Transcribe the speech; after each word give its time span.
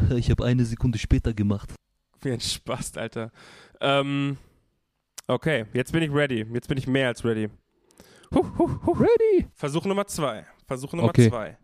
ich 0.16 0.30
habe 0.30 0.44
eine 0.44 0.64
Sekunde 0.64 0.98
später 0.98 1.32
gemacht. 1.34 1.74
Wie 2.20 2.32
ein 2.32 2.40
Spaß, 2.40 2.96
Alter. 2.96 3.30
Ähm, 3.80 4.36
okay, 5.26 5.66
jetzt 5.72 5.92
bin 5.92 6.02
ich 6.02 6.10
ready. 6.12 6.46
Jetzt 6.52 6.68
bin 6.68 6.78
ich 6.78 6.86
mehr 6.86 7.08
als 7.08 7.24
ready. 7.24 7.48
Huh, 8.34 8.44
huh, 8.58 8.70
huh. 8.84 8.92
Ready! 8.92 9.46
Versuch 9.54 9.84
Nummer 9.84 10.06
zwei. 10.06 10.46
Versuch 10.66 10.92
Nummer 10.92 11.08
Okay. 11.08 11.28
zwei. 11.28 11.56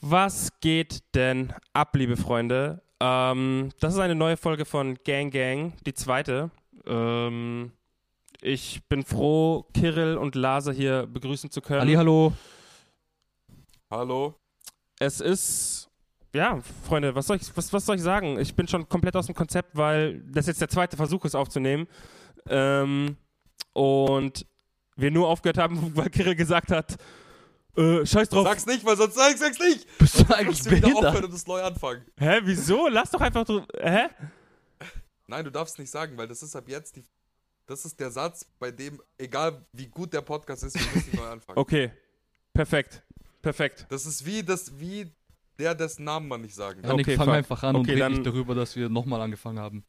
Was 0.00 0.50
geht 0.60 1.02
denn 1.14 1.52
ab, 1.72 1.94
liebe 1.94 2.16
Freunde? 2.16 2.82
Ähm, 2.98 3.70
das 3.80 3.94
ist 3.94 4.00
eine 4.00 4.14
neue 4.14 4.36
Folge 4.36 4.64
von 4.64 4.96
Gang 5.04 5.32
Gang, 5.32 5.74
die 5.84 5.94
zweite. 5.94 6.50
Ähm, 6.86 7.72
ich 8.40 8.80
bin 8.88 9.04
froh, 9.04 9.64
Kirill 9.74 10.16
und 10.16 10.34
Laser 10.34 10.72
hier 10.72 11.06
begrüßen 11.06 11.50
zu 11.50 11.60
können. 11.60 11.80
Ali, 11.82 11.94
hallo. 11.94 12.32
Hallo? 13.90 14.34
Es 14.98 15.20
ist, 15.20 15.90
ja, 16.34 16.60
Freunde, 16.86 17.14
was 17.14 17.26
soll, 17.26 17.36
ich, 17.36 17.56
was, 17.56 17.72
was 17.72 17.84
soll 17.84 17.96
ich 17.96 18.02
sagen? 18.02 18.38
Ich 18.38 18.54
bin 18.54 18.66
schon 18.66 18.88
komplett 18.88 19.16
aus 19.16 19.26
dem 19.26 19.34
Konzept, 19.34 19.76
weil 19.76 20.20
das 20.20 20.46
jetzt 20.46 20.60
der 20.60 20.68
zweite 20.68 20.96
Versuch 20.96 21.24
ist 21.24 21.34
aufzunehmen. 21.34 21.86
Ähm, 22.48 23.16
und 23.74 24.46
wir 24.96 25.10
nur 25.10 25.28
aufgehört 25.28 25.58
haben, 25.58 25.94
weil 25.96 26.10
Kirill 26.10 26.34
gesagt 26.34 26.70
hat, 26.70 26.96
äh, 27.76 28.04
scheiß 28.04 28.28
drauf. 28.28 28.46
Sag's 28.46 28.66
nicht, 28.66 28.84
weil 28.84 28.96
sonst 28.96 29.14
sag, 29.14 29.36
sag's 29.38 29.58
nicht! 29.58 29.86
Bist 29.98 30.20
du 30.20 30.34
eigentlich 30.34 30.62
du 30.62 30.70
wieder 30.70 30.88
aufhören 30.88 31.02
behindert? 31.02 31.24
und 31.24 31.34
das 31.34 31.46
neu 31.46 31.62
anfangen. 31.62 32.04
Hä, 32.18 32.40
wieso? 32.44 32.88
Lass 32.88 33.10
doch 33.10 33.20
einfach 33.20 33.44
drüber. 33.44 33.66
Hä? 33.80 34.08
Nein, 35.26 35.44
du 35.44 35.50
darfst 35.50 35.78
nicht 35.78 35.90
sagen, 35.90 36.16
weil 36.18 36.28
das 36.28 36.42
ist 36.42 36.54
ab 36.54 36.64
jetzt 36.68 36.96
die. 36.96 37.04
Das 37.66 37.84
ist 37.84 37.98
der 37.98 38.10
Satz, 38.10 38.44
bei 38.58 38.70
dem, 38.70 39.00
egal 39.16 39.64
wie 39.72 39.86
gut 39.86 40.12
der 40.12 40.20
Podcast 40.20 40.64
ist, 40.64 40.74
wir 40.74 40.94
müssen 40.94 41.16
neu 41.16 41.26
anfangen. 41.26 41.58
Okay. 41.58 41.92
Perfekt. 42.52 43.02
Perfekt. 43.40 43.86
Das 43.88 44.04
ist 44.04 44.26
wie 44.26 44.42
das, 44.42 44.78
wie 44.78 45.10
der, 45.58 45.74
dessen 45.74 46.04
Namen 46.04 46.28
man 46.28 46.40
nicht 46.42 46.54
sagen. 46.54 46.82
Janik, 46.82 47.06
Okay, 47.06 47.16
fang 47.16 47.26
fuck. 47.26 47.34
einfach 47.34 47.62
an 47.62 47.76
und 47.76 47.82
Okay, 47.82 47.92
red 47.92 48.00
dann- 48.00 48.12
nicht 48.12 48.26
darüber, 48.26 48.54
dass 48.54 48.74
wir 48.76 48.88
nochmal 48.88 49.20
angefangen 49.20 49.58
haben. 49.58 49.84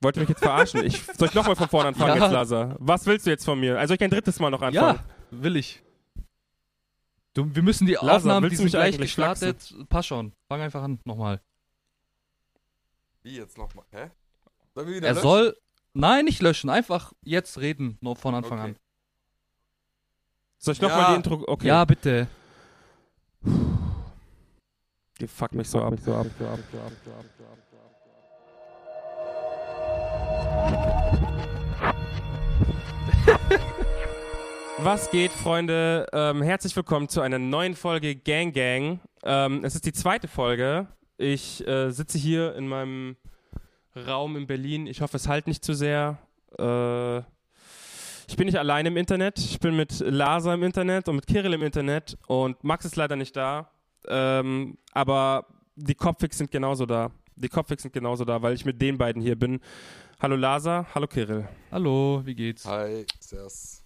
Wollt 0.00 0.16
ihr 0.16 0.20
mich 0.20 0.30
jetzt 0.30 0.40
verarschen? 0.42 0.84
Ich, 0.84 1.00
soll 1.16 1.28
ich 1.28 1.34
nochmal 1.34 1.54
von 1.54 1.68
vorne 1.68 1.88
anfangen 1.88 2.16
Ja. 2.16 2.24
jetzt, 2.24 2.32
Laser? 2.32 2.76
Was 2.80 3.06
willst 3.06 3.24
du 3.26 3.30
jetzt 3.30 3.44
von 3.44 3.58
mir? 3.60 3.78
Also 3.78 3.90
soll 3.92 3.96
ich 3.96 4.02
ein 4.02 4.10
drittes 4.10 4.40
Mal 4.40 4.50
noch 4.50 4.60
anfangen? 4.62 4.96
Ja, 4.96 5.04
will 5.30 5.56
ich. 5.56 5.80
Du, 7.34 7.54
wir 7.54 7.62
müssen 7.62 7.86
die 7.86 7.92
Laser, 7.94 8.16
Aufnahmen, 8.16 8.42
willst 8.42 8.52
die 8.52 8.56
du 8.56 8.56
sind 8.62 8.64
mich 8.64 8.72
gleich 8.72 8.94
eigentlich 8.94 9.14
gestartet. 9.14 9.74
Pass 9.88 10.06
schon. 10.06 10.32
Fang 10.48 10.60
einfach 10.60 10.82
an, 10.82 10.98
nochmal. 11.04 11.40
Wie 13.22 13.36
jetzt 13.36 13.56
nochmal? 13.56 13.84
Hä? 13.92 14.10
Sollen 14.74 14.88
wir 14.88 14.96
wieder 14.96 15.06
Er 15.06 15.14
löschen? 15.14 15.22
soll. 15.22 15.56
Nein, 15.94 16.24
nicht 16.24 16.42
löschen. 16.42 16.68
Einfach 16.68 17.12
jetzt 17.22 17.58
reden, 17.60 17.96
noch 18.00 18.18
von 18.18 18.34
Anfang 18.34 18.58
Okay. 18.58 18.68
an. 18.70 18.76
Soll 20.64 20.74
ich 20.74 20.80
nochmal 20.80 21.00
Ja. 21.00 21.08
die 21.10 21.16
Intro. 21.16 21.44
Okay. 21.48 21.66
Ja, 21.66 21.84
bitte. 21.84 22.28
Die 25.20 25.26
fuckt 25.26 25.54
mich 25.54 25.68
so 25.68 25.82
ab. 25.82 25.94
Was 34.78 35.10
geht, 35.10 35.32
Freunde? 35.32 36.06
Ähm, 36.12 36.42
herzlich 36.42 36.74
willkommen 36.76 37.08
zu 37.08 37.20
einer 37.20 37.38
neuen 37.38 37.74
Folge 37.74 38.14
Gang 38.16 38.54
Gang. 38.54 39.00
Ähm, 39.22 39.64
es 39.64 39.74
ist 39.74 39.86
die 39.86 39.92
zweite 39.92 40.28
Folge. 40.28 40.86
Ich 41.18 41.66
äh, 41.66 41.90
sitze 41.90 42.18
hier 42.18 42.54
in 42.56 42.66
meinem 42.68 43.16
Raum 43.94 44.36
in 44.36 44.46
Berlin. 44.46 44.86
Ich 44.86 45.00
hoffe, 45.00 45.16
es 45.16 45.28
halt 45.28 45.46
nicht 45.46 45.64
zu 45.64 45.74
sehr. 45.74 46.18
Äh, 46.58 47.22
ich 48.32 48.36
bin 48.38 48.46
nicht 48.46 48.58
allein 48.58 48.86
im 48.86 48.96
Internet. 48.96 49.38
Ich 49.38 49.60
bin 49.60 49.76
mit 49.76 50.00
Lasa 50.00 50.54
im 50.54 50.62
Internet 50.62 51.06
und 51.06 51.16
mit 51.16 51.26
Kirill 51.26 51.52
im 51.52 51.62
Internet. 51.62 52.16
Und 52.26 52.64
Max 52.64 52.86
ist 52.86 52.96
leider 52.96 53.14
nicht 53.14 53.36
da. 53.36 53.70
Ähm, 54.08 54.78
aber 54.92 55.44
die 55.76 55.94
Kopfix 55.94 56.38
sind 56.38 56.50
genauso 56.50 56.86
da. 56.86 57.10
Die 57.36 57.50
Kopfix 57.50 57.82
sind 57.82 57.92
genauso 57.92 58.24
da, 58.24 58.40
weil 58.40 58.54
ich 58.54 58.64
mit 58.64 58.80
den 58.80 58.96
beiden 58.96 59.20
hier 59.20 59.38
bin. 59.38 59.60
Hallo 60.18 60.36
Lasa, 60.36 60.86
hallo 60.94 61.06
Kirill. 61.06 61.46
Hallo, 61.70 62.22
wie 62.24 62.34
geht's? 62.34 62.64
Hi, 62.64 63.04
Servus. 63.20 63.84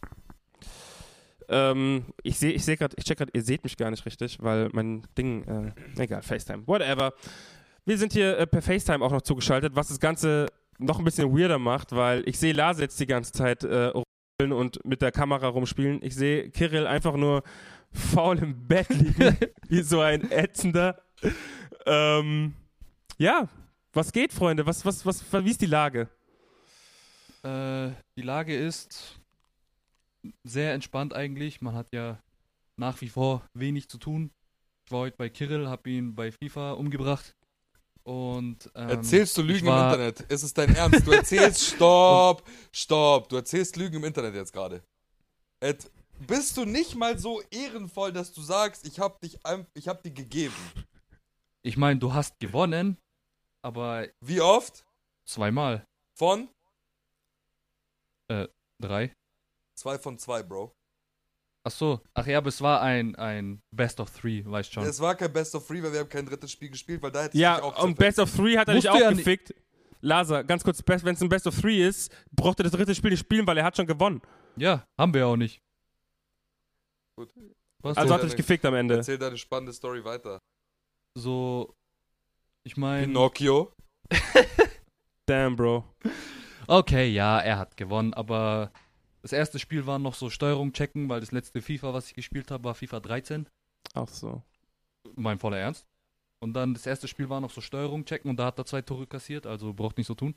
Ähm, 1.49 2.05
ich 2.23 2.39
sehe, 2.39 2.53
ich 2.53 2.65
sehe 2.65 2.77
gerade, 2.77 2.95
ich 2.97 3.03
check 3.03 3.19
gerade, 3.19 3.33
ihr 3.35 3.43
seht 3.43 3.65
mich 3.65 3.77
gar 3.77 3.91
nicht 3.91 4.07
richtig, 4.07 4.41
weil 4.41 4.69
mein 4.73 5.03
Ding, 5.19 5.75
äh, 5.97 6.01
egal, 6.01 6.23
FaceTime, 6.23 6.69
whatever. 6.69 7.15
Wir 7.85 7.99
sind 7.99 8.13
hier 8.13 8.39
äh, 8.39 8.47
per 8.47 8.63
FaceTime 8.63 9.05
auch 9.05 9.11
noch 9.11 9.23
zugeschaltet, 9.23 9.75
was 9.75 9.89
das 9.89 9.99
Ganze 9.99 10.47
noch 10.79 11.01
ein 11.01 11.05
bisschen 11.05 11.37
weirder 11.37 11.59
macht, 11.59 11.91
weil 11.91 12.23
ich 12.29 12.39
sehe 12.39 12.53
Lars 12.53 12.79
jetzt 12.79 13.01
die 13.01 13.07
ganze 13.07 13.33
Zeit 13.33 13.65
äh, 13.65 13.91
und 14.43 14.85
mit 14.85 15.01
der 15.01 15.13
Kamera 15.13 15.49
rumspielen. 15.49 16.03
Ich 16.03 16.15
sehe 16.15 16.51
Kirill 16.51 16.87
einfach 16.87 17.17
nur 17.17 17.43
faul 17.93 18.39
im 18.39 18.67
Bett 18.67 18.89
liegen, 18.91 19.37
wie 19.69 19.83
so 19.83 20.01
ein 20.01 20.31
ätzender. 20.31 21.03
Ähm, 21.87 22.55
ja, 23.17 23.49
was 23.95 24.13
geht, 24.13 24.35
Freunde? 24.35 24.67
Was, 24.67 24.85
was, 24.85 25.07
was, 25.07 25.25
wie 25.33 25.51
ist 25.51 25.63
die 25.63 25.67
Lage? 25.67 26.09
Äh, 27.43 27.91
die 28.17 28.23
Lage 28.23 28.55
ist 28.55 29.19
sehr 30.45 30.75
entspannt 30.75 31.15
eigentlich. 31.15 31.63
Man 31.63 31.75
hat 31.75 31.95
ja 31.95 32.19
nach 32.77 33.01
wie 33.01 33.09
vor 33.09 33.43
wenig 33.55 33.89
zu 33.89 33.97
tun. 33.97 34.31
Ich 34.85 34.93
war 34.93 35.01
heute 35.01 35.17
bei 35.17 35.31
Kirill, 35.31 35.67
hab 35.69 35.87
ihn 35.87 36.15
bei 36.15 36.31
FIFA 36.31 36.73
umgebracht. 36.73 37.36
Und 38.07 38.71
ähm, 38.77 38.89
Erzählst 38.89 39.37
du 39.37 39.43
Lügen 39.43 39.67
war- 39.67 39.93
im 39.95 40.01
Internet? 40.01 40.33
Ist 40.33 40.45
es 40.45 40.55
dein 40.55 40.73
Ernst? 40.77 41.05
Du 41.07 41.11
erzählst, 41.11 41.61
stopp, 41.75 42.49
stopp. 42.71 43.29
Du 43.29 43.35
erzählst 43.37 43.75
Lügen 43.77 43.97
im 43.97 44.05
Internet 44.05 44.35
jetzt 44.37 44.53
gerade. 44.53 44.81
Ed, 45.59 45.91
bist 46.21 46.57
du 46.57 46.65
nicht 46.65 46.95
mal 46.95 47.19
so 47.19 47.43
ehrenvoll, 47.51 48.13
dass 48.13 48.33
du 48.33 48.43
sagst, 48.43 48.87
ich 48.87 49.01
hab 49.01 49.21
dich, 49.21 49.41
ich 49.75 49.89
hab 49.89 50.03
dir 50.05 50.13
gegeben? 50.13 50.55
Ich 51.63 51.77
meine, 51.77 51.99
du 51.99 52.15
hast 52.15 52.39
gewonnen, 52.39 52.97
aber 53.63 54.07
Wie 54.21 54.41
oft? 54.41 54.85
zweimal. 55.29 55.85
Von? 56.17 56.49
Drei. 58.81 59.13
Zwei 59.75 59.99
von 59.99 60.17
zwei, 60.19 60.43
Bro. 60.45 60.76
Ach 61.67 61.71
so. 61.73 62.01
Ach 62.15 62.25
ja, 62.25 62.39
aber 62.39 62.49
es 62.49 62.61
war 62.61 62.81
ein, 62.81 63.17
ein 63.17 63.61
Best 63.73 63.99
of 63.99 64.09
Three, 64.11 64.45
weißt 64.45 64.73
schon. 64.73 64.85
Es 64.85 65.01
war 65.01 65.17
kein 65.17 65.33
Best 65.33 65.53
of 65.57 65.67
Three, 65.67 65.83
weil 65.83 65.93
wir 65.93 65.99
haben 66.01 66.09
kein 66.09 66.25
drittes 66.25 66.53
Spiel 66.53 66.71
gespielt, 66.71 67.03
weil 67.03 67.11
da 67.11 67.21
hätte 67.25 67.29
ich 67.29 67.33
dich 67.33 67.41
Ja, 67.41 67.61
auch 67.61 67.83
und. 67.83 67.99
Best 67.99 68.21
of 68.21 68.33
Three 68.33 68.57
hat 68.57 68.69
er 68.69 68.75
Musst 68.75 68.85
dich 68.87 68.93
du 68.93 68.97
auch 68.97 69.01
ja 69.01 69.11
gefickt. 69.11 69.53
Laser, 70.01 70.45
ganz 70.45 70.63
kurz, 70.63 70.81
wenn 70.87 71.15
es 71.17 71.21
ein 71.23 71.29
Best 71.29 71.45
of 71.49 71.61
Three 71.61 71.85
ist, 71.85 72.15
braucht 72.31 72.61
er 72.61 72.63
das 72.63 72.73
dritte 72.73 72.95
Spiel 72.95 73.11
nicht 73.11 73.19
spielen, 73.19 73.45
weil 73.49 73.59
er 73.59 73.65
hat 73.65 73.77
schon 73.77 73.87
gewonnen. 73.89 74.23
Ja, 74.57 74.87
haben 74.97 75.13
wir 75.13 75.27
auch 75.27 75.37
nicht. 75.37 75.61
Gut. 77.19 77.31
Was 77.83 77.97
Also 77.97 78.09
so, 78.09 78.15
hat 78.15 78.21
er 78.21 78.27
dich 78.29 78.37
gefickt 78.37 78.65
am 78.65 78.75
Ende. 78.75 78.95
Erzähl 78.97 79.19
deine 79.19 79.37
spannende 79.37 79.73
Story 79.73 80.05
weiter. 80.05 80.39
so. 81.19 81.75
Ich 82.63 82.77
meine. 82.77 83.07
Pinocchio. 83.07 83.73
Damn, 85.27 85.57
Bro. 85.57 85.85
Okay, 86.69 87.09
ja, 87.09 87.41
er 87.41 87.59
hat 87.59 87.77
gewonnen, 87.77 88.13
aber 88.15 88.71
das 89.27 89.33
erste 89.33 89.59
Spiel 89.59 89.87
war 89.87 89.99
noch 89.99 90.15
so 90.15 90.31
Steuerung 90.31 90.73
checken, 90.73 91.09
weil 91.09 91.21
das 91.21 91.33
letzte 91.33 91.61
FIFA, 91.61 91.93
was 91.95 92.09
ich 92.09 92.15
gespielt 92.15 92.51
habe, 92.51 92.65
war 92.65 92.75
FIFA 92.75 93.01
13. 93.01 93.47
Ach 93.95 94.09
so. 94.09 94.43
Mein 95.15 95.39
voller 95.39 95.59
Ernst. 95.59 95.85
Und 96.41 96.53
dann 96.55 96.75
das 96.75 96.87
erste 96.87 97.09
Spiel 97.09 97.29
war 97.29 97.41
noch 97.41 97.51
so 97.51 97.61
Steuerung 97.61 98.05
checken 98.05 98.31
und 98.31 98.37
da 98.39 98.47
hat 98.47 98.59
er 98.59 98.67
zwei 98.67 98.83
Tore 98.83 99.07
kassiert, 99.07 99.47
also 99.47 99.73
braucht 99.73 99.97
nicht 99.99 100.07
so 100.07 100.15
tun. 100.15 100.35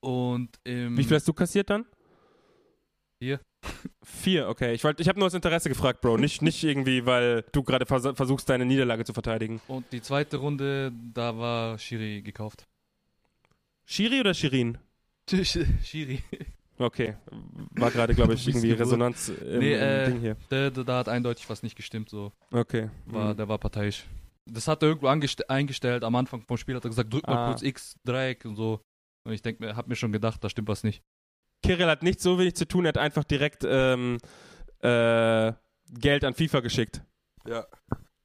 Und 0.00 0.50
im 0.64 0.96
Wie 0.98 1.04
viel 1.04 1.16
hast 1.16 1.28
du 1.28 1.32
kassiert 1.32 1.70
dann? 1.70 1.86
Vier. 3.22 3.40
Vier, 4.04 4.48
okay. 4.48 4.74
Ich, 4.74 4.84
wollt- 4.84 5.00
ich 5.00 5.08
habe 5.08 5.18
nur 5.18 5.26
aus 5.26 5.34
Interesse 5.34 5.68
gefragt, 5.68 6.00
Bro. 6.00 6.18
Nicht, 6.18 6.42
nicht 6.42 6.62
irgendwie, 6.64 7.04
weil 7.06 7.44
du 7.52 7.62
gerade 7.62 7.86
vers 7.86 8.06
versuchst, 8.14 8.48
deine 8.48 8.64
Niederlage 8.66 9.04
zu 9.04 9.12
verteidigen. 9.12 9.60
und 9.68 9.90
die 9.92 10.00
zweite 10.02 10.36
Runde, 10.36 10.92
da 11.14 11.36
war 11.36 11.78
Shiri 11.78 12.22
gekauft. 12.22 12.66
Shiri 13.86 14.20
oder 14.20 14.34
Shirin? 14.34 14.78
Shiri. 15.30 16.22
Okay. 16.78 17.16
War 17.72 17.90
gerade, 17.90 18.14
glaube 18.14 18.34
ich, 18.34 18.46
irgendwie. 18.48 18.72
Resonanz 18.72 19.28
im, 19.30 19.58
Nee, 19.58 19.74
im 19.74 19.80
äh, 19.80 20.06
Ding 20.06 20.20
hier. 20.20 20.36
Der, 20.50 20.70
da 20.70 20.98
hat 20.98 21.08
eindeutig 21.08 21.48
was 21.50 21.62
nicht 21.62 21.76
gestimmt, 21.76 22.08
so. 22.08 22.32
Okay. 22.52 22.90
War, 23.06 23.32
Mhm. 23.32 23.36
Der 23.36 23.48
war 23.48 23.58
parteiisch. 23.58 24.06
Das 24.46 24.66
hat 24.68 24.82
er 24.82 24.90
irgendwo 24.90 25.08
eingestellt. 25.08 26.04
Am 26.04 26.14
Anfang 26.14 26.42
vom 26.42 26.56
Spiel 26.56 26.76
hat 26.76 26.84
er 26.84 26.90
gesagt, 26.90 27.12
drück 27.12 27.26
mal 27.26 27.36
Ah. 27.36 27.48
kurz 27.50 27.62
X, 27.62 27.96
Dreieck 28.04 28.44
und 28.44 28.56
so. 28.56 28.80
Und 29.24 29.32
ich 29.32 29.42
denke 29.42 29.62
mir, 29.64 29.76
hab 29.76 29.88
mir 29.88 29.96
schon 29.96 30.12
gedacht, 30.12 30.42
da 30.42 30.48
stimmt 30.48 30.68
was 30.68 30.84
nicht. 30.84 31.02
Kirill 31.62 31.88
hat 31.88 32.02
nicht 32.02 32.20
so 32.20 32.38
wenig 32.38 32.54
zu 32.54 32.66
tun, 32.66 32.84
er 32.84 32.90
hat 32.90 32.98
einfach 32.98 33.24
direkt 33.24 33.64
ähm, 33.68 34.18
äh, 34.80 35.52
Geld 35.90 36.24
an 36.24 36.34
FIFA 36.34 36.60
geschickt. 36.60 37.02
Ja. 37.46 37.66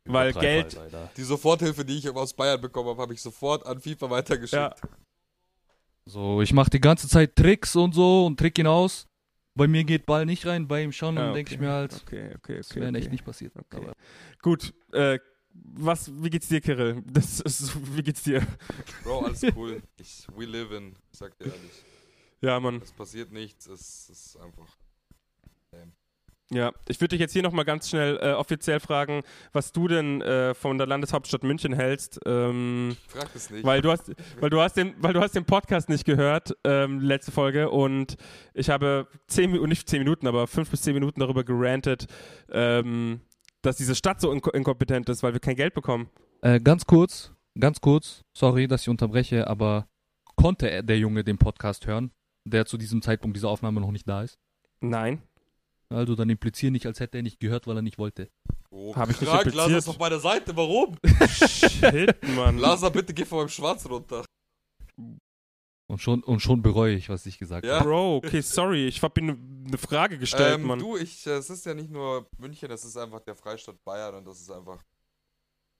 Weil 0.06 0.34
Geld, 0.34 0.78
halt, 0.78 0.94
Alter. 0.94 1.10
Die 1.18 1.24
Soforthilfe, 1.24 1.84
die 1.86 1.98
ich 1.98 2.10
aus 2.10 2.34
Bayern 2.34 2.62
bekommen 2.62 2.90
habe, 2.90 3.02
habe 3.02 3.14
ich 3.14 3.22
sofort 3.22 3.66
an 3.66 3.80
FIFA 3.80 4.10
weitergeschickt. 4.10 4.54
Ja. 4.54 4.76
So, 6.06 6.42
ich 6.42 6.54
mache 6.54 6.70
die 6.70 6.82
ganze 6.82 7.08
Zeit 7.08 7.36
Tricks 7.36 7.76
und 7.76 7.94
so 7.94 8.26
und 8.26 8.40
trick 8.40 8.58
ihn 8.60 8.68
aus. 8.68 9.08
Bei 9.56 9.68
mir 9.68 9.84
geht 9.84 10.06
Ball 10.06 10.26
nicht 10.26 10.46
rein, 10.46 10.68
bei 10.68 10.84
ihm 10.84 10.92
schon. 10.92 11.18
Ah, 11.18 11.26
dann 11.26 11.34
denke 11.36 11.52
ich 11.54 11.60
okay. 11.60 11.66
mir 11.66 11.72
halt, 11.72 11.94
Okay, 12.06 12.34
okay, 12.36 12.58
das 12.58 12.72
okay. 12.72 12.80
wäre 12.82 12.90
okay. 12.90 13.00
echt 13.00 13.12
nicht 13.12 13.24
passiert. 13.24 13.54
Okay. 13.56 13.78
Aber 13.78 13.94
Gut, 14.42 14.74
äh, 14.92 15.20
was, 15.54 16.12
wie 16.22 16.30
geht's 16.30 16.48
dir, 16.48 16.60
Kirill? 16.60 17.04
Das 17.06 17.40
ist, 17.40 17.96
wie 17.96 18.02
geht's 18.02 18.24
dir? 18.24 18.46
Bro, 19.04 19.26
alles 19.26 19.44
cool. 19.56 19.82
Ich, 19.98 20.28
we 20.36 20.46
live 20.46 20.72
in, 20.72 20.96
ich 21.12 21.20
sag 21.20 21.38
dir 21.38 21.46
ehrlich. 21.46 21.84
Ja, 22.42 22.60
Mann. 22.60 22.82
Es 22.84 22.92
passiert 22.92 23.32
nichts, 23.32 23.68
es 23.68 24.10
ist 24.10 24.38
einfach. 24.38 24.76
Ja, 26.54 26.72
ich 26.88 27.00
würde 27.02 27.10
dich 27.10 27.20
jetzt 27.20 27.34
hier 27.34 27.42
nochmal 27.44 27.66
ganz 27.66 27.90
schnell 27.90 28.18
äh, 28.22 28.34
offiziell 28.34 28.80
fragen, 28.80 29.24
was 29.54 29.72
du 29.72 29.88
denn 29.88 30.22
äh, 30.22 30.54
von 30.54 30.78
der 30.78 30.88
Landeshauptstadt 30.88 31.44
München 31.44 31.74
hältst. 31.74 32.20
Ähm, 32.26 32.96
Frag 33.08 33.30
es 33.36 33.50
nicht. 33.50 33.64
weil 33.66 33.82
du 33.82 33.92
hast, 33.92 34.12
weil 34.40 34.50
du 34.50 34.62
hast 34.62 34.78
den, 34.78 34.94
weil 35.00 35.14
du 35.14 35.22
hast 35.22 35.36
den 35.36 35.46
Podcast 35.46 35.90
nicht 35.90 36.06
gehört, 36.06 36.56
ähm, 36.64 37.00
letzte 37.00 37.32
Folge, 37.32 37.70
und 37.70 38.18
ich 38.54 38.70
habe 38.70 39.08
zehn 39.28 39.50
Minuten, 39.52 39.70
nicht 39.70 39.90
zehn 39.90 40.00
Minuten, 40.00 40.28
aber 40.28 40.48
fünf 40.48 40.70
bis 40.70 40.82
zehn 40.84 40.94
Minuten 40.94 41.20
darüber 41.20 41.44
gerantet, 41.44 42.08
ähm, 42.52 43.22
dass 43.62 43.78
diese 43.78 43.96
Stadt 43.96 44.22
so 44.22 44.32
inko 44.32 44.50
inkompetent 44.52 45.10
ist, 45.10 45.24
weil 45.24 45.34
wir 45.34 45.40
kein 45.40 45.56
Geld 45.56 45.74
bekommen. 45.74 46.10
Äh, 46.42 46.60
ganz 46.60 46.86
kurz, 46.86 47.32
ganz 47.60 47.80
kurz, 47.82 48.22
sorry, 48.38 48.68
dass 48.68 48.82
ich 48.84 48.90
unterbreche, 48.90 49.48
aber 49.48 49.88
konnte 50.36 50.70
er- 50.70 50.84
der 50.84 50.98
Junge 51.00 51.24
den 51.24 51.38
Podcast 51.38 51.88
hören, 51.88 52.12
der 52.46 52.66
zu 52.66 52.78
diesem 52.78 53.02
Zeitpunkt 53.02 53.38
dieser 53.38 53.50
Aufnahme 53.50 53.80
noch 53.80 53.92
nicht 53.92 54.08
da 54.08 54.24
ist? 54.24 54.38
Nein. 54.82 55.22
Also 55.94 56.16
dann 56.16 56.30
implizier 56.30 56.72
nicht, 56.72 56.86
als 56.86 57.00
hätte 57.00 57.18
er 57.18 57.24
nicht 57.24 57.40
gehört, 57.40 57.68
weil 57.68 57.76
er 57.78 57.82
nicht 57.82 57.98
wollte. 57.98 58.30
oh, 58.72 58.96
Hab 58.96 59.10
ich 59.10 59.20
nicht 59.22 59.30
krank, 59.30 59.46
impliziert. 59.46 59.70
Lass 59.72 59.88
auf 59.88 60.00
meiner 60.00 60.20
Seite, 60.20 60.56
warum? 60.56 60.98
Shit, 61.30 62.16
Mann. 62.36 62.58
Lasa, 62.58 62.90
bitte 62.90 63.14
geh 63.14 63.26
von 63.26 63.40
meinem 63.40 63.50
Schwarz 63.50 63.86
runter. 63.88 64.26
Und 65.88 66.02
schon, 66.02 66.24
und 66.24 66.40
schon 66.40 66.62
bereue 66.62 66.96
ich, 66.96 67.10
was 67.10 67.26
ich 67.26 67.38
gesagt 67.38 67.66
Ja. 67.66 67.76
habe. 67.76 67.86
Bro, 67.90 68.16
okay, 68.18 68.42
sorry, 68.42 68.88
ich 68.88 69.02
habe 69.04 69.22
mir 69.22 69.38
eine 69.68 69.78
Frage 69.78 70.18
gestellt, 70.18 70.56
Ähm, 70.56 70.64
Mann. 70.64 70.80
du, 70.80 70.98
ich, 70.98 71.28
äh, 71.28 71.32
es 71.32 71.50
ist 71.50 71.66
ja 71.66 71.74
nicht 71.74 71.92
nur 71.92 72.28
München, 72.38 72.72
es 72.72 72.84
ist 72.84 72.98
einfach 72.98 73.20
der 73.20 73.36
Freistaat 73.36 73.84
Bayern 73.84 74.16
und 74.16 74.26
das 74.26 74.40
ist 74.40 74.50
einfach, 74.50 74.82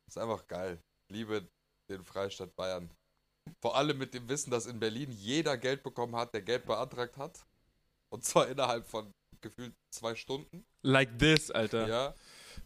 ist 0.08 0.18
einfach 0.18 0.46
geil. 0.48 0.80
Ich 1.10 1.16
liebe 1.16 1.48
den 1.90 2.04
Freistaat 2.04 2.56
Bayern. 2.56 2.90
Vor 3.62 3.76
allem 3.76 3.98
mit 3.98 4.14
dem 4.14 4.28
Wissen, 4.30 4.52
dass 4.52 4.68
in 4.68 4.80
Berlin 4.80 5.10
jeder 5.12 5.58
Geld 5.58 5.82
bekommen 5.84 6.16
hat, 6.16 6.34
der 6.34 6.42
Geld 6.44 6.66
beantragt 6.66 7.18
hat. 7.18 7.44
Und 8.10 8.24
zwar 8.24 8.48
innerhalb 8.48 8.88
von 8.88 9.12
gefühlt 9.44 9.74
zwei 9.92 10.16
Stunden. 10.16 10.66
Like 10.82 11.20
this, 11.20 11.52
Alter. 11.52 11.88
Ja. 11.88 12.14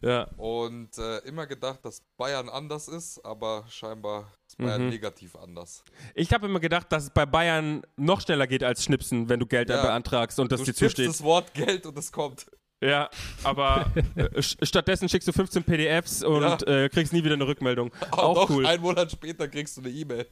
Ja. 0.00 0.24
Und 0.36 0.96
äh, 0.98 1.18
immer 1.26 1.46
gedacht, 1.46 1.80
dass 1.84 2.02
Bayern 2.16 2.48
anders 2.48 2.86
ist, 2.88 3.22
aber 3.24 3.64
scheinbar 3.68 4.32
ist 4.46 4.56
Bayern 4.56 4.84
Mhm. 4.84 4.90
negativ 4.90 5.34
anders. 5.34 5.82
Ich 6.14 6.32
habe 6.32 6.46
immer 6.46 6.60
gedacht, 6.60 6.90
dass 6.92 7.04
es 7.04 7.10
bei 7.10 7.26
Bayern 7.26 7.82
noch 7.96 8.20
schneller 8.20 8.46
geht 8.46 8.62
als 8.62 8.84
Schnipsen, 8.84 9.28
wenn 9.28 9.40
du 9.40 9.46
Geld 9.46 9.68
Ja. 9.70 9.82
beantragst 9.82 10.38
und 10.38 10.52
das 10.52 10.60
du 10.60 10.66
dir 10.66 10.74
zusteht. 10.74 11.08
das 11.08 11.22
Wort 11.22 11.52
Geld 11.52 11.84
und 11.84 11.98
es 11.98 12.12
kommt. 12.12 12.46
Ja, 12.80 13.10
aber 13.42 13.90
äh, 14.14 14.22
st- 14.38 14.64
stattdessen 14.64 15.08
schickst 15.08 15.26
du 15.26 15.32
15 15.32 15.64
PDFs 15.64 16.22
und 16.22 16.42
Ja. 16.42 16.58
äh, 16.84 16.88
kriegst 16.88 17.12
nie 17.12 17.24
wieder 17.24 17.34
eine 17.34 17.46
Rückmeldung. 17.48 17.90
Aber 18.12 18.22
Auch 18.22 18.34
doch, 18.34 18.50
cool. 18.50 18.66
einen 18.66 18.82
Monat 18.82 19.10
später 19.10 19.48
kriegst 19.48 19.76
du 19.78 19.80
eine 19.80 19.90
E-Mail. 19.90 20.28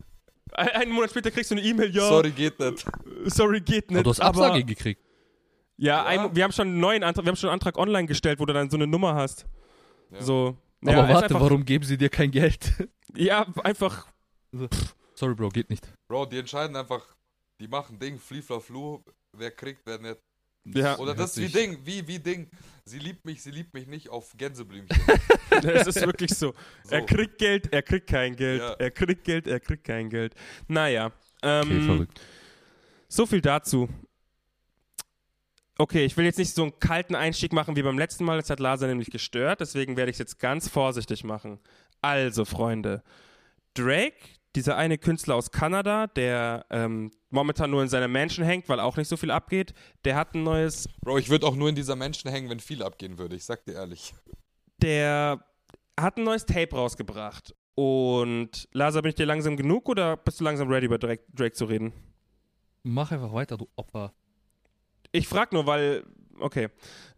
Ein, 0.53 0.69
einen 0.69 0.93
Monat 0.93 1.11
später 1.11 1.33
kriegst 1.33 1.51
du 1.51 1.57
eine 1.57 1.65
E-Mail, 1.65 1.93
ja, 1.93 2.07
Sorry, 2.09 2.31
geht 2.31 2.61
nicht. 2.61 2.87
sorry, 3.25 3.61
geht 3.61 3.91
nicht. 3.91 3.97
Aber 3.99 4.05
du 4.05 4.11
hast 4.11 4.21
aber, 4.21 4.47
Absage 4.47 4.63
gekriegt. 4.63 5.03
Ja, 5.77 5.97
Ja. 5.97 6.05
Ein, 6.05 6.35
wir 6.37 6.45
haben 6.45 6.53
schon 6.53 6.69
einen 6.69 6.81
neuen 6.81 7.03
Antrag, 7.03 7.25
wir 7.25 7.31
haben 7.31 7.37
schon 7.37 7.49
einen 7.51 7.55
Antrag 7.55 7.79
online 7.79 8.07
gestellt, 8.07 8.39
wo 8.41 8.47
du 8.47 8.53
dann 8.53 8.71
so 8.71 8.77
eine 8.77 8.87
Nummer 8.87 9.15
hast. 9.15 9.47
Ja. 10.11 10.23
So. 10.23 10.57
Aber 10.83 10.93
ja, 10.93 11.09
warte, 11.09 11.25
einfach, 11.27 11.41
warum 11.41 11.65
geben 11.65 11.85
sie 11.85 11.97
dir 11.97 12.09
kein 12.09 12.31
Geld? 12.31 12.73
Ja, 13.19 13.47
einfach. 13.65 14.09
Sorry, 15.15 15.35
Bro, 15.35 15.49
geht 15.49 15.71
nicht. 15.71 15.91
Bro, 16.07 16.27
die 16.27 16.39
entscheiden 16.39 16.77
einfach, 16.77 17.03
die 17.59 17.67
machen 17.67 17.99
Ding, 17.99 18.19
Fliefler 18.19 18.61
Flu, 18.61 19.03
wer 19.33 19.51
kriegt, 19.53 19.81
wer 19.87 19.99
nicht. 19.99 20.19
Ja, 20.67 20.99
Oder 20.99 21.15
das 21.15 21.35
ist 21.35 21.43
wie 21.43 21.59
Ding, 21.59 21.79
wie, 21.85 22.07
wie 22.07 22.19
Ding. 22.19 22.51
Sie 22.85 22.99
liebt 22.99 23.25
mich, 23.25 23.43
sie 23.43 23.53
liebt 23.53 23.73
mich 23.73 23.87
nicht 23.87 24.11
auf 24.11 24.35
Gänseblümchen. 24.37 25.01
es 25.63 25.87
ist 25.87 26.05
wirklich 26.05 26.35
so. 26.35 26.53
So. 26.85 26.95
Er 26.95 27.07
kriegt 27.07 27.39
Geld, 27.39 27.73
er 27.73 27.83
kriegt 27.83 28.09
kein 28.09 28.37
Geld. 28.37 28.61
Ja. 28.61 28.73
Er 28.73 28.91
kriegt 28.91 29.25
Geld, 29.25 29.47
er 29.47 29.61
kriegt 29.61 29.85
kein 29.85 30.11
Geld. 30.11 30.35
Naja. 30.69 31.07
Okay, 31.41 31.61
Ähm, 31.63 31.85
verrückt. 31.87 32.21
So 33.09 33.25
viel 33.25 33.41
dazu. 33.41 33.89
Okay, 35.79 36.05
ich 36.05 36.17
will 36.17 36.25
jetzt 36.25 36.39
nicht 36.39 36.55
so 36.55 36.63
einen 36.63 36.79
kalten 36.81 37.15
Einstieg 37.15 37.53
machen 37.53 37.77
wie 37.77 37.83
beim 37.83 37.99
letzten 37.99 38.25
Mal. 38.25 38.39
Das 38.39 38.49
hat 38.49 38.61
Laser 38.61 38.87
nämlich 38.87 39.11
gestört. 39.11 39.61
Deswegen 39.61 39.97
werde 39.97 40.11
ich 40.11 40.15
es 40.15 40.19
jetzt 40.19 40.39
ganz 40.39 40.69
vorsichtig 40.69 41.23
machen. 41.23 41.59
Also, 42.01 42.45
Freunde. 42.47 43.03
Drake, 43.75 44.17
dieser 44.55 44.77
eine 44.79 44.97
Künstler 44.97 45.35
aus 45.35 45.51
Kanada, 45.51 46.07
der 46.07 46.65
ähm, 46.71 47.11
momentan 47.29 47.71
nur 47.71 47.83
in 47.83 47.89
seiner 47.89 48.09
Mansion 48.09 48.45
hängt, 48.45 48.71
weil 48.71 48.81
auch 48.81 48.97
nicht 48.97 49.09
so 49.09 49.19
viel 49.19 49.31
abgeht, 49.31 49.75
der 50.07 50.17
hat 50.17 50.35
ein 50.35 50.43
neues. 50.43 50.89
Bro, 51.03 51.19
ich 51.19 51.29
würde 51.29 51.47
auch 51.47 51.55
nur 51.55 51.69
in 51.69 51.75
dieser 51.75 51.95
Menschen 51.95 52.31
hängen, 52.31 52.49
wenn 52.49 52.61
viel 52.61 52.83
abgehen 52.83 53.19
würde. 53.19 53.37
Ich 53.37 53.45
sag 53.45 53.65
dir 53.67 53.75
ehrlich. 53.75 54.15
Der 54.81 55.45
hat 56.01 56.17
ein 56.17 56.25
neues 56.25 56.47
Tape 56.47 56.75
rausgebracht. 56.75 57.55
Und 57.75 58.67
Laser, 58.73 59.03
bin 59.03 59.11
ich 59.11 59.15
dir 59.17 59.27
langsam 59.27 59.59
genug 59.59 59.91
oder 59.91 60.17
bist 60.17 60.41
du 60.41 60.45
langsam 60.45 60.69
ready, 60.69 60.87
über 60.87 60.97
Drake, 60.97 61.25
Drake 61.35 61.53
zu 61.53 61.67
reden? 61.67 61.93
Mach 62.83 63.13
einfach 63.13 63.35
weiter, 63.35 63.59
du 63.59 63.69
Opfer. 63.77 64.15
Ich 65.17 65.29
frag 65.29 65.53
nur, 65.53 65.67
weil. 65.67 66.05
Okay. 66.39 66.69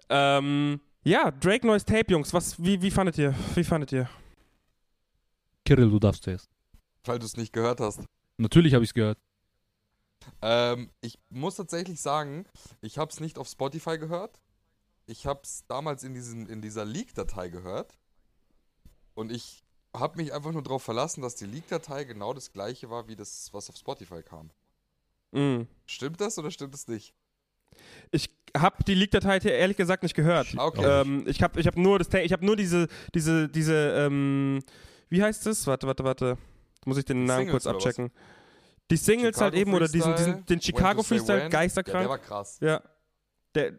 Ähm, 0.08 0.80
ja, 1.02 1.30
Drake 1.32 1.66
neues 1.66 1.84
Tape, 1.84 2.12
Jungs. 2.12 2.32
Was, 2.32 2.62
wie, 2.62 2.80
wie 2.80 2.90
fandet 2.90 3.18
ihr? 3.18 3.34
Wie 3.54 3.64
fandet 3.64 3.92
ihr? 3.92 4.08
Kirill, 5.64 5.90
du 5.90 5.98
darfst 5.98 6.22
zuerst. 6.22 6.48
Weil 7.04 7.18
du 7.18 7.26
es 7.26 7.36
nicht 7.36 7.52
gehört 7.52 7.80
hast. 7.80 8.04
Natürlich 8.36 8.74
habe 8.74 8.84
ich 8.84 8.90
es 8.90 8.94
gehört. 8.94 9.18
Ähm, 10.42 10.90
ich 11.00 11.18
muss 11.28 11.56
tatsächlich 11.56 12.00
sagen, 12.00 12.46
ich 12.80 12.98
habe 12.98 13.10
es 13.10 13.18
nicht 13.18 13.38
auf 13.38 13.48
Spotify 13.48 13.98
gehört. 13.98 14.40
Ich 15.06 15.26
habe 15.26 15.40
es 15.42 15.64
damals 15.66 16.04
in, 16.04 16.14
diesen, 16.14 16.48
in 16.48 16.62
dieser 16.62 16.84
Leak-Datei 16.84 17.48
gehört. 17.48 17.98
Und 19.14 19.32
ich 19.32 19.64
habe 19.92 20.18
mich 20.18 20.32
einfach 20.32 20.52
nur 20.52 20.62
darauf 20.62 20.84
verlassen, 20.84 21.22
dass 21.22 21.34
die 21.34 21.46
Leak-Datei 21.46 22.04
genau 22.04 22.32
das 22.32 22.52
gleiche 22.52 22.90
war, 22.90 23.08
wie 23.08 23.16
das, 23.16 23.52
was 23.52 23.68
auf 23.68 23.76
Spotify 23.76 24.22
kam. 24.22 24.50
Mm. 25.32 25.62
Stimmt 25.86 26.20
das 26.20 26.38
oder 26.38 26.50
stimmt 26.50 26.74
es 26.74 26.86
nicht? 26.86 27.14
Ich 28.10 28.30
habe 28.56 28.82
die 28.84 28.94
Leak-Datei 28.94 29.38
ehrlich 29.38 29.76
gesagt 29.76 30.02
nicht 30.02 30.14
gehört. 30.14 30.48
Okay. 30.56 30.84
Ähm, 31.02 31.24
ich 31.26 31.42
habe 31.42 31.60
ich 31.60 31.66
hab 31.66 31.76
nur 31.76 31.98
das, 31.98 32.08
Ta- 32.08 32.20
ich 32.20 32.32
habe 32.32 32.44
nur 32.46 32.56
diese, 32.56 32.86
diese, 33.14 33.48
diese, 33.48 33.74
ähm, 33.74 34.60
wie 35.10 35.22
heißt 35.22 35.46
es? 35.46 35.66
Warte, 35.66 35.86
warte, 35.86 36.04
warte. 36.04 36.38
Muss 36.86 36.96
ich 36.96 37.04
den 37.04 37.24
Namen 37.24 37.46
Singles 37.46 37.64
kurz 37.64 37.66
abchecken. 37.66 38.10
Die 38.90 38.96
Singles 38.96 39.34
Chicago 39.36 39.44
halt 39.44 39.54
eben 39.54 39.74
oder 39.74 39.86
diesen, 39.88 40.14
diesen 40.16 40.46
den 40.46 40.60
Chicago 40.62 41.02
Freestyle, 41.02 41.36
When. 41.38 41.44
Ja, 41.44 41.48
der 41.50 41.58
geisterkrank. 41.60 42.08
war 42.08 42.18
krass. 42.18 42.58
Ja. 42.62 42.80
Der, 43.54 43.72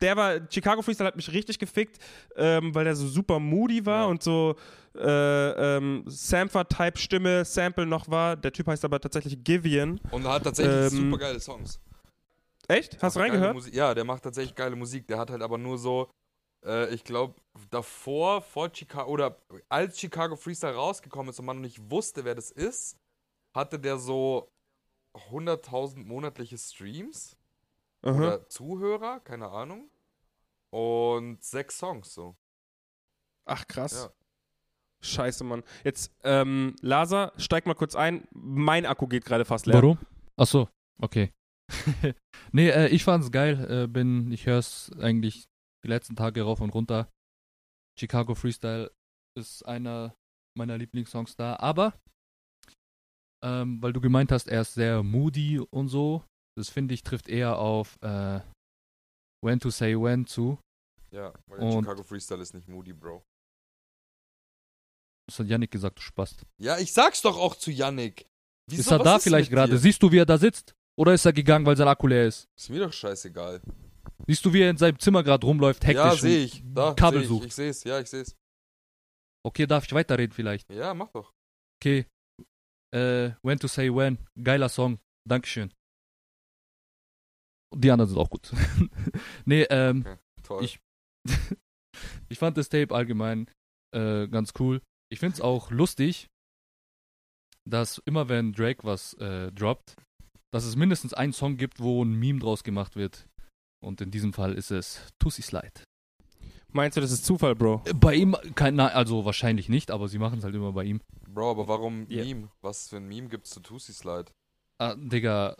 der 0.00 0.16
war, 0.16 0.34
Chicago 0.50 0.80
Freestyle 0.80 1.06
hat 1.08 1.16
mich 1.16 1.30
richtig 1.32 1.58
gefickt, 1.58 1.98
ähm, 2.36 2.74
weil 2.74 2.84
der 2.84 2.96
so 2.96 3.06
super 3.06 3.38
moody 3.38 3.84
war 3.84 4.04
Ja. 4.04 4.06
und 4.06 4.22
so 4.22 4.56
äh, 4.98 5.76
ähm, 5.76 6.04
Sampler-Type-Stimme, 6.06 7.44
Sample 7.44 7.84
noch 7.86 8.08
war. 8.08 8.36
Der 8.36 8.52
Typ 8.52 8.66
heißt 8.68 8.84
aber 8.84 8.98
tatsächlich 9.00 9.42
Givian. 9.44 10.00
Und 10.10 10.24
er 10.24 10.32
hat 10.34 10.44
tatsächlich 10.44 10.92
Ähm, 10.92 11.10
super 11.10 11.18
geile 11.18 11.40
Songs. 11.40 11.78
Echt? 12.68 13.02
Hast 13.02 13.16
du 13.16 13.20
reingehört? 13.20 13.54
Musik. 13.54 13.74
Ja, 13.74 13.94
der 13.94 14.04
macht 14.04 14.22
tatsächlich 14.22 14.54
geile 14.54 14.76
Musik. 14.76 15.06
Der 15.06 15.18
hat 15.18 15.30
halt 15.30 15.42
aber 15.42 15.58
nur 15.58 15.78
so, 15.78 16.10
äh, 16.64 16.92
ich 16.92 17.04
glaube, 17.04 17.34
davor, 17.70 18.42
vor 18.42 18.70
Chicago, 18.74 19.10
oder 19.10 19.38
als 19.68 19.98
Chicago 19.98 20.36
Freestyle 20.36 20.74
rausgekommen 20.74 21.30
ist 21.30 21.38
und 21.38 21.46
man 21.46 21.56
noch 21.56 21.62
nicht 21.62 21.90
wusste, 21.90 22.24
wer 22.24 22.34
das 22.34 22.50
ist, 22.50 22.98
hatte 23.54 23.78
der 23.78 23.98
so 23.98 24.50
100.000 25.14 26.04
monatliche 26.04 26.58
Streams 26.58 27.36
Aha. 28.02 28.16
oder 28.16 28.48
Zuhörer, 28.48 29.20
keine 29.20 29.48
Ahnung. 29.48 29.90
Und 30.70 31.42
sechs 31.42 31.78
Songs 31.78 32.12
so. 32.12 32.36
Ach, 33.46 33.66
krass. 33.66 34.04
Ja. 34.04 34.12
Scheiße, 35.00 35.44
Mann. 35.44 35.62
Jetzt, 35.84 36.12
ähm, 36.24 36.74
Lasa, 36.80 37.32
steig 37.36 37.66
mal 37.66 37.74
kurz 37.74 37.94
ein. 37.94 38.26
Mein 38.32 38.86
Akku 38.86 39.06
geht 39.06 39.24
gerade 39.24 39.44
fast 39.44 39.66
leer. 39.66 39.76
Warum? 39.76 39.98
Ach 40.36 40.46
so, 40.46 40.68
okay. 40.98 41.32
nee, 42.52 42.68
äh, 42.70 42.88
ich 42.88 43.04
fand's 43.04 43.30
geil. 43.30 43.70
Äh, 43.70 43.86
bin, 43.88 44.30
ich 44.32 44.46
hör's 44.46 44.90
eigentlich 44.98 45.46
die 45.84 45.88
letzten 45.88 46.16
Tage 46.16 46.42
rauf 46.42 46.60
und 46.60 46.70
runter. 46.70 47.10
Chicago 47.98 48.34
Freestyle 48.34 48.92
ist 49.38 49.62
einer 49.64 50.14
meiner 50.56 50.78
Lieblingssongs 50.78 51.36
da. 51.36 51.56
Aber, 51.56 51.98
ähm, 53.44 53.80
weil 53.82 53.92
du 53.92 54.00
gemeint 54.00 54.32
hast, 54.32 54.48
er 54.48 54.62
ist 54.62 54.74
sehr 54.74 55.02
moody 55.02 55.58
und 55.58 55.88
so. 55.88 56.24
Das 56.56 56.70
finde 56.70 56.94
ich 56.94 57.02
trifft 57.02 57.28
eher 57.28 57.58
auf 57.58 57.96
äh, 58.02 58.40
When 59.44 59.60
to 59.60 59.70
Say 59.70 59.94
When 60.00 60.26
zu. 60.26 60.58
Ja, 61.10 61.32
weil 61.46 61.60
Und- 61.60 61.84
Chicago 61.84 62.02
Freestyle 62.02 62.42
ist 62.42 62.54
nicht 62.54 62.68
moody, 62.68 62.92
Bro. 62.92 63.22
Das 65.28 65.40
hat 65.40 65.48
Yannick 65.48 65.70
gesagt, 65.72 65.98
du 65.98 66.02
spast. 66.02 66.46
Ja, 66.58 66.78
ich 66.78 66.92
sag's 66.92 67.20
doch 67.22 67.36
auch 67.36 67.56
zu 67.56 67.70
Yannick. 67.70 68.26
Wieso, 68.70 68.80
ist 68.80 68.90
er 68.90 68.98
da 69.00 69.18
vielleicht 69.18 69.50
gerade? 69.50 69.76
Siehst 69.76 70.02
du, 70.02 70.10
wie 70.12 70.18
er 70.18 70.26
da 70.26 70.38
sitzt? 70.38 70.74
Oder 70.98 71.14
ist 71.14 71.24
er 71.26 71.32
gegangen, 71.32 71.66
weil 71.66 71.76
sein 71.76 71.88
Akku 71.88 72.06
leer 72.06 72.26
ist? 72.26 72.48
Ist 72.56 72.70
mir 72.70 72.80
doch 72.80 72.92
scheißegal. 72.92 73.60
Siehst 74.26 74.44
du, 74.44 74.52
wie 74.52 74.62
er 74.62 74.70
in 74.70 74.76
seinem 74.78 74.98
Zimmer 74.98 75.22
gerade 75.22 75.46
rumläuft, 75.46 75.84
hektisch 75.84 76.04
ja, 76.04 76.16
sehe 76.16 76.44
ich. 76.44 76.62
Da, 76.64 76.94
Kabel 76.94 77.22
ich. 77.22 77.28
sucht? 77.28 77.46
Ich 77.46 77.54
seh's, 77.54 77.84
ja, 77.84 78.00
ich 78.00 78.08
seh's. 78.08 78.34
Okay, 79.44 79.66
darf 79.66 79.84
ich 79.84 79.92
weiterreden 79.92 80.32
vielleicht? 80.34 80.70
Ja, 80.72 80.94
mach 80.94 81.10
doch. 81.10 81.32
Okay. 81.80 82.06
Äh, 82.94 83.32
when 83.42 83.58
to 83.58 83.68
say 83.68 83.94
when. 83.94 84.18
Geiler 84.42 84.68
Song. 84.68 84.98
Dankeschön. 85.28 85.72
Die 87.74 87.90
anderen 87.90 88.08
sind 88.08 88.18
auch 88.18 88.30
gut. 88.30 88.52
nee, 89.44 89.62
ähm, 89.64 90.00
Okay, 90.06 90.18
toll. 90.42 90.64
Ich- 90.64 90.80
ich 92.28 92.38
fand 92.38 92.56
das 92.56 92.68
Tape 92.68 92.94
allgemein 92.94 93.50
äh, 93.94 94.26
ganz 94.28 94.52
cool. 94.58 94.80
Ich 95.12 95.18
find's 95.20 95.40
auch 95.40 95.70
lustig, 95.70 96.28
dass 97.68 97.98
immer 98.06 98.28
wenn 98.28 98.52
Drake 98.52 98.84
was 98.84 99.14
äh, 99.14 99.52
droppt, 99.52 99.96
dass 100.56 100.64
es 100.64 100.74
mindestens 100.74 101.12
einen 101.12 101.32
Song 101.34 101.58
gibt, 101.58 101.80
wo 101.80 102.02
ein 102.02 102.14
Meme 102.14 102.38
draus 102.40 102.64
gemacht 102.64 102.96
wird. 102.96 103.28
Und 103.80 104.00
in 104.00 104.10
diesem 104.10 104.32
Fall 104.32 104.54
ist 104.54 104.70
es 104.70 105.00
Tussi 105.18 105.42
Slide. 105.42 105.82
Meinst 106.72 106.96
du, 106.96 107.00
das 107.02 107.12
ist 107.12 107.24
Zufall, 107.26 107.54
Bro? 107.54 107.82
Bei 107.94 108.14
ihm, 108.14 108.34
kein, 108.54 108.74
na, 108.74 108.88
also 108.88 109.24
wahrscheinlich 109.26 109.68
nicht, 109.68 109.90
aber 109.90 110.08
sie 110.08 110.18
machen 110.18 110.38
es 110.38 110.44
halt 110.44 110.54
immer 110.54 110.72
bei 110.72 110.84
ihm. 110.84 111.00
Bro, 111.28 111.50
aber 111.50 111.68
warum 111.68 112.06
Ja. 112.08 112.24
Meme? 112.24 112.48
Was 112.62 112.88
für 112.88 112.96
ein 112.96 113.06
Meme 113.06 113.28
gibt's 113.28 113.50
zu 113.50 113.60
Tussi 113.60 113.92
Slide? 113.92 114.26
Ah, 114.78 114.94
Digga. 114.96 115.56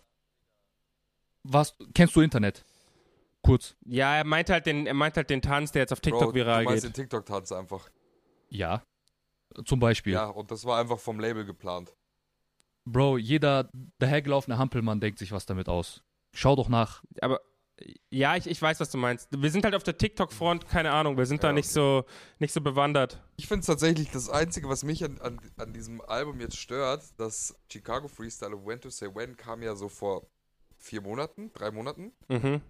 Was, 1.43 1.77
kennst 1.95 2.17
du 2.17 2.23
Internet? 2.23 2.65
Kurz. 3.43 3.77
Ja, 3.85 4.17
er 4.17 4.25
meint 4.25 4.51
halt 4.51 4.65
den, 4.67 4.87
er 4.87 4.95
meint 4.95 5.17
halt 5.17 5.29
den 5.31 5.43
Tanz, 5.43 5.73
der 5.73 5.83
jetzt 5.83 5.93
auf 5.93 6.01
TikTok 6.01 6.21
Bro, 6.33 6.35
viral 6.35 6.65
du 6.65 6.71
meinst 6.71 6.85
geht. 6.85 6.97
den 6.97 7.03
TikTok-Tanz 7.03 7.53
einfach. 7.53 7.89
Ja. 8.49 8.83
Zum 9.65 9.79
Beispiel. 9.79 10.15
Ja, 10.15 10.27
und 10.27 10.51
das 10.51 10.65
war 10.65 10.81
einfach 10.81 10.99
vom 10.99 11.21
Label 11.21 11.45
geplant. 11.45 11.95
Bro, 12.87 13.19
jeder 13.19 13.69
dahergelaufene 13.99 14.59
Hampelmann 14.59 15.01
denkt 15.01 15.19
sich 15.19 15.33
was 15.33 15.45
damit 15.45 15.69
aus. 15.69 16.03
Schau 16.33 16.55
doch 16.55 16.69
nach. 16.69 17.03
Aber 17.21 17.41
ja, 18.11 18.37
ich, 18.37 18.47
ich 18.47 18.63
weiß, 18.63 18.81
was 18.81 18.91
du 18.91 18.97
meinst. 18.97 19.29
Wir 19.37 19.51
sind 19.51 19.65
halt 19.65 19.75
auf 19.75 19.83
der 19.83 19.99
TikTok-Front, 19.99 20.69
keine 20.69 20.93
Ahnung, 20.93 21.19
wir 21.19 21.27
sind 21.27 21.43
da 21.43 21.49
Ja, 21.49 21.53
nicht 21.53 21.69
so 21.69 22.05
nicht 22.39 22.55
so 22.55 22.61
bewandert. 22.61 23.23
Ich 23.37 23.49
finde 23.49 23.61
es 23.61 23.67
tatsächlich 23.67 24.11
das 24.11 24.31
Einzige, 24.31 24.69
was 24.69 24.85
mich 24.85 25.05
an, 25.05 25.21
an, 25.21 25.41
an 25.57 25.73
diesem 25.73 26.01
Album 26.01 26.41
jetzt 26.41 26.57
stört, 26.57 27.05
dass 27.19 27.55
Chicago 27.71 28.09
Freestyle 28.09 28.57
und 28.57 28.67
When 28.67 28.81
to 28.81 28.89
Say 28.89 29.15
When 29.15 29.37
kam 29.37 29.63
ja 29.63 29.75
so 29.75 29.89
vor 29.89 30.27
vier 30.79 31.03
Monaten, 31.03 31.53
drei 31.53 31.71
Monaten. 31.71 32.13
Mhm. 32.29 32.63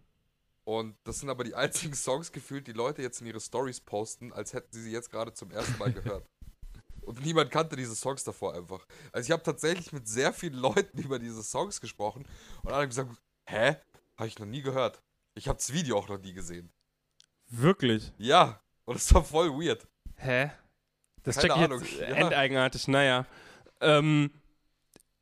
Und 0.64 0.96
das 1.04 1.20
sind 1.20 1.28
aber 1.28 1.44
die 1.44 1.54
einzigen 1.54 1.94
Songs 1.94 2.32
gefühlt, 2.32 2.66
die 2.66 2.72
Leute 2.72 3.02
jetzt 3.02 3.20
in 3.20 3.26
ihre 3.26 3.40
Stories 3.40 3.80
posten, 3.80 4.32
als 4.32 4.54
hätten 4.54 4.72
sie 4.72 4.82
sie 4.82 4.92
jetzt 4.92 5.10
gerade 5.10 5.32
zum 5.34 5.50
ersten 5.50 5.78
Mal 5.78 5.92
gehört. 5.92 6.26
Und 7.06 7.24
niemand 7.24 7.50
kannte 7.50 7.76
diese 7.76 7.94
Songs 7.94 8.24
davor 8.24 8.54
einfach. 8.54 8.84
Also 9.12 9.26
ich 9.26 9.30
habe 9.32 9.42
tatsächlich 9.42 9.92
mit 9.92 10.08
sehr 10.08 10.32
vielen 10.32 10.54
Leuten 10.54 10.98
über 11.02 11.18
diese 11.18 11.42
Songs 11.42 11.80
gesprochen 11.80 12.26
und 12.62 12.72
alle 12.72 12.82
haben 12.82 12.88
gesagt, 12.88 13.10
hä? 13.48 13.76
Habe 14.16 14.28
ich 14.28 14.38
noch 14.38 14.46
nie 14.46 14.62
gehört. 14.62 15.02
Ich 15.34 15.46
habe 15.48 15.56
das 15.58 15.72
Video 15.72 15.98
auch 15.98 16.08
noch 16.08 16.18
nie 16.18 16.32
gesehen. 16.32 16.72
Wirklich? 17.48 18.12
Ja, 18.18 18.60
und 18.86 18.96
es 18.96 19.12
war 19.14 19.22
voll 19.22 19.50
weird. 19.50 19.86
Hä? 20.16 20.50
Das 21.22 21.36
Keine 21.36 21.48
check 21.48 21.56
ich 21.56 21.64
Ahnung, 21.64 21.80
jetzt 21.82 22.00
ja. 22.00 22.06
endeigenartig, 22.06 22.88
naja. 22.88 23.26
Ähm, 23.80 24.30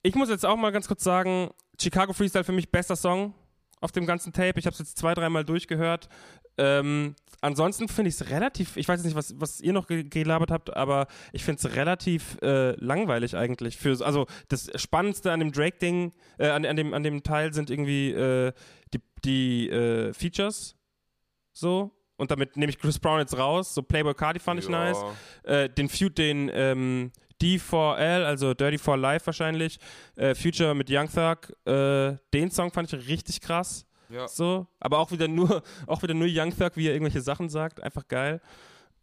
ich 0.02 0.14
muss 0.14 0.28
jetzt 0.28 0.46
auch 0.46 0.56
mal 0.56 0.70
ganz 0.70 0.86
kurz 0.86 1.02
sagen, 1.02 1.50
Chicago 1.80 2.12
Freestyle 2.12 2.44
für 2.44 2.52
mich 2.52 2.70
bester 2.70 2.96
Song 2.96 3.34
auf 3.80 3.92
dem 3.92 4.06
ganzen 4.06 4.32
Tape. 4.32 4.58
Ich 4.58 4.66
habe 4.66 4.74
es 4.74 4.78
jetzt 4.78 4.96
zwei, 4.96 5.14
dreimal 5.14 5.44
durchgehört. 5.44 6.08
Ähm, 6.56 7.16
ansonsten 7.44 7.88
finde 7.88 8.08
ich 8.08 8.14
es 8.16 8.30
relativ, 8.30 8.76
ich 8.76 8.88
weiß 8.88 8.98
jetzt 8.98 9.04
nicht, 9.04 9.16
was, 9.16 9.38
was 9.38 9.60
ihr 9.60 9.72
noch 9.72 9.86
ge 9.86 10.04
gelabert 10.04 10.50
habt, 10.50 10.74
aber 10.74 11.06
ich 11.32 11.44
finde 11.44 11.60
es 11.66 11.76
relativ 11.76 12.38
äh, 12.42 12.72
langweilig 12.82 13.36
eigentlich. 13.36 13.76
Für, 13.76 14.04
also 14.04 14.26
das 14.48 14.70
Spannendste 14.80 15.30
an 15.30 15.40
dem 15.40 15.52
Drake-Ding, 15.52 16.12
äh, 16.38 16.48
an, 16.48 16.64
an, 16.64 16.76
dem, 16.76 16.94
an 16.94 17.02
dem 17.02 17.22
Teil 17.22 17.52
sind 17.52 17.70
irgendwie 17.70 18.10
äh, 18.12 18.52
die, 18.92 19.00
die 19.24 19.70
äh, 19.70 20.12
Features. 20.12 20.76
So. 21.52 21.92
Und 22.16 22.30
damit 22.30 22.56
nehme 22.56 22.70
ich 22.70 22.78
Chris 22.78 22.98
Brown 22.98 23.18
jetzt 23.18 23.36
raus. 23.36 23.74
So 23.74 23.82
Playboy 23.82 24.14
Cardi 24.14 24.40
fand 24.40 24.60
ich 24.60 24.68
Ja. 24.68 24.84
nice 24.84 25.04
äh, 25.42 25.68
den 25.68 25.88
Feud, 25.88 26.16
den 26.16 26.50
ähm, 26.52 27.12
D4L, 27.42 28.24
also 28.24 28.54
Dirty 28.54 28.78
for 28.78 28.96
Life 28.96 29.26
wahrscheinlich, 29.26 29.78
äh, 30.16 30.34
Future 30.34 30.74
mit 30.74 30.88
Young 30.88 31.08
Thug, 31.12 31.52
den 31.66 32.50
Song 32.50 32.70
fand 32.70 32.92
ich 32.92 33.08
richtig 33.08 33.40
krass. 33.40 33.84
Ja. 34.14 34.28
So, 34.28 34.66
aber 34.78 34.98
auch 34.98 35.10
wieder 35.10 35.26
nur, 35.26 35.62
auch 35.86 36.02
wieder 36.02 36.14
nur 36.14 36.28
Young 36.30 36.56
Thug, 36.56 36.72
wie 36.76 36.86
er 36.86 36.92
irgendwelche 36.92 37.20
Sachen 37.20 37.48
sagt, 37.48 37.82
einfach 37.82 38.06
geil. 38.06 38.40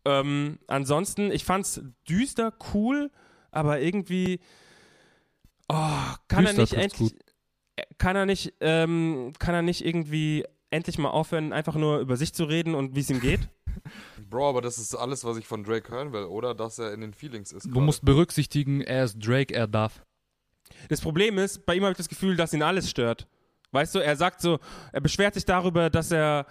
Ähm, 0.06 0.58
ansonsten, 0.68 1.32
ich 1.32 1.44
fand's 1.44 1.82
düster, 2.08 2.54
cool, 2.74 3.12
aber 3.52 3.82
irgendwie, 3.82 4.40
oh, 5.68 5.76
kann 6.28 6.46
er 6.46 6.54
nicht 6.54 6.74
endlich, 6.74 7.16
kann 7.98 8.16
er 8.16 8.26
nicht, 8.26 8.54
ähm, 8.62 9.34
kann 9.38 9.54
er 9.54 9.62
nicht 9.62 9.86
irgendwie 9.86 10.46
endlich 10.70 10.98
mal 10.98 11.10
aufhören, 11.10 11.52
einfach 11.52 11.76
nur 11.76 12.00
über 12.00 12.16
sich 12.16 12.34
zu 12.34 12.46
reden 12.46 12.74
und 12.74 12.96
wie 12.96 13.02
es 13.02 13.10
ihm 13.10 13.20
geht? 13.20 13.42
Bro, 14.30 14.50
aber 14.50 14.62
das 14.62 14.78
ist 14.78 14.96
alles, 14.96 15.26
was 15.26 15.36
ich 15.38 15.46
von 15.46 15.64
Drake 15.64 15.92
hören 15.92 16.14
will, 16.14 16.24
oder? 16.24 16.56
Dass 16.56 16.80
er 16.80 16.94
in 16.94 17.02
den 17.02 17.14
Feelings 17.14 17.52
ist. 17.52 17.66
Du 17.66 17.72
gerade. 17.72 17.86
musst 17.86 18.06
berücksichtigen, 18.06 18.80
er 18.80 19.04
ist 19.04 19.18
Drake, 19.20 19.54
er 19.54 19.68
darf. 19.68 20.06
Das 20.88 21.02
Problem 21.02 21.38
ist, 21.38 21.66
bei 21.66 21.76
ihm 21.76 21.84
habe 21.84 21.92
ich 21.92 21.98
das 21.98 22.08
Gefühl, 22.08 22.38
dass 22.38 22.54
ihn 22.54 22.64
alles 22.64 22.90
stört. 22.90 23.28
Weißt 23.72 23.96
du, 23.96 24.00
er 24.00 24.16
sagt 24.16 24.42
so, 24.42 24.60
er 24.92 25.02
beschwert 25.02 25.34
sich 25.34 25.46
darüber, 25.46 25.90
dass 25.90 26.12
er 26.12 26.46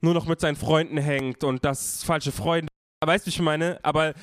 nur 0.00 0.14
noch 0.14 0.26
mit 0.26 0.40
seinen 0.40 0.56
Freunden 0.56 0.98
hängt 0.98 1.44
und 1.44 1.64
dass 1.64 2.02
falsche 2.02 2.32
Freunde. 2.32 2.68
Weißt 3.04 3.26
du, 3.26 3.30
wie 3.30 3.34
ich 3.34 3.40
meine? 3.40 3.78
Aber 3.82 4.14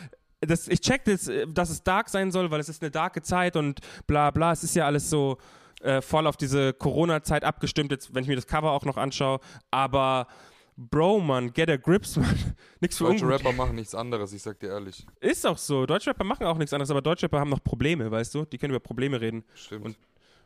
das, 0.42 0.68
ich 0.68 0.82
check 0.82 1.06
das, 1.06 1.30
dass 1.48 1.70
es 1.70 1.84
dark 1.84 2.10
sein 2.10 2.32
soll, 2.32 2.50
weil 2.52 2.60
es 2.60 2.70
ist 2.70 2.82
eine 2.82 2.92
darke 2.92 3.22
Zeit 3.22 3.56
und 3.56 3.80
bla 4.08 4.32
bla. 4.32 4.52
Es 4.52 4.64
ist 4.64 4.76
ja 4.76 4.86
alles 4.86 5.10
so 5.10 5.38
äh, 5.82 6.02
voll 6.02 6.28
auf 6.28 6.38
diese 6.38 6.74
Corona-Zeit 6.74 7.44
abgestimmt, 7.44 7.92
jetzt, 7.92 8.14
wenn 8.14 8.24
ich 8.24 8.30
mir 8.30 8.36
das 8.36 8.48
Cover 8.48 8.72
auch 8.72 8.86
noch 8.86 8.98
anschaue. 8.98 9.40
Aber 9.72 10.28
Bro, 10.76 11.20
man, 11.20 11.54
get 11.54 11.70
a 11.70 11.78
grips, 11.78 12.16
man. 12.18 12.56
Nix 12.80 12.98
für 12.98 13.04
Deutsche 13.06 13.26
ungut. 13.26 13.40
Rapper 13.46 13.56
machen 13.56 13.76
nichts 13.76 13.94
anderes, 13.94 14.34
ich 14.34 14.42
sag 14.42 14.60
dir 14.60 14.70
ehrlich. 14.70 15.06
Ist 15.20 15.46
auch 15.46 15.58
so. 15.58 15.86
Deutschrapper 15.86 16.24
machen 16.24 16.48
auch 16.48 16.58
nichts 16.58 16.74
anderes, 16.74 16.90
aber 16.90 17.02
Deutschrapper 17.02 17.40
haben 17.40 17.52
noch 17.52 17.64
Probleme, 17.64 18.10
weißt 18.10 18.34
du? 18.34 18.46
Die 18.46 18.58
können 18.58 18.72
über 18.72 18.80
Probleme 18.80 19.22
reden. 19.22 19.44
Stimmt. 19.54 19.86
Und- 19.86 19.98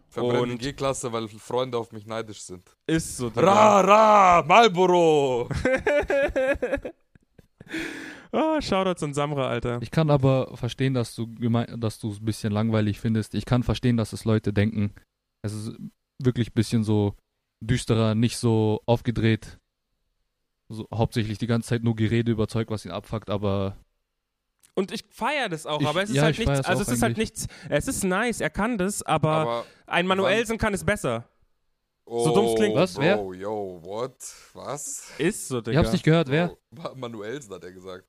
Verbrennen 0.09 0.51
und- 0.51 0.61
G-Klasse, 0.61 1.11
weil 1.11 1.27
Freunde 1.27 1.77
auf 1.77 1.91
mich 1.91 2.05
neidisch 2.05 2.41
sind. 2.41 2.75
Ist 2.87 3.17
so. 3.17 3.27
Ra, 3.35 3.81
ra, 3.81 4.43
Marlboro! 4.47 5.49
Oh, 8.31 8.61
Shoutouts 8.61 9.03
an 9.03 9.13
Samra, 9.13 9.47
Alter. 9.47 9.79
Ich 9.81 9.91
kann 9.91 10.09
aber 10.09 10.55
verstehen, 10.55 10.93
dass 10.93 11.15
du 11.15 11.27
dass 11.77 11.99
du 11.99 12.11
es 12.11 12.19
ein 12.19 12.25
bisschen 12.25 12.53
langweilig 12.53 12.99
findest. 12.99 13.35
Ich 13.35 13.45
kann 13.45 13.63
verstehen, 13.63 13.97
dass 13.97 14.13
es 14.13 14.25
Leute 14.25 14.53
denken. 14.53 14.93
Es 15.41 15.53
ist 15.53 15.75
wirklich 16.19 16.49
ein 16.49 16.55
bisschen 16.55 16.83
so 16.83 17.15
düsterer, 17.61 18.15
nicht 18.15 18.37
so 18.37 18.81
aufgedreht. 18.85 19.59
So, 20.69 20.87
hauptsächlich 20.93 21.37
die 21.37 21.47
ganze 21.47 21.69
Zeit 21.69 21.83
nur 21.83 21.95
Gerede 21.95 22.31
überzeugt, 22.31 22.71
was 22.71 22.85
ihn 22.85 22.91
abfuckt, 22.91 23.29
aber 23.29 23.77
Und 24.77 24.91
ich 24.91 25.03
feiere 25.09 25.49
das 25.49 25.65
auch, 25.65 25.81
Ich- 25.81 25.87
aber 25.87 26.03
es 26.03 26.09
ist 26.11 26.15
ja, 26.17 26.21
halt 26.23 26.37
ich 26.37 26.45
nichts, 26.47 26.65
also 26.67 26.81
es 26.83 26.87
ist 26.89 27.01
halt 27.01 27.17
nichts, 27.17 27.47
es 27.67 27.87
ist 27.87 28.03
nice, 28.03 28.41
er 28.41 28.51
kann 28.51 28.77
das, 28.77 29.01
aber, 29.01 29.29
Aber 29.31 29.65
ein 29.87 30.05
Manuelsen 30.05 30.59
kann 30.59 30.71
es 30.75 30.83
besser. 30.83 31.27
oh, 32.05 32.23
So 32.25 32.35
dumm's 32.35 32.53
klingt. 32.55 32.75
Was? 32.75 32.93
Bro, 32.93 33.01
Wer? 33.01 33.39
yo, 33.39 33.79
what? 33.83 34.15
Was? 34.53 35.09
Ist 35.17 35.47
so, 35.47 35.61
Digga. 35.61 35.71
ich 35.71 35.77
hab's 35.77 35.91
nicht 35.91 36.03
gehört, 36.03 36.29
wer? 36.29 36.55
Bro, 36.69 36.93
Manuelsen 36.95 37.51
hat 37.55 37.63
er 37.63 37.71
gesagt. 37.71 38.05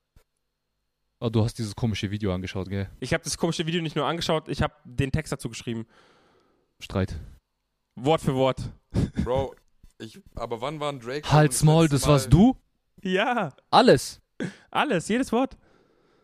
Oh, 1.21 1.31
du 1.31 1.43
hast 1.43 1.55
dieses 1.59 1.75
komische 1.75 2.11
Video 2.11 2.35
angeschaut, 2.35 2.69
gell? 2.69 2.89
Ich 3.01 3.15
habe 3.15 3.25
das 3.25 3.39
komische 3.39 3.65
Video 3.67 3.81
nicht 3.81 3.97
nur 3.97 4.05
angeschaut, 4.05 4.47
ich 4.49 4.61
habe 4.61 4.75
den 4.85 5.11
Text 5.11 5.33
dazu 5.33 5.49
geschrieben. 5.49 5.87
Streit. 6.81 7.17
Wort 7.97 8.21
für 8.21 8.35
Wort. 8.35 8.61
Bro, 9.25 9.55
ich, 9.99 10.21
aber 10.37 10.61
wann 10.61 10.79
war 10.81 10.93
ein 10.93 11.01
Drake? 11.01 11.33
Halt's 11.33 11.65
Maul, 11.65 11.89
das 11.89 12.07
warst 12.07 12.31
du? 12.31 12.57
Ja, 13.03 13.55
Alles. 13.71 14.21
alles, 14.71 15.09
jedes 15.09 15.33
Wort. 15.33 15.57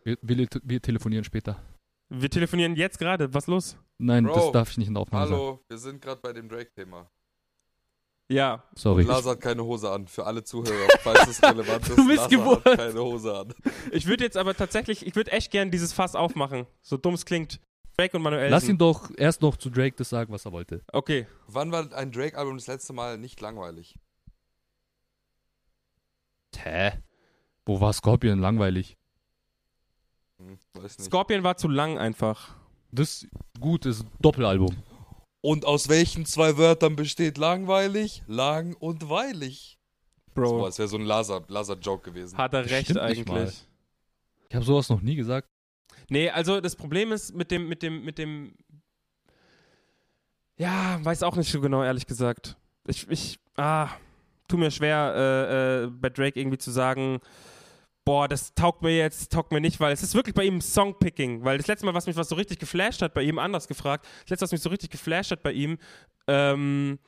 Wir, 0.05 0.17
wir, 0.21 0.47
wir 0.63 0.81
telefonieren 0.81 1.23
später. 1.23 1.59
Wir 2.09 2.29
telefonieren 2.29 2.75
jetzt 2.75 2.99
gerade, 2.99 3.33
was 3.33 3.47
los? 3.47 3.75
Nein, 3.97 4.25
Bro, 4.25 4.35
das 4.35 4.51
darf 4.51 4.69
ich 4.69 4.77
nicht 4.77 4.87
in 4.87 4.93
der 4.93 5.01
Aufnahme 5.01 5.27
sagen. 5.27 5.41
Hallo, 5.41 5.59
wir 5.67 5.77
sind 5.79 5.99
gerade 5.99 6.21
bei 6.21 6.31
dem 6.31 6.47
Drake-Thema. 6.47 7.09
Ja, 8.29 8.63
Sorry. 8.75 9.03
Lars 9.03 9.25
hat 9.25 9.41
keine 9.41 9.63
Hose 9.63 9.89
an, 9.89 10.07
für 10.07 10.25
alle 10.25 10.43
Zuhörer, 10.43 10.87
falls 10.99 11.27
es 11.27 11.41
relevant 11.41 11.89
ist. 11.89 11.97
Du 11.97 12.07
bist 12.07 12.31
Lars 12.31 12.65
hat 12.65 12.77
keine 12.77 12.99
Hose 13.01 13.35
an. 13.35 13.53
ich 13.91 14.05
würde 14.05 14.23
jetzt 14.23 14.37
aber 14.37 14.55
tatsächlich, 14.55 15.05
ich 15.05 15.15
würde 15.15 15.31
echt 15.31 15.51
gern 15.51 15.71
dieses 15.71 15.91
Fass 15.91 16.15
aufmachen. 16.15 16.67
So 16.81 16.97
dumm 16.97 17.15
es 17.15 17.25
klingt. 17.25 17.59
Drake 17.97 18.15
und 18.17 18.23
Manuelsen. 18.23 18.51
Lass 18.51 18.69
ihn 18.69 18.77
doch 18.77 19.09
erst 19.17 19.41
noch 19.41 19.57
zu 19.57 19.71
Drake 19.71 19.95
das 19.95 20.09
sagen, 20.09 20.31
was 20.31 20.45
er 20.45 20.51
wollte. 20.51 20.83
Okay, 20.91 21.25
Wann 21.47 21.71
war 21.71 21.91
ein 21.93 22.11
Drake-Album 22.11 22.57
das 22.57 22.67
letzte 22.67 22.93
Mal 22.93 23.17
nicht 23.17 23.41
langweilig? 23.41 23.97
Hä? 26.55 26.91
Wo 27.65 27.81
war 27.81 27.93
Scorpion 27.93 28.39
langweilig? 28.39 28.97
Hm, 30.39 30.57
weiß 30.73 30.97
nicht. 30.99 31.07
Scorpion 31.07 31.43
war 31.43 31.57
zu 31.57 31.67
lang 31.67 31.97
einfach. 31.97 32.55
Das 32.91 33.27
gut 33.59 33.85
ist 33.85 34.05
Doppelalbum. 34.21 34.75
Und 35.41 35.65
aus 35.65 35.89
welchen 35.89 36.25
zwei 36.25 36.57
Wörtern 36.57 36.95
besteht 36.95 37.37
langweilig? 37.37 38.23
Lang 38.27 38.73
und 38.75 39.09
weilig. 39.09 39.77
Bro, 40.33 40.65
als 40.65 40.79
wäre 40.79 40.87
so 40.87 40.97
ein 40.97 41.05
Laser- 41.05 41.43
Laser-Joke 41.47 42.11
gewesen. 42.11 42.37
hat 42.37 42.53
er 42.53 42.69
recht 42.69 42.97
eigentlich. 42.97 43.65
Ich 44.49 44.55
habe 44.55 44.65
sowas 44.65 44.89
noch 44.89 45.01
nie 45.01 45.15
gesagt. 45.15 45.47
Nee, 46.09 46.29
also 46.29 46.59
das 46.61 46.75
Problem 46.75 47.11
ist 47.11 47.33
mit 47.33 47.51
dem, 47.51 47.67
mit 47.69 47.81
dem, 47.83 48.03
mit 48.03 48.17
dem. 48.17 48.55
Ja, 50.57 50.99
weiß 51.03 51.23
auch 51.23 51.35
nicht 51.35 51.51
so 51.51 51.59
genau, 51.61 51.83
ehrlich 51.83 52.05
gesagt. 52.07 52.57
Ich, 52.87 53.09
ich, 53.09 53.39
ah, 53.57 53.89
tu 54.47 54.57
mir 54.57 54.71
schwer, 54.71 55.13
äh, 55.15 55.83
äh, 55.83 55.87
bei 55.87 56.09
Drake 56.09 56.39
irgendwie 56.39 56.57
zu 56.57 56.71
sagen, 56.71 57.19
boah, 58.05 58.27
das 58.27 58.53
taugt 58.53 58.83
mir 58.83 58.95
jetzt, 58.95 59.31
taugt 59.33 59.51
mir 59.51 59.59
nicht, 59.59 59.79
weil 59.79 59.91
es 59.91 60.03
ist 60.03 60.13
wirklich 60.15 60.35
bei 60.35 60.43
ihm 60.43 60.61
Songpicking. 60.61 61.43
Weil 61.43 61.57
das 61.57 61.67
letzte 61.67 61.85
Mal, 61.85 61.93
was 61.93 62.05
mich 62.05 62.15
was 62.15 62.29
so 62.29 62.35
richtig 62.35 62.59
geflasht 62.59 63.01
hat, 63.01 63.13
bei 63.13 63.23
ihm 63.23 63.39
anders 63.39 63.67
gefragt, 63.67 64.05
das 64.21 64.29
letzte, 64.29 64.43
was 64.43 64.51
mich 64.51 64.61
so 64.61 64.69
richtig 64.69 64.91
geflasht 64.91 65.31
hat 65.31 65.43
bei 65.43 65.51
ihm, 65.51 65.77
ähm, 66.27 66.99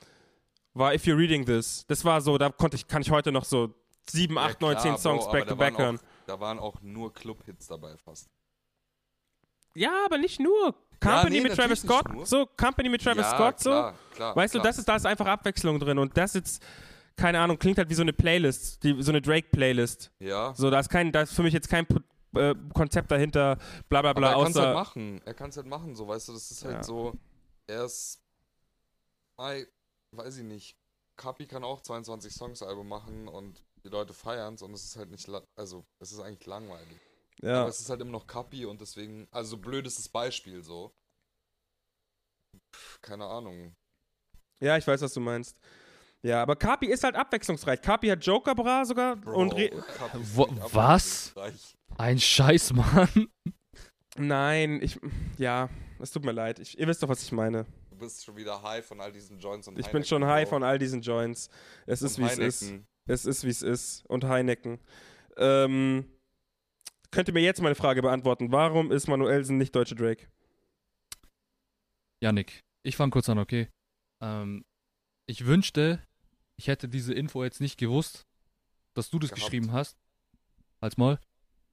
war 0.74 0.94
If 0.94 1.06
You're 1.06 1.18
Reading 1.18 1.46
This. 1.46 1.86
Das 1.88 2.04
war 2.04 2.20
so, 2.22 2.38
da 2.38 2.50
konnte 2.50 2.75
ich, 2.75 2.88
kann 2.88 3.01
ich 3.01 3.12
heute 3.12 3.32
noch 3.32 3.46
so 3.46 3.74
sieben, 4.10 4.38
acht, 4.38 4.60
neun, 4.62 4.77
zehn 4.80 4.98
Songs 4.98 5.25
aber 5.25 5.34
back 5.34 5.46
da 5.46 5.50
to 5.51 5.56
back 5.56 5.74
waren 5.75 5.84
hören. 5.84 6.00
Da 6.25 6.39
waren 6.39 6.60
auch 6.60 6.82
nur 6.82 7.13
Club-Hits 7.13 7.68
dabei 7.68 7.96
fast. 7.98 8.30
Ja, 9.75 10.06
aber 10.06 10.18
nicht 10.18 10.39
nur. 10.39 10.75
Company 11.00 11.38
nee, 11.38 11.42
mit 11.42 11.56
Travis 11.56 11.82
Scott, 11.82 12.06
so, 12.24 12.48
Company 12.58 12.89
mit 12.89 13.04
Travis 13.04 13.22
ja, 13.24 13.36
Scott, 13.36 13.60
so. 13.60 13.70
klar, 13.70 13.96
Klar, 14.16 14.36
Weißt 14.36 14.54
klar. 14.54 14.63
du, 14.63 14.68
das 14.68 14.80
ist, 14.80 14.89
da 14.89 14.96
ist 14.96 15.06
einfach 15.06 15.27
Abwechslung 15.27 15.80
drin 15.80 16.00
und 16.00 16.18
das 16.18 16.34
jetzt, 16.34 16.63
keine 17.17 17.39
Ahnung, 17.39 17.59
klingt 17.59 17.77
halt 17.77 17.89
wie 17.89 17.95
so 17.95 18.03
eine 18.03 18.13
Playlist, 18.13 18.83
die, 18.83 19.01
so 19.01 19.12
eine 19.12 19.21
Drake-Playlist. 19.21 20.12
Ja. 20.19 20.53
So, 20.55 20.69
da 20.69 20.79
ist, 20.79 20.89
kein, 20.89 21.12
da 21.12 21.24
ist 21.24 21.33
für 21.33 21.43
mich 21.43 21.53
jetzt 21.53 21.67
kein 21.69 21.86
äh, 22.36 22.55
Konzept 22.74 23.12
dahinter, 23.12 23.57
bla 23.89 24.01
bla 24.01 24.13
bla, 24.13 24.33
Aber 24.33 24.38
er 24.39 24.43
kann 24.43 24.51
es 24.51 24.57
halt 24.57 24.74
machen. 24.75 25.21
Er 25.25 25.33
kann 25.33 25.50
es 25.50 25.57
halt 25.57 25.67
machen, 25.67 25.95
so, 25.95 26.07
weißt 26.07 26.29
du, 26.29 26.33
das 26.33 26.50
ist 26.51 26.63
halt 26.63 26.75
Ja. 26.77 26.83
so. 26.83 27.13
Er 27.67 27.83
ist. 27.86 28.21
Ei, 29.38 29.67
weiß 30.15 30.38
ich 30.38 30.43
nicht. 30.43 30.77
Kapi 31.17 31.47
kann 31.47 31.63
auch 31.63 31.81
22 31.81 32.31
Songs 32.33 32.62
Album 32.62 32.88
machen 32.88 33.27
und 33.27 33.63
die 33.83 33.89
Leute 33.89 34.13
feiern 34.13 34.53
es 34.53 34.62
und 34.62 34.74
es 34.74 34.83
ist 34.86 34.95
halt 34.95 35.09
nicht. 35.12 35.27
Also, 35.55 35.83
es 36.00 36.12
ist 36.12 36.19
eigentlich 36.19 36.45
langweilig. 36.45 37.00
ja. 37.41 37.62
Aber 37.62 37.69
es 37.69 37.79
ist 37.79 37.89
halt 37.89 38.01
immer 38.01 38.12
noch 38.12 38.27
Kapi 38.27 38.65
und 38.65 38.79
deswegen. 38.79 39.27
Also, 39.31 39.51
so 39.51 39.57
blöd 39.57 39.86
ist 39.88 39.97
das 39.97 40.07
Beispiel 40.09 40.63
so. 40.63 40.93
Pff, 42.74 43.01
keine 43.01 43.25
Ahnung. 43.25 43.75
ja, 44.59 44.77
ich 44.77 44.86
weiß, 44.88 45.01
was 45.01 45.13
du 45.13 45.19
meinst. 45.19 45.59
Ja, 46.24 46.41
aber 46.41 46.55
Kapi 46.55 46.88
ist 46.88 47.03
halt 47.03 47.15
abwechslungsreich. 47.15 47.81
Kapi 47.81 48.07
hat 48.07 48.25
Joker 48.25 48.55
Bra 48.55 48.83
sogar 48.86 49.15
Bro, 49.15 49.39
und 49.39 49.53
Re 49.53 49.65
ist 49.67 51.36
was? 51.36 51.75
Ein 51.97 52.19
Scheiß, 52.19 52.74
Mann. 52.74 53.27
Nein, 54.17 54.79
ich 54.81 55.00
ja, 55.38 55.69
es 56.00 56.12
tut 56.12 56.25
mir 56.25 56.31
leid. 56.31 56.59
Ich, 56.59 56.77
ihr 56.77 56.88
wisst 56.88 57.03
doch, 57.03 57.09
was 57.09 57.21
ich 57.24 57.31
meine. 57.31 57.65
Du 57.89 57.97
bist 57.97 58.25
schon 58.25 58.36
wieder 58.36 58.62
high 58.62 58.86
von 58.86 59.00
all 59.00 59.12
diesen 59.12 59.39
Joints 59.39 59.67
und 59.67 59.77
Ich 59.77 59.86
bin 59.86 59.95
Heineken, 59.95 60.05
schon 60.05 60.25
high 60.25 60.43
Bro. 60.50 60.55
von 60.57 60.63
all 60.63 60.77
diesen 60.79 61.01
Joints. 61.01 61.50
Es 61.86 62.01
ist 62.01 62.17
Und 62.17 62.25
wie 62.25 62.29
es 62.31 62.38
ist. 62.39 62.62
Heineken. 62.63 62.88
Es 63.07 63.25
ist 63.25 63.43
wie 63.45 63.50
es 63.50 63.62
ist 63.62 64.05
und 64.07 64.25
Heineken. 64.25 64.79
Ähm, 65.38 66.05
könnt 67.12 67.29
ihr 67.29 67.33
mir 67.33 67.41
jetzt 67.41 67.62
meine 67.62 67.75
Frage 67.75 68.01
beantworten? 68.01 68.51
Warum 68.51 68.91
ist 68.91 69.07
Manuelsen 69.07 69.57
nicht 69.57 69.75
deutsche 69.75 69.95
Drake? 69.95 70.27
Janik, 72.21 72.63
ich 72.83 72.97
fange 72.97 73.12
kurz 73.12 73.29
an, 73.29 73.38
okay? 73.38 73.69
Ähm, 74.21 74.65
ich 75.27 75.46
wünschte, 75.46 76.01
ich 76.55 76.67
hätte 76.67 76.89
diese 76.89 77.13
Info 77.13 77.43
jetzt 77.43 77.62
nicht 77.62 77.77
gewusst, 77.77 78.25
dass 78.96 79.10
du 79.10 79.19
das 79.19 79.29
Gehabt. 79.29 79.43
geschrieben 79.43 79.72
hast. 79.72 79.98
Als 80.79 80.98
Moll. 80.98 81.19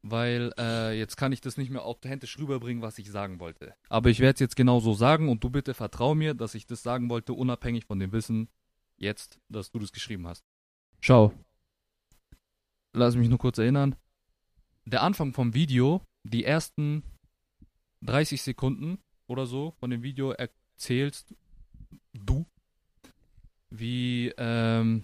Weil 0.03 0.53
äh, 0.59 0.99
jetzt 0.99 1.17
kann 1.17 1.33
ich 1.33 1.41
das 1.41 1.57
nicht 1.57 1.71
mehr 1.71 1.85
authentisch 1.85 2.39
rüberbringen, 2.39 2.83
was 2.83 2.99
ich 2.99 3.11
sagen 3.11 3.41
wollte. 3.41 3.75
Aber 3.89 4.11
ich 4.11 4.21
werde 4.21 4.35
es 4.35 4.41
jetzt 4.41 4.57
genau 4.57 4.81
so 4.81 4.93
sagen 4.93 5.31
und 5.31 5.43
du 5.43 5.49
bitte 5.49 5.73
vertrau 5.73 6.15
mir, 6.15 6.35
dass 6.35 6.55
ich 6.55 6.67
das 6.67 6.83
sagen 6.83 7.09
wollte, 7.09 7.33
unabhängig 7.33 7.87
von 7.87 7.99
dem 7.99 8.13
Wissen, 8.13 8.49
jetzt, 8.99 9.41
dass 9.49 9.71
du 9.71 9.79
das 9.79 9.93
geschrieben 9.93 10.27
hast. 10.27 10.45
Schau. 11.01 11.33
Lass 12.93 13.17
mich 13.17 13.29
nur 13.29 13.39
kurz 13.39 13.57
erinnern. 13.59 13.97
Der 14.85 15.03
Anfang 15.03 15.33
vom 15.33 15.55
Video, 15.55 16.03
die 16.23 16.45
ersten 16.45 17.03
30 18.03 18.43
Sekunden 18.43 18.99
oder 19.27 19.47
so 19.47 19.71
von 19.79 19.91
dem 19.91 20.03
Video 20.03 20.33
erzählst 20.33 21.35
du, 22.13 22.45
wie, 23.79 24.33
ähm, 24.39 25.03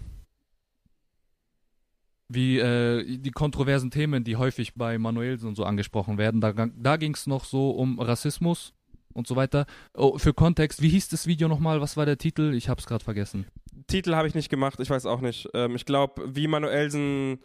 wie 2.27 2.59
äh, 2.59 3.17
die 3.17 3.31
kontroversen 3.31 3.91
Themen, 3.91 4.23
die 4.23 4.35
häufig 4.35 4.75
bei 4.75 4.97
Manuelsen 4.97 5.49
und 5.49 5.55
so 5.55 5.63
angesprochen 5.63 6.17
werden. 6.17 6.41
Da, 6.41 6.53
da 6.53 6.97
ging 6.97 7.13
es 7.13 7.27
noch 7.27 7.45
so 7.45 7.71
um 7.71 7.99
Rassismus 7.99 8.73
und 9.13 9.27
so 9.27 9.35
weiter. 9.35 9.65
Oh, 9.93 10.17
für 10.17 10.33
Kontext, 10.33 10.81
wie 10.81 10.89
hieß 10.89 11.09
das 11.09 11.27
Video 11.27 11.47
nochmal? 11.47 11.81
Was 11.81 11.97
war 11.97 12.05
der 12.05 12.17
Titel? 12.17 12.53
Ich 12.53 12.69
hab's 12.69 12.85
gerade 12.85 13.03
vergessen. 13.03 13.45
Titel 13.87 14.15
habe 14.15 14.27
ich 14.27 14.35
nicht 14.35 14.49
gemacht, 14.49 14.79
ich 14.79 14.89
weiß 14.89 15.05
auch 15.05 15.21
nicht. 15.21 15.49
Ähm, 15.53 15.75
ich 15.75 15.85
glaube, 15.85 16.35
wie 16.35 16.47
Manuelsen 16.47 17.39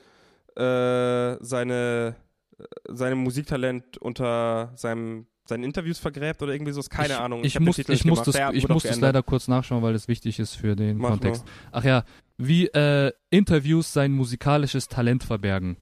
äh, 0.56 1.37
seine, 1.40 2.16
äh, 2.59 2.64
seinem 2.88 3.18
Musiktalent 3.18 3.99
unter 3.99 4.73
seinem, 4.75 5.26
seinen 5.48 5.64
Interviews 5.64 5.98
vergräbt 5.98 6.42
oder 6.42 6.52
irgendwie 6.52 6.72
so, 6.72 6.80
ist 6.80 6.90
keine 6.90 7.14
ich, 7.14 7.18
Ahnung. 7.18 7.44
Ich, 7.44 7.54
den 7.54 7.64
muss, 7.64 7.78
ich 7.78 8.04
muss 8.04 8.22
das, 8.22 8.36
ich 8.52 8.68
muss 8.68 8.82
das 8.82 9.00
leider 9.00 9.22
kurz 9.22 9.48
nachschauen, 9.48 9.82
weil 9.82 9.94
es 9.94 10.08
wichtig 10.08 10.38
ist 10.38 10.54
für 10.54 10.76
den 10.76 10.98
Mach 10.98 11.10
Kontext. 11.10 11.44
nur. 11.44 11.52
Ach 11.72 11.84
ja, 11.84 12.04
wie 12.38 12.66
äh, 12.66 13.12
Interviews 13.30 13.92
sein 13.92 14.12
musikalisches 14.12 14.88
Talent 14.88 15.24
verbergen 15.24 15.76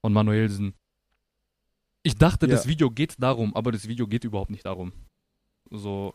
von 0.00 0.12
Manuelsen. 0.12 0.74
Ich 2.02 2.16
dachte, 2.16 2.46
Ja. 2.46 2.52
das 2.52 2.66
Video 2.66 2.90
geht 2.90 3.16
darum, 3.18 3.54
aber 3.54 3.72
das 3.72 3.88
Video 3.88 4.06
geht 4.06 4.24
überhaupt 4.24 4.50
nicht 4.50 4.64
darum. 4.66 4.92
So, 5.70 6.14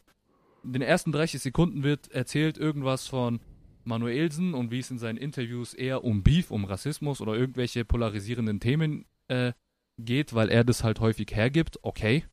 in 0.63 0.73
den 0.73 0.81
ersten 0.81 1.11
30 1.11 1.41
Sekunden 1.41 1.83
wird 1.83 2.09
erzählt 2.11 2.57
irgendwas 2.57 3.07
von 3.07 3.39
Manuelsen 3.83 4.53
und 4.53 4.71
wie 4.71 4.79
es 4.79 4.89
in 4.89 4.97
seinen 4.97 5.17
Interviews 5.17 5.73
eher 5.73 6.03
um 6.03 6.23
Beef, 6.23 6.51
um 6.51 6.65
Rassismus 6.65 7.21
oder 7.21 7.35
irgendwelche 7.35 7.83
polarisierenden 7.85 8.59
Themen 8.59 9.05
äh, 9.27 9.51
geht, 9.99 10.33
weil 10.33 10.49
er 10.49 10.63
das 10.63 10.83
halt 10.83 10.99
häufig 11.01 11.27
hergibt. 11.33 11.79
Okay. 11.83 12.23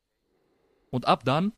Und 0.91 1.07
ab 1.07 1.25
dann, 1.25 1.53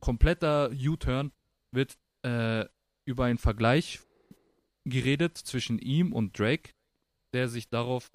kompletter 0.00 0.70
U-Turn, 0.70 1.32
wird 1.72 1.96
äh, 2.22 2.66
über 3.04 3.24
einen 3.24 3.38
Vergleich 3.38 4.00
geredet 4.84 5.38
zwischen 5.38 5.78
ihm 5.78 6.12
und 6.12 6.38
Drake, 6.38 6.72
der 7.32 7.48
sich 7.48 7.68
darauf, 7.68 8.12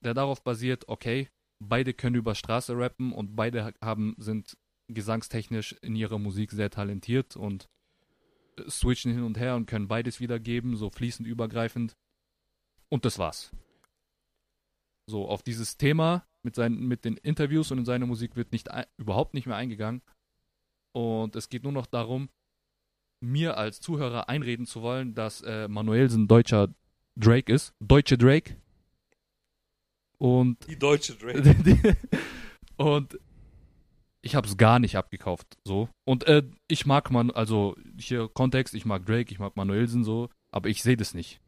der 0.00 0.14
darauf 0.14 0.42
basiert, 0.42 0.88
okay, 0.88 1.28
beide 1.58 1.92
können 1.92 2.16
über 2.16 2.34
Straße 2.34 2.76
rappen 2.76 3.12
und 3.12 3.34
beide 3.34 3.74
haben, 3.82 4.14
sind 4.18 4.56
gesangstechnisch 4.88 5.72
in 5.82 5.96
ihrer 5.96 6.18
Musik 6.18 6.52
sehr 6.52 6.70
talentiert 6.70 7.36
und 7.36 7.68
äh, 8.56 8.70
switchen 8.70 9.12
hin 9.12 9.24
und 9.24 9.38
her 9.38 9.56
und 9.56 9.66
können 9.66 9.88
beides 9.88 10.20
wiedergeben, 10.20 10.76
so 10.76 10.90
fließend 10.90 11.28
übergreifend. 11.28 11.96
Und 12.88 13.04
das 13.04 13.18
war's. 13.18 13.50
So, 15.06 15.28
auf 15.28 15.42
dieses 15.42 15.76
Thema 15.76 16.26
mit, 16.48 16.54
seinen, 16.54 16.88
mit 16.88 17.04
den 17.04 17.18
Interviews 17.18 17.70
und 17.70 17.78
in 17.78 17.84
seiner 17.84 18.06
Musik 18.06 18.34
wird 18.34 18.52
nicht 18.52 18.70
ein, 18.70 18.86
überhaupt 18.96 19.34
nicht 19.34 19.46
mehr 19.46 19.56
eingegangen. 19.56 20.00
Und 20.92 21.36
es 21.36 21.50
geht 21.50 21.62
nur 21.62 21.72
noch 21.72 21.86
darum, 21.86 22.30
mir 23.20 23.58
als 23.58 23.80
Zuhörer 23.80 24.30
einreden 24.30 24.64
zu 24.64 24.80
wollen, 24.80 25.14
dass 25.14 25.42
äh, 25.42 25.68
Manuelsen 25.68 26.26
deutscher 26.26 26.68
Drake 27.16 27.52
ist. 27.52 27.74
Deutsche 27.80 28.16
Drake. 28.16 28.56
Und 30.16 30.66
Die 30.66 30.78
deutsche 30.78 31.14
Drake. 31.16 31.96
und 32.76 33.18
ich 34.22 34.34
habe 34.34 34.48
es 34.48 34.56
gar 34.56 34.78
nicht 34.78 34.96
abgekauft, 34.96 35.58
so. 35.64 35.88
Und 36.06 36.26
äh, 36.26 36.42
ich 36.66 36.86
mag 36.86 37.10
man, 37.10 37.30
also 37.30 37.76
hier 38.00 38.28
Kontext, 38.28 38.74
ich 38.74 38.86
mag 38.86 39.04
Drake, 39.04 39.30
ich 39.30 39.38
mag 39.38 39.54
Manuelsen 39.56 40.02
so, 40.02 40.30
aber 40.50 40.70
ich 40.70 40.82
sehe 40.82 40.96
das 40.96 41.12
nicht. 41.12 41.40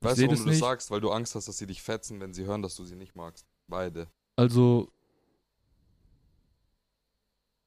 Ich 0.00 0.06
Weißt 0.06 0.16
sehe 0.16 0.26
du, 0.26 0.32
warum 0.32 0.36
das 0.36 0.44
du 0.44 0.50
das 0.50 0.54
nicht. 0.56 0.60
sagst? 0.60 0.90
Weil 0.90 1.00
du 1.00 1.10
Angst 1.10 1.36
hast, 1.36 1.46
dass 1.46 1.58
sie 1.58 1.66
dich 1.68 1.80
fetzen, 1.80 2.18
wenn 2.20 2.34
sie 2.34 2.44
hören, 2.44 2.60
dass 2.62 2.74
du 2.74 2.84
sie 2.84 2.96
nicht 2.96 3.14
magst. 3.14 3.46
Beide. 3.68 4.08
Also, 4.36 4.88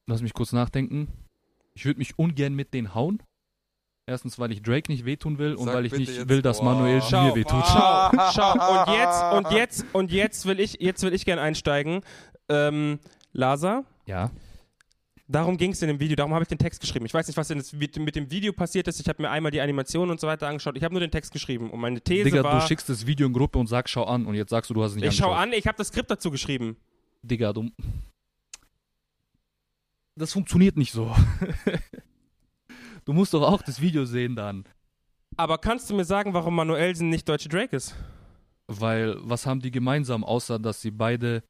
lass 0.06 0.22
mich 0.22 0.34
kurz 0.34 0.52
nachdenken. 0.52 1.08
Ich 1.74 1.84
würde 1.84 1.98
mich 1.98 2.18
ungern 2.18 2.54
mit 2.54 2.74
denen 2.74 2.94
hauen. 2.94 3.22
Erstens, 4.08 4.38
weil 4.38 4.52
ich 4.52 4.62
Drake 4.62 4.90
nicht 4.90 5.04
wehtun 5.04 5.38
will 5.38 5.54
und 5.54 5.66
Sag 5.66 5.74
weil 5.74 5.86
ich 5.86 5.92
nicht 5.92 6.08
jetzt- 6.14 6.28
will, 6.28 6.40
dass. 6.40 6.62
Manuel 6.62 7.02
Schau, 7.02 7.24
mir 7.26 7.34
wehtut. 7.34 7.64
Schau, 7.66 8.10
schau, 8.32 8.80
und 8.80 8.94
jetzt, 8.96 9.22
und 9.32 9.50
jetzt, 9.52 9.84
und 9.92 10.12
jetzt 10.12 10.46
will 10.46 10.60
ich, 10.60 10.74
jetzt 10.80 11.02
will 11.02 11.12
ich 11.12 11.24
gerne 11.24 11.42
einsteigen. 11.42 12.02
Ähm, 12.48 13.00
Lasa, 13.32 13.84
Ja. 14.06 14.30
Darum 15.28 15.56
ging 15.56 15.72
es 15.72 15.82
in 15.82 15.88
dem 15.88 16.00
Video, 16.00 16.16
darum 16.16 16.32
habe 16.32 16.42
ich 16.42 16.48
den 16.48 16.58
Text 16.58 16.80
geschrieben. 16.80 17.06
Ich 17.06 17.14
weiß 17.14 17.26
nicht, 17.26 17.36
was 17.36 17.72
mit, 17.72 17.96
dem 17.96 18.30
Video 18.30 18.52
passiert 18.52 18.88
ist. 18.88 19.00
Ich 19.00 19.08
habe 19.08 19.22
mir 19.22 19.30
einmal 19.30 19.50
die 19.50 19.60
Animation 19.60 20.10
und 20.10 20.20
so 20.20 20.26
weiter 20.26 20.48
angeschaut. 20.48 20.76
Ich 20.76 20.84
habe 20.84 20.94
nur 20.94 21.00
den 21.00 21.10
Text 21.10 21.32
geschrieben. 21.32 21.70
Und 21.70 21.80
meine 21.80 22.00
These 22.00 22.24
Digga, 22.24 22.44
war, 22.44 22.60
du 22.60 22.66
schickst 22.66 22.88
das 22.88 23.06
Video 23.06 23.26
in 23.26 23.32
Gruppe 23.32 23.58
und 23.58 23.66
sagst, 23.66 23.92
schau 23.92 24.04
an 24.04 24.26
und 24.26 24.34
jetzt 24.34 24.50
sagst 24.50 24.70
du, 24.70 24.74
du 24.74 24.82
hast 24.82 24.92
es 24.92 24.96
nicht 24.96 25.06
ich 25.06 25.16
schau 25.16 25.32
an, 25.32 25.52
ich 25.52 25.66
habe 25.66 25.76
das 25.76 25.88
Skript 25.88 26.10
dazu 26.10 26.30
geschrieben. 26.30 26.76
Digga, 27.22 27.52
du. 27.52 27.70
Das 30.14 30.32
funktioniert 30.32 30.76
nicht 30.76 30.92
so. 30.92 31.14
du 33.04 33.12
musst 33.12 33.34
doch 33.34 33.42
auch 33.42 33.62
das 33.62 33.80
Video 33.80 34.04
sehen 34.04 34.36
dann. 34.36 34.64
Aber 35.36 35.58
kannst 35.58 35.90
du 35.90 35.94
mir 35.94 36.04
sagen, 36.04 36.32
warum 36.32 36.54
Manuelsen 36.54 37.10
nicht 37.10 37.28
deutsche 37.28 37.48
Drake 37.48 37.76
ist? 37.76 37.94
Weil, 38.68 39.16
was 39.18 39.44
haben 39.44 39.60
die 39.60 39.70
gemeinsam, 39.70 40.24
außer 40.24 40.58
dass 40.58 40.80
sie 40.80 40.90
beide 40.90 41.42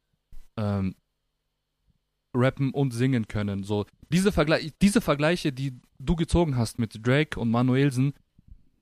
ähm, 0.57 0.97
rappen 2.37 2.71
und 2.73 2.93
singen 2.93 3.27
können? 3.29 3.63
So, 3.65 3.87
diese, 4.13 4.31
Vergle 4.33 4.73
diese 4.83 5.01
Vergleiche, 5.01 5.53
die 5.53 5.75
du 5.99 6.17
gezogen 6.17 6.57
hast 6.57 6.79
mit 6.79 7.05
Drake 7.07 7.39
und 7.41 7.51
Manuelsen, 7.51 8.13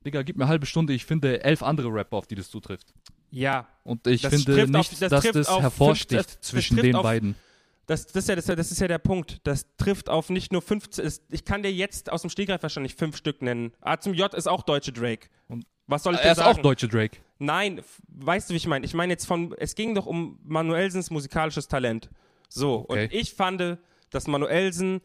Digga, 0.05 0.21
gib 0.21 0.37
mir 0.37 0.43
eine 0.43 0.49
halbe 0.51 0.65
Stunde, 0.67 0.93
ich 0.93 1.05
finde 1.05 1.43
elf 1.43 1.63
andere 1.63 1.91
Rapper, 1.91 2.17
auf 2.17 2.27
die 2.27 2.35
das 2.35 2.49
zutrifft. 2.49 2.93
Ja, 3.31 3.67
Und 3.83 4.05
ich 4.07 4.21
Das 4.21 4.33
finde 4.33 4.67
nicht, 4.67 4.75
auf- 4.75 4.99
das 4.99 5.09
dass 5.09 5.31
das 5.31 5.49
hervorsticht 5.61 6.09
fünf- 6.11 6.25
das- 6.27 6.39
das 6.39 6.49
zwischen 6.49 6.75
trifft 6.77 6.85
den 6.87 6.95
auf- 6.95 7.03
beiden. 7.03 7.35
Das, 7.87 8.05
das, 8.07 8.15
ist 8.23 8.29
ja, 8.29 8.35
das, 8.35 8.45
das 8.45 8.71
ist 8.71 8.79
ja 8.79 8.87
der 8.87 8.97
Punkt. 8.97 9.41
Das 9.43 9.67
trifft 9.77 10.09
auf 10.09 10.29
nicht 10.29 10.51
nur 10.51 10.61
15. 10.63 11.05
es- 11.05 11.21
Ich 11.29 11.45
kann 11.45 11.61
dir 11.63 11.71
jetzt 11.71 12.11
aus 12.11 12.21
dem 12.21 12.29
Stegreif 12.31 12.63
wahrscheinlich 12.63 12.95
fünf 12.95 13.15
Stück 13.17 13.41
nennen. 13.43 13.73
A 13.81 13.97
zum 13.99 14.13
J 14.15 14.33
ist 14.33 14.47
auch 14.47 14.63
deutsche 14.63 14.91
Drake. 14.91 15.27
Und- 15.49 15.65
was 15.87 16.01
soll 16.03 16.13
ich 16.15 16.19
Er 16.21 16.25
dir 16.27 16.31
ist 16.31 16.37
sagen? 16.37 16.57
auch 16.57 16.61
deutsche 16.63 16.87
Drake. 16.87 17.17
Nein, 17.37 17.81
weißt 18.07 18.49
du, 18.49 18.53
wie 18.53 18.57
ich 18.57 18.65
meine? 18.67 18.85
Ich 18.85 18.93
meine 18.95 19.13
jetzt 19.13 19.25
von, 19.25 19.53
es 19.59 19.75
ging 19.75 19.93
doch 19.93 20.05
um 20.07 20.39
Manuelsens 20.43 21.11
musikalisches 21.11 21.67
Talent. 21.67 22.09
So, 22.49 22.85
Okay. 22.87 23.03
und 23.05 23.13
ich 23.13 23.33
fand, 23.33 23.77
dass 24.11 24.27
Manuelsen 24.27 25.01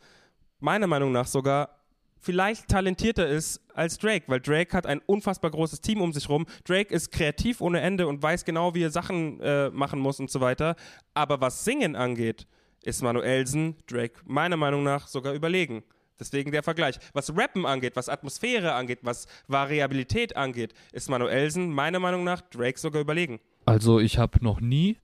meiner 0.61 0.87
Meinung 0.87 1.13
nach 1.13 1.27
sogar 1.27 1.77
vielleicht 2.23 2.69
talentierter 2.69 3.27
ist 3.27 3.61
als 3.75 3.99
Drake, 3.99 4.25
weil 4.29 4.41
Drake 4.41 4.77
hat 4.77 4.87
ein 4.87 5.01
unfassbar 5.07 5.51
großes 5.51 5.81
Team 5.81 6.03
um 6.03 6.13
sich 6.13 6.29
rum. 6.29 6.47
Drake 6.65 6.93
ist 6.95 7.11
kreativ 7.13 7.61
ohne 7.63 7.81
Ende 7.81 8.07
und 8.07 8.23
weiß 8.23 8.45
genau, 8.45 8.75
wie 8.75 8.83
er 8.83 8.91
Sachen 8.91 9.41
äh, 9.41 9.71
machen 9.71 9.99
muss 10.01 10.21
und 10.21 10.31
so 10.31 10.41
weiter. 10.41 10.77
Aber 11.15 11.41
was 11.41 11.65
Singen 11.65 11.97
angeht, 11.97 12.47
ist 12.83 13.03
Manuelsen 13.03 13.77
Drake 13.87 14.21
meiner 14.25 14.57
Meinung 14.59 14.83
nach 14.83 15.07
sogar 15.07 15.33
überlegen. 15.33 15.83
Deswegen 16.19 16.53
der 16.53 16.63
Vergleich. 16.63 16.97
Was 17.15 17.35
Rappen 17.35 17.65
angeht, 17.65 17.97
was 17.97 18.11
Atmosphäre 18.11 18.75
angeht, 18.75 18.99
was 19.03 19.27
Variabilität 19.49 20.37
angeht, 20.37 20.75
ist 20.93 21.09
Manuelsen 21.09 21.73
meiner 21.73 21.99
Meinung 22.01 22.25
nach 22.25 22.43
Drake 22.43 22.79
sogar 22.79 23.01
überlegen. 23.01 23.41
Also 23.65 23.99
ich 23.99 24.19
habe 24.19 24.45
noch 24.45 24.61
nie 24.61 24.99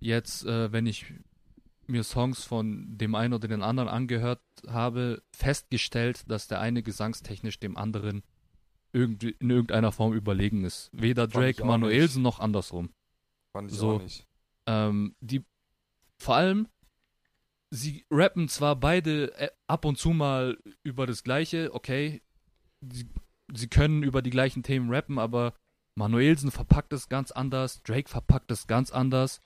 jetzt, 0.00 0.44
äh, 0.44 0.72
wenn 0.72 0.86
ich 0.86 1.06
mir 1.86 2.04
Songs 2.04 2.44
von 2.44 2.96
dem 2.96 3.14
einen 3.14 3.34
oder 3.34 3.48
den 3.48 3.62
anderen 3.62 3.88
angehört 3.88 4.40
habe, 4.66 5.22
festgestellt, 5.32 6.24
dass 6.30 6.46
der 6.46 6.60
eine 6.60 6.82
gesangstechnisch 6.82 7.58
dem 7.58 7.76
anderen 7.76 8.22
irgendwie 8.92 9.30
in 9.38 9.50
irgendeiner 9.50 9.92
Form 9.92 10.12
überlegen 10.12 10.64
ist. 10.64 10.90
Weder 10.92 11.22
Fand 11.22 11.34
Drake 11.34 11.64
Manuelsen 11.64 12.22
noch 12.22 12.40
andersrum. 12.40 12.90
Fand 13.52 13.70
ich 13.70 13.76
So. 13.76 13.96
auch 13.96 14.02
nicht. 14.02 14.26
Ähm, 14.66 15.14
die 15.20 15.44
vor 16.18 16.36
allem, 16.36 16.68
sie 17.70 18.04
rappen 18.10 18.48
zwar 18.48 18.76
beide 18.76 19.32
äh, 19.38 19.50
ab 19.66 19.84
und 19.84 19.96
zu 19.96 20.10
mal 20.10 20.58
über 20.82 21.06
das 21.06 21.22
Gleiche, 21.22 21.72
okay, 21.72 22.22
sie, 22.80 23.08
sie 23.52 23.68
können 23.68 24.02
über 24.02 24.22
die 24.22 24.30
gleichen 24.30 24.62
Themen 24.62 24.92
rappen, 24.92 25.18
aber 25.18 25.54
Manuelsen 25.96 26.50
verpackt 26.50 26.92
es 26.92 27.08
ganz 27.08 27.30
anders, 27.30 27.82
Drake 27.82 28.08
verpackt 28.08 28.50
es 28.50 28.66
ganz 28.66 28.90
anders. 28.90 29.40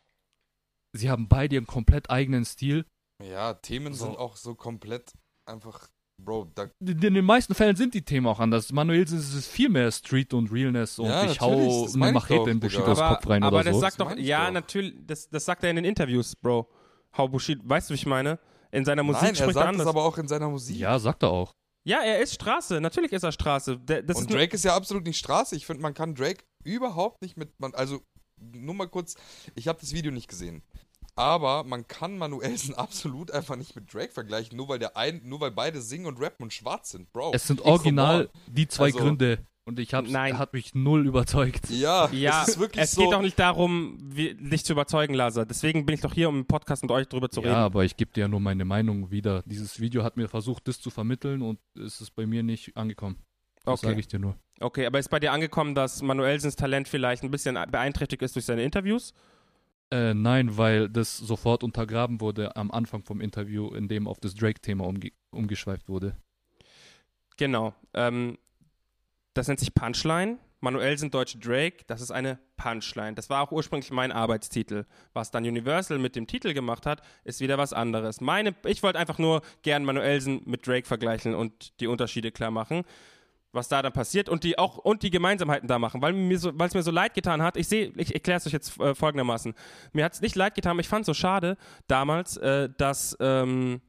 Sie 0.97 1.11
haben 1.11 1.29
beide 1.29 1.57
ihren 1.57 1.67
komplett 1.67 2.11
eigenen 2.11 2.45
Stil. 2.45 2.87
Ja, 3.23 3.55
Themen 3.55 3.95
So. 3.95 4.07
sind 4.07 4.17
auch 4.19 4.37
so 4.37 4.55
komplett 4.55 5.13
einfach, 5.47 5.89
Bro, 6.23 6.53
da, 6.55 6.69
In 6.81 7.03
in 7.03 7.15
den 7.15 7.25
meisten 7.25 7.55
Fällen 7.55 7.75
sind 7.77 7.95
die 7.95 8.03
Themen 8.05 8.27
auch 8.29 8.39
anders. 8.39 8.71
Manuelsen 8.73 9.19
ist 9.19 9.35
es 9.35 9.47
viel 9.49 9.69
mehr 9.69 9.91
Street 9.91 10.33
und 10.33 10.53
Realness 10.53 10.99
und 10.99 11.07
Ja, 11.07 11.25
ich 11.31 11.41
hau 11.41 11.87
eine 11.95 12.13
Machete 12.13 12.39
doch, 12.41 12.47
in. 12.47 12.61
Bushidos 12.61 12.99
aber 13.01 13.17
Kopf 13.17 13.29
rein 13.29 13.43
aber 13.43 13.57
oder 13.57 13.65
das 13.65 13.75
so. 13.75 13.81
sagt 13.81 14.01
Das 14.01 14.09
doch, 14.09 14.17
ja, 14.17 14.47
doch. 14.47 14.53
natürlich, 14.53 14.95
das, 15.05 15.29
das 15.29 15.45
sagt 15.45 15.65
er 15.65 15.71
in 15.71 15.77
den 15.77 15.85
Interviews, 15.85 16.37
Bro. 16.37 16.69
How 17.17 17.29
Bushido, 17.31 17.63
weißt 17.65 17.91
du, 17.91 17.95
wie 17.95 17.97
ich 17.97 18.07
meine? 18.07 18.39
In 18.71 18.85
seiner 18.85 19.03
Musik 19.03 19.23
nein, 19.23 19.31
er 19.33 19.37
spricht 19.37 19.51
er 19.51 19.55
sagt 19.55 19.69
anders. 19.69 19.87
aber 19.87 20.05
auch 20.05 20.19
in 20.19 20.29
seiner 20.29 20.49
Musik. 20.49 20.77
Ja, 20.77 20.99
sagt 20.99 21.23
er 21.25 21.31
auch. 21.31 21.53
ja, 21.87 22.01
er 22.03 22.21
ist 22.21 22.35
Straße, 22.35 22.81
natürlich 22.81 23.13
ist 23.13 23.23
er 23.25 23.33
Straße. 23.33 23.79
Das 23.81 24.01
Und 24.01 24.11
ist 24.11 24.33
Drake 24.33 24.55
ist 24.55 24.65
ja 24.65 24.75
absolut 24.77 25.05
nicht 25.05 25.19
Straße. 25.19 25.55
Ich 25.57 25.67
finde, 25.67 25.83
man 25.83 25.95
kann 25.95 26.15
Drake 26.15 26.45
überhaupt 26.65 27.23
nicht 27.23 27.37
mit. 27.37 27.53
Man, 27.61 27.75
also, 27.75 28.03
nur 28.41 28.75
mal 28.75 28.89
kurz, 28.89 29.15
ich 29.55 29.69
habe 29.69 29.79
das 29.81 29.93
Video 29.93 30.11
nicht 30.13 30.29
gesehen. 30.29 30.63
Aber 31.17 31.63
man 31.65 31.87
kann 31.87 32.19
Manuelsen 32.19 32.75
absolut 32.75 33.31
einfach 33.31 33.57
nicht 33.57 33.77
mit 33.77 33.93
Drake 33.93 34.13
vergleichen, 34.13 34.57
nur 34.57 34.69
weil 34.69 34.79
der 34.79 34.97
ein, 34.97 35.21
nur 35.25 35.41
weil 35.41 35.51
beide 35.53 35.81
singen 35.81 36.07
und 36.07 36.21
rappen 36.21 36.43
und 36.45 36.53
schwarz 36.53 36.91
sind, 36.91 37.13
Bro. 37.13 37.33
Es 37.35 37.47
sind 37.47 37.61
original 37.63 38.31
die 38.47 38.67
zwei 38.69 38.87
Also- 38.87 38.99
Gründe 38.99 39.39
und 39.67 39.79
ich 39.79 39.95
hab's, 39.95 40.11
Nein. 40.11 40.39
hat 40.39 40.53
mich 40.53 40.75
null 40.75 41.07
überzeugt. 41.07 41.71
Ja, 41.71 42.11
Ja, 42.11 42.43
es 42.43 42.49
ist 42.49 42.59
wirklich 42.59 42.83
es 42.85 42.93
so. 42.93 43.03
geht 43.03 43.13
doch 43.13 43.23
nicht 43.23 43.39
darum, 43.39 43.97
wie, 44.03 44.35
dich 44.35 44.65
zu 44.65 44.73
überzeugen, 44.75 45.15
Lazar. 45.15 45.47
Deswegen 45.47 45.87
bin 45.87 45.95
ich 45.95 46.01
doch 46.03 46.13
hier, 46.13 46.29
um 46.29 46.39
im 46.41 46.47
Podcast 46.47 46.83
mit 46.83 46.91
euch 46.91 47.07
drüber 47.09 47.31
zu 47.31 47.41
Ja, 47.41 47.47
reden. 47.49 47.57
aber 47.61 47.85
ich 47.85 47.97
gebe 47.97 48.13
dir 48.13 48.23
ja 48.23 48.29
nur 48.29 48.41
meine 48.41 48.65
Meinung 48.67 49.11
wieder. 49.11 49.43
Dieses 49.47 49.81
Video 49.81 50.03
hat 50.05 50.17
mir 50.19 50.29
versucht, 50.29 50.69
das 50.69 50.81
zu 50.81 50.91
vermitteln 50.91 51.41
und 51.43 51.59
es 51.79 52.01
ist 52.03 52.11
bei 52.15 52.27
mir 52.27 52.43
nicht 52.43 52.77
angekommen. 52.77 53.17
Das 53.65 53.79
Okay. 53.79 53.87
sage 53.87 54.01
ich 54.01 54.09
dir 54.09 54.19
nur. 54.19 54.37
Okay, 54.61 54.85
aber 54.85 54.99
ist 54.99 55.09
bei 55.09 55.19
dir 55.21 55.33
angekommen, 55.33 55.75
dass 55.75 56.03
Manuelsens 56.03 56.57
Talent 56.57 56.87
vielleicht 56.87 57.23
ein 57.23 57.31
bisschen 57.31 57.55
beeinträchtigt 57.71 58.21
ist 58.23 58.35
durch 58.37 58.45
seine 58.45 58.63
Interviews? 58.63 59.15
Äh, 59.91 60.15
nein, 60.15 60.57
weil 60.57 60.89
das 60.89 61.17
sofort 61.17 61.63
untergraben 61.63 62.21
wurde 62.21 62.57
am 62.57 62.71
Anfang 62.71 63.03
vom 63.03 63.21
Interview, 63.21 63.75
in 63.75 63.89
dem 63.89 64.09
auf 64.09 64.19
das 64.19 64.35
Drake-Thema 64.35 64.87
umge 64.87 65.13
umgeschweift 65.31 65.89
wurde. 65.89 66.17
Genau. 67.37 67.75
Ähm, 67.93 68.39
das 69.35 69.49
nennt 69.49 69.61
sich 69.61 69.75
Punchline. 69.75 70.39
Manuelsen 70.61 71.11
deutsche 71.11 71.39
Drake, 71.39 71.85
das 71.87 72.01
ist 72.01 72.11
eine 72.11 72.39
Punchline. 72.57 73.15
Das 73.15 73.29
war 73.29 73.43
auch 73.43 73.53
ursprünglich 73.53 73.91
mein 73.91 74.13
Arbeitstitel. 74.13 74.87
Was 75.13 75.31
dann 75.31 75.45
Universal 75.45 75.99
mit 75.99 76.17
dem 76.17 76.27
Titel 76.27 76.55
gemacht 76.55 76.87
hat, 76.87 77.03
ist 77.23 77.41
wieder 77.41 77.59
was 77.59 77.75
anderes. 77.75 78.23
Meine, 78.23 78.55
ich 78.65 78.83
wollte 78.83 78.99
einfach 78.99 79.19
nur 79.19 79.43
gern 79.61 79.85
Manuelsen 79.85 80.41
mit 80.47 80.67
Drake 80.67 80.87
vergleichen 80.87 81.35
und 81.35 81.79
die 81.81 81.87
Unterschiede 81.87 82.33
klar 82.33 82.51
machen. 82.51 82.85
Was 83.55 83.69
da 83.69 83.83
dann 83.83 83.93
passiert 83.93 84.29
und 84.29 84.43
die 84.43 84.59
auch 84.59 84.79
und 84.79 85.05
die 85.05 85.11
Gemeinsamkeiten 85.11 85.69
da 85.69 85.79
machen, 85.79 86.03
weil 86.03 86.13
mir 86.13 86.39
so, 86.39 86.51
weil 86.59 86.67
es 86.67 86.75
mir 86.75 86.83
so 86.83 86.91
leid 86.91 87.15
getan 87.15 87.41
hat. 87.41 87.57
Ich 87.57 87.69
sehe, 87.69 87.93
ich 87.97 88.13
erkläre 88.13 88.39
es 88.39 88.47
euch 88.47 88.53
jetzt 88.53 88.81
äh, 88.81 88.97
folgendermaßen. 88.97 89.55
Mir 89.93 90.05
hat 90.05 90.15
es 90.15 90.21
nicht 90.21 90.35
leid 90.35 90.57
getan, 90.57 90.77
ich 90.81 90.89
fand 90.89 91.03
es 91.03 91.07
so 91.07 91.15
schade 91.15 91.57
damals, 91.87 92.37
äh, 92.37 92.69
dass 92.77 93.17
ähm, 93.21 93.81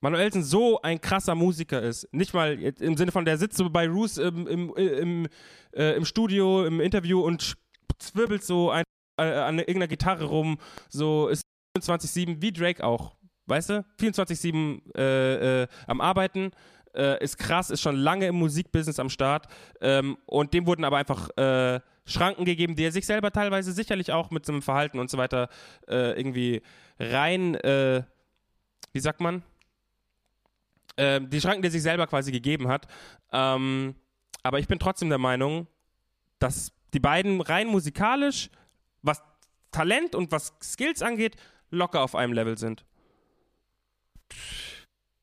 Manuelsen 0.00 0.42
so 0.42 0.80
ein 0.82 1.00
krasser 1.00 1.34
Musiker 1.34 1.82
ist. 1.82 2.08
Nicht 2.12 2.34
mal 2.34 2.58
im 2.60 2.96
Sinne 2.96 3.12
von, 3.12 3.24
der 3.24 3.38
sitzt 3.38 3.56
so 3.56 3.68
bei 3.68 3.88
Roos 3.88 4.18
im, 4.18 4.46
im, 4.46 4.74
im, 4.74 5.28
äh, 5.72 5.96
im 5.96 6.04
Studio, 6.04 6.64
im 6.64 6.80
Interview 6.80 7.20
und 7.20 7.56
zwirbelt 7.98 8.44
so 8.44 8.70
ein, 8.70 8.84
äh, 9.18 9.24
an 9.24 9.58
irgendeiner 9.58 9.88
Gitarre 9.88 10.24
rum. 10.24 10.58
So 10.88 11.28
ist 11.28 11.42
24-7, 11.78 12.42
wie 12.42 12.52
Drake 12.52 12.84
auch. 12.84 13.16
Weißt 13.46 13.70
du? 13.70 13.84
24-7 14.00 14.96
äh, 14.96 15.62
äh, 15.62 15.68
am 15.86 16.00
Arbeiten. 16.00 16.50
Äh, 16.94 17.22
ist 17.22 17.38
krass, 17.38 17.70
ist 17.70 17.80
schon 17.80 17.96
lange 17.96 18.26
im 18.26 18.36
Musikbusiness 18.36 18.98
am 18.98 19.10
Start. 19.10 19.46
Ähm, 19.80 20.18
und 20.26 20.52
dem 20.52 20.66
wurden 20.66 20.84
aber 20.84 20.98
einfach 20.98 21.30
äh, 21.36 21.80
Schranken 22.04 22.44
gegeben, 22.44 22.76
die 22.76 22.84
er 22.84 22.92
sich 22.92 23.06
selber 23.06 23.30
teilweise 23.30 23.72
sicherlich 23.72 24.12
auch 24.12 24.30
mit 24.30 24.44
seinem 24.44 24.62
Verhalten 24.62 24.98
und 24.98 25.10
so 25.10 25.18
weiter 25.18 25.48
äh, 25.88 26.18
irgendwie 26.18 26.62
rein, 26.98 27.54
äh, 27.54 28.02
wie 28.92 29.00
sagt 29.00 29.20
man? 29.20 29.42
ähm, 30.96 31.30
die 31.30 31.40
Schranken, 31.40 31.62
die 31.62 31.68
er 31.68 31.72
sich 31.72 31.82
selber 31.82 32.06
quasi 32.06 32.32
gegeben 32.32 32.68
hat. 32.68 32.86
Ähm, 33.32 33.94
aber 34.42 34.58
ich 34.58 34.68
bin 34.68 34.78
trotzdem 34.78 35.08
der 35.08 35.18
Meinung, 35.18 35.66
dass 36.38 36.72
die 36.92 37.00
beiden 37.00 37.40
rein 37.40 37.68
musikalisch, 37.68 38.50
was 39.02 39.22
Talent 39.70 40.14
und 40.14 40.32
was 40.32 40.52
Skills 40.62 41.02
angeht, 41.02 41.36
locker 41.70 42.02
auf 42.02 42.14
einem 42.14 42.32
Level 42.32 42.58
sind. 42.58 42.84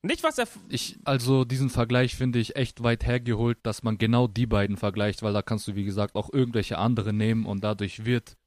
Nicht, 0.01 0.23
was 0.23 0.37
er. 0.37 0.47
Ich, 0.69 0.97
also 1.03 1.43
diesen 1.43 1.69
Vergleich 1.69 2.15
finde 2.15 2.39
ich 2.39 2.55
echt 2.55 2.81
weit 2.83 3.05
hergeholt, 3.05 3.57
dass 3.63 3.83
man 3.83 3.97
genau 3.97 4.27
die 4.27 4.45
beiden 4.45 4.77
vergleicht, 4.77 5.21
weil 5.23 5.33
da 5.33 5.41
kannst 5.41 5.67
du, 5.67 5.75
wie 5.75 5.83
gesagt, 5.83 6.15
auch 6.15 6.31
irgendwelche 6.31 6.77
andere 6.77 7.11
nehmen 7.11 7.45
und 7.45 7.63
dadurch 7.63 8.05
wird 8.05 8.37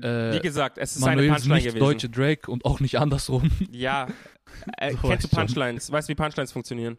äh, 0.00 0.32
Wie 0.34 0.40
gesagt, 0.40 0.78
es 0.78 0.96
ist 0.96 1.02
eine 1.04 1.16
Manuel 1.16 1.30
Punchline 1.34 1.54
nicht 1.56 1.64
gewesen. 1.68 1.78
deutsche 1.84 2.08
Drake 2.10 2.50
und 2.50 2.64
auch 2.64 2.80
nicht 2.80 2.98
andersrum. 2.98 3.50
Ja. 3.70 4.08
Äh, 4.78 4.92
So 4.92 4.98
kennst 4.98 5.02
du 5.02 5.08
weißt 5.08 5.20
schon. 5.22 5.30
Punchlines? 5.46 5.90
Weißt 5.92 6.08
du, 6.08 6.12
wie 6.12 6.14
Punchlines 6.16 6.52
funktionieren? 6.52 6.98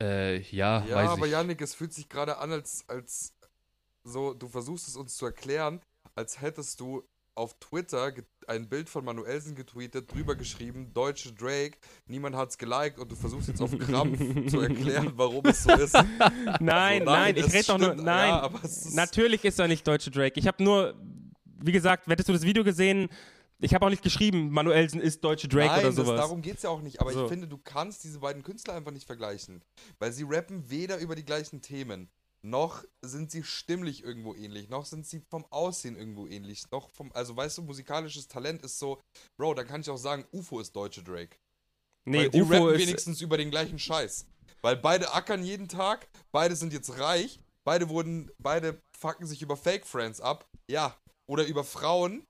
äh, 0.00 0.40
ja, 0.50 0.84
Ja, 0.86 0.96
weiß 0.96 1.10
aber 1.10 1.26
ich. 1.26 1.32
Yannick, 1.32 1.60
es 1.60 1.74
fühlt 1.74 1.92
sich 1.92 2.08
gerade 2.08 2.38
an, 2.38 2.52
als, 2.52 2.84
als 2.88 3.34
so, 4.04 4.34
du 4.34 4.48
versuchst 4.48 4.88
es 4.88 4.96
uns 4.96 5.16
zu 5.16 5.26
erklären, 5.26 5.80
als 6.14 6.40
hättest 6.40 6.80
du 6.80 7.02
auf 7.36 7.58
Twitter 7.60 8.12
ein 8.48 8.68
Bild 8.68 8.88
von 8.88 9.04
Manuelsen 9.04 9.54
getweetet, 9.54 10.12
drüber 10.12 10.34
geschrieben, 10.36 10.92
deutsche 10.94 11.32
Drake, 11.32 11.78
niemand 12.06 12.34
hat's 12.34 12.56
geliked 12.58 12.98
und 12.98 13.10
du 13.12 13.16
versuchst 13.16 13.48
jetzt 13.48 13.60
auf 13.60 13.76
Krampf 13.78 14.18
zu 14.50 14.60
erklären, 14.60 15.12
warum 15.16 15.44
es 15.46 15.62
so 15.64 15.72
ist. 15.72 15.94
Nein, 16.60 17.02
So, 17.04 17.10
nein, 17.10 17.36
ich 17.36 17.46
es 17.46 17.52
rede 17.52 17.64
doch 17.66 17.78
nur. 17.78 17.94
Nein, 17.94 18.28
Ja, 18.30 18.50
es 18.62 18.86
ist, 18.86 18.94
Natürlich 18.94 19.44
ist 19.44 19.58
er 19.58 19.68
nicht 19.68 19.86
deutsche 19.86 20.10
Drake. 20.10 20.40
Ich 20.40 20.46
habe 20.46 20.62
nur, 20.64 20.94
wie 21.60 21.72
gesagt, 21.72 22.06
hättest 22.06 22.28
du 22.28 22.32
das 22.32 22.42
Video 22.42 22.64
gesehen, 22.64 23.08
ich 23.58 23.74
habe 23.74 23.86
auch 23.86 23.90
nicht 23.90 24.02
geschrieben, 24.02 24.50
Manuelsen 24.50 25.00
ist 25.00 25.22
deutsche 25.24 25.48
Drake 25.48 25.68
Nein, 25.68 25.78
oder 25.80 25.86
das, 25.88 25.96
sowas. 25.96 26.20
darum 26.20 26.42
geht's 26.42 26.62
ja 26.62 26.70
auch 26.70 26.82
nicht. 26.82 27.00
Aber 27.00 27.12
So. 27.12 27.24
ich 27.24 27.28
finde, 27.30 27.48
du 27.48 27.58
kannst 27.58 28.04
diese 28.04 28.20
beiden 28.20 28.42
Künstler 28.42 28.74
einfach 28.74 28.92
nicht 28.92 29.06
vergleichen. 29.06 29.62
Weil 29.98 30.12
sie 30.12 30.24
rappen 30.26 30.68
weder 30.70 30.98
über 30.98 31.14
die 31.16 31.24
gleichen 31.24 31.62
Themen, 31.62 32.10
noch 32.50 32.84
sind 33.02 33.30
sie 33.30 33.42
stimmlich 33.42 34.04
irgendwo 34.04 34.34
ähnlich, 34.34 34.68
noch 34.68 34.86
sind 34.86 35.06
sie 35.06 35.20
vom 35.20 35.44
Aussehen 35.50 35.96
irgendwo 35.96 36.26
ähnlich, 36.26 36.70
noch 36.70 36.90
vom, 36.90 37.12
also 37.12 37.36
weißt 37.36 37.58
du, 37.58 37.62
musikalisches 37.62 38.28
Talent 38.28 38.62
ist 38.62 38.78
so, 38.78 39.02
Bro, 39.36 39.54
da 39.54 39.64
kann 39.64 39.80
ich 39.80 39.90
auch 39.90 39.96
sagen, 39.96 40.24
UFO 40.32 40.60
ist 40.60 40.74
deutsche 40.74 41.02
Drake. 41.02 41.36
nee, 42.04 42.18
Weil 42.18 42.30
die 42.30 42.42
UFO 42.42 42.52
rappen 42.52 42.74
ist. 42.74 42.80
wenigstens 42.80 43.20
über 43.20 43.36
den 43.36 43.50
gleichen 43.50 43.78
Scheiß. 43.78 44.26
Weil 44.62 44.76
beide 44.76 45.12
ackern 45.12 45.44
jeden 45.44 45.68
Tag, 45.68 46.08
beide 46.32 46.56
sind 46.56 46.72
jetzt 46.72 46.98
reich, 46.98 47.40
beide 47.64 47.88
wurden, 47.88 48.30
beide 48.38 48.80
fucken 48.92 49.26
sich 49.26 49.42
über 49.42 49.56
Fake 49.56 49.86
Friends 49.86 50.20
ab, 50.20 50.48
ja, 50.68 50.96
oder 51.26 51.44
über 51.46 51.64
Frauen. 51.64 52.24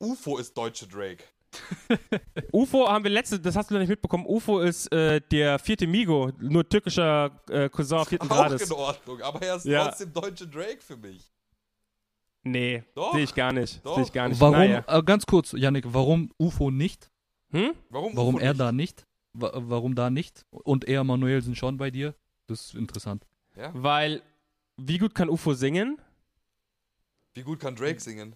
UFO 0.00 0.38
ist 0.38 0.56
deutsche 0.56 0.88
Drake. 0.88 1.24
UFO 2.52 2.88
haben 2.88 3.04
wir 3.04 3.10
letzte, 3.10 3.38
das 3.38 3.56
hast 3.56 3.70
du 3.70 3.74
noch 3.74 3.80
nicht 3.80 3.88
mitbekommen. 3.90 4.24
UFO 4.26 4.60
ist 4.60 4.90
äh, 4.92 5.20
der 5.20 5.58
vierte 5.58 5.86
Migo, 5.86 6.30
nur 6.40 6.68
türkischer 6.68 7.40
äh, 7.50 7.68
Cousin 7.68 8.04
vierten 8.06 8.30
Auch 8.30 8.36
Grades. 8.36 8.70
in 8.70 8.72
Ordnung, 8.76 9.20
aber 9.22 9.42
er 9.42 9.56
ist 9.56 9.66
Ja. 9.66 9.84
trotzdem 9.86 10.12
deutsche 10.12 10.46
Drake 10.48 10.80
für 10.80 10.96
mich. 10.96 11.30
Nee, 12.44 12.82
sehe 13.12 13.22
ich 13.22 13.34
gar 13.34 13.52
nicht. 13.52 13.84
Doch. 13.84 13.94
Sehe 13.96 14.04
ich 14.04 14.12
gar 14.12 14.28
nicht. 14.28 14.40
Warum, 14.40 14.54
Naja. 14.54 14.84
äh, 14.88 15.02
ganz 15.02 15.24
kurz, 15.26 15.52
Yannick, 15.52 15.84
warum 15.86 16.32
UFO 16.38 16.70
nicht? 16.70 17.08
Hm? 17.50 17.72
Warum, 17.90 18.16
Warum 18.16 18.34
UFO 18.36 18.42
er 18.44 18.50
nicht? 18.52 18.60
da 18.60 18.72
nicht? 18.72 19.06
Wa 19.34 19.50
warum 19.54 19.94
da 19.94 20.10
nicht? 20.10 20.44
Und 20.50 20.86
er, 20.86 21.04
Manuelsen, 21.04 21.54
schon 21.54 21.76
bei 21.76 21.90
dir? 21.90 22.14
Das 22.48 22.66
ist 22.66 22.74
interessant. 22.74 23.24
Ja? 23.56 23.70
Weil, 23.74 24.22
wie 24.76 24.98
gut 24.98 25.14
kann 25.14 25.28
UFO 25.30 25.54
singen? 25.54 25.98
Wie 27.34 27.42
gut 27.42 27.60
kann 27.60 27.76
Drake 27.76 28.00
singen? 28.00 28.34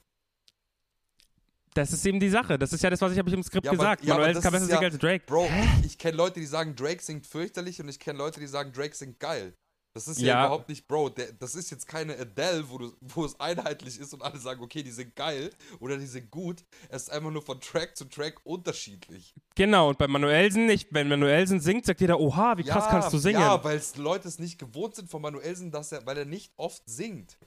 Das 1.77 1.93
ist 1.93 2.07
eben 2.07 2.19
die 2.21 2.31
Sache. 2.31 2.59
Das 2.59 2.73
ist 2.73 2.83
ja 2.83 2.89
das, 2.91 3.01
was 3.03 3.13
ich 3.13 3.19
habe 3.19 3.29
ich 3.29 3.35
im 3.35 3.43
Skript 3.43 3.67
Ja, 3.67 3.73
gesagt. 3.73 4.03
ja, 4.05 4.15
aber 4.15 4.23
Manuelsen 4.23 4.35
das 4.35 4.45
kann 4.45 4.53
besser 4.53 4.67
singen 4.67 4.83
ja- 4.83 4.89
als 4.89 4.99
Drake. 4.99 5.25
Bro, 5.27 5.49
ich, 5.81 5.87
ich 5.87 5.99
kenne 5.99 6.17
Leute, 6.17 6.41
die 6.41 6.47
sagen, 6.47 6.75
Drake 6.75 7.03
singt 7.03 7.27
fürchterlich 7.27 7.81
und 7.81 7.89
ich 7.89 7.99
kenne 8.01 8.19
Leute, 8.19 8.41
die 8.41 8.47
sagen, 8.47 8.73
Drake 8.73 8.95
singt 8.97 9.21
geil. 9.21 9.53
Das 9.95 10.09
ist 10.09 10.21
ja, 10.21 10.27
Ja. 10.27 10.45
überhaupt 10.47 10.69
nicht, 10.69 10.87
Bro, 10.89 11.09
der, 11.11 11.33
das 11.33 11.55
ist 11.55 11.71
jetzt 11.71 11.87
keine 11.87 12.19
Adele, 12.19 12.65
wo, 12.69 12.77
du, 12.79 12.93
wo 13.01 13.25
es 13.25 13.39
einheitlich 13.41 13.99
ist 13.99 14.13
und 14.13 14.23
alle 14.23 14.39
sagen, 14.39 14.63
okay, 14.63 14.83
die 14.83 14.91
sind 14.91 15.17
geil 15.17 15.51
oder 15.81 15.97
die 15.97 16.07
sind 16.07 16.31
gut. 16.31 16.65
Es 16.91 17.05
ist 17.05 17.11
einfach 17.13 17.31
nur 17.31 17.41
von 17.43 17.61
Track 17.61 17.97
zu 17.97 18.05
Track 18.07 18.41
unterschiedlich. 18.45 19.35
Genau, 19.55 19.89
und 19.89 19.97
bei 19.99 20.07
Manuelsen 20.07 20.67
nicht. 20.67 20.89
Wenn 20.93 21.09
Manuelsen 21.09 21.61
singt, 21.61 21.87
sagt 21.87 22.01
jeder, 22.03 22.21
oha, 22.21 22.59
wie 22.59 22.65
krass 22.65 22.89
kannst 22.89 23.11
du 23.13 23.19
singen. 23.19 23.41
Ja, 23.41 23.63
weil 23.65 23.81
Leute 23.97 24.29
es 24.29 24.39
nicht 24.39 24.59
gewohnt 24.59 24.95
sind 24.97 25.09
von 25.11 25.23
Manuelsen, 25.23 25.71
dass 25.71 25.93
er, 25.93 26.05
weil 26.07 26.19
er 26.19 26.25
nicht 26.27 26.53
oft 26.57 26.83
singt. 26.87 27.39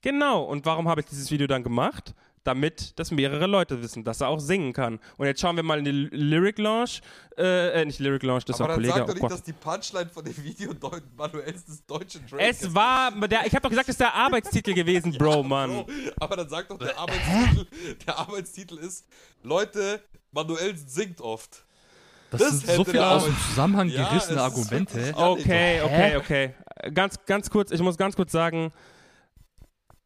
Genau, 0.00 0.42
und 0.44 0.66
warum 0.66 0.88
habe 0.88 1.00
ich 1.02 1.06
dieses 1.06 1.30
Video 1.30 1.46
dann 1.46 1.62
gemacht? 1.62 2.14
Damit 2.44 2.98
das 2.98 3.12
mehrere 3.12 3.46
Leute 3.46 3.82
wissen, 3.82 4.02
dass 4.02 4.20
er 4.20 4.28
auch 4.28 4.40
singen 4.40 4.72
kann. 4.72 4.98
Und 5.16 5.26
jetzt 5.26 5.40
schauen 5.40 5.54
wir 5.54 5.62
mal 5.62 5.78
in 5.78 5.84
die 5.84 5.92
Lyric 5.92 6.58
Launch. 6.58 7.00
Äh, 7.38 7.82
äh, 7.82 7.84
nicht 7.84 8.00
Lyric 8.00 8.24
Launch, 8.24 8.44
das 8.44 8.56
Aber 8.60 8.70
war 8.70 8.76
dann 8.76 8.76
Kollege. 8.76 8.94
sag 8.94 9.02
Oh 9.02 9.06
doch 9.06 9.14
nicht, 9.14 9.20
Gott. 9.20 9.30
dass 9.32 9.42
die 9.44 9.52
Punchline 9.52 10.10
von 10.10 10.24
dem 10.24 10.42
Video 10.44 10.72
Manuels 11.16 11.64
des 11.64 11.86
deutschen 11.86 12.26
Drake 12.28 12.42
Es 12.42 12.74
war, 12.74 13.12
der, 13.28 13.46
ich 13.46 13.54
habe 13.54 13.62
doch 13.62 13.70
gesagt, 13.70 13.88
es 13.88 13.94
ist 13.94 14.00
der 14.00 14.12
Arbeitstitel 14.14 14.74
gewesen, 14.74 15.12
Bro, 15.18 15.44
Mann. 15.44 15.70
Bro, 15.70 15.86
aber 16.18 16.36
dann 16.36 16.48
sag 16.48 16.68
doch, 16.68 16.78
der 16.78 16.98
Arbeitstitel, 16.98 17.66
der 18.06 18.18
Arbeitstitel 18.18 18.78
ist, 18.78 19.06
Leute, 19.44 20.00
Manuelsen 20.32 20.88
singt 20.88 21.20
oft. 21.20 21.64
Das, 22.30 22.40
Das 22.40 22.50
sind 22.60 22.70
so 22.76 22.84
viele 22.84 23.06
aus 23.06 23.24
dem 23.24 23.36
Zusammenhang 23.48 23.88
Ja, 23.88 24.08
gerissene 24.08 24.36
ist 24.36 24.42
Argumente. 24.42 25.12
Okay, 25.14 25.82
okay, 25.82 26.16
okay. 26.16 26.54
Ganz, 26.94 27.16
ganz 27.26 27.50
kurz, 27.50 27.70
ich 27.70 27.80
muss 27.80 27.96
ganz 27.96 28.16
kurz 28.16 28.32
sagen, 28.32 28.72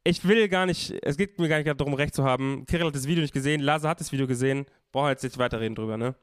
ich 0.07 0.25
will 0.27 0.49
gar 0.49 0.66
nicht, 0.66 0.95
es 1.03 1.16
geht 1.16 1.38
mir 1.38 1.49
gar 1.49 1.59
nicht 1.62 1.81
darum, 1.81 1.95
recht 1.95 2.14
zu 2.14 2.25
haben. 2.25 2.64
Kirill 2.66 2.87
hat 2.87 2.95
das 2.95 3.07
Video 3.07 3.23
nicht 3.23 3.35
gesehen, 3.35 3.61
Lasa 3.61 3.88
hat 3.88 4.01
das 4.01 4.12
Video 4.12 4.27
gesehen. 4.27 4.66
Brauchen 4.92 5.07
wir 5.07 5.11
jetzt 5.11 5.23
nicht 5.25 5.38
weiterreden 5.38 5.75
drüber, 5.75 5.97
ne? 5.97 6.14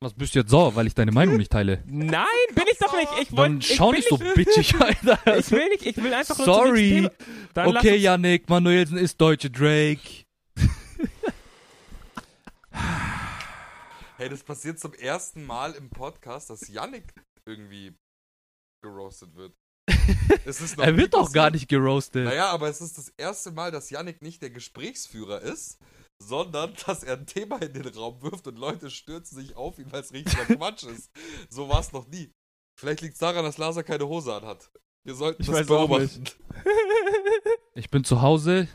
Was 0.00 0.14
bist 0.14 0.34
du 0.34 0.38
jetzt 0.40 0.50
sauer, 0.50 0.76
weil 0.76 0.86
ich 0.86 0.94
deine 0.94 1.10
Meinung 1.10 1.36
nicht 1.36 1.50
teile? 1.50 1.82
Nein, 1.86 2.24
bin 2.54 2.64
ich 2.70 2.78
doch 2.78 2.96
nicht. 2.96 3.08
Ich 3.22 3.28
Dann 3.30 3.54
wollte. 3.54 3.66
schau 3.74 3.90
nicht 3.90 4.08
so 4.08 4.16
bitchig, 4.16 4.74
Alter. 4.80 5.38
Ich 5.38 5.50
will 5.50 5.68
nicht, 5.70 5.86
ich 5.86 5.96
will 5.96 6.14
einfach 6.14 6.36
nur 6.36 6.44
Sorry. 6.46 7.08
Dann 7.52 7.72
lass 7.72 7.84
Okay, 7.84 7.96
Yannick, 7.96 8.48
Manuelsen 8.48 8.96
ist 8.96 9.20
deutsche 9.20 9.50
Drake. 9.50 9.98
Hey, 14.18 14.28
das 14.28 14.42
passiert 14.42 14.78
zum 14.78 14.94
ersten 14.94 15.44
Mal 15.44 15.72
im 15.74 15.90
Podcast, 15.90 16.50
dass 16.50 16.68
Yannick 16.68 17.12
irgendwie 17.44 17.92
geroastet 18.82 19.34
wird. 19.34 19.54
Er 20.78 20.96
wird 20.96 21.14
doch 21.14 21.32
gar 21.32 21.50
nicht 21.50 21.68
geroastet. 21.68 22.24
Naja, 22.24 22.50
aber 22.50 22.68
es 22.68 22.80
ist 22.80 22.98
das 22.98 23.08
erste 23.16 23.50
Mal, 23.52 23.70
dass 23.70 23.90
Yannick 23.90 24.22
nicht 24.22 24.42
der 24.42 24.50
Gesprächsführer 24.50 25.40
ist, 25.42 25.78
sondern 26.22 26.72
dass 26.86 27.02
er 27.04 27.14
ein 27.18 27.26
Thema 27.26 27.60
in 27.62 27.72
den 27.72 27.86
Raum 27.88 28.20
wirft 28.22 28.46
und 28.46 28.58
Leute 28.58 28.90
stürzen 28.90 29.38
sich 29.38 29.56
auf 29.56 29.78
ihn, 29.78 29.90
weil 29.92 30.00
es 30.02 30.12
richtiger 30.12 30.44
Quatsch 30.56 30.84
ist. 30.84 31.10
So 31.50 31.68
war 31.68 31.80
es 31.80 31.92
noch 31.92 32.06
nie. 32.08 32.30
Vielleicht 32.78 33.00
liegt 33.00 33.14
es 33.14 33.20
daran, 33.20 33.44
dass 33.44 33.58
Lasa 33.58 33.82
keine 33.82 34.06
Hose 34.08 34.34
anhat. 34.34 34.70
Wir 35.04 35.14
sollten 35.14 35.42
Ich 35.42 35.48
das 35.48 35.66
beobachten. 35.66 36.24
Ich 37.74 37.90
bin 37.90 38.04
zu 38.04 38.20
Hause. 38.22 38.68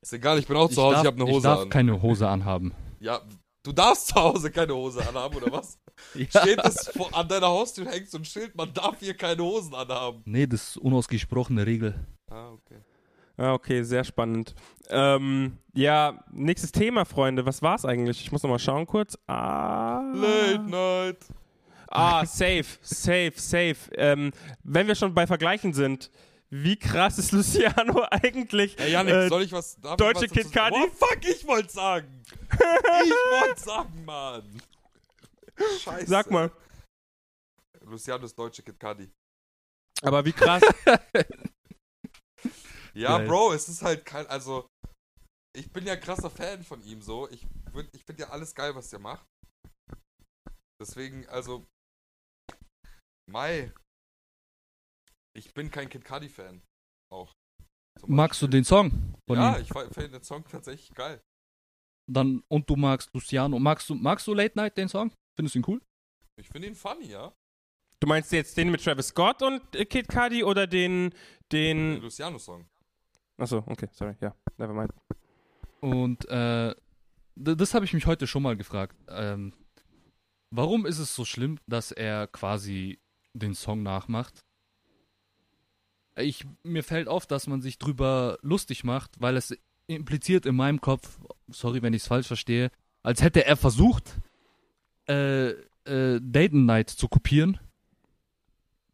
Ist 0.00 0.12
egal, 0.12 0.38
ich 0.38 0.46
bin 0.46 0.56
auch 0.56 0.68
Ich 0.68 0.74
zu 0.76 0.82
Hause, 0.82 0.94
darf, 0.94 1.02
ich 1.04 1.06
habe 1.06 1.20
eine 1.20 1.30
ich 1.30 1.36
Hose 1.36 1.42
darf 1.44 1.60
an. 1.62 1.70
keine 1.70 2.02
Hose 2.02 2.28
anhaben. 2.28 2.74
Ja, 3.00 3.20
du 3.68 3.74
darfst 3.74 4.08
zu 4.08 4.14
Hause 4.14 4.50
keine 4.50 4.74
Hose 4.74 5.06
anhaben, 5.06 5.36
oder 5.36 5.52
was? 5.52 5.78
Ja. 6.14 6.42
Steht 6.42 6.64
es 6.64 6.90
vor, 6.96 7.12
an 7.12 7.26
deiner 7.26 7.48
Haustür 7.48 7.84
hängt 7.90 8.08
so 8.08 8.18
ein 8.18 8.24
Schild, 8.24 8.54
man 8.54 8.72
darf 8.72 9.00
hier 9.00 9.14
keine 9.14 9.42
Hosen 9.42 9.74
anhaben. 9.74 10.22
Nee, 10.26 10.46
das 10.46 10.68
ist 10.68 10.76
unausgesprochene 10.76 11.66
Regel. 11.66 12.06
Ah, 12.30 12.50
okay. 12.50 12.76
Ah, 13.36 13.52
okay, 13.52 13.82
sehr 13.82 14.04
spannend. 14.04 14.54
Ähm, 14.90 15.58
ja, 15.74 16.24
nächstes 16.30 16.70
Thema, 16.70 17.04
Freunde. 17.04 17.46
Was 17.46 17.62
war's 17.62 17.84
eigentlich? 17.84 18.20
Ich 18.20 18.30
muss 18.30 18.44
noch 18.44 18.50
mal 18.50 18.60
schauen 18.60 18.86
kurz. 18.86 19.18
Ah. 19.26 20.00
Late 20.14 20.62
Night. 20.68 21.18
Ah, 21.88 22.24
safe, 22.24 22.66
safe, 22.82 23.32
safe. 23.34 23.76
Ähm, 23.96 24.32
wenn 24.62 24.86
wir 24.86 24.94
schon 24.94 25.14
bei 25.14 25.26
Vergleichen 25.26 25.72
sind, 25.72 26.10
wie 26.50 26.78
krass 26.78 27.18
ist 27.18 27.32
Luciano 27.32 28.02
eigentlich? 28.10 28.76
Hey 28.78 28.92
Janik, 28.92 29.14
Äh, 29.14 29.28
soll 29.28 29.42
ich 29.42 29.52
was 29.52 29.76
darf 29.80 29.92
ich 29.92 29.96
Deutsche 29.98 30.22
was 30.22 30.30
Kid 30.32 30.52
Cudi? 30.52 30.74
Oh 30.74 30.88
fuck, 30.90 31.24
ich 31.24 31.46
wollte 31.46 31.72
sagen. 31.72 32.22
ich 32.52 32.58
wollte 32.60 33.60
sagen, 33.60 34.04
Mann. 34.04 34.62
Scheiße. 35.80 36.06
Sag 36.06 36.30
mal. 36.30 36.50
Luciano 37.80 38.24
ist 38.24 38.38
deutsche 38.38 38.62
Kid 38.62 38.78
Cudi. 38.78 39.10
Aber 40.02 40.24
wie 40.24 40.32
krass. 40.32 40.62
Ja, 42.94 43.18
Geil. 43.18 43.28
Bro, 43.28 43.52
es 43.52 43.68
ist 43.68 43.82
halt 43.82 44.04
kein, 44.04 44.26
also 44.26 44.66
ich 45.56 45.70
bin 45.72 45.86
ja 45.86 45.94
krasser 45.94 46.30
Fan 46.30 46.64
von 46.64 46.82
ihm 46.82 47.00
so. 47.00 47.28
Ich, 47.30 47.46
würd- 47.72 47.88
ich 47.92 48.02
finde 48.04 48.22
ja 48.22 48.30
alles 48.30 48.52
geil, 48.54 48.74
was 48.74 48.90
der 48.90 48.98
macht. 48.98 49.24
Deswegen, 50.80 51.24
also 51.28 51.64
Mai. 53.30 53.72
Ich 55.38 55.54
bin 55.54 55.70
kein 55.70 55.88
Kid 55.88 56.04
Cudi 56.04 56.28
Fan. 56.28 56.60
Auch. 57.12 57.32
Magst 58.06 58.42
du 58.42 58.48
den 58.48 58.64
Song 58.64 59.14
von 59.28 59.38
Ja, 59.38 59.56
ihm? 59.56 59.62
ich 59.62 59.68
finde 59.94 60.10
den 60.10 60.22
Song 60.24 60.44
tatsächlich 60.44 60.92
geil. 60.94 61.20
Dann, 62.10 62.42
und 62.48 62.68
du 62.68 62.74
magst 62.76 63.08
Luciano. 63.14 63.58
Magst 63.58 63.88
du, 63.88 63.94
magst 63.94 64.26
du 64.26 64.34
Late 64.34 64.56
Night, 64.56 64.76
den 64.76 64.88
Song? 64.88 65.12
Findest 65.36 65.54
du 65.54 65.58
ihn 65.60 65.64
cool? 65.68 65.80
Ich 66.40 66.48
finde 66.48 66.68
ihn 66.68 66.74
funny, 66.74 67.06
ja. 67.06 67.32
du 68.00 68.06
meinst 68.06 68.32
jetzt 68.32 68.56
den 68.56 68.70
mit 68.70 68.82
Travis 68.82 69.08
Scott 69.08 69.42
und 69.42 69.62
äh, 69.76 69.84
Kid 69.84 70.08
Cudi 70.08 70.42
oder 70.42 70.66
den, 70.66 71.10
Den 71.52 71.94
den. 71.94 72.02
Luciano-Song. 72.02 72.66
Achso, 73.36 73.58
okay, 73.66 73.88
sorry, 73.92 74.16
ja, 74.20 74.34
never 74.56 74.72
mind. 74.74 74.92
Und 75.80 76.28
äh, 76.28 76.74
das 77.36 77.74
habe 77.74 77.84
ich 77.84 77.92
mich 77.92 78.06
heute 78.06 78.26
schon 78.26 78.42
mal 78.42 78.56
gefragt. 78.56 78.96
Ähm, 79.08 79.52
warum 80.50 80.86
ist 80.86 80.98
es 80.98 81.14
so 81.14 81.24
schlimm, 81.24 81.58
dass 81.68 81.92
er 81.92 82.26
quasi 82.26 82.98
den 83.34 83.54
Song 83.54 83.82
nachmacht? 83.84 84.40
Ich, 86.20 86.44
mir 86.62 86.82
fällt 86.82 87.08
auf, 87.08 87.26
dass 87.26 87.46
man 87.46 87.60
sich 87.62 87.78
drüber 87.78 88.38
lustig 88.42 88.84
macht, 88.84 89.12
weil 89.20 89.36
es 89.36 89.56
impliziert 89.86 90.46
in 90.46 90.54
meinem 90.56 90.80
Kopf, 90.80 91.18
sorry, 91.48 91.82
wenn 91.82 91.94
ich 91.94 92.02
es 92.02 92.08
falsch 92.08 92.26
verstehe, 92.26 92.70
als 93.02 93.22
hätte 93.22 93.44
er 93.44 93.56
versucht, 93.56 94.16
äh, 95.08 95.50
äh, 95.50 96.20
Dayton 96.22 96.66
Night 96.66 96.90
zu 96.90 97.08
kopieren 97.08 97.58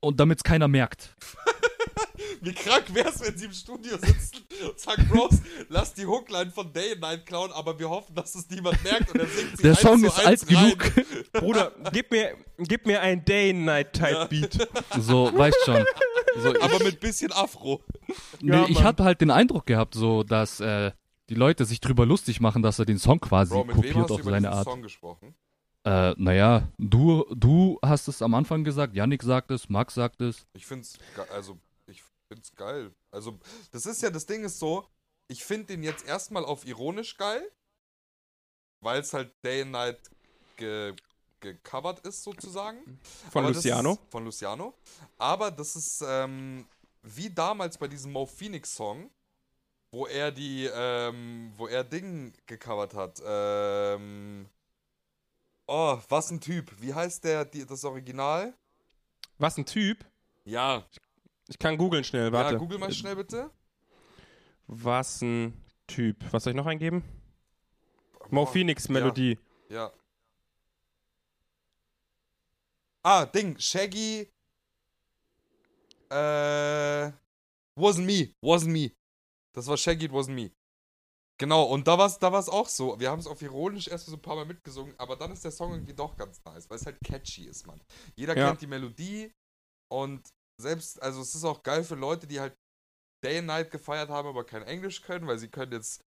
und 0.01 0.21
damit 0.21 0.39
es 0.39 0.45
keiner 0.45 0.69
merkt. 0.69 1.17
Wie 2.41 2.53
krank 2.53 2.85
wär's, 2.95 3.21
wenn 3.25 3.37
sie 3.39 3.47
im 3.47 3.53
Studio 3.53 3.97
sitzen 3.97 4.45
und 4.69 4.79
sagen, 4.79 5.09
Bros, 5.09 5.41
lass 5.71 5.95
die 5.95 6.05
Hookline 6.07 6.51
von 6.51 6.73
Day 6.73 6.93
and 6.93 7.01
Night 7.01 7.27
klauen, 7.27 7.51
aber 7.53 7.79
wir 7.79 7.89
hoffen, 7.89 8.15
dass 8.15 8.35
es 8.35 8.49
niemand 8.51 8.83
merkt 8.85 9.11
und 9.13 9.19
dann 9.19 9.29
singt 9.29 9.57
sie 9.57 9.63
Der 9.63 9.71
eins 9.73 9.81
Song 9.81 10.05
ist 10.05 10.25
alt 10.25 10.43
rein. 10.53 10.75
genug. 10.77 11.33
Bruder, 11.33 11.73
gib 11.93 12.11
mir, 12.11 12.37
gib 12.59 12.87
mir 12.87 13.01
ein 13.01 13.25
Day-Night-Type-Beat. 13.25 14.69
So, 15.01 15.37
weißt 15.37 15.57
schon. 15.65 15.85
So, 16.37 16.53
Aber 16.61 16.83
mit 16.83 17.01
bisschen 17.01 17.33
Afro. 17.33 17.83
Nee, 18.41 18.53
Ja, 18.57 18.67
ich 18.69 18.83
hatte 18.83 19.05
halt 19.05 19.21
den 19.21 19.31
Eindruck 19.31 19.67
gehabt, 19.67 19.95
so, 19.95 20.23
dass 20.23 20.61
äh, 20.61 20.93
die 21.29 21.35
Leute 21.35 21.65
sich 21.65 21.81
drüber 21.81 22.05
lustig 22.07 22.41
machen, 22.41 22.63
dass 22.63 22.79
er 22.79 22.85
den 22.85 22.99
Song 22.99 23.21
quasi 23.21 23.53
Bro, 23.55 23.65
mit 23.65 23.77
wem 23.77 23.83
kopiert 23.83 24.11
du 24.11 24.15
auf 24.15 24.21
über 24.21 24.31
seine 24.31 24.51
Art. 24.51 24.65
Song 24.65 24.83
gesprochen? 24.83 25.35
Äh, 25.85 26.15
naja, 26.17 26.69
du, 26.79 27.25
du 27.35 27.79
hast 27.83 28.09
es 28.09 28.23
am 28.23 28.35
Anfang 28.35 28.65
gesagt, 28.65 28.95
Yannick 28.95 29.23
sagt 29.23 29.51
es, 29.51 29.69
Max 29.69 29.95
sagt 29.95 30.21
es. 30.23 30.47
Ich 30.55 30.67
find's, 30.67 30.99
ge- 31.15 31.25
also, 31.31 31.59
ich 31.87 32.03
find's 32.29 32.55
geil. 32.55 32.91
Also, 33.11 33.39
das 33.71 33.87
ist 33.87 34.03
ja, 34.03 34.11
das 34.11 34.27
Ding 34.27 34.45
ist 34.45 34.59
so, 34.59 34.87
ich 35.29 35.45
find 35.45 35.69
den 35.69 35.83
jetzt 35.83 36.07
erstmal 36.07 36.45
auf 36.45 36.67
ironisch 36.67 37.17
geil, 37.17 37.43
weil 38.81 39.01
es 39.01 39.13
halt 39.13 39.33
Day 39.45 39.63
and 39.63 39.73
Night 39.73 39.99
ge 40.57 40.95
gecovert 41.45 42.01
ist, 42.07 42.23
sozusagen. 42.25 42.79
Von 43.31 43.45
Aber 43.45 43.55
Luciano. 43.55 43.93
Ist, 43.93 44.01
von 44.11 44.25
Luciano. 44.25 44.75
Aber 45.19 45.51
das 45.51 45.77
ist 45.77 46.03
ähm, 46.07 46.67
wie 47.03 47.31
damals 47.31 47.79
bei 47.79 47.87
diesem 47.87 48.13
Mo 48.13 48.27
Phoenix 48.27 48.75
Song, 48.75 49.11
wo 49.91 50.07
er 50.07 50.33
die, 50.33 50.69
ähm, 50.75 51.53
wo 51.57 51.67
er 51.69 51.85
Ding 51.85 52.33
gecovert 52.47 52.95
hat. 52.95 53.23
Ähm, 53.25 54.49
oh, 55.67 55.99
was 56.09 56.31
ein 56.31 56.41
Typ. 56.41 56.73
Wie 56.81 56.93
heißt 56.93 57.23
der, 57.25 57.45
die, 57.45 57.65
das 57.65 57.85
Original? 57.85 58.55
Was 59.39 59.57
ein 59.59 59.67
Typ. 59.67 60.05
Ja, 60.45 60.85
Ich 61.49 61.59
kann 61.59 61.77
googeln 61.77 62.05
schnell, 62.05 62.33
warte. 62.33 62.55
ja 62.55 62.59
google 62.59 62.79
mal 62.79 62.93
schnell 62.93 63.17
bitte. 63.17 63.51
Was 64.67 65.21
ein 65.23 65.53
Typ. 65.87 66.17
Was 66.33 66.45
soll 66.45 66.53
ich 66.53 66.57
noch 66.57 66.67
eingeben? 66.67 67.03
Mo 68.31 68.47
Phoenix 68.47 68.89
Melodie. 68.89 69.39
Ja. 69.69 69.93
Ah, 73.05 73.27
Ding, 73.27 73.59
Shaggy. 73.59 74.31
Äh. 76.11 77.13
Wasn't 77.77 78.05
me, 78.05 78.35
wasn't 78.43 78.71
me. 78.73 78.93
Das 79.53 79.67
war 79.67 79.77
Shaggy, 79.77 80.07
it 80.07 80.13
wasn't 80.13 80.35
me. 80.35 80.51
Genau, 81.39 81.65
und 81.65 81.87
da 81.89 81.99
war 81.99 82.07
es 82.07 82.19
da 82.19 82.31
war's 82.31 82.49
auch 82.49 82.69
so. 82.69 82.99
Wir 83.01 83.11
haben 83.11 83.19
es 83.19 83.27
auf 83.27 83.43
ironisch 83.43 83.89
erst 83.89 84.07
so 84.07 84.15
ein 84.15 84.23
paar 84.23 84.37
Mal 84.37 84.45
mitgesungen, 84.47 84.95
aber 84.99 85.17
dann 85.17 85.33
ist 85.33 85.45
der 85.45 85.51
Song 85.51 85.73
irgendwie 85.73 85.95
doch 85.95 86.17
ganz 86.17 86.41
nice, 86.45 86.71
weil 86.71 86.77
es 86.79 86.87
halt 86.87 86.97
catchy 87.05 87.47
ist, 87.47 87.67
Mann. 87.67 87.81
Jeder 88.15 88.37
Ja. 88.37 88.47
kennt 88.49 88.63
die 88.63 88.69
Melodie 88.69 89.33
und 89.93 90.29
selbst, 90.63 91.03
also 91.03 91.21
es 91.21 91.35
ist 91.35 91.45
auch 91.45 91.65
geil 91.65 91.83
für 91.83 91.97
Leute, 91.97 92.29
die 92.29 92.39
halt 92.39 92.57
Day 93.25 93.39
and 93.39 93.49
Night 93.49 93.73
gefeiert 93.73 94.11
haben, 94.11 94.29
aber 94.29 94.45
kein 94.45 94.63
Englisch 94.63 95.03
können, 95.03 95.27
weil 95.27 95.39
sie 95.39 95.49
können 95.49 95.73
jetzt 95.73 96.05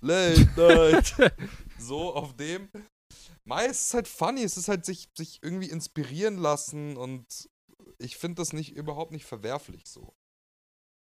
Late 0.00 0.50
Night 0.56 1.14
so 1.78 2.12
auf 2.12 2.34
dem. 2.36 2.68
Mai, 3.44 3.66
es 3.66 3.86
ist 3.86 3.94
halt 3.94 4.08
funny, 4.08 4.42
es 4.42 4.56
ist 4.56 4.68
halt 4.68 4.84
sich, 4.84 5.08
sich 5.16 5.40
irgendwie 5.42 5.70
inspirieren 5.70 6.38
lassen 6.38 6.96
und 6.96 7.48
ich 7.98 8.16
finde 8.16 8.36
das 8.36 8.52
nicht 8.52 8.74
überhaupt 8.74 9.12
nicht 9.12 9.24
verwerflich 9.24 9.82
so. 9.86 10.14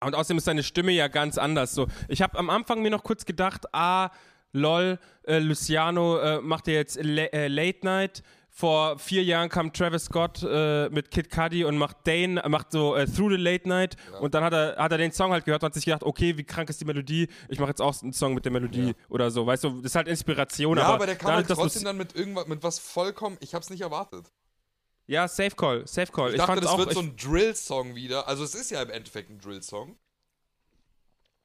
Und 0.03 0.15
außerdem 0.15 0.39
ist 0.39 0.45
seine 0.45 0.63
Stimme 0.63 0.93
ja 0.93 1.09
ganz 1.09 1.37
anders. 1.37 1.75
So, 1.75 1.87
ich 2.09 2.23
habe 2.23 2.39
am 2.39 2.49
Anfang 2.49 2.81
mir 2.81 2.91
noch 2.91 3.05
kurz 3.05 3.27
gedacht, 3.27 3.67
ah, 3.75 4.11
lol, 4.53 4.99
äh, 5.25 5.39
Luciano 5.39 6.19
äh, 6.19 6.41
macht 6.41 6.67
ja 6.69 6.75
jetzt 6.75 6.99
La 7.03 7.25
äh, 7.25 7.49
Late 7.49 7.81
Night. 7.83 8.23
Vor 8.53 8.99
vier 8.99 9.23
Jahren 9.25 9.49
kam 9.49 9.73
Travis 9.73 10.05
Scott 10.07 10.43
äh, 10.43 10.89
mit 10.91 11.11
Kid 11.11 11.31
Cudi 11.31 11.65
und 11.65 11.79
macht 11.79 11.99
Dane, 12.07 12.43
macht 12.49 12.73
so 12.73 12.95
äh, 12.97 13.07
Through 13.07 13.31
the 13.31 13.37
Late 13.37 13.69
Night. 13.69 13.97
Ja. 14.13 14.19
Und 14.19 14.35
dann 14.35 14.43
hat 14.45 14.53
er, 14.53 14.77
hat 14.77 14.93
er 14.93 14.99
den 14.99 15.13
Song 15.13 15.31
halt 15.33 15.45
gehört 15.45 15.63
und 15.63 15.67
hat 15.67 15.75
sich 15.75 15.85
gedacht, 15.85 16.03
okay, 16.03 16.37
wie 16.37 16.45
krank 16.45 16.69
ist 16.69 16.81
die 16.81 16.85
Melodie? 16.85 17.29
Ich 17.49 17.59
mache 17.59 17.71
jetzt 17.71 17.81
auch 17.81 18.03
einen 18.03 18.13
Song 18.13 18.35
mit 18.35 18.45
der 18.45 18.53
Melodie 18.53 18.89
Ja. 18.89 18.93
oder 19.09 19.31
so. 19.31 19.47
Weißt 19.47 19.65
du, 19.65 19.77
das 19.77 19.93
ist 19.93 19.95
halt 19.95 20.09
Inspiration. 20.09 20.77
ja, 20.77 20.85
aber, 20.85 20.95
aber 20.95 21.07
der 21.07 21.17
kam 21.17 21.29
dadurch, 21.31 21.49
halt 21.49 21.59
trotzdem 21.59 21.85
dann 21.85 21.97
mit 21.97 22.15
irgendwas, 22.15 22.47
mit 22.49 22.63
was 22.63 22.79
vollkommen, 22.81 23.39
ich 23.41 23.55
hab's 23.55 23.71
nicht 23.71 23.81
erwartet. 23.83 24.31
Ja, 25.07 25.27
Safe 25.27 25.57
Call, 25.57 25.87
Safe 25.87 26.11
Call. 26.13 26.29
Ich, 26.29 26.35
Ich, 26.35 26.39
dachte, 26.39 26.53
fand's 26.53 26.63
das 26.67 26.73
auch. 26.73 26.79
wird 26.79 26.93
so 26.93 27.01
ein 27.01 27.17
Drill-Song 27.17 27.95
wieder. 27.95 28.29
Also 28.29 28.45
es 28.45 28.55
ist 28.55 28.71
ja 28.71 28.83
im 28.83 28.91
Endeffekt 28.91 29.31
ein 29.31 29.39
Drill-Song. 29.39 29.97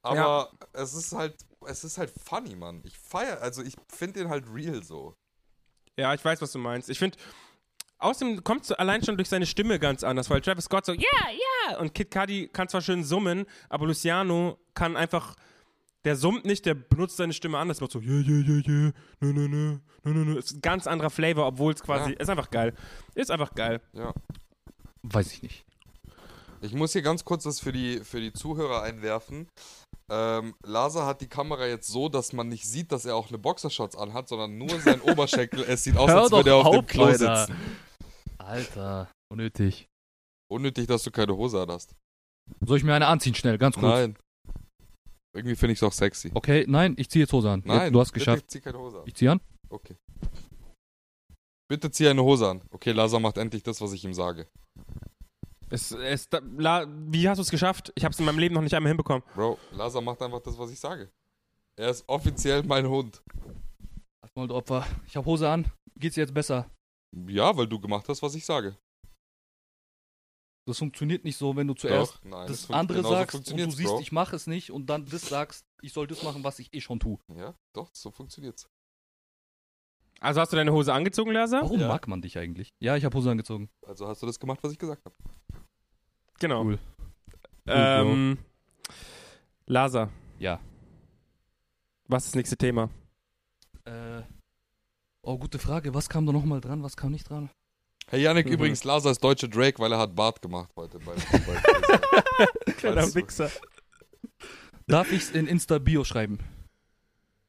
Aber 0.02 0.52
es 0.72 0.94
ist 0.94 1.12
halt, 1.12 1.34
es 1.66 1.82
ist 1.82 1.98
halt 1.98 2.12
funny, 2.24 2.54
Mann. 2.54 2.82
Ich 2.84 2.96
feier, 2.98 3.40
also 3.42 3.62
ich 3.62 3.74
finde 3.88 4.20
den 4.20 4.28
halt 4.28 4.44
real 4.52 4.82
so. 4.84 5.16
Ja, 5.96 6.12
ich 6.14 6.24
weiß, 6.24 6.40
was 6.42 6.52
du 6.52 6.58
meinst. 6.58 6.90
Ich 6.90 6.98
finde, 6.98 7.16
außerdem 7.98 8.44
kommt 8.44 8.64
es 8.64 8.72
allein 8.72 9.02
schon 9.02 9.16
durch 9.16 9.28
seine 9.28 9.46
Stimme 9.46 9.78
ganz 9.78 10.04
anders, 10.04 10.28
weil 10.30 10.40
Travis 10.40 10.64
Scott 10.66 10.84
so, 10.86 10.92
ja, 10.92 11.00
ja, 11.70 11.78
und 11.78 11.94
Kid 11.94 12.10
Cudi 12.10 12.48
kann 12.48 12.68
zwar 12.68 12.82
schön 12.82 13.02
summen, 13.04 13.46
aber 13.68 13.86
Luciano 13.86 14.58
kann 14.74 14.96
einfach, 14.96 15.36
der 16.04 16.16
summt 16.16 16.44
nicht, 16.44 16.66
der 16.66 16.74
benutzt 16.74 17.16
seine 17.16 17.32
Stimme 17.32 17.58
anders, 17.58 17.80
macht 17.80 17.92
so, 17.92 18.00
ja, 18.00 18.12
ja, 18.20 18.36
ja, 18.36 18.54
ja, 18.56 18.92
nö, 19.20 19.32
nö, 19.32 19.48
nö, 19.48 19.78
nö, 20.04 20.12
nö, 20.12 20.24
nö. 20.24 20.38
Ist 20.38 20.52
ein 20.52 20.60
ganz 20.60 20.86
anderer 20.86 21.10
Flavor, 21.10 21.46
obwohl 21.46 21.72
es 21.72 21.82
quasi, 21.82 22.12
Ja. 22.12 22.16
ist 22.20 22.28
einfach 22.30 22.50
geil. 22.50 22.74
Ist 23.14 23.30
einfach 23.30 23.54
geil. 23.54 23.80
Ja. 23.92 24.12
Weiß 25.02 25.32
ich 25.32 25.42
nicht. 25.42 25.65
Ich 26.60 26.72
muss 26.74 26.92
hier 26.92 27.02
ganz 27.02 27.24
kurz 27.24 27.44
das 27.44 27.60
für 27.60 27.72
die, 27.72 28.00
für 28.00 28.20
die 28.20 28.32
Zuhörer 28.32 28.82
einwerfen. 28.82 29.48
Ähm, 30.10 30.54
Lasa 30.64 31.04
hat 31.06 31.20
die 31.20 31.28
Kamera 31.28 31.66
jetzt 31.66 31.88
so, 31.88 32.08
dass 32.08 32.32
man 32.32 32.48
nicht 32.48 32.66
sieht, 32.66 32.92
dass 32.92 33.04
er 33.04 33.16
auch 33.16 33.28
eine 33.28 33.38
Boxershorts 33.38 33.96
anhat, 33.96 34.28
sondern 34.28 34.56
nur 34.56 34.80
sein 34.80 35.00
Oberschenkel. 35.02 35.64
Es 35.64 35.84
sieht 35.84 35.96
aus, 35.96 36.10
als 36.10 36.30
würde 36.32 36.50
er 36.50 36.56
auf 36.56 36.74
dem 36.76 36.86
Klo 36.86 37.04
Alter. 37.04 37.46
sitzen. 37.46 37.56
Alter, 38.38 39.10
unnötig. 39.32 39.86
Unnötig, 40.50 40.86
dass 40.86 41.02
du 41.02 41.10
keine 41.10 41.36
Hose 41.36 41.60
an 41.60 41.70
hast. 41.70 41.94
Soll 42.64 42.78
ich 42.78 42.84
mir 42.84 42.94
eine 42.94 43.08
anziehen, 43.08 43.34
schnell, 43.34 43.58
ganz 43.58 43.74
kurz? 43.74 43.92
Nein. 43.92 44.16
Irgendwie 45.34 45.56
finde 45.56 45.72
ich 45.72 45.80
es 45.80 45.82
auch 45.82 45.92
sexy. 45.92 46.30
Okay, 46.32 46.64
nein, 46.68 46.94
ich 46.96 47.10
ziehe 47.10 47.24
jetzt 47.24 47.32
Hose 47.32 47.50
an. 47.50 47.62
Nein, 47.66 47.82
Jetzt, 47.82 47.94
du 47.94 48.00
hast 48.00 48.12
bitte 48.12 48.24
geschafft. 48.24 48.50
zieh 48.50 48.60
keine 48.60 48.78
Hose 48.78 48.98
an. 49.00 49.02
Ich 49.06 49.14
ziehe 49.16 49.32
an. 49.32 49.40
Okay. 49.68 49.96
Bitte 51.68 51.90
zieh 51.90 52.08
eine 52.08 52.22
Hose 52.22 52.48
an. 52.48 52.62
Okay, 52.70 52.92
Lasa 52.92 53.18
macht 53.18 53.36
endlich 53.38 53.64
das, 53.64 53.80
was 53.80 53.92
ich 53.92 54.04
ihm 54.04 54.14
sage. 54.14 54.46
Es, 55.68 55.90
es, 55.90 56.28
da, 56.28 56.40
la, 56.56 56.86
wie 56.88 57.28
hast 57.28 57.38
du 57.38 57.42
es 57.42 57.50
geschafft? 57.50 57.92
Ich 57.96 58.04
habe 58.04 58.12
es 58.12 58.18
in 58.20 58.24
meinem 58.24 58.38
Leben 58.38 58.54
noch 58.54 58.62
nicht 58.62 58.74
einmal 58.74 58.90
hinbekommen. 58.90 59.22
Bro, 59.34 59.58
Lasa 59.72 60.00
macht 60.00 60.22
einfach 60.22 60.40
das, 60.40 60.56
was 60.58 60.70
ich 60.70 60.78
sage. 60.78 61.10
Er 61.76 61.90
ist 61.90 62.08
offiziell 62.08 62.62
mein 62.62 62.88
Hund. 62.88 63.22
Du 64.34 64.54
Opfer. 64.54 64.86
Ich 65.06 65.16
habe 65.16 65.24
Hose 65.26 65.48
an. 65.48 65.70
Geht's 65.98 66.14
dir 66.14 66.20
jetzt 66.20 66.34
besser? 66.34 66.70
Ja, 67.26 67.56
weil 67.56 67.66
du 67.66 67.80
gemacht 67.80 68.06
hast, 68.08 68.22
was 68.22 68.34
ich 68.34 68.44
sage. 68.44 68.76
Das 70.68 70.78
funktioniert 70.78 71.24
nicht 71.24 71.36
so, 71.36 71.54
wenn 71.56 71.66
du 71.68 71.74
zuerst 71.74 72.16
Doch, 72.16 72.24
nein. 72.24 72.46
das 72.48 72.66
fun- 72.66 72.74
andere 72.74 73.02
sagst 73.02 73.34
und 73.36 73.50
du 73.58 73.70
siehst, 73.70 73.88
Bro. 73.88 74.00
ich 74.00 74.12
mache 74.12 74.34
es 74.36 74.46
nicht 74.46 74.70
und 74.70 74.86
dann 74.90 75.06
das 75.06 75.22
sagst, 75.28 75.64
ich 75.80 75.92
soll 75.92 76.06
das 76.06 76.22
machen, 76.22 76.42
was 76.44 76.58
ich 76.58 76.74
eh 76.74 76.80
schon 76.80 76.98
tue. 77.00 77.18
Ja, 77.34 77.54
doch, 77.72 77.88
so 77.94 78.10
funktioniert's. 78.10 78.68
Also 80.20 80.40
hast 80.40 80.52
du 80.52 80.56
deine 80.56 80.72
Hose 80.72 80.92
angezogen, 80.92 81.30
Laser? 81.30 81.62
Warum 81.62 81.80
Ja. 81.80 81.88
mag 81.88 82.08
man 82.08 82.20
dich 82.20 82.36
eigentlich? 82.36 82.70
Ja, 82.80 82.96
ich 82.96 83.04
habe 83.04 83.16
Hose 83.16 83.30
angezogen. 83.30 83.70
Also 83.86 84.08
hast 84.08 84.22
du 84.22 84.26
das 84.26 84.40
gemacht, 84.40 84.58
was 84.62 84.72
ich 84.72 84.78
gesagt 84.78 85.04
habe. 85.04 85.14
Genau. 86.38 86.62
Cool. 86.64 86.78
Ähm, 87.66 88.38
Laser, 89.66 90.10
Ja. 90.38 90.60
was 92.08 92.24
ist 92.24 92.32
das 92.32 92.36
nächste 92.36 92.56
Thema? 92.56 92.90
Äh, 93.84 94.22
oh, 95.22 95.38
gute 95.38 95.58
Frage. 95.58 95.92
Was 95.94 96.08
kam 96.08 96.26
da 96.26 96.32
nochmal 96.32 96.60
dran? 96.60 96.82
Was 96.82 96.96
kam 96.96 97.12
nicht 97.12 97.28
dran? 97.28 97.50
Hey 98.08 98.22
Yannick, 98.22 98.46
Mhm. 98.46 98.52
übrigens, 98.52 98.84
Lasa 98.84 99.10
ist 99.10 99.22
deutsche 99.24 99.48
Drake, 99.48 99.78
weil 99.80 99.90
er 99.92 99.98
hat 99.98 100.14
Bart 100.14 100.40
gemacht 100.40 100.70
heute. 100.76 100.98
Bei, 101.00 101.12
bei 101.14 102.72
Kleiner 102.76 103.12
Wichser. 103.14 103.50
Darf 104.86 105.10
ich's 105.10 105.30
in 105.30 105.48
Insta-Bio 105.48 106.04
schreiben? 106.04 106.38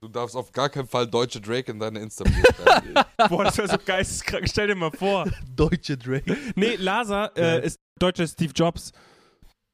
Du 0.02 0.08
darfst 0.08 0.36
auf 0.36 0.52
gar 0.52 0.70
keinen 0.70 0.88
Fall 0.88 1.08
deutsche 1.08 1.42
Drake 1.42 1.72
in 1.72 1.80
deine 1.80 2.00
insta 2.00 2.26
schreiben. 2.26 2.94
Boah, 3.30 3.44
das 3.46 3.58
wäre 3.58 3.68
so 3.68 3.78
geisteskrank. 3.84 4.48
Stell 4.50 4.68
dir 4.68 4.76
mal 4.76 4.92
vor. 4.92 5.26
Deutsche 5.56 5.98
Drake. 5.98 6.38
Nee, 6.56 6.76
Laser 6.76 7.32
äh, 7.36 7.42
Ja. 7.42 7.56
ist 7.58 7.78
deutscher 8.00 8.28
Steve 8.28 8.54
Jobs. 8.54 8.92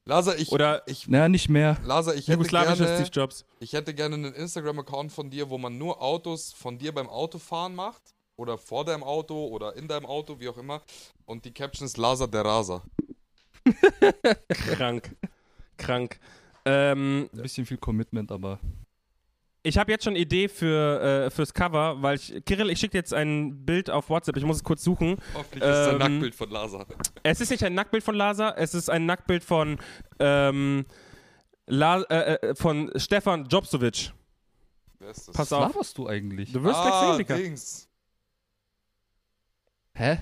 Lasa, 0.06 0.34
ich, 0.34 0.52
Oder 0.52 0.82
ich, 0.86 1.08
Naja, 1.08 1.28
nicht 1.30 1.48
mehr. 1.48 1.78
Lasa, 1.82 2.12
ich 2.12 2.28
hätte, 2.28 2.32
jugoslawischer 2.32 2.84
gerne, 2.84 2.96
Steve 3.06 3.10
Jobs. 3.10 3.46
ich 3.58 3.72
hätte 3.72 3.94
gerne 3.94 4.16
einen 4.16 4.34
Instagram-Account 4.34 5.10
von 5.12 5.30
dir, 5.30 5.48
wo 5.48 5.56
man 5.56 5.78
nur 5.78 6.02
Autos 6.02 6.52
von 6.52 6.76
dir 6.76 6.92
beim 6.92 7.08
Autofahren 7.08 7.74
macht. 7.74 8.02
Oder 8.36 8.58
vor 8.58 8.84
deinem 8.84 9.04
Auto 9.04 9.46
oder 9.46 9.76
in 9.76 9.86
deinem 9.86 10.06
Auto, 10.06 10.40
wie 10.40 10.48
auch 10.48 10.58
immer. 10.58 10.82
Und 11.24 11.44
die 11.44 11.52
Caption 11.54 11.86
ist 11.86 11.96
Lasa 11.96 12.26
der 12.26 12.44
Raser. 12.44 12.82
Krank. 14.48 15.14
Krank. 15.78 16.18
Ähm, 16.64 17.30
Ein 17.32 17.42
bisschen 17.42 17.64
viel 17.64 17.78
Commitment, 17.78 18.32
aber. 18.32 18.58
Ich 19.66 19.78
habe 19.78 19.90
jetzt 19.90 20.04
schon 20.04 20.12
eine 20.12 20.20
Idee 20.20 20.46
für, 20.48 21.00
äh, 21.26 21.30
fürs 21.30 21.52
Cover, 21.54 22.00
weil 22.02 22.16
ich. 22.16 22.44
Kirill, 22.44 22.70
ich 22.70 22.78
schicke 22.78 22.92
dir 22.92 22.98
jetzt 22.98 23.14
ein 23.14 23.64
Bild 23.64 23.88
auf 23.90 24.10
WhatsApp. 24.10 24.36
Ich 24.36 24.44
muss 24.44 24.58
es 24.58 24.62
kurz 24.64 24.84
suchen. 24.84 25.16
Hoffentlich 25.32 25.62
ist 25.64 25.68
es 25.68 25.88
ein 25.88 25.94
Ähm, 25.94 25.98
Nacktbild 25.98 26.34
von 26.34 26.50
Lasa. 26.50 26.86
Es 27.22 27.40
ist 27.40 27.50
nicht 27.50 27.64
ein 27.64 27.74
Nacktbild 27.74 28.04
von 28.04 28.14
Laser, 28.14 28.56
es 28.58 28.74
ist 28.74 28.90
ein 28.90 29.06
Nacktbild 29.06 29.42
von, 29.42 29.78
ähm, 30.20 30.84
La 31.66 32.02
äh, 32.02 32.34
äh, 32.34 32.54
von 32.54 32.92
Stefan 32.96 33.46
Jobsovic. 33.46 34.12
Wer 34.98 35.10
ist 35.10 35.28
das? 35.28 35.34
Pass 35.34 35.50
Was 35.50 35.52
auf. 35.54 35.72
laberst 35.74 35.96
du 35.98 36.08
eigentlich? 36.08 36.52
Du 36.52 36.62
wirst 36.62 36.76
ah, 36.76 36.82
gleich 36.82 37.00
sehen, 37.00 37.18
Digga. 37.18 37.36
Dings. 37.36 37.88
Hä? 39.94 40.18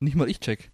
Nicht 0.00 0.16
mal 0.16 0.28
ich 0.28 0.40
check. 0.40 0.72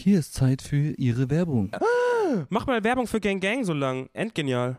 Hier 0.00 0.18
ist 0.18 0.32
Zeit 0.32 0.62
für 0.62 0.92
Ihre 0.92 1.28
Werbung. 1.28 1.70
Mach 2.48 2.66
mal 2.66 2.82
Werbung 2.82 3.06
für 3.06 3.20
Gang 3.20 3.38
Gang 3.38 3.66
so 3.66 3.74
lang. 3.74 4.08
Endgenial. 4.14 4.78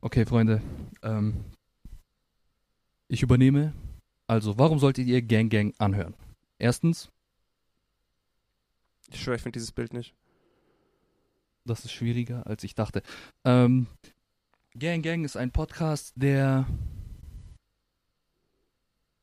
Okay, 0.00 0.24
Freunde. 0.24 0.62
Ähm, 1.02 1.44
ich 3.08 3.22
übernehme. 3.24 3.72
Also, 4.28 4.56
warum 4.56 4.78
solltet 4.78 5.08
ihr 5.08 5.20
Gang 5.20 5.50
Gang 5.50 5.74
anhören? 5.78 6.14
Erstens, 6.60 7.10
Ich 9.10 9.20
schwöre, 9.20 9.34
ich 9.34 9.42
finde 9.42 9.56
dieses 9.58 9.72
Bild 9.72 9.92
nicht. 9.92 10.14
das 11.64 11.84
ist 11.84 11.90
schwieriger, 11.90 12.46
als 12.46 12.62
ich 12.62 12.76
dachte. 12.76 13.02
Ähm, 13.44 13.88
Gang 14.78 15.02
Gang 15.02 15.24
ist 15.24 15.36
ein 15.36 15.50
Podcast, 15.50 16.12
der 16.14 16.68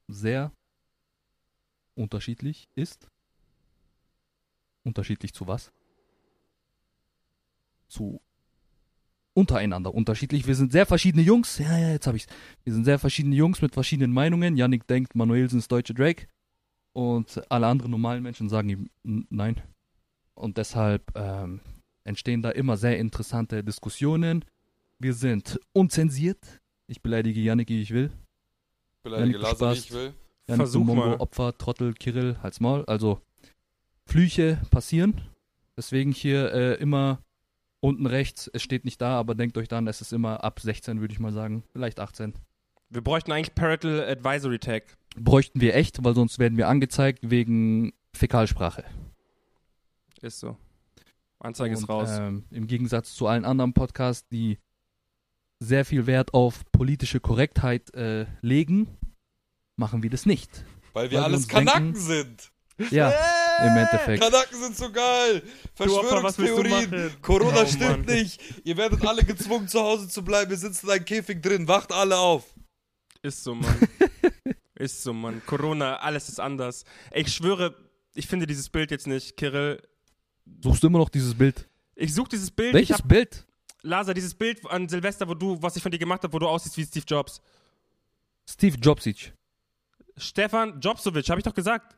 sehr 0.10 0.52
unterschiedlich 1.96 2.68
ist. 2.76 3.08
Unterschiedlich 4.84 5.34
zu 5.34 5.48
was? 5.48 5.72
Zu 7.88 8.22
untereinander 9.34 9.94
unterschiedlich. 9.94 10.46
Wir 10.46 10.56
sind 10.56 10.72
sehr 10.72 10.86
verschiedene 10.86 11.24
Jungs. 11.24 11.58
Ja, 11.58 11.78
ja, 11.78 11.90
jetzt 11.92 12.06
habe 12.08 12.18
ich's. 12.18 12.28
Wir 12.64 12.74
sind 12.74 12.86
sehr 12.86 13.00
verschiedene 13.00 13.36
Jungs 13.36 13.62
mit 13.62 13.74
verschiedenen 13.74 14.12
Meinungen. 14.12 14.58
Yannick 14.58 14.86
denkt, 14.88 15.16
Manuelsen 15.16 15.60
ist 15.60 15.72
deutsche 15.72 15.94
Drake. 15.94 16.28
Und 16.94 17.42
alle 17.50 17.68
anderen 17.68 17.92
normalen 17.92 18.22
Menschen 18.22 18.50
sagen 18.50 18.70
ihm 18.70 18.90
"N- 19.04 19.26
nein. 19.30 19.62
Und 20.36 20.58
deshalb 20.58 21.12
ähm, 21.16 21.62
entstehen 22.04 22.42
da 22.42 22.52
immer 22.52 22.78
sehr 22.78 23.00
interessante 23.00 23.64
Diskussionen. 23.64 24.46
Wir 25.00 25.14
sind 25.14 25.60
unzensiert. 25.74 26.62
Ich 26.88 27.02
beleidige 27.02 27.40
Yannick, 27.40 27.70
wie 27.70 27.82
ich 27.82 27.92
will. 27.92 28.12
Beleidige 29.02 29.40
Lasa, 29.40 29.72
wie 29.72 29.76
Spaß. 29.76 29.86
ich 29.86 29.92
will. 29.92 30.14
Yannick, 30.48 30.58
Versuch 30.58 30.84
Mongo, 30.84 31.06
mal. 31.06 31.16
Opfer, 31.18 31.58
Trottel, 31.58 31.94
Kirill, 31.94 32.38
Hals 32.44 32.60
Maul. 32.60 32.86
Also 32.86 33.22
Flüche 34.14 34.60
passieren. 34.70 35.20
Deswegen 35.76 36.12
hier 36.12 36.54
äh, 36.54 36.74
immer 36.76 37.24
unten 37.80 38.06
rechts. 38.06 38.48
Es 38.54 38.62
steht 38.62 38.86
nicht 38.86 39.02
da, 39.02 39.18
aber 39.20 39.34
denkt 39.34 39.58
euch 39.58 39.68
dann, 39.68 39.88
es 39.88 40.02
ist 40.02 40.14
immer 40.14 40.44
ab 40.44 40.60
16, 40.60 41.02
würde 41.02 41.12
ich 41.12 41.20
mal 41.20 41.34
sagen. 41.34 41.64
Vielleicht 41.72 42.00
18. 42.00 42.36
Wir 42.90 43.02
bräuchten 43.02 43.32
eigentlich 43.32 43.56
Parental 43.56 44.08
Advisory 44.08 44.60
Tag. 44.60 44.84
Bräuchten 45.18 45.62
wir 45.62 45.74
echt, 45.76 46.04
weil 46.04 46.14
sonst 46.14 46.38
werden 46.38 46.60
wir 46.60 46.68
angezeigt 46.68 47.28
wegen 47.32 47.92
Fäkalsprache. 48.14 48.84
Ist 50.22 50.40
so. 50.40 50.58
Anzeige 51.40 51.74
ist 51.74 51.90
raus. 51.90 52.10
Ähm, 52.12 52.44
Im 52.52 52.68
Gegensatz 52.68 53.16
zu 53.16 53.26
allen 53.26 53.46
anderen 53.46 53.74
Podcasts, 53.74 54.28
die 54.30 54.60
sehr 55.60 55.86
viel 55.86 56.06
Wert 56.06 56.36
auf 56.36 56.64
politische 56.72 57.20
Korrektheit 57.20 57.92
äh, 57.96 58.28
legen, 58.42 58.96
machen 59.76 60.04
wir 60.04 60.12
das 60.12 60.28
nicht. 60.28 60.64
Weil 60.94 61.10
wir 61.10 61.18
Weil 61.18 61.22
wir 61.22 61.24
alles 61.24 61.38
uns 61.46 61.48
Kanaken 61.48 61.94
denken- 61.94 62.00
sind. 62.00 62.52
Ja, 62.92 63.12
im 63.62 63.78
Endeffekt. 63.78 64.22
Kanaken 64.24 64.60
sind 64.62 64.78
so 64.78 64.92
geil. 64.92 65.44
Du 65.78 65.98
Opfer, 65.98 66.24
was 66.24 66.38
willst 66.38 66.52
du 66.58 66.62
Verschwörungstheorien. 66.64 67.22
Corona 67.22 67.62
Oh, 67.62 67.66
stimmt 67.66 68.06
Mann. 68.08 68.16
nicht. 68.16 68.42
Ihr 68.64 68.78
werdet 68.78 69.06
alle 69.06 69.24
gezwungen, 69.24 69.68
zu 69.68 69.80
Hause 69.80 70.08
zu 70.08 70.24
bleiben. 70.24 70.52
Ihr 70.52 70.58
sitzt 70.58 70.84
in 70.84 70.90
einem 70.90 71.06
Käfig 71.06 71.42
drin. 71.42 71.68
Wacht 71.68 71.92
alle 71.92 72.18
auf. 72.18 72.46
Ist 73.22 73.44
so, 73.44 73.56
Mann. 73.56 73.76
Ist 74.76 75.04
so, 75.04 75.14
Mann. 75.14 75.42
Corona, 75.46 75.98
alles 75.98 76.28
ist 76.30 76.40
anders. 76.40 76.84
Ey, 77.12 77.22
ich 77.22 77.34
schwöre, 77.34 77.76
ich 78.16 78.28
finde 78.28 78.46
dieses 78.48 78.70
Bild 78.70 78.92
jetzt 78.92 79.08
nicht, 79.08 79.38
Kirill. 79.38 79.82
Suchst 80.62 80.84
du 80.84 80.88
immer 80.88 81.00
noch 81.00 81.10
dieses 81.10 81.34
Bild? 81.36 81.70
Ich 81.96 82.14
suche 82.14 82.30
dieses 82.30 82.52
Bild. 82.52 82.74
Welches 82.74 82.98
hab, 82.98 83.08
Bild? 83.08 83.46
Lasa, 83.84 84.14
dieses 84.14 84.34
Bild 84.34 84.60
an 84.70 84.90
Silvester, 84.90 85.28
wo 85.28 85.36
du, 85.36 85.62
was 85.62 85.76
ich 85.76 85.84
von 85.84 85.92
dir 85.92 86.00
gemacht 86.00 86.24
habe, 86.24 86.34
wo 86.34 86.40
du 86.40 86.48
aussiehst 86.48 86.76
wie 86.78 86.86
Steve 86.86 87.06
Jobs. 87.08 87.40
Steve 88.50 88.78
Jobsic. 88.78 89.34
Stefan 90.18 90.80
Jobsovic, 90.82 91.30
habe 91.30 91.40
ich 91.40 91.46
doch 91.46 91.54
gesagt. 91.54 91.96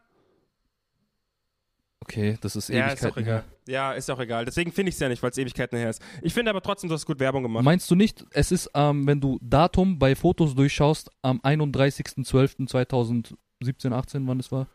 Okay, 2.07 2.37
das 2.39 2.55
ist 2.55 2.69
Ja, 2.69 2.87
ist 2.89 3.03
auch 3.03 3.17
Ewigkeiten 3.17 3.23
egal. 3.23 3.41
her. 3.41 3.45
Ja, 3.67 3.91
ist 3.93 4.09
auch 4.11 4.19
egal. 4.19 4.45
Deswegen 4.45 4.71
finde 4.71 4.89
ich 4.89 4.95
es 4.95 4.99
ja 4.99 5.09
nicht, 5.09 5.23
weil 5.23 5.31
es 5.31 5.37
Ewigkeiten 5.39 5.77
her 5.79 5.89
ist. 5.89 6.01
Ich 6.21 6.33
finde 6.33 6.51
aber 6.51 6.61
trotzdem, 6.61 6.87
du 6.87 6.93
hast 6.93 7.05
gut 7.05 7.19
Werbung 7.19 7.41
gemacht. 7.43 7.63
Meinst 7.63 7.89
du 7.89 7.95
nicht, 7.95 8.23
es 8.31 8.51
ist, 8.51 8.69
ähm, 8.75 9.07
wenn 9.07 9.19
du 9.19 9.39
Datum 9.41 9.97
bei 9.97 10.15
Fotos 10.15 10.53
durchschaust, 10.53 11.09
am 11.23 11.39
31.12.2017, 11.41 13.91
18, 13.93 14.27
wann 14.27 14.39
es 14.39 14.51
war? 14.51 14.67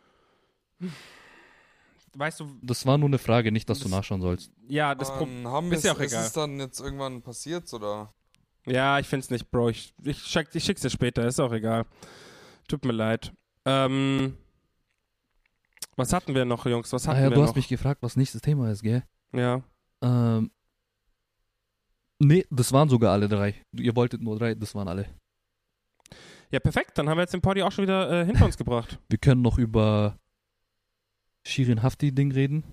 weißt 2.15 2.39
du, 2.41 2.57
Das 2.61 2.85
war 2.85 2.97
nur 2.97 3.07
eine 3.07 3.17
Frage, 3.17 3.51
nicht, 3.51 3.69
dass 3.69 3.79
du 3.79 3.85
Das- 3.85 3.91
nachschauen 3.91 4.21
sollst. 4.21 4.51
ja, 4.67 4.93
das 4.95 5.09
Ähm, 5.21 5.47
haben 5.47 5.71
ist 5.71 5.83
wir 5.83 5.91
ja 5.91 5.95
auch 5.95 5.99
ist 6.01 6.11
egal. 6.11 6.25
es 6.25 6.33
dann 6.33 6.59
jetzt 6.59 6.79
irgendwann 6.81 7.21
passiert 7.21 7.71
oder? 7.73 8.13
Ja, 8.65 8.99
ich 8.99 9.07
find's 9.07 9.29
nicht, 9.29 9.49
Bro. 9.49 9.69
Ich, 9.69 9.93
ich, 10.03 10.21
schick, 10.21 10.49
ich 10.53 10.63
schick's 10.63 10.81
dir 10.81 10.89
später, 10.89 11.25
ist 11.25 11.39
auch 11.39 11.51
egal. 11.53 11.85
Tut 12.67 12.83
mir 12.85 12.91
leid. 12.91 13.31
Ähm, 13.65 14.37
was 15.95 16.13
hatten 16.13 16.33
wir 16.35 16.45
noch, 16.45 16.65
Jungs? 16.65 16.91
Was 16.93 17.07
hatten 17.07 17.17
Ah 17.19 17.21
ja, 17.23 17.29
wir 17.29 17.35
du 17.35 17.41
noch? 17.41 17.47
hast 17.49 17.55
mich 17.55 17.67
gefragt, 17.67 18.01
was 18.01 18.15
nächstes 18.15 18.41
Thema 18.41 18.71
ist, 18.71 18.81
gell? 18.83 19.03
ja. 19.33 19.61
Ähm, 20.03 20.49
nee, 22.19 22.45
das 22.49 22.71
waren 22.73 22.89
sogar 22.89 23.11
alle 23.13 23.27
drei. 23.29 23.53
Ihr 23.73 23.95
wolltet 23.95 24.21
nur 24.21 24.37
drei, 24.39 24.55
das 24.55 24.73
waren 24.73 24.87
alle. 24.87 25.07
ja, 26.51 26.59
perfekt. 26.59 26.97
Dann 26.97 27.07
haben 27.07 27.17
wir 27.17 27.21
jetzt 27.21 27.33
den 27.33 27.41
Party 27.41 27.61
auch 27.61 27.71
schon 27.71 27.83
wieder 27.83 28.21
äh, 28.21 28.25
hinter 28.25 28.45
uns 28.45 28.57
gebracht. 28.57 28.97
Wir 29.09 29.19
können 29.19 29.41
noch 29.43 29.57
über 29.59 30.17
Shirin 31.45 31.83
Hafti-Ding 31.83 32.31
reden. 32.31 32.63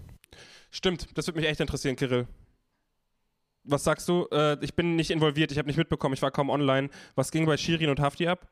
Stimmt, 0.70 1.16
das 1.18 1.26
würde 1.26 1.38
mich 1.40 1.48
echt 1.48 1.60
interessieren, 1.60 1.96
Kirill. 1.96 2.26
Was 3.64 3.84
sagst 3.84 4.08
du? 4.08 4.26
Äh, 4.32 4.56
ich 4.64 4.74
bin 4.74 4.96
nicht 4.96 5.10
involviert, 5.10 5.52
ich 5.52 5.58
habe 5.58 5.68
nicht 5.68 5.76
mitbekommen, 5.76 6.14
ich 6.14 6.22
war 6.22 6.30
kaum 6.30 6.48
online. 6.50 6.88
Was 7.14 7.30
ging 7.30 7.44
bei 7.44 7.56
Shirin 7.58 7.90
und 7.90 8.00
Hafti 8.00 8.26
ab? 8.26 8.50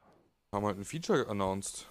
Haben 0.52 0.66
halt 0.66 0.78
ein 0.78 0.84
Feature 0.84 1.26
announced. 1.28 1.88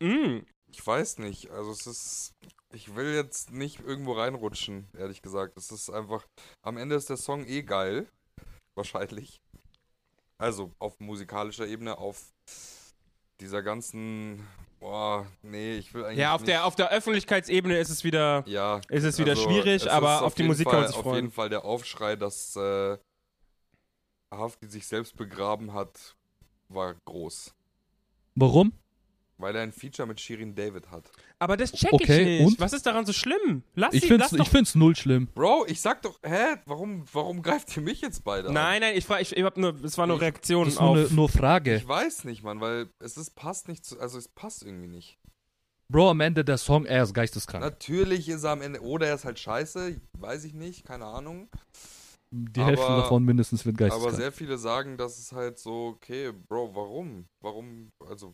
Mm, 0.00 0.38
Ich 0.74 0.84
weiß 0.84 1.18
nicht. 1.18 1.50
Also 1.50 1.70
es 1.70 1.86
ist. 1.86 2.34
Ich 2.72 2.96
will 2.96 3.14
jetzt 3.14 3.52
nicht 3.52 3.78
irgendwo 3.78 4.14
reinrutschen, 4.14 4.88
ehrlich 4.98 5.22
gesagt. 5.22 5.56
Es 5.56 5.70
ist 5.70 5.88
einfach. 5.88 6.26
Am 6.62 6.76
Ende 6.76 6.96
ist 6.96 7.08
der 7.08 7.16
Song 7.16 7.46
eh 7.46 7.62
geil. 7.62 8.08
Wahrscheinlich. 8.74 9.40
Also 10.36 10.72
auf 10.80 10.98
musikalischer 10.98 11.66
Ebene, 11.66 11.96
auf 11.96 12.20
dieser 13.40 13.62
ganzen. 13.62 14.44
Boah, 14.80 15.26
nee, 15.42 15.76
ich 15.76 15.94
will 15.94 16.04
eigentlich. 16.04 16.18
ja, 16.18 16.34
auf 16.34 16.40
nicht, 16.40 16.48
der, 16.48 16.64
auf 16.66 16.74
der 16.74 16.90
Öffentlichkeitsebene 16.90 17.78
ist 17.78 17.88
es 17.90 18.02
wieder, 18.02 18.42
Ja, 18.46 18.80
ist 18.88 19.04
es 19.04 19.18
wieder 19.18 19.30
also, 19.30 19.44
schwierig, 19.44 19.82
es 19.82 19.88
aber 19.88 20.16
ist 20.16 20.22
auf 20.22 20.34
die 20.34 20.42
Musik 20.42 20.66
kann 20.66 20.74
man 20.74 20.82
Fall, 20.82 20.88
sich 20.88 20.96
Auf 20.98 21.04
freuen. 21.04 21.14
jeden 21.16 21.30
Fall 21.30 21.48
der 21.48 21.64
Aufschrei, 21.64 22.16
dass 22.16 22.56
äh, 22.56 22.98
Hafti 24.30 24.66
sich 24.66 24.86
selbst 24.86 25.16
begraben 25.16 25.72
hat, 25.72 26.16
war 26.68 26.94
groß. 27.06 27.54
Warum? 28.34 28.72
Weil 29.36 29.56
er 29.56 29.62
ein 29.62 29.72
Feature 29.72 30.06
mit 30.06 30.20
Shirin 30.20 30.54
David 30.54 30.90
hat. 30.92 31.10
Aber 31.40 31.56
das 31.56 31.72
check 31.72 31.92
Okay, 31.92 32.20
ich 32.20 32.26
nicht. 32.40 32.46
und? 32.46 32.60
Was 32.60 32.72
ist 32.72 32.86
daran 32.86 33.04
so 33.04 33.12
schlimm? 33.12 33.64
Lass 33.74 33.92
Ich 33.92 34.02
sie, 34.02 34.06
find's, 34.08 34.30
lass 34.30 34.38
doch 34.38 34.44
ich 34.46 34.48
find's 34.50 34.74
null 34.76 34.94
schlimm. 34.94 35.26
Bro, 35.34 35.66
ich 35.66 35.80
sag 35.80 36.02
doch, 36.02 36.20
hä, 36.22 36.56
warum, 36.66 37.04
warum 37.12 37.42
greift 37.42 37.76
ihr 37.76 37.82
mich 37.82 38.00
jetzt 38.00 38.22
beide 38.22 38.48
an? 38.48 38.54
Nein, 38.54 38.80
nein, 38.80 38.96
ich, 38.96 39.04
frag- 39.04 39.20
ich, 39.22 39.36
ich 39.36 39.42
hab 39.42 39.56
nur, 39.56 39.74
es 39.84 39.98
war 39.98 40.06
nur 40.06 40.16
Ich- 40.16 40.22
Reaktionen 40.22 40.66
Das 40.66 40.74
ist 40.74 40.80
nur, 40.80 40.90
auf. 40.90 40.96
ne, 40.96 41.08
nur 41.10 41.28
Frage. 41.28 41.74
Ich 41.76 41.88
weiß 41.88 42.24
nicht, 42.24 42.44
Mann, 42.44 42.60
weil 42.60 42.88
es 43.00 43.16
ist, 43.16 43.34
passt 43.34 43.66
nicht 43.66 43.84
zu, 43.84 43.98
also 43.98 44.18
es 44.18 44.28
passt 44.28 44.62
irgendwie 44.62 44.86
nicht. 44.88 45.18
Bro, 45.92 46.10
am 46.10 46.20
Ende 46.20 46.44
der 46.44 46.56
Song, 46.56 46.86
er 46.86 47.02
ist 47.02 47.12
geisteskrank. 47.12 47.62
Natürlich 47.62 48.28
ist 48.28 48.44
er 48.44 48.52
am 48.52 48.62
Ende, 48.62 48.80
oder 48.82 49.08
er 49.08 49.16
ist 49.16 49.24
halt 49.24 49.38
scheiße, 49.40 50.00
weiß 50.16 50.44
ich 50.44 50.54
nicht, 50.54 50.84
keine 50.86 51.06
Ahnung. 51.06 51.48
Die 52.30 52.60
aber- 52.60 52.68
Hälfte 52.70 52.86
davon 52.86 53.24
mindestens 53.24 53.66
wird 53.66 53.76
Aber 53.76 53.88
geisteskrank. 53.88 54.16
sehr 54.16 54.32
viele 54.32 54.58
sagen, 54.58 54.96
dass 54.96 55.18
es 55.18 55.32
halt 55.32 55.58
so, 55.58 55.88
okay, 55.96 56.32
Bro, 56.48 56.74
warum? 56.74 57.26
Warum, 57.42 57.90
also. 58.08 58.32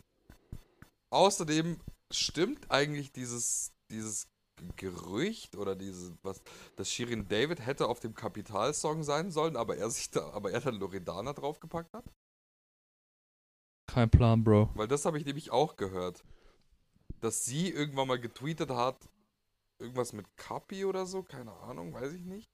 Außerdem 1.10 1.80
stimmt 2.10 2.70
eigentlich 2.70 3.12
dieses, 3.12 3.72
dieses 3.90 4.28
Gerücht 4.76 5.56
oder 5.56 5.74
diese, 5.74 6.16
was, 6.22 6.42
dass 6.76 6.90
Shirin 6.90 7.28
David 7.28 7.64
hätte 7.64 7.88
auf 7.88 8.00
dem 8.00 8.14
Kapital-Song 8.14 9.02
sein 9.02 9.30
sollen, 9.30 9.56
aber 9.56 9.76
er 9.76 9.90
sich 9.90 10.10
da, 10.10 10.30
aber 10.30 10.52
er 10.52 10.60
dann 10.60 10.76
Loredana 10.76 11.32
draufgepackt 11.32 11.92
hat? 11.92 12.04
Kein 13.86 14.10
Plan, 14.10 14.44
Bro. 14.44 14.70
Weil 14.74 14.86
das 14.86 15.04
habe 15.04 15.18
ich 15.18 15.24
nämlich 15.24 15.50
auch 15.50 15.76
gehört. 15.76 16.22
Dass 17.20 17.44
sie 17.44 17.70
irgendwann 17.70 18.08
mal 18.08 18.20
getweetet 18.20 18.70
hat, 18.70 18.96
irgendwas 19.78 20.12
mit 20.12 20.26
Kapi 20.36 20.84
oder 20.84 21.06
so, 21.06 21.22
keine 21.22 21.52
Ahnung, 21.52 21.92
weiß 21.92 22.12
ich 22.12 22.24
nicht. 22.24 22.50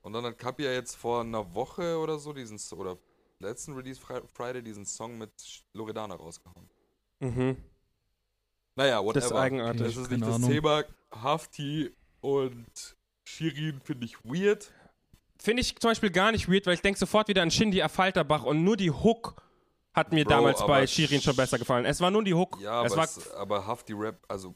Und 0.00 0.12
dann 0.12 0.24
hat 0.24 0.38
Kapi 0.38 0.64
ja 0.64 0.72
jetzt 0.72 0.94
vor 0.94 1.20
einer 1.20 1.54
Woche 1.54 1.98
oder 1.98 2.18
so 2.18 2.32
diesen, 2.32 2.58
oder 2.78 2.98
letzten 3.40 3.74
Release 3.74 4.00
Fri- 4.00 4.26
Friday 4.28 4.62
diesen 4.62 4.86
Song 4.86 5.18
mit 5.18 5.64
Loredana 5.74 6.14
rausgehauen. 6.14 6.70
Mhm. 7.20 7.56
Naja, 8.76 8.98
whatever. 9.04 9.12
Das 9.14 9.24
ist 9.26 9.32
eigenartig. 9.32 9.82
Das 9.82 9.90
ist 9.96 9.98
nicht 10.10 10.20
Keine 10.20 10.26
das 10.26 10.34
Ahnung. 10.36 10.50
Thema. 10.50 10.84
Hafti 11.12 11.90
und 12.20 12.96
Shirin 13.24 13.80
finde 13.82 14.06
ich 14.06 14.24
weird. 14.24 14.70
Finde 15.40 15.60
ich 15.62 15.76
zum 15.78 15.90
Beispiel 15.90 16.10
gar 16.10 16.32
nicht 16.32 16.48
weird, 16.50 16.66
weil 16.66 16.74
ich 16.74 16.82
denke 16.82 16.98
sofort 16.98 17.28
wieder 17.28 17.42
an 17.42 17.50
Shindy 17.50 17.82
Affalterbach 17.82 18.44
und 18.44 18.62
nur 18.64 18.76
die 18.76 18.90
Hook 18.90 19.40
hat 19.94 20.12
mir 20.12 20.24
Bro, 20.24 20.30
damals 20.30 20.66
bei 20.66 20.86
Shirin 20.86 21.20
schon 21.20 21.34
besser 21.36 21.58
gefallen. 21.58 21.84
Es 21.84 22.00
war 22.00 22.10
nur 22.10 22.22
die 22.24 22.34
Hook. 22.34 22.58
Ja, 22.60 22.84
es 22.84 22.92
aber, 22.92 22.98
war, 23.00 23.04
es, 23.04 23.30
aber 23.32 23.66
Hafti 23.66 23.92
Rap, 23.94 24.24
also 24.28 24.54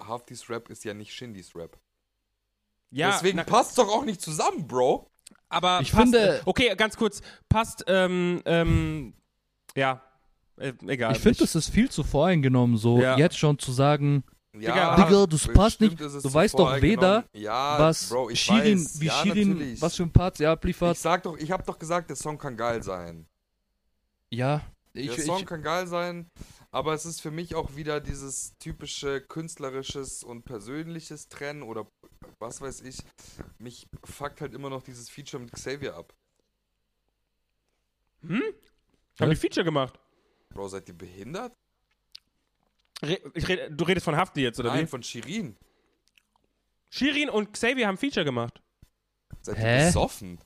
Haftis 0.00 0.48
Rap 0.50 0.68
ist 0.70 0.84
ja 0.84 0.94
nicht 0.94 1.12
Shindys 1.12 1.54
Rap. 1.56 1.76
ja, 2.90 3.10
Deswegen 3.12 3.38
passt 3.44 3.76
doch 3.78 3.88
auch 3.88 4.04
nicht 4.04 4.20
zusammen, 4.20 4.66
Bro. 4.68 5.10
aber 5.48 5.80
Ich 5.82 5.90
passt, 5.92 6.02
finde- 6.02 6.42
Okay, 6.44 6.74
ganz 6.76 6.96
kurz. 6.96 7.20
Passt, 7.48 7.84
ähm, 7.88 8.42
ähm, 8.44 9.14
ja, 9.76 10.02
äh, 10.58 10.72
egal. 10.86 11.12
Ich 11.12 11.18
finde, 11.20 11.38
das 11.38 11.54
ist 11.54 11.68
viel 11.70 11.90
zu 11.90 12.02
voreingenommen, 12.04 12.76
so 12.76 13.00
Ja. 13.00 13.16
jetzt 13.16 13.38
schon 13.38 13.58
zu 13.58 13.72
sagen, 13.72 14.24
Ja, 14.54 14.96
Digga, 14.96 15.26
das 15.26 15.46
passt 15.48 15.80
nicht. 15.80 16.00
Du 16.00 16.34
weißt 16.34 16.58
doch 16.58 16.80
weder, 16.82 17.24
ja, 17.32 17.78
was 17.78 18.08
Bro, 18.08 18.30
ich 18.30 18.40
Shirin, 18.40 18.78
weiß. 18.80 19.00
wie 19.00 19.06
ja, 19.06 19.12
Shirin, 19.22 19.48
natürlich. 19.50 19.80
was 19.82 19.94
für 19.96 20.02
ein 20.04 20.12
Part 20.12 20.36
sie 20.38 20.46
abliefert. 20.46 20.96
Ich 20.96 21.00
sag 21.02 21.22
doch, 21.22 21.36
ich 21.36 21.50
hab 21.50 21.64
doch 21.64 21.78
gesagt, 21.78 22.08
der 22.10 22.16
Song 22.16 22.38
kann 22.38 22.56
geil 22.56 22.82
sein. 22.82 23.26
ja, 24.30 24.62
ich, 24.94 25.14
der 25.14 25.24
Song 25.24 25.40
ich, 25.40 25.46
kann 25.46 25.62
geil 25.62 25.86
sein, 25.86 26.28
aber 26.72 26.92
es 26.94 27.06
ist 27.06 27.20
für 27.20 27.30
mich 27.30 27.54
auch 27.54 27.76
wieder 27.76 28.00
dieses 28.00 28.56
typische 28.58 29.20
künstlerisches 29.20 30.24
und 30.24 30.44
persönliches 30.44 31.28
Trennen 31.28 31.62
oder 31.62 31.86
was 32.40 32.60
weiß 32.60 32.80
ich. 32.80 32.98
Mich 33.58 33.86
fuckt 34.02 34.40
halt 34.40 34.54
immer 34.54 34.70
noch 34.70 34.82
dieses 34.82 35.08
Feature 35.08 35.40
mit 35.42 35.52
Xavier 35.52 35.94
ab. 35.94 36.12
Haben 38.22 39.30
die 39.30 39.36
Feature 39.36 39.64
gemacht? 39.64 39.98
Bro, 40.50 40.68
seid 40.68 40.88
ihr 40.88 40.96
behindert? 40.96 41.52
Re 43.02 43.20
ich 43.34 43.46
red, 43.48 43.70
du 43.78 43.84
redest 43.84 44.04
von 44.04 44.16
Hafti 44.16 44.40
jetzt, 44.42 44.58
oder 44.58 44.70
Nein, 44.70 44.82
wie? 44.84 44.86
von 44.86 45.02
Shirin. 45.02 45.56
Shirin 46.90 47.28
und 47.30 47.52
Xavier 47.52 47.86
haben 47.86 47.96
Feature 47.98 48.24
gemacht. 48.24 48.60
Seid 49.42 49.58
Hä? 49.58 49.80
ihr 49.80 49.86
besoffen? 49.86 50.38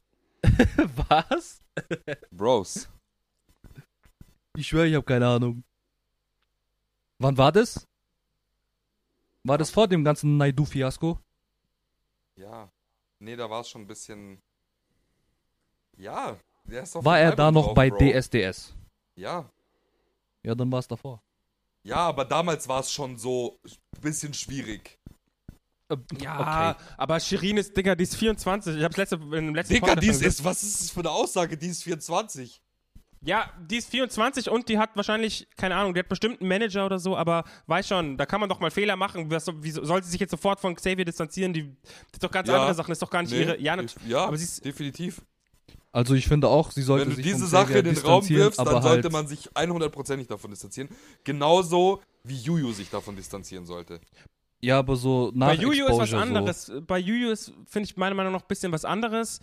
was? 1.09 1.63
Bros. 2.31 2.89
Ich 4.57 4.67
schwöre, 4.69 4.87
ich 4.87 4.95
habe 4.95 5.05
keine 5.05 5.27
Ahnung. 5.29 5.65
Wann 7.19 7.39
war 7.39 7.53
das? 7.53 7.87
War 9.45 9.57
das 9.57 9.71
vor 9.71 9.89
dem 9.89 10.05
ganzen 10.05 10.37
Naidu-Fiasko? 10.37 11.19
Ja. 12.37 12.71
Nee, 13.19 13.37
da 13.37 13.49
war 13.49 13.61
es 13.61 13.69
schon 13.69 13.83
ein 13.83 13.87
bisschen. 13.87 14.43
Ja. 15.97 16.37
Der 16.65 16.83
ist 16.83 16.97
auf 16.97 17.05
War 17.05 17.19
er 17.19 17.31
Album 17.31 17.37
da 17.37 17.51
noch 17.53 17.65
drauf, 17.67 17.75
bei 17.75 17.91
Bro. 17.91 17.99
DSDS? 17.99 18.75
Ja. 19.17 19.49
Ja, 20.45 20.55
dann 20.55 20.71
war 20.73 20.79
es 20.81 20.89
davor. 20.89 21.23
Ja, 21.85 21.97
aber 21.97 22.25
damals 22.25 22.69
war 22.69 22.81
es 22.81 22.93
schon 22.93 23.17
so 23.19 23.59
ein 23.65 24.01
bisschen 24.01 24.35
schwierig. 24.35 24.99
Ja, 26.19 26.75
Okay. 26.75 26.85
aber 26.97 27.21
Shirin 27.21 27.59
ist, 27.59 27.77
Digga, 27.77 27.95
die 27.95 28.05
ist 28.05 28.17
24. 28.17 28.77
Ich 28.79 28.83
hab's 28.85 28.97
letzte, 28.97 29.17
in 29.17 29.31
dem 29.31 29.55
letzten 29.55 29.75
Digga, 29.75 29.89
Podcast 29.89 30.07
gesagt. 30.09 30.27
ist, 30.27 30.45
was 30.45 30.63
ist 30.63 30.81
das 30.81 30.91
für 30.91 31.01
eine 31.01 31.11
Aussage? 31.11 31.57
Die 31.59 31.67
ist 31.69 31.83
24. 31.83 32.63
Ja, 33.25 33.53
die 33.61 33.77
ist 33.77 33.91
24 33.91 34.49
und 34.49 34.69
die 34.69 34.79
hat 34.79 34.97
wahrscheinlich, 34.97 35.47
keine 35.57 35.77
Ahnung, 35.77 35.93
die 35.95 36.01
hat 36.01 36.09
bestimmt 36.09 36.41
einen 36.41 36.49
Manager 36.49 36.87
oder 36.87 36.99
so, 36.99 37.17
aber 37.17 37.45
weiß 37.67 37.87
schon, 37.87 38.17
da 38.17 38.27
kann 38.27 38.41
man 38.41 38.49
doch 38.49 38.59
mal 38.59 38.71
Fehler 38.71 38.97
machen. 38.97 39.31
Was, 39.31 39.47
wieso, 39.57 39.85
soll 39.85 40.03
sie 40.03 40.11
sich 40.11 40.21
jetzt 40.21 40.31
sofort 40.33 40.59
von 40.59 40.75
Xavier 40.75 41.05
distanzieren? 41.05 41.53
Die, 41.53 41.69
das 41.83 42.15
ist 42.15 42.25
doch 42.25 42.31
ganz 42.33 42.49
Ja. 42.49 42.57
andere 42.57 42.75
Sachen, 42.75 42.89
das 42.91 42.97
ist 42.97 43.03
doch 43.03 43.11
gar 43.11 43.23
nicht 43.23 43.33
Nee, 43.33 43.41
ihre. 43.43 43.61
Ja, 43.61 43.77
ja 44.07 44.25
aber 44.25 44.37
sie 44.39 44.45
ist, 44.45 44.65
definitiv. 44.65 45.21
Also 45.93 46.15
ich 46.15 46.27
finde 46.27 46.49
auch, 46.49 46.71
sie 46.71 46.83
sollte 46.83 47.07
Wenn 47.07 47.11
du 47.11 47.17
sich 47.17 47.33
diese 47.33 47.47
Sache 47.47 47.79
in 47.79 47.85
den 47.85 47.99
Raum 47.99 48.21
distanzieren, 48.21 48.45
wirfst, 48.45 48.59
dann 48.59 48.69
aber 48.69 48.83
sollte 48.83 49.05
halt, 49.05 49.13
man 49.13 49.27
sich 49.27 49.51
100%ig 49.51 50.27
davon 50.27 50.51
distanzieren. 50.51 50.89
Genauso 51.23 52.01
wie 52.25 52.37
Juju 52.37 52.73
sich 52.73 52.89
davon 52.89 53.15
distanzieren 53.15 53.67
sollte. 53.67 54.01
Ja, 54.61 54.79
aber 54.79 54.97
so 54.97 55.33
nach 55.35 55.49
bei 55.49 55.55
Juju 55.55 55.85
ist 55.85 55.93
was 55.93 56.13
Exposure 56.13 56.23
anderes. 56.23 56.73
Bei 56.87 56.99
Juju 56.99 57.31
ist, 57.31 57.53
finde 57.67 57.89
ich, 57.91 57.97
meiner 57.97 58.15
Meinung 58.15 58.33
nach 58.33 58.43
ein 58.43 58.49
bisschen 58.49 58.73
was 58.73 58.85
anderes, 58.85 59.41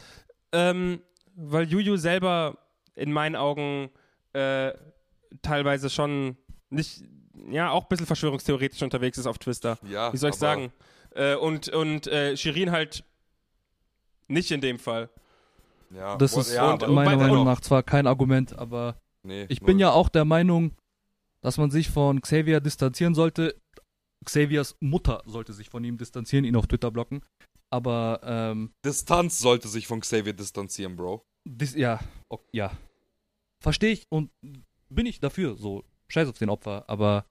ähm, 0.52 1.02
weil 1.36 1.68
Juju 1.70 1.98
selber 1.98 2.58
in 2.96 3.12
meinen 3.12 3.36
Augen 3.36 3.90
äh, 4.34 4.74
teilweise 5.42 5.90
schon 5.90 6.38
nicht, 6.70 7.04
ja, 7.52 7.70
auch 7.70 7.84
ein 7.84 7.90
bisschen 7.90 8.06
verschwörungstheoretisch 8.06 8.82
unterwegs 8.82 9.18
ist 9.18 9.28
auf 9.28 9.38
Twister. 9.38 9.78
Ja, 9.90 10.12
Wie 10.14 10.18
soll 10.18 10.32
ich 10.32 10.36
sagen? 10.36 10.72
Äh, 11.12 11.36
und 11.36 11.70
und 11.70 12.08
äh, 12.08 12.36
Shirin 12.38 12.72
halt 12.72 13.04
nicht 14.28 14.52
in 14.52 14.62
dem 14.62 14.80
Fall. 14.80 15.10
Ja, 15.94 16.18
Das 16.18 16.36
ist 16.38 16.54
ja, 16.54 16.78
meiner 16.88 17.18
Meinung 17.18 17.46
nach 17.46 17.62
zwar 17.62 17.84
kein 17.84 18.08
Argument, 18.08 18.58
aber 18.58 19.00
nee, 19.24 19.46
ich 19.50 19.62
null. 19.62 19.68
bin 19.68 19.80
ja 19.80 19.92
auch 19.92 20.10
der 20.10 20.26
Meinung, 20.26 20.76
dass 21.42 21.58
man 21.58 21.72
sich 21.72 21.90
von 21.90 22.22
Xavier 22.22 22.60
distanzieren 22.60 23.16
sollte. 23.16 23.60
Xaviers 24.26 24.76
Mutter 24.82 25.24
sollte 25.26 25.54
sich 25.54 25.70
von 25.70 25.84
ihm 25.84 25.98
distanzieren, 25.98 26.46
ihn 26.46 26.56
auf 26.56 26.68
Twitter 26.68 26.92
blocken. 26.92 27.22
Aber 27.72 28.20
ähm, 28.24 28.72
Distanz 28.84 29.40
sollte 29.40 29.68
sich 29.68 29.88
von 29.88 30.02
Xavier 30.02 30.34
distanzieren, 30.34 30.96
Bro. 30.96 31.24
dis, 31.48 31.76
ja, 31.76 32.00
ok, 32.30 32.44
ja. 32.52 32.72
Verstehe 33.62 33.92
ich 33.92 34.04
und 34.10 34.32
bin 34.90 35.06
ich 35.06 35.20
dafür, 35.20 35.56
so. 35.56 35.84
Scheiß 36.08 36.28
auf 36.28 36.38
den 36.40 36.50
Opfer, 36.50 36.86
aber 36.88 37.26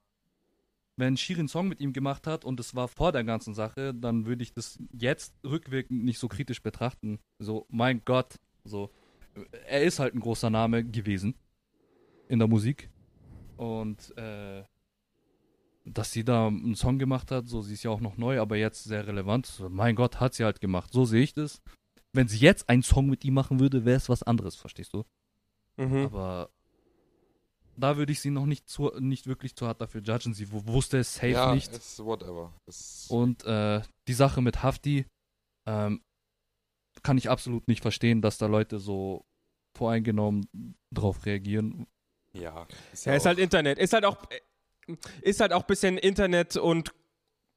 wenn 0.95 1.17
Shirin 1.17 1.47
Song 1.47 1.67
mit 1.67 1.79
ihm 1.81 1.93
gemacht 1.93 2.27
hat 2.27 2.45
und 2.45 2.59
es 2.59 2.75
war 2.75 2.87
vor 2.87 3.11
der 3.11 3.23
ganzen 3.23 3.53
Sache, 3.53 3.93
dann 3.93 4.25
würde 4.25 4.43
ich 4.43 4.53
das 4.53 4.77
jetzt 4.93 5.33
rückwirkend 5.45 6.03
nicht 6.03 6.19
so 6.19 6.27
kritisch 6.27 6.61
betrachten. 6.61 7.19
So, 7.39 7.65
mein 7.69 8.01
Gott, 8.05 8.35
so. 8.69 8.89
Er 9.67 9.83
ist 9.83 9.99
halt 9.99 10.13
ein 10.15 10.19
großer 10.19 10.49
Name 10.49 10.83
gewesen 10.83 11.35
in 12.27 12.39
der 12.39 12.47
Musik. 12.47 12.89
Und 13.57 14.15
äh, 14.17 14.63
dass 15.85 16.11
sie 16.11 16.23
da 16.23 16.47
einen 16.47 16.75
Song 16.75 16.99
gemacht 16.99 17.31
hat, 17.31 17.47
so, 17.47 17.61
sie 17.61 17.73
ist 17.73 17.83
ja 17.83 17.91
auch 17.91 17.99
noch 18.01 18.17
neu, 18.17 18.39
aber 18.39 18.55
jetzt 18.57 18.83
sehr 18.83 19.07
relevant. 19.07 19.45
So, 19.47 19.69
mein 19.69 19.95
Gott, 19.95 20.19
hat 20.19 20.33
sie 20.33 20.43
halt 20.45 20.61
gemacht. 20.61 20.93
So 20.93 21.05
sehe 21.05 21.23
ich 21.23 21.33
das. 21.33 21.61
Wenn 22.13 22.27
sie 22.27 22.37
jetzt 22.39 22.69
einen 22.69 22.83
Song 22.83 23.07
mit 23.07 23.23
ihm 23.25 23.33
machen 23.33 23.59
würde, 23.59 23.85
wäre 23.85 23.97
es 23.97 24.09
was 24.09 24.23
anderes, 24.23 24.55
verstehst 24.55 24.93
du? 24.93 25.03
Mhm. 25.77 26.05
Aber 26.05 26.49
da 27.77 27.97
würde 27.97 28.11
ich 28.11 28.19
sie 28.19 28.31
noch 28.31 28.45
nicht, 28.45 28.67
zu, 28.67 28.91
nicht 28.99 29.27
wirklich 29.27 29.55
zu 29.55 29.67
hart 29.67 29.79
dafür 29.79 30.01
judgen. 30.01 30.33
Sie 30.33 30.51
wu- 30.51 30.65
wusste 30.65 30.97
es 30.97 31.13
safe 31.15 31.29
ja, 31.29 31.53
nicht. 31.55 31.71
es 31.71 31.99
whatever. 32.03 32.53
Es, 32.65 33.07
Und 33.09 33.43
äh, 33.45 33.81
die 34.07 34.13
Sache 34.13 34.41
mit 34.41 34.63
Hafti 34.63 35.05
ähm, 35.65 36.01
kann 37.03 37.17
ich 37.17 37.29
absolut 37.29 37.67
nicht 37.67 37.81
verstehen, 37.81 38.21
dass 38.21 38.37
da 38.37 38.45
Leute 38.47 38.79
so 38.79 39.25
voreingenommen 39.75 40.47
drauf 40.91 41.25
reagieren. 41.25 41.87
ja, 42.33 42.67
ist 42.93 43.05
Ja, 43.05 43.13
ist 43.15 43.21
auch- 43.23 43.25
halt 43.27 43.39
Internet. 43.39 43.77
Ist 43.79 43.93
halt 43.93 44.05
auch, 44.05 44.17
ist 45.21 45.39
halt 45.39 45.53
auch 45.53 45.61
ein 45.61 45.67
bisschen 45.67 45.97
Internet 45.97 46.57
und, 46.57 46.93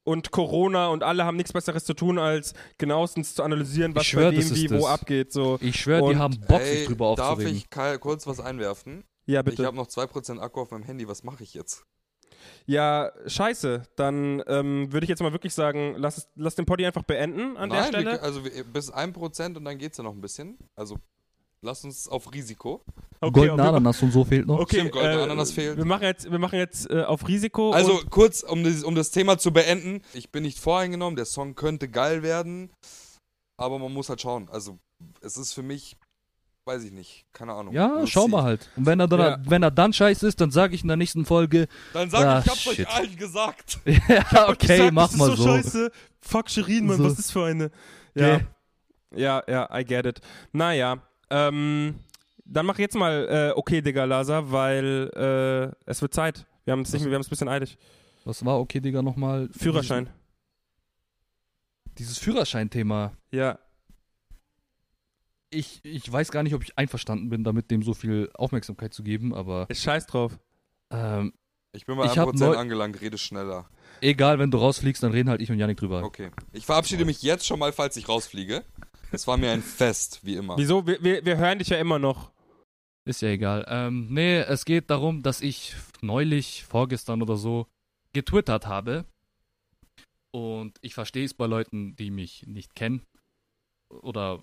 und 0.03 0.31
Corona 0.31 0.87
und 0.87 1.03
alle 1.03 1.25
haben 1.25 1.37
nichts 1.37 1.53
Besseres 1.53 1.85
zu 1.85 1.93
tun, 1.93 2.17
als 2.19 2.53
genauestens 2.77 3.35
zu 3.35 3.43
analysieren, 3.43 3.95
was 3.95 4.03
Ich 4.03 4.09
schwör, 4.09 4.31
bei 4.31 4.37
ist 4.37 4.55
wie 4.55 4.69
wo 4.69 4.75
das. 4.75 4.85
abgeht. 4.85 5.31
So. 5.33 5.57
Ich 5.61 5.79
schwöre, 5.79 6.11
die 6.13 6.17
haben 6.17 6.39
Bock, 6.47 6.61
Ey, 6.61 6.77
sich 6.77 6.87
drüber 6.87 7.15
darf 7.15 7.31
aufzuregen. 7.31 7.57
ich 7.57 7.69
Kai, 7.69 7.97
kurz 7.97 8.27
was 8.27 8.39
einwerfen? 8.39 9.03
Ja, 9.25 9.39
Ich 9.39 9.45
bitte. 9.45 9.65
habe 9.65 9.77
noch 9.77 9.87
2% 9.87 10.39
Akku 10.39 10.61
auf 10.61 10.71
meinem 10.71 10.83
Handy, 10.83 11.07
was 11.07 11.23
mache 11.23 11.43
ich 11.43 11.53
jetzt? 11.53 11.85
Ja, 12.65 13.11
scheiße. 13.25 13.83
Dann 13.95 14.41
ähm, 14.47 14.91
würde 14.91 15.03
ich 15.05 15.09
jetzt 15.09 15.21
mal 15.21 15.31
wirklich 15.33 15.53
sagen, 15.53 15.95
lass, 15.97 16.17
es, 16.17 16.27
lass 16.35 16.55
den 16.55 16.65
Poddy 16.65 16.85
einfach 16.85 17.03
beenden 17.03 17.57
an 17.57 17.69
der 17.69 17.79
Nein, 17.81 17.87
Stelle. 17.89 18.11
wir, 18.13 18.23
also 18.23 18.43
wir, 18.45 18.63
bis 18.63 18.91
1% 18.93 19.57
und 19.57 19.65
dann 19.65 19.77
geht's 19.77 19.97
ja 19.97 20.03
noch 20.03 20.13
ein 20.13 20.21
bisschen. 20.21 20.57
Also 20.75 20.97
lass 21.61 21.83
uns 21.83 22.07
auf 22.07 22.33
Risiko. 22.33 22.81
Goldene 23.21 23.57
wir- 23.57 23.63
Ananas 23.63 24.01
und 24.01 24.11
so 24.11 24.23
fehlt 24.25 24.45
noch. 24.47 24.59
Okay, 24.59 24.77
Stimmt, 24.77 24.91
goldene 24.93 25.19
äh, 25.19 25.23
Ananas 25.23 25.51
fehlt. 25.51 25.77
Wir 25.77 25.85
machen 25.85 26.03
jetzt, 26.03 26.29
wir 26.29 26.39
machen 26.39 26.59
jetzt 26.59 26.89
äh, 26.89 27.03
auf 27.03 27.27
Risiko. 27.27 27.71
Also 27.71 27.99
und, 27.99 28.09
kurz, 28.09 28.43
um 28.43 28.63
das, 28.63 28.83
um 28.83 28.95
das 28.95 29.11
Thema 29.11 29.37
zu 29.37 29.51
beenden. 29.53 30.01
Ich 30.13 30.29
bin 30.31 30.43
nicht 30.43 30.59
voreingenommen, 30.59 31.15
der 31.15 31.25
Song 31.25 31.55
könnte 31.55 31.87
geil 31.87 32.21
werden, 32.23 32.69
aber 33.57 33.79
man 33.79 33.93
muss 33.93 34.09
halt 34.09 34.21
schauen. 34.21 34.49
Also 34.49 34.77
es 35.21 35.37
ist 35.37 35.53
für 35.53 35.63
mich, 35.63 35.95
weiß 36.65 36.83
ich 36.85 36.91
nicht, 36.91 37.25
keine 37.33 37.53
Ahnung. 37.53 37.73
Ja, 37.73 37.87
We'll 37.97 38.07
schau 38.07 38.25
see. 38.25 38.31
mal 38.31 38.43
halt. 38.43 38.69
Und 38.75 38.85
wenn 38.85 38.99
er 38.99 39.07
dann, 39.07 39.19
Ja. 39.19 39.37
wenn 39.45 39.63
er 39.63 39.71
dann 39.71 39.91
scheiße 39.93 40.27
ist, 40.27 40.39
dann 40.39 40.51
sage 40.51 40.75
ich 40.75 40.81
in 40.81 40.87
der 40.87 40.97
nächsten 40.97 41.25
Folge, 41.25 41.67
Dann 41.93 42.09
sag 42.09 42.25
Ah, 42.25 42.39
ich, 42.39 42.45
ich 42.45 42.51
hab's 42.51 42.61
shit. 42.61 42.79
euch 42.87 42.95
allen 42.95 43.15
gesagt. 43.17 43.79
ja, 43.85 44.49
okay, 44.49 44.77
Sag, 44.77 44.93
mach 44.93 45.03
das 45.03 45.13
ist 45.13 45.17
mal 45.19 45.29
so. 45.29 45.35
so. 45.35 45.43
Scheiße. 45.49 45.91
Fuck 46.21 46.49
Shirin, 46.49 46.85
Mann, 46.87 46.97
So. 46.97 47.03
was 47.05 47.19
ist 47.19 47.31
für 47.31 47.45
eine. 47.45 47.71
Ja. 48.15 48.35
Okay. 48.35 48.45
Ja, 49.15 49.43
ja, 49.47 49.69
I 49.79 49.83
get 49.85 50.05
it. 50.05 50.21
Naja, 50.53 50.97
ähm, 51.29 51.99
dann 52.45 52.65
mach 52.65 52.79
jetzt 52.79 52.95
mal 52.95 53.27
äh, 53.29 53.57
okay, 53.57 53.81
Digga, 53.81 54.05
Lasa, 54.05 54.51
weil 54.51 55.11
äh, 55.15 55.75
es 55.89 56.01
wird 56.01 56.13
Zeit. 56.13 56.45
Wir 56.65 56.71
haben 56.71 56.81
es 56.81 56.93
nicht 56.93 57.01
mehr, 57.03 57.11
wir 57.11 57.15
haben 57.15 57.21
es 57.21 57.27
ein 57.27 57.29
bisschen 57.29 57.49
eilig. 57.49 57.77
Was 58.25 58.43
war 58.45 58.59
okay, 58.59 58.79
Digga, 58.79 59.01
nochmal? 59.01 59.49
Führerschein. 59.51 60.09
Dieses 61.97 62.17
Führerschein-Thema. 62.17 63.11
Ja. 63.31 63.59
Ich, 65.53 65.79
ich 65.83 66.11
weiß 66.11 66.31
gar 66.31 66.43
nicht, 66.43 66.53
ob 66.55 66.63
ich 66.63 66.77
einverstanden 66.77 67.29
bin, 67.29 67.43
damit 67.43 67.71
dem 67.71 67.83
so 67.83 67.93
viel 67.93 68.29
Aufmerksamkeit 68.33 68.93
zu 68.93 69.03
geben, 69.03 69.33
aber 69.33 69.65
Ich 69.69 69.79
scheiß 69.79 70.05
drauf. 70.07 70.37
ähm, 70.91 71.33
Ich 71.73 71.85
bin 71.85 71.95
bei 71.97 72.05
Ich 72.05 72.17
hab 72.17 72.29
1% 72.29 72.39
neu- 72.39 72.55
angelangt, 72.57 72.99
rede 73.01 73.17
schneller. 73.17 73.69
egal, 74.01 74.39
wenn 74.39 74.51
du 74.51 74.57
rausfliegst, 74.57 75.01
dann 75.03 75.11
reden 75.11 75.29
halt 75.29 75.41
ich 75.41 75.51
und 75.51 75.59
Janik 75.59 75.77
drüber. 75.77 76.03
Okay. 76.03 76.31
Ich 76.51 76.65
verabschiede 76.65 77.05
mich 77.05 77.21
jetzt 77.21 77.45
schon 77.45 77.59
mal, 77.59 77.71
falls 77.73 77.95
ich 77.97 78.07
rausfliege. 78.09 78.63
Es 79.11 79.27
war 79.27 79.37
mir 79.37 79.51
ein 79.51 79.61
Fest, 79.61 80.19
wie 80.23 80.35
immer. 80.35 80.57
Wieso? 80.57 80.85
Wir, 80.87 81.01
wir, 81.03 81.23
wir 81.25 81.37
hören 81.37 81.59
dich 81.59 81.69
ja 81.69 81.77
immer 81.77 81.99
noch. 81.99 82.31
Ist 83.05 83.21
ja 83.21 83.29
egal. 83.29 83.65
Ähm, 83.67 84.07
nee, 84.09 84.39
es 84.39 84.65
geht 84.65 84.89
darum, 84.89 85.23
dass 85.23 85.41
ich 85.41 85.75
neulich, 86.01 86.63
vorgestern 86.63 87.21
oder 87.21 87.35
so, 87.37 87.67
getwittert 88.13 88.65
habe. 88.65 89.05
Und 90.31 90.77
ich 90.81 90.93
verstehe 90.95 91.25
es 91.25 91.33
bei 91.33 91.45
Leuten, 91.45 91.95
die 91.95 92.09
mich 92.11 92.45
nicht 92.47 92.75
kennen. 92.75 93.01
Oder 93.89 94.39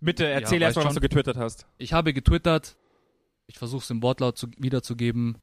Bitte 0.00 0.26
erzähl 0.26 0.60
Ja, 0.60 0.66
erstmal, 0.68 0.84
weißt 0.86 0.88
was 0.88 0.94
du 0.94 1.00
getwittert 1.00 1.36
hast. 1.36 1.66
ich 1.78 1.92
habe 1.92 2.12
getwittert. 2.12 2.76
Ich 3.46 3.58
versuche 3.58 3.82
es 3.82 3.90
im 3.90 4.02
Wortlaut 4.02 4.38
zu, 4.38 4.48
wiederzugeben. 4.58 5.38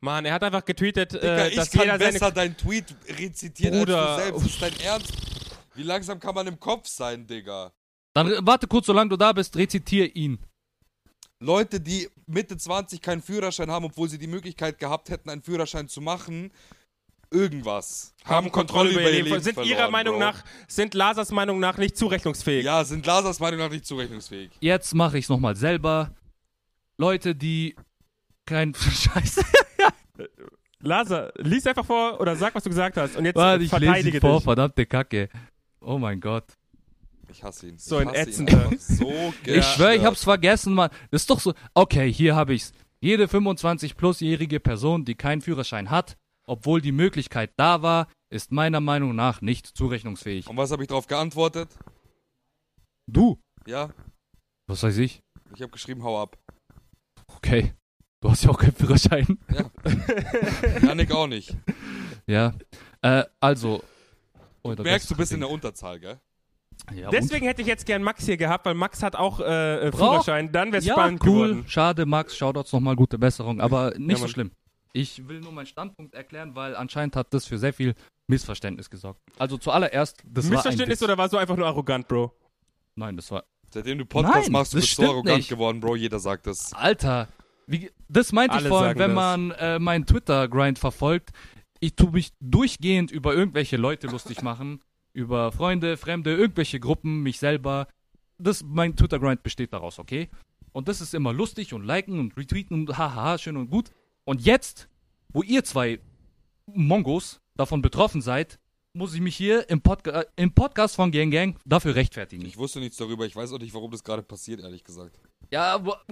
Mann, 0.00 0.24
er 0.24 0.32
hat 0.34 0.42
einfach 0.44 0.64
getweetet, 0.64 1.12
Digga, 1.12 1.36
äh, 1.44 1.48
ich 1.50 1.56
dass 1.56 1.70
kann 1.70 1.82
jeder 1.82 1.98
seine. 1.98 2.12
besser 2.12 2.30
deinen 2.32 2.56
Tweet 2.56 2.94
rezitieren 3.18 3.78
Bruder. 3.78 4.08
als 4.08 4.16
du 4.32 4.38
selbst. 4.40 4.46
Ist 4.46 4.62
dein 4.62 4.80
Ernst? 4.86 5.12
Wie 5.74 5.82
langsam 5.82 6.18
kann 6.20 6.34
man 6.34 6.46
im 6.46 6.58
Kopf 6.58 6.88
sein, 6.88 7.26
Digga? 7.26 7.72
Dann 8.14 8.46
warte 8.46 8.66
kurz, 8.66 8.86
solange 8.86 9.10
du 9.10 9.16
da 9.16 9.32
bist, 9.32 9.56
rezitiere 9.56 10.06
ihn. 10.06 10.38
Leute, 11.40 11.80
die 11.80 12.08
Mitte 12.26 12.56
20 12.56 13.00
keinen 13.00 13.22
Führerschein 13.22 13.70
haben, 13.70 13.84
obwohl 13.84 14.08
sie 14.08 14.18
die 14.18 14.26
Möglichkeit 14.26 14.78
gehabt 14.80 15.08
hätten, 15.10 15.30
einen 15.30 15.42
Führerschein 15.42 15.86
zu 15.88 16.00
machen, 16.00 16.50
irgendwas. 17.30 18.14
haben 18.24 18.50
Kontrolle 18.52 18.90
über 18.90 19.02
ihr 19.02 19.22
Leben. 19.22 19.40
Sind 19.40 19.54
verloren, 19.54 19.70
ihrer 19.70 19.90
Meinung 19.90 20.14
Bro. 20.14 20.20
nach, 20.20 20.44
sind 20.66 20.94
Lasers 20.94 21.30
Meinung 21.30 21.60
nach 21.60 21.76
nicht 21.78 21.96
zurechnungsfähig. 21.96 22.64
Ja, 22.64 22.84
sind 22.84 23.04
Lasers 23.06 23.40
Meinung 23.40 23.60
nach 23.60 23.70
nicht 23.70 23.86
zurechnungsfähig. 23.86 24.50
Jetzt 24.60 24.94
mache 24.94 25.18
ich 25.18 25.24
es 25.24 25.28
nochmal 25.28 25.56
selber. 25.56 26.10
Leute, 26.96 27.34
die 27.34 27.76
kein 28.46 28.74
Scheiße. 28.74 29.42
Laser, 30.80 31.32
lies 31.36 31.66
einfach 31.66 31.84
vor 31.84 32.20
oder 32.20 32.36
sag, 32.36 32.54
was 32.54 32.62
du 32.62 32.70
gesagt 32.70 32.96
hast. 32.96 33.16
Und 33.16 33.24
jetzt 33.24 33.36
Warte, 33.36 33.64
ich 33.64 33.70
lese 33.72 33.84
verteidige 33.84 34.18
ihn 34.18 34.20
vor, 34.20 34.36
dich. 34.36 34.44
verdammte 34.44 34.86
Kacke. 34.86 35.28
Oh 35.80 35.98
mein 35.98 36.20
Gott. 36.20 36.44
Ich 37.30 37.42
hasse 37.42 37.68
ihn. 37.68 37.78
So 37.78 38.00
ich 38.00 38.08
ein 38.08 38.14
ätzender. 38.14 38.70
So 38.78 39.34
Ich 39.44 39.64
schwöre, 39.66 39.96
ich 39.96 40.04
hab's 40.04 40.24
vergessen, 40.24 40.74
Mann. 40.74 40.90
Das 41.10 41.22
ist 41.22 41.30
doch 41.30 41.40
so. 41.40 41.52
Okay, 41.74 42.12
hier 42.12 42.34
habe 42.36 42.54
ich's. 42.54 42.72
Jede 43.00 43.26
25-plus-jährige 43.26 44.58
Person, 44.60 45.04
die 45.04 45.14
keinen 45.14 45.40
Führerschein 45.40 45.90
hat, 45.90 46.16
obwohl 46.48 46.80
die 46.80 46.92
Möglichkeit 46.92 47.52
da 47.56 47.82
war, 47.82 48.08
ist 48.30 48.52
meiner 48.52 48.80
Meinung 48.80 49.14
nach 49.14 49.40
nicht 49.40 49.66
zurechnungsfähig. 49.66 50.48
Und 50.48 50.56
was 50.56 50.70
habe 50.70 50.82
ich 50.82 50.88
darauf 50.88 51.06
geantwortet? 51.06 51.68
Du? 53.06 53.38
Ja, 53.66 53.90
Was 54.66 54.82
weiß 54.82 54.98
ich? 54.98 55.22
ich 55.54 55.62
habe 55.62 55.72
geschrieben, 55.72 56.02
hau 56.02 56.20
ab. 56.20 56.36
Okay. 57.36 57.74
Du 58.20 58.30
hast 58.30 58.44
ja 58.44 58.50
auch 58.50 58.58
keinen 58.58 58.74
Führerschein. 58.74 59.38
Janik 60.82 61.10
auch 61.14 61.26
nicht. 61.26 61.56
Ja. 62.26 62.52
Äh, 63.00 63.24
also. 63.40 63.82
Oh, 64.62 64.74
da 64.74 64.82
Merkst 64.82 65.10
du, 65.10 65.16
bist 65.16 65.32
in 65.32 65.40
der 65.40 65.48
Unterzahl, 65.50 66.00
gell? 66.00 66.18
Ja, 66.94 67.10
Deswegen 67.10 67.46
hätte 67.46 67.62
ich 67.62 67.68
jetzt 67.68 67.86
gern 67.86 68.02
Max 68.02 68.24
hier 68.24 68.36
gehabt, 68.36 68.64
weil 68.66 68.74
Max 68.74 69.02
hat 69.02 69.14
auch 69.14 69.40
äh, 69.40 69.88
äh, 69.88 69.92
Führerschein. 69.92 70.50
Dann 70.52 70.68
wäre 70.72 70.78
es 70.78 70.86
ja, 70.86 70.94
spannend 70.94 71.22
cool. 71.24 71.48
geworden. 71.48 71.64
Schade, 71.68 72.06
Max. 72.06 72.36
Shoutouts 72.36 72.72
nochmal 72.72 72.96
gute 72.96 73.18
Besserung. 73.18 73.60
Aber 73.60 73.92
nicht 73.98 74.10
Ja, 74.10 74.16
so 74.16 74.28
schlimm. 74.28 74.50
Ich 74.92 75.28
will 75.28 75.40
nur 75.40 75.52
meinen 75.52 75.66
Standpunkt 75.66 76.14
erklären, 76.14 76.54
weil 76.54 76.74
anscheinend 76.76 77.16
hat 77.16 77.32
das 77.34 77.46
für 77.46 77.58
sehr 77.58 77.72
viel 77.72 77.94
Missverständnis 78.26 78.90
gesorgt. 78.90 79.20
Also 79.38 79.58
zuallererst, 79.58 80.22
das 80.24 80.44
war 80.44 80.50
ein 80.50 80.54
Missverständnis 80.56 81.00
Witz. 81.00 81.02
oder 81.04 81.18
warst 81.18 81.32
du 81.32 81.38
einfach 81.38 81.56
nur 81.56 81.66
arrogant, 81.66 82.08
Bro? 82.08 82.32
Nein, 82.94 83.16
das 83.16 83.30
war 83.30 83.44
Seitdem 83.70 83.98
du 83.98 84.06
Podcast 84.06 84.44
Nein, 84.44 84.52
machst, 84.52 84.72
du 84.72 84.78
bist 84.78 84.96
so 84.96 85.02
arrogant 85.02 85.36
nicht. 85.38 85.48
geworden, 85.50 85.80
Bro. 85.80 85.96
Jeder 85.96 86.18
sagt 86.18 86.46
das. 86.46 86.72
Alter, 86.72 87.28
wie, 87.66 87.90
das 88.08 88.32
meinte 88.32 88.56
ich 88.56 88.60
Alle 88.62 88.68
vorhin, 88.70 88.88
sagen 88.88 89.00
wenn 89.00 89.14
das. 89.14 89.16
man 89.16 89.50
äh, 89.52 89.78
meinen 89.78 90.06
Twitter-Grind 90.06 90.78
verfolgt. 90.78 91.30
Ich 91.80 91.94
tue 91.94 92.10
mich 92.10 92.32
durchgehend 92.40 93.10
über 93.10 93.34
irgendwelche 93.34 93.76
Leute 93.76 94.06
lustig 94.06 94.42
machen, 94.42 94.80
über 95.12 95.52
Freunde, 95.52 95.96
Fremde, 95.96 96.34
irgendwelche 96.34 96.80
Gruppen, 96.80 97.22
mich 97.22 97.38
selber. 97.38 97.88
Das, 98.38 98.64
mein 98.64 98.96
Twitter-Grind 98.96 99.42
besteht 99.42 99.72
daraus, 99.72 99.98
okay? 99.98 100.28
Und 100.72 100.88
das 100.88 101.00
ist 101.00 101.12
immer 101.14 101.32
lustig 101.32 101.74
und 101.74 101.84
liken 101.84 102.18
und 102.20 102.36
retweeten 102.36 102.74
und 102.74 102.96
hahaha, 102.96 103.36
schön 103.36 103.56
und 103.56 103.68
gut. 103.70 103.90
Und 104.28 104.42
jetzt, 104.42 104.90
wo 105.30 105.42
ihr 105.42 105.64
zwei 105.64 106.00
Mongos 106.66 107.40
davon 107.56 107.80
betroffen 107.80 108.20
seid, 108.20 108.58
muss 108.92 109.14
ich 109.14 109.22
mich 109.22 109.34
hier 109.34 109.70
im, 109.70 109.80
Podca 109.80 110.20
äh, 110.20 110.26
im 110.36 110.52
Podcast 110.52 110.96
von 110.96 111.10
Gang 111.10 111.32
Gang 111.32 111.58
dafür 111.64 111.94
rechtfertigen. 111.94 112.44
Ich 112.44 112.58
wusste 112.58 112.78
nichts 112.78 112.98
darüber. 112.98 113.24
Ich 113.24 113.34
weiß 113.34 113.50
auch 113.54 113.58
nicht, 113.58 113.72
warum 113.72 113.90
das 113.90 114.04
gerade 114.04 114.22
passiert, 114.22 114.60
ehrlich 114.60 114.84
gesagt. 114.84 115.18
Ja, 115.50 115.72
aber 115.72 116.02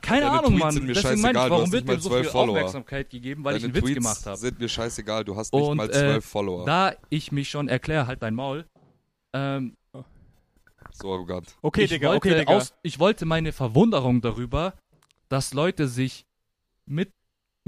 keine 0.00 0.22
Deine 0.22 0.38
Ahnung, 0.38 0.52
Tweets 0.52 0.64
Mann. 0.64 0.72
sind 0.72 0.86
mir 0.86 0.94
Deswegen 0.94 1.20
meine 1.20 1.44
ich, 1.44 1.50
warum 1.50 1.70
wird 1.70 1.86
mir 1.86 2.00
so 2.00 2.08
12 2.08 2.22
viel 2.22 2.30
Follower. 2.30 2.56
Aufmerksamkeit 2.56 3.10
gegeben, 3.10 3.44
weil 3.44 3.52
Deine 3.52 3.58
ich 3.58 3.64
einen 3.64 3.74
Witz 3.74 3.84
Tweets 3.84 3.94
gemacht 3.96 4.24
habe? 4.24 4.36
sind 4.38 4.58
mir 4.58 4.68
scheißegal, 4.70 5.24
du 5.24 5.36
hast 5.36 5.52
nicht 5.52 5.62
Und, 5.62 5.76
mal 5.76 5.90
äh, 5.90 5.92
12 5.92 6.24
Follower. 6.24 6.64
Da 6.64 6.94
ich 7.10 7.32
mich 7.32 7.50
schon 7.50 7.68
erkläre, 7.68 8.06
halt 8.06 8.22
dein 8.22 8.34
Maul. 8.34 8.64
Ähm, 9.34 9.76
so 10.92 11.12
arrogant. 11.12 11.54
Okay, 11.60 11.82
ich, 11.82 11.90
Digga, 11.90 12.12
wollte 12.12 12.28
okay, 12.28 12.38
Digga. 12.38 12.56
aus, 12.56 12.72
ich 12.82 12.98
wollte 12.98 13.26
meine 13.26 13.52
Verwunderung 13.52 14.22
darüber, 14.22 14.72
dass 15.28 15.52
Leute 15.52 15.86
sich 15.86 16.24
mit 16.86 17.12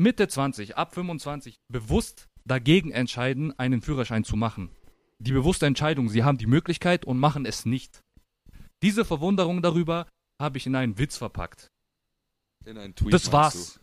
Mitte 0.01 0.29
20, 0.29 0.79
ab 0.79 0.95
25 0.95 1.61
bewusst 1.69 2.29
dagegen 2.47 2.91
entscheiden, 2.91 3.53
einen 3.59 3.83
Führerschein 3.83 4.25
zu 4.25 4.35
machen. 4.35 4.71
Die 5.19 5.33
bewusste 5.33 5.67
Entscheidung, 5.67 6.09
sie 6.09 6.25
haben 6.25 6.39
die 6.39 6.47
Möglichkeit 6.47 7.05
und 7.05 7.19
machen 7.19 7.45
es 7.45 7.67
nicht. 7.67 8.01
Diese 8.83 9.05
Verwunderung 9.05 9.61
darüber 9.61 10.07
habe 10.41 10.57
ich 10.57 10.67
in 10.67 10.75
einen 10.75 10.97
Witz 10.99 11.19
verpackt. 11.19 11.69
In 12.65 12.79
einen 12.79 12.95
Tweet 12.95 13.13
das 13.13 13.31
war's. 13.31 13.79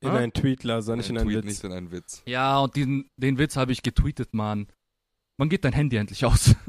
in 0.00 0.10
Hä? 0.10 0.18
einen 0.18 0.32
Tweet, 0.34 0.62
Laser, 0.62 0.92
Du. 0.92 0.98
nicht 0.98 1.08
In 1.08 1.16
in 1.16 1.20
einen 1.22 1.28
einen 1.30 1.40
Tweet, 1.40 1.44
Witz. 1.46 1.54
nicht 1.62 1.64
in 1.64 1.72
einen 1.72 1.90
Witz. 1.90 2.22
Ja, 2.26 2.58
und 2.58 2.76
diesen, 2.76 3.08
den 3.16 3.38
Witz 3.38 3.56
habe 3.56 3.72
ich 3.72 3.82
getweetet, 3.82 4.34
Mann. 4.34 4.66
Wann 5.38 5.48
geht 5.48 5.64
dein 5.64 5.72
Handy 5.72 5.96
endlich 5.96 6.24
aus? 6.24 6.54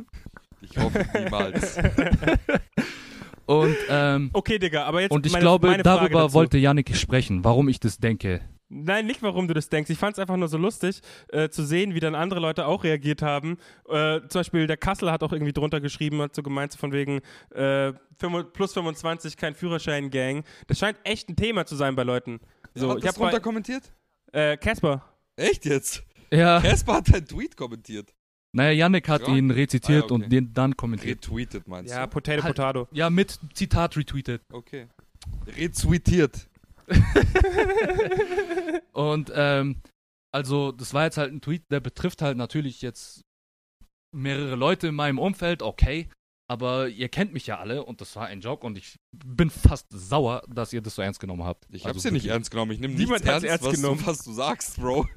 Ich 0.62 0.78
hoffe 0.78 1.06
niemals. 1.14 1.78
Und, 3.46 3.76
ähm, 3.90 4.30
Okay, 4.32 4.60
Digga, 4.60 4.86
aber 4.86 5.02
jetzt 5.02 5.12
und 5.12 5.26
ich 5.26 5.34
meine, 5.34 5.44
glaube, 5.44 5.68
meine 5.68 5.84
Frage 5.84 6.00
darüber 6.06 6.22
dazu. 6.22 6.34
wollte 6.36 6.58
Yannick 6.58 6.96
sprechen, 6.96 7.44
warum 7.44 7.68
ich 7.68 7.82
das 7.82 7.98
denke. 7.98 8.40
Nein, 8.74 9.06
nicht 9.06 9.22
warum 9.22 9.48
du 9.48 9.54
das 9.54 9.70
denkst. 9.70 9.90
Ich 9.92 9.98
fand 9.98 10.14
es 10.14 10.20
einfach 10.20 10.36
nur 10.38 10.48
so 10.48 10.58
lustig, 10.58 11.02
äh, 11.30 11.50
zu 11.50 11.64
sehen, 11.64 11.94
wie 11.94 12.00
dann 12.00 12.16
andere 12.16 12.40
Leute 12.40 12.66
auch 12.66 12.84
reagiert 12.84 13.22
haben. 13.22 13.58
Äh, 13.88 14.22
zum 14.28 14.40
Beispiel 14.40 14.66
der 14.68 14.78
Kassel 14.78 15.12
hat 15.12 15.22
auch 15.24 15.32
irgendwie 15.32 15.54
drunter 15.54 15.80
geschrieben, 15.80 16.22
hat 16.22 16.34
so 16.36 16.42
gemeint, 16.44 16.72
so 16.72 16.80
von 16.80 16.92
wegen 16.92 17.22
äh, 17.54 17.94
5 18.20 18.52
plus 18.54 18.74
25, 18.74 19.38
kein 19.38 19.54
Führerschein-Gang. 19.56 20.44
Das 20.68 20.80
scheint 20.80 20.98
echt 21.04 21.30
ein 21.30 21.36
Thema 21.36 21.66
zu 21.66 21.76
sein 21.76 21.96
bei 21.96 22.04
Leuten. 22.04 22.40
So, 22.74 22.90
Hat 22.90 22.98
ich 22.98 23.04
das 23.04 23.20
hab 23.20 23.32
bei- 23.32 23.40
kommentiert? 23.40 23.94
Äh, 24.32 24.58
Casper. 24.58 25.04
Echt 25.36 25.66
jetzt? 25.66 26.04
Ja, 26.32 26.60
Casper 26.60 26.96
hat 26.96 27.14
deinen 27.14 27.28
Tweet 27.28 27.56
kommentiert. 27.56 28.14
naja, 28.54 28.72
Yannick 28.72 29.08
hat 29.10 29.28
Ja. 29.28 29.36
ihn 29.36 29.52
rezitiert 29.52 29.90
Ah, 29.90 29.94
ja, 29.94 30.04
okay. 30.06 30.14
und 30.26 30.30
den 30.32 30.54
dann 30.54 30.76
kommentiert. 30.76 31.28
Retweetet 31.28 31.68
meinst 31.68 31.94
Ja, 31.94 32.06
du? 32.06 32.10
Potato, 32.12 32.44
Halt. 32.44 32.56
Potato. 32.56 32.88
Ja, 32.92 33.10
mit 33.12 33.40
Zitat 33.54 33.96
retweetet. 33.98 34.42
Okay. 34.52 34.88
Retweetiert. 35.58 36.48
Und 38.94 39.32
ähm, 39.36 39.82
also 40.32 40.72
das 40.72 40.94
war 40.94 41.06
jetzt 41.06 41.18
halt 41.18 41.32
ein 41.32 41.42
Tweet, 41.42 41.64
der 41.72 41.80
betrifft 41.80 42.22
halt 42.22 42.38
natürlich 42.38 42.82
jetzt 42.82 43.22
mehrere 44.12 44.56
Leute 44.56 44.88
in 44.88 44.96
meinem 44.96 45.20
Umfeld, 45.20 45.62
okay. 45.62 46.10
Aber 46.50 46.90
ihr 46.90 47.08
kennt 47.10 47.34
mich 47.34 47.48
ja 47.48 47.58
alle 47.60 47.84
und 47.84 48.02
das 48.02 48.16
war 48.16 48.28
ein 48.28 48.42
Joke 48.42 48.66
und 48.68 48.78
ich 48.78 48.98
bin 49.12 49.50
fast 49.50 49.88
sauer, 49.90 50.44
dass 50.50 50.74
ihr 50.74 50.82
das 50.82 50.96
so 50.96 51.02
ernst 51.02 51.20
genommen 51.20 51.44
habt. 51.46 51.66
Ich 51.70 51.86
Also 51.86 51.96
hab's 51.96 52.04
dir 52.04 52.12
nicht 52.12 52.28
ernst 52.28 52.52
genommen. 52.52 52.72
Ich 52.72 52.80
nehme 52.80 52.94
Niemand 52.96 53.26
ernst, 53.26 53.46
ernst 53.46 53.66
was, 53.66 53.76
genommen. 53.76 54.00
Du, 54.02 54.08
was 54.08 54.24
du 54.24 54.34
sagst, 54.34 54.80
Bro. 54.80 55.08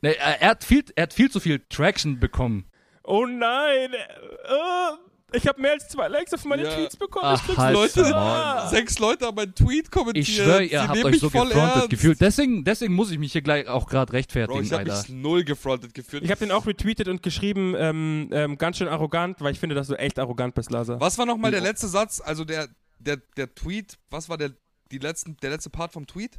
Nee, 0.00 0.12
er, 0.12 0.40
er, 0.40 0.50
hat 0.50 0.64
viel, 0.64 0.84
er 0.94 1.04
hat 1.04 1.12
viel 1.12 1.30
zu 1.30 1.40
viel 1.40 1.64
Traction 1.68 2.20
bekommen. 2.20 2.70
Oh 3.02 3.26
nein! 3.26 3.92
Äh, 3.92 4.92
ich 5.32 5.46
habe 5.46 5.60
mehr 5.60 5.72
als 5.72 5.88
zwei 5.88 6.08
Likes 6.08 6.32
auf 6.34 6.44
meine 6.44 6.64
Ja. 6.64 6.70
Tweets 6.74 6.96
bekommen. 6.96 7.24
Ach, 7.26 7.36
ich 7.40 7.44
krieg's 7.46 7.58
halt. 7.58 7.74
Leute, 7.74 8.14
Ah. 8.16 8.68
Sechs 8.68 8.98
Leute 8.98 9.26
haben 9.26 9.34
meinen 9.34 9.54
Tweet 9.54 9.90
kommentiert. 9.90 10.28
Ich 10.28 10.36
schwöre, 10.36 10.58
Sie 10.64 10.72
ihr 10.72 10.82
habt 10.82 10.92
nehmen 10.94 11.06
euch 11.06 11.12
mich 11.12 11.20
so 11.20 11.30
voll 11.30 11.48
gefrontet 11.48 11.90
gefühlt. 11.90 12.20
Deswegen, 12.20 12.64
deswegen 12.64 12.94
muss 12.94 13.10
ich 13.10 13.18
mich 13.18 13.32
hier 13.32 13.42
gleich 13.42 13.66
auch 13.68 13.86
gerade 13.88 14.12
rechtfertigen, 14.12 14.58
Bro, 14.58 14.62
ich 14.64 14.72
hab 14.72 14.80
Alter. 14.80 14.96
mich 14.98 15.08
null 15.08 15.44
gefrontet 15.44 15.94
gefühlt. 15.94 16.22
Ich 16.22 16.30
habe 16.30 16.38
den 16.38 16.52
auch 16.52 16.66
retweetet 16.66 17.08
und 17.08 17.22
geschrieben, 17.22 17.74
ähm, 17.76 18.28
ähm, 18.32 18.56
ganz 18.58 18.78
schön 18.78 18.88
arrogant, 18.88 19.40
weil 19.40 19.52
ich 19.52 19.58
finde, 19.60 19.74
dass 19.74 19.88
du 19.88 19.94
echt 19.98 20.18
arrogant 20.18 20.54
bist, 20.54 20.70
Laser. 20.70 21.00
Was 21.00 21.18
war 21.18 21.26
nochmal 21.26 21.50
der 21.50 21.60
letzte 21.60 21.88
Satz? 21.88 22.20
Also 22.24 22.44
der, 22.44 22.68
der, 23.00 23.16
der 23.36 23.54
Tweet, 23.54 23.98
was 24.10 24.28
war 24.28 24.38
der, 24.38 24.52
die 24.92 24.98
letzten, 24.98 25.36
der 25.38 25.50
letzte 25.50 25.70
Part 25.70 25.92
vom 25.92 26.06
Tweet? 26.06 26.38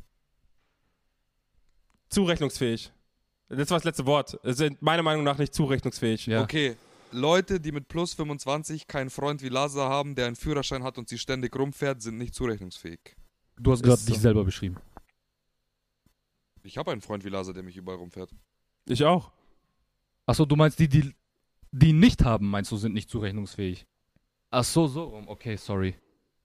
Zurechnungsfähig. 2.10 2.92
Das 3.50 3.70
war 3.70 3.78
das 3.78 3.84
letzte 3.86 4.06
Wort. 4.06 4.38
Sind 4.44 4.82
meiner 4.82 5.04
Meinung 5.04 5.24
nach 5.24 5.38
nicht 5.38 5.54
zurechnungsfähig. 5.54 6.26
Ja. 6.28 6.42
Okay. 6.42 6.76
Leute, 7.12 7.60
die 7.60 7.72
mit 7.72 7.88
plus 7.88 8.14
25 8.14 8.88
keinen 8.88 9.10
Freund 9.10 9.42
wie 9.42 9.50
Lazar 9.50 9.90
haben, 9.90 10.16
der 10.16 10.28
einen 10.28 10.36
Führerschein 10.36 10.84
hat 10.84 10.98
und 10.98 11.08
sie 11.10 11.18
ständig 11.18 11.56
rumfährt, 11.56 12.02
sind 12.02 12.18
nicht 12.18 12.34
zurechnungsfähig. 12.36 13.16
Du 13.58 13.72
hast 13.72 13.82
gerade 13.84 13.98
so. 14.02 14.12
dich 14.12 14.20
selber 14.22 14.44
beschrieben. 14.44 14.78
Ich 16.64 16.78
habe 16.78 16.92
einen 16.92 17.02
Freund 17.02 17.24
wie 17.24 17.30
Lazar, 17.30 17.54
der 17.54 17.64
mich 17.64 17.78
überall 17.78 17.98
rumfährt. 17.98 18.30
Ich 18.86 19.04
auch. 19.04 19.32
Achso, 20.26 20.46
du 20.46 20.56
meinst 20.58 20.80
die, 20.80 20.90
die, 20.90 21.16
die 21.72 21.94
nicht 21.94 22.26
haben, 22.26 22.50
meinst 22.50 22.72
du, 22.72 22.78
sind 22.78 22.94
nicht 22.94 23.10
zurechnungsfähig. 23.10 23.88
Ach 24.52 24.64
so, 24.64 24.88
so 24.88 25.04
rum. 25.06 25.28
Okay, 25.28 25.56
sorry. 25.56 25.96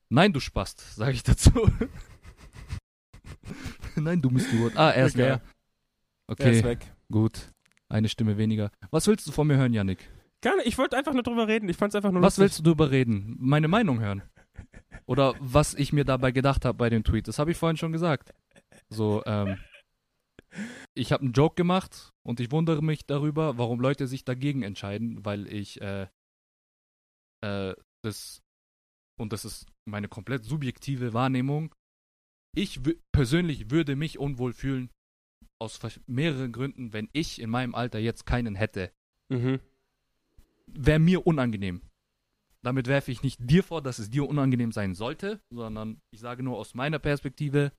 Nein, 0.08 0.32
du 0.32 0.40
Spast, 0.40 0.94
sage 0.94 1.12
ich 1.12 1.22
dazu. 1.22 1.50
Nein, 3.96 4.22
du 4.22 4.30
Mistgeburt. 4.30 4.76
Ah, 4.76 4.90
er 4.90 5.06
ist 5.06 5.16
leer. 5.16 5.26
Er 5.28 5.42
Okay, 6.28 6.58
ist 6.58 6.64
weg. 6.64 6.94
gut. 7.10 7.52
Eine 7.88 8.08
Stimme 8.08 8.38
weniger. 8.38 8.70
Was 8.90 9.06
willst 9.06 9.26
du 9.26 9.32
von 9.32 9.46
mir 9.46 9.56
hören, 9.56 9.74
Yannick? 9.74 10.08
Gar 10.42 10.56
nicht. 10.56 10.66
Ich 10.66 10.78
wollte 10.78 10.96
einfach 10.96 11.14
nur 11.14 11.22
drüber 11.22 11.48
reden. 11.48 11.68
Ich 11.68 11.76
fand's 11.76 11.94
einfach 11.94 12.10
nur 12.10 12.20
Was 12.20 12.36
lustig. 12.36 12.42
willst 12.42 12.58
du 12.58 12.62
drüber 12.64 12.90
reden? 12.90 13.36
Meine 13.38 13.68
Meinung 13.68 14.00
hören? 14.00 14.22
Oder 15.06 15.34
was 15.40 15.74
ich 15.74 15.92
mir 15.92 16.04
dabei 16.04 16.32
gedacht 16.32 16.64
habe 16.64 16.78
bei 16.78 16.90
dem 16.90 17.04
Tweet? 17.04 17.28
Das 17.28 17.38
habe 17.38 17.50
ich 17.52 17.56
vorhin 17.56 17.76
schon 17.76 17.92
gesagt. 17.92 18.34
So, 18.88 19.22
ähm, 19.24 19.58
ich 20.94 21.12
habe 21.12 21.22
einen 21.24 21.32
Joke 21.32 21.54
gemacht 21.54 22.12
und 22.26 22.40
ich 22.40 22.50
wundere 22.50 22.82
mich 22.82 23.06
darüber, 23.06 23.56
warum 23.58 23.80
Leute 23.80 24.06
sich 24.06 24.24
dagegen 24.24 24.62
entscheiden, 24.62 25.24
weil 25.24 25.46
ich 25.46 25.80
äh, 25.80 26.08
äh, 27.44 27.74
das 28.02 28.42
und 29.20 29.32
das 29.32 29.44
ist 29.44 29.66
meine 29.84 30.08
komplett 30.08 30.44
subjektive 30.44 31.14
Wahrnehmung. 31.14 31.74
Ich 32.54 32.80
persönlich 33.12 33.70
würde 33.70 33.96
mich 33.96 34.18
unwohl 34.18 34.52
fühlen 34.52 34.90
aus 35.60 35.80
mehreren 36.06 36.52
Gründen, 36.52 36.92
wenn 36.92 37.08
ich 37.12 37.40
in 37.40 37.48
meinem 37.50 37.74
Alter 37.74 37.98
jetzt 37.98 38.26
keinen 38.26 38.54
hätte 38.56 38.92
Mhm. 39.32 39.60
Wäre 40.66 40.98
mir 40.98 41.26
unangenehm. 41.26 41.82
Damit 42.62 42.86
werfe 42.86 43.10
ich 43.10 43.22
nicht 43.22 43.38
dir 43.40 43.64
vor, 43.64 43.82
dass 43.82 43.98
es 43.98 44.10
dir 44.10 44.28
unangenehm 44.28 44.72
sein 44.72 44.94
sollte, 44.94 45.40
sondern 45.50 46.00
ich 46.12 46.20
sage 46.20 46.42
nur 46.42 46.58
aus 46.58 46.74
meiner 46.74 46.98
Perspektive, 46.98 47.72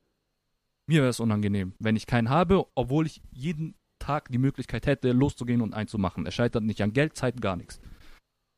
mir 0.88 1.02
wäre 1.02 1.10
es 1.10 1.22
unangenehm, 1.22 1.74
wenn 1.80 1.96
ich 1.96 2.06
keinen 2.06 2.30
habe, 2.30 2.66
obwohl 2.76 3.06
ich 3.06 3.22
jeden 3.32 3.76
Tag 4.00 4.30
die 4.30 4.38
Möglichkeit 4.38 4.86
hätte, 4.86 5.14
loszugehen 5.14 5.62
und 5.62 5.74
einzumachen. 5.74 6.26
Es 6.26 6.34
scheitert 6.34 6.64
nicht 6.64 6.82
an 6.82 6.92
Geld, 6.92 7.16
Zeit, 7.16 7.42
gar 7.42 7.56
nichts. 7.56 7.80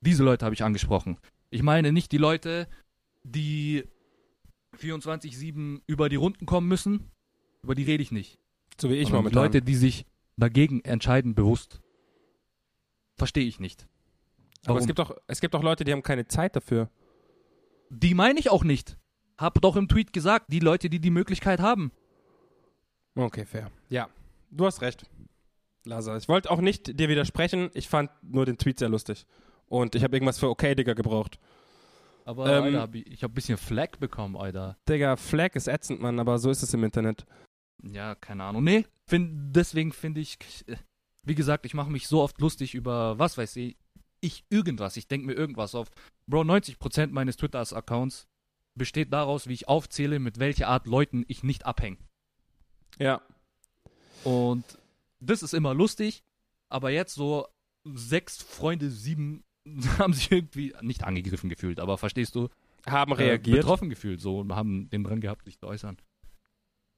Diese 0.02 0.24
Leute 0.24 0.46
habe 0.46 0.56
ich 0.56 0.64
angesprochen. 0.64 1.18
Ich 1.52 1.62
meine 1.62 1.92
nicht 1.92 2.12
die 2.12 2.18
Leute, 2.18 2.68
die 3.24 3.84
24-7 4.80 5.82
über 5.86 6.10
die 6.10 6.16
Runden 6.16 6.48
kommen 6.48 6.68
müssen, 6.68 7.12
über 7.62 7.76
die 7.76 7.84
rede 7.84 8.02
ich 8.02 8.12
nicht. 8.12 8.40
So 8.80 8.90
wie 8.90 8.96
ich 8.96 9.10
die 9.10 9.30
Leute, 9.30 9.62
die 9.62 9.76
sich 9.76 10.06
dagegen 10.38 10.82
entscheiden, 10.82 11.36
bewusst. 11.36 11.82
Verstehe 13.16 13.46
ich 13.46 13.60
nicht. 13.60 13.88
Aber 14.68 14.80
es 14.80 14.88
gibt, 14.88 14.99
auch, 14.99 15.11
es 15.28 15.41
gibt 15.41 15.55
auch 15.55 15.63
Leute, 15.63 15.84
die 15.84 15.91
haben 15.91 16.03
keine 16.03 16.28
Zeit 16.28 16.55
dafür. 16.55 16.89
Die 17.89 18.13
meine 18.13 18.39
ich 18.39 18.49
auch 18.49 18.63
nicht. 18.63 18.97
Hab 19.38 19.61
doch 19.61 19.76
im 19.76 19.88
Tweet 19.88 20.13
gesagt, 20.13 20.47
die 20.49 20.59
Leute, 20.59 20.89
die 20.89 20.99
die 20.99 21.11
Möglichkeit 21.11 21.59
haben. 21.59 21.91
Okay, 23.16 23.45
fair. 23.45 23.72
Ja, 23.89 24.09
du 24.51 24.66
hast 24.66 24.82
recht. 24.82 25.05
Lazar, 25.86 26.18
ich 26.18 26.28
wollte 26.28 26.49
auch 26.49 26.61
nicht 26.61 26.99
dir 26.99 27.09
widersprechen. 27.09 27.70
Ich 27.74 27.88
fand 27.88 28.09
nur 28.24 28.45
den 28.45 28.57
Tweet 28.57 28.80
sehr 28.80 28.89
lustig. 28.89 29.26
Und 29.68 29.95
ich 29.95 30.03
habe 30.03 30.16
irgendwas 30.16 30.39
für 30.39 30.49
okay, 30.49 30.74
Digga, 30.76 30.93
gebraucht. 30.93 31.39
Aber 32.26 32.47
Ähm, 32.47 32.63
Alter, 32.63 32.82
hab 32.82 32.95
ich, 32.95 33.05
ich 33.07 33.24
habe 33.24 33.32
ein 33.32 33.36
bisschen 33.36 33.57
Flag 33.57 33.97
bekommen, 33.99 34.36
Alter. 34.36 34.78
Digga, 34.89 35.16
Flag 35.16 35.53
ist 35.53 35.68
ätzend, 35.68 36.01
Mann, 36.01 36.20
aber 36.20 36.39
so 36.39 36.49
ist 36.49 36.63
es 36.63 36.74
im 36.74 36.84
Internet. 36.84 37.26
Ja, 37.84 38.16
keine 38.16 38.43
Ahnung. 38.45 38.63
Nee, 38.63 38.86
find, 39.05 39.55
deswegen 39.55 39.91
finde 39.91 40.22
ich, 40.22 40.39
äh, 40.68 40.76
wie 41.24 41.36
gesagt, 41.36 41.68
ich 41.68 41.76
mache 41.76 41.91
mich 41.91 42.07
so 42.07 42.22
oft 42.22 42.39
lustig 42.41 42.74
über, 42.74 43.20
was 43.20 43.38
weiß 43.38 43.55
ich, 43.57 43.78
ich 44.26 44.44
irgendwas. 44.50 44.98
Ich 44.98 45.08
denke 45.08 45.28
mir 45.28 45.34
irgendwas 45.34 45.76
auf. 45.76 45.90
Bro, 46.28 46.42
90% 46.42 47.08
meines 47.08 47.38
Twitter-Accounts 47.38 48.28
besteht 48.76 49.14
daraus, 49.14 49.48
wie 49.48 49.54
ich 49.54 49.68
aufzähle, 49.68 50.20
mit 50.20 50.40
welcher 50.40 50.68
Art 50.68 50.88
Leuten 50.88 51.24
ich 51.28 51.44
nicht 51.44 51.66
abhänge. 51.66 51.98
Ja. 53.00 53.22
Und 54.24 54.66
das 55.20 55.44
ist 55.44 55.54
immer 55.54 55.74
lustig, 55.74 56.24
aber 56.70 56.90
jetzt 56.90 57.14
so 57.14 57.48
sechs 57.84 58.42
Freunde, 58.42 58.90
sieben 58.90 59.44
haben 59.98 60.14
sich 60.14 60.32
irgendwie 60.32 60.74
nicht 60.82 61.04
angegriffen 61.04 61.50
gefühlt, 61.50 61.80
aber 61.80 61.98
verstehst 61.98 62.36
du? 62.36 62.50
Haben 62.86 63.14
äh, 63.14 63.16
reagiert. 63.16 63.62
betroffen 63.62 63.90
gefühlt 63.90 64.22
so 64.22 64.40
und 64.40 64.54
haben 64.54 64.90
den 64.90 65.04
dran 65.04 65.22
gehabt, 65.22 65.46
sich 65.46 65.58
zu 65.58 65.68
äußern. 65.68 65.98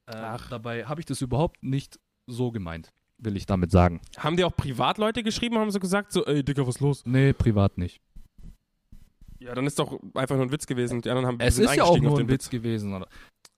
Äh, 0.07 0.15
Ach. 0.15 0.49
Dabei 0.49 0.85
habe 0.85 1.01
ich 1.01 1.05
das 1.05 1.21
überhaupt 1.21 1.63
nicht 1.63 1.99
so 2.27 2.51
gemeint, 2.51 2.91
will 3.19 3.35
ich 3.35 3.45
damit 3.45 3.71
sagen. 3.71 3.99
haben 4.17 4.37
die 4.37 4.43
auch 4.43 4.55
Privatleute 4.55 5.23
geschrieben, 5.23 5.57
haben 5.57 5.71
so 5.71 5.79
gesagt, 5.79 6.11
so, 6.11 6.25
ey, 6.25 6.43
Digga, 6.43 6.63
was 6.67 6.75
ist 6.75 6.81
los? 6.81 7.03
Nee, 7.05 7.33
privat 7.33 7.77
nicht. 7.77 7.99
Ja, 9.39 9.53
dann 9.53 9.67
ist 9.67 9.77
doch 9.77 9.99
einfach 10.15 10.35
nur 10.35 10.45
ein 10.45 10.51
Witz 10.51 10.65
gewesen. 10.65 11.01
Die 11.01 11.09
anderen 11.09 11.27
haben 11.27 11.39
Es 11.39 11.59
ist 11.59 11.75
ja 11.75 11.83
auch 11.83 11.99
nur 11.99 12.13
ein 12.19 12.27
den 12.27 12.29
Witz 12.29 12.49
gewesen. 12.49 12.93
Oder? 12.93 13.07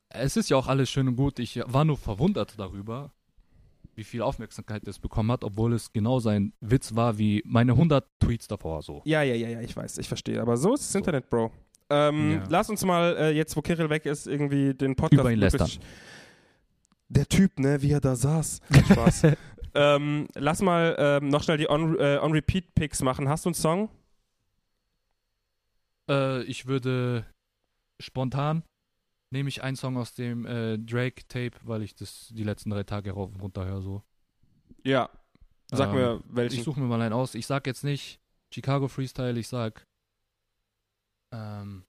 Es 0.10 0.36
ist 0.36 0.50
ja 0.50 0.58
auch 0.58 0.68
alles 0.68 0.90
schön 0.90 1.08
und 1.08 1.16
gut. 1.16 1.40
Ich 1.40 1.60
war 1.66 1.86
nur 1.86 1.98
verwundert 1.98 2.54
darüber, 2.58 3.12
wie 3.96 4.04
viel 4.04 4.22
Aufmerksamkeit 4.22 4.86
das 4.86 5.00
bekommen 5.00 5.32
hat, 5.32 5.44
obwohl 5.44 5.74
es 5.74 5.92
genau 5.94 6.20
sein 6.20 6.54
Witz 6.60 6.96
war 6.96 7.18
wie 7.18 7.42
meine 7.46 7.74
100 7.74 8.06
Tweets 8.20 8.48
davor 8.48 8.82
so. 8.82 9.02
Ja, 9.06 9.24
ja, 9.24 9.36
ja, 9.36 9.50
ja, 9.50 9.62
ich 9.62 9.76
weiß, 9.76 9.98
ich 10.00 10.08
verstehe. 10.08 10.42
Aber 10.42 10.58
so 10.58 10.74
ist 10.74 10.84
das 10.84 10.92
So. 10.92 11.00
Internet, 11.00 11.30
Bro. 11.30 11.52
Ähm, 11.90 12.32
Ja. 12.34 12.44
Lass 12.50 12.70
uns 12.70 12.84
mal, 12.84 13.16
äh, 13.18 13.32
jetzt 13.32 13.56
wo 13.56 13.62
Kirill 13.62 13.90
weg 13.90 14.06
ist, 14.06 14.28
irgendwie 14.28 14.74
den 14.74 14.96
Podcast 14.96 15.22
Über 15.22 15.32
ihn 15.32 15.40
lästern. 15.40 15.70
Der 17.10 17.28
Typ, 17.28 17.60
ne, 17.60 17.82
wie 17.82 17.92
er 17.92 18.02
da 18.02 18.16
saß. 18.16 18.62
Spaß. 18.92 19.24
ähm, 19.74 20.28
lass 20.36 20.62
mal 20.62 20.96
ähm, 21.00 21.30
noch 21.30 21.44
schnell 21.44 21.58
die 21.58 21.70
On- 21.70 21.98
äh, 22.00 22.20
On-Repeat-Picks 22.22 23.02
machen. 23.02 23.28
Hast 23.28 23.46
du 23.46 23.50
einen 23.50 23.56
Song? 23.56 23.90
Äh, 26.10 26.44
ich 26.44 26.66
würde 26.68 27.26
spontan 28.00 28.64
nehme 29.32 29.50
ich 29.50 29.62
einen 29.62 29.76
Song 29.76 29.96
aus 29.98 30.14
dem 30.16 30.46
äh, 30.46 30.78
Drake-Tape, 30.80 31.52
weil 31.64 31.84
ich 31.84 31.94
das 31.96 32.30
die 32.34 32.44
letzten 32.44 32.72
drei 32.72 32.84
Tage 32.84 33.12
rauf 33.12 33.32
und 33.32 33.42
runter 33.42 33.66
höre. 33.66 33.82
So. 33.82 34.04
Ja. 34.84 35.10
Sag 35.72 35.90
Ähm, 35.90 35.96
mir 35.96 36.24
welchen. 36.30 36.58
Ich 36.58 36.64
suche 36.64 36.80
mir 36.80 36.88
mal 36.88 37.00
einen 37.02 37.14
aus. 37.14 37.36
Ich 37.36 37.46
sag 37.46 37.68
jetzt 37.68 37.84
nicht 37.84 38.20
Chicago 38.52 38.88
Freestyle, 38.88 39.40
ich 39.40 39.48
sag 39.48 39.86
ähm, 41.32 41.84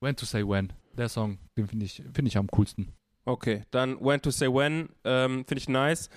When 0.00 0.14
to 0.14 0.24
Say 0.26 0.46
When. 0.46 0.72
Der 0.92 1.08
Song, 1.08 1.38
den 1.56 1.66
finde 1.66 1.86
ich, 1.86 2.02
find 2.14 2.28
ich 2.28 2.36
am 2.38 2.46
coolsten. 2.46 2.92
Okay, 3.26 3.64
dann 3.72 4.00
When 4.00 4.22
to 4.22 4.30
Say 4.30 4.46
When, 4.46 4.88
ähm, 5.04 5.44
finde 5.46 5.58
ich 5.58 5.68
nice. 5.68 6.08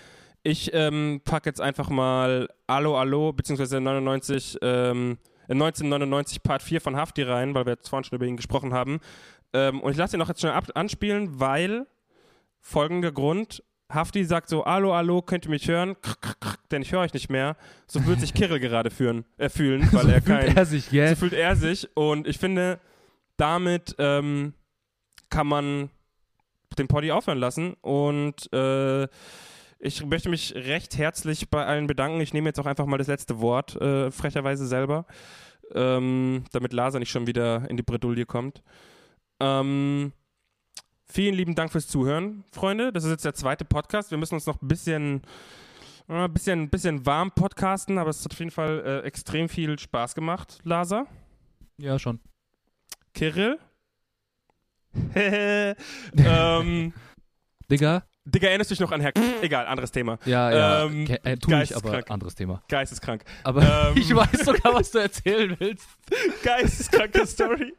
Ich 0.44 0.72
ähm, 0.74 1.22
packe 1.26 1.50
jetzt 1.50 1.60
einfach 1.60 1.90
mal 1.90 2.48
Allo 2.68 2.98
Allo, 2.98 3.34
beziehungsweise 3.34 3.82
99, 3.82 4.60
ähm, 4.62 5.18
äh, 5.48 5.54
1999 5.54 6.44
Part 6.44 6.62
4 6.62 6.80
von 6.80 6.96
Hafti 6.96 7.24
rein, 7.24 7.56
weil 7.56 7.66
wir 7.66 7.74
jetzt 7.74 7.90
vorhin 7.90 8.04
schon 8.04 8.16
über 8.16 8.28
ihn 8.28 8.38
gesprochen 8.38 8.74
haben. 8.74 9.00
Ähm, 9.54 9.82
und 9.82 9.92
ich 9.92 9.98
lasse 9.98 10.16
ihn 10.16 10.20
noch 10.20 10.30
jetzt 10.30 10.40
schnell 10.42 10.54
anspielen, 10.76 11.40
weil 11.40 11.88
folgender 12.60 13.12
Grund. 13.12 13.64
Hafti 13.92 14.24
sagt 14.24 14.48
so, 14.48 14.64
Allo, 14.64 14.94
Allo, 14.94 15.24
könnt 15.24 15.46
ihr 15.46 15.50
mich 15.50 15.68
hören? 15.68 15.96
Krr, 16.00 16.16
krr, 16.22 16.36
krr, 16.40 16.56
denn 16.70 16.84
ich 16.84 16.92
höre 16.92 17.00
euch 17.00 17.14
nicht 17.14 17.32
mehr. 17.32 17.58
So 17.88 18.06
wird 18.06 18.20
sich 18.20 18.36
Kirill 18.36 18.60
gerade 18.60 18.92
führen, 18.92 19.26
äh, 19.40 19.50
fühlen, 19.50 19.90
weil 19.94 20.12
er 20.12 20.22
kein, 20.22 20.56
er 20.56 20.66
sich, 20.68 20.92
gell? 20.92 21.10
so 21.10 21.16
fühlt 21.16 21.34
er 21.34 21.56
sich. 21.56 21.90
Und 21.96 22.28
ich 22.28 22.38
finde, 22.38 22.80
damit 23.36 23.96
ähm, 23.98 24.54
kann 25.32 25.48
man 25.48 25.90
den 26.80 26.88
Poddy 26.88 27.12
aufhören 27.12 27.38
lassen. 27.38 27.74
Und 27.82 28.52
äh, 28.54 29.08
ich 29.80 30.06
möchte 30.06 30.30
mich 30.30 30.54
recht 30.56 30.98
herzlich 30.98 31.50
bei 31.50 31.66
allen 31.66 31.88
bedanken. 31.88 32.20
Ich 32.22 32.34
nehme 32.34 32.50
jetzt 32.50 32.60
auch 32.60 32.66
einfach 32.66 32.86
mal 32.86 32.98
das 32.98 33.08
letzte 33.08 33.40
Wort, 33.40 33.76
äh, 33.82 34.12
frecherweise 34.12 34.68
selber, 34.68 35.06
ähm, 35.74 36.44
damit 36.52 36.74
Lasa 36.74 37.00
nicht 37.00 37.12
schon 37.12 37.28
wieder 37.28 37.70
in 37.70 37.78
die 37.78 37.84
Bredouille 37.84 38.26
kommt. 38.26 38.62
Ähm, 39.40 40.12
vielen 41.06 41.36
lieben 41.36 41.56
Dank 41.56 41.72
fürs 41.72 41.88
Zuhören, 41.88 42.44
Freunde. 42.52 42.92
Das 42.92 43.06
ist 43.06 43.12
jetzt 43.12 43.26
der 43.26 43.34
zweite 43.34 43.64
Podcast. 43.64 44.12
Wir 44.12 44.18
müssen 44.18 44.36
uns 44.36 44.46
noch 44.46 44.62
ein 44.62 44.68
bisschen, 44.68 45.22
äh, 46.10 46.28
bisschen, 46.28 46.70
bisschen 46.70 47.06
warm 47.06 47.32
podcasten, 47.32 47.98
aber 47.98 48.10
es 48.10 48.26
hat 48.26 48.34
auf 48.34 48.40
jeden 48.40 48.52
Fall 48.52 48.84
äh, 48.86 49.08
extrem 49.08 49.48
viel 49.48 49.80
Spaß 49.80 50.14
gemacht, 50.14 50.60
Lasa. 50.64 51.06
Ja, 51.78 51.98
schon. 51.98 52.20
Kirill? 53.14 53.60
ähm, 55.16 56.94
Digga? 57.70 58.04
Digga, 58.26 58.48
erinnerst 58.48 58.70
du 58.70 58.76
dich 58.76 58.82
noch 58.82 58.92
an 58.92 59.02
Herr... 59.02 59.12
Egal, 59.42 59.66
anderes 59.66 59.92
Thema. 59.92 60.20
Ja, 60.26 60.52
ja. 60.52 60.86
Ähm, 60.86 61.06
Ke- 61.06 61.24
äh, 61.24 61.38
tu 61.38 61.52
ich, 61.52 61.76
aber 61.76 62.04
anderes 62.12 62.36
Thema. 62.36 62.62
Geisteskrank. 62.68 63.24
Aber 63.44 63.62
Ähm. 63.96 63.98
ich 63.98 64.14
weiß 64.14 64.46
sogar, 64.46 64.74
was 64.76 64.92
du 64.92 65.00
erzählen 65.00 65.56
willst. 65.60 65.88
Geisteskranke 66.44 67.26
Story. 67.26 67.74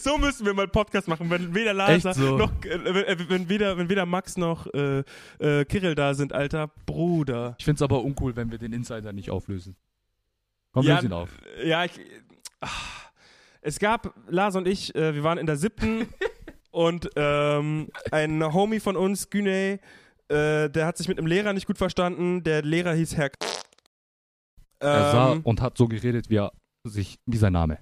So 0.00 0.18
müssen 0.18 0.44
wir 0.44 0.54
mal 0.54 0.62
einen 0.62 0.72
Podcast 0.72 1.06
machen, 1.06 1.30
wenn 1.30 1.54
weder 1.54 1.88
Echt 1.88 2.14
so? 2.14 2.36
noch, 2.36 2.52
äh, 2.64 2.84
wenn, 2.84 3.28
wenn, 3.28 3.48
weder, 3.48 3.76
wenn 3.78 3.88
weder 3.88 4.06
Max 4.06 4.36
noch 4.36 4.66
äh, 4.74 5.04
äh, 5.38 5.64
Kirill 5.64 5.94
da 5.94 6.14
sind, 6.14 6.32
alter 6.32 6.68
Bruder. 6.86 7.54
Ich 7.58 7.64
find's 7.64 7.80
aber 7.82 8.02
uncool, 8.02 8.34
wenn 8.34 8.50
wir 8.50 8.58
den 8.58 8.72
Insider 8.72 9.12
nicht 9.12 9.30
auflösen. 9.30 9.76
Komm, 10.72 10.84
Ja, 10.84 10.96
löse 10.96 11.06
ihn 11.06 11.12
auf. 11.12 11.30
Ja, 11.64 11.84
ich, 11.84 11.92
ach, 12.60 13.10
es 13.60 13.78
gab, 13.78 14.14
Lars 14.28 14.56
und 14.56 14.66
ich, 14.66 14.94
äh, 14.96 15.14
wir 15.14 15.22
waren 15.22 15.38
in 15.38 15.46
der 15.46 15.56
siebten 15.56 16.08
und 16.72 17.08
ähm, 17.16 17.88
ein 18.10 18.52
Homie 18.52 18.80
von 18.80 18.96
uns, 18.96 19.30
Güney, 19.30 19.78
äh, 20.28 20.70
der 20.70 20.86
hat 20.86 20.96
sich 20.96 21.06
mit 21.06 21.18
einem 21.18 21.26
Lehrer 21.26 21.52
nicht 21.52 21.66
gut 21.66 21.78
verstanden. 21.78 22.42
Der 22.42 22.62
Lehrer 22.62 22.94
hieß 22.94 23.16
Herr 23.16 23.30
K. 23.30 23.36
Er 24.80 25.12
sah 25.12 25.32
Ähm, 25.32 25.42
und 25.42 25.60
hat 25.60 25.76
so 25.78 25.86
geredet, 25.86 26.28
wie 26.28 26.38
er 26.38 26.52
sich, 26.84 27.18
wie 27.26 27.36
sein 27.36 27.52
Name. 27.52 27.78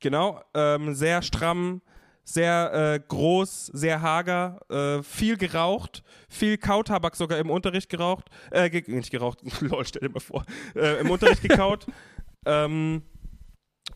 Genau, 0.00 0.40
ähm, 0.54 0.94
sehr 0.94 1.22
stramm, 1.22 1.82
sehr 2.22 2.72
äh, 2.94 3.00
groß, 3.08 3.66
sehr 3.66 4.00
hager, 4.02 4.60
äh, 4.68 5.02
viel 5.02 5.36
geraucht, 5.36 6.04
viel 6.28 6.58
Kautabak 6.58 7.16
sogar 7.16 7.38
im 7.38 7.50
Unterricht 7.50 7.88
geraucht, 7.88 8.26
äh, 8.50 8.70
ge 8.70 8.84
nicht 8.86 9.10
geraucht, 9.10 9.40
lol, 9.60 9.84
stell 9.84 10.06
dir 10.06 10.12
mal 10.12 10.20
vor, 10.20 10.44
äh, 10.76 11.00
im 11.00 11.10
Unterricht 11.10 11.42
gekaut. 11.48 11.86
ähm, 12.46 13.02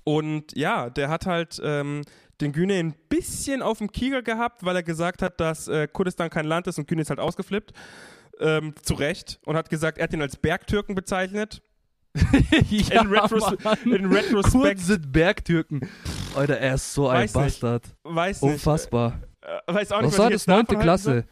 und 0.05 0.57
ja, 0.57 0.91
der 0.91 1.09
hat 1.11 1.27
halt 1.27 1.61
ähm, 1.63 2.03
den 2.43 2.53
Güne 2.53 2.75
ein 2.75 2.95
bisschen 3.09 3.63
auf 3.63 3.79
dem 3.79 3.91
Kieger 3.91 4.23
gehabt, 4.23 4.65
weil 4.65 4.77
er 4.77 4.83
gesagt 4.83 5.23
hat, 5.23 5.41
dass 5.41 5.69
äh, 5.69 5.89
Kurdistan 5.89 6.29
kein 6.29 6.45
Land 6.45 6.67
ist 6.67 6.79
und 6.79 6.87
Güne 6.89 7.03
ist 7.03 7.11
halt 7.11 7.21
ausgeflippt. 7.21 7.73
Ähm, 8.41 8.75
zu 8.83 8.95
Recht. 8.95 9.41
Und 9.47 9.57
hat 9.57 9.71
gesagt, 9.71 9.99
er 9.99 10.05
hat 10.05 10.13
ihn 10.13 10.23
als 10.23 10.37
Bergtürken 10.37 10.95
bezeichnet. 10.95 11.63
ja, 12.69 13.01
in, 13.03 13.09
Retros 13.09 13.55
in 13.85 14.13
Retrospekt. 14.13 14.81
sind 14.81 15.13
Bergtürken. 15.13 15.89
Alter, 16.35 16.59
er 16.59 16.75
ist 16.75 16.93
so 16.93 17.09
ein 17.09 17.23
Weiß 17.23 17.35
nicht. 17.35 17.45
Bastard. 17.45 17.85
Weiß 18.03 18.43
nicht. 18.43 18.53
Unfassbar. 18.53 19.21
Äh, 19.41 19.73
weiß 19.73 19.93
auch 19.93 20.03
nicht, 20.03 20.13
Was 20.13 20.19
war 20.19 20.27
ich 20.27 20.33
das? 20.33 20.43
jetzt 20.43 20.49
davon 20.49 20.59
Neunte 20.59 20.75
halten 20.75 20.83
Klasse. 20.83 21.05
soll. 21.05 21.25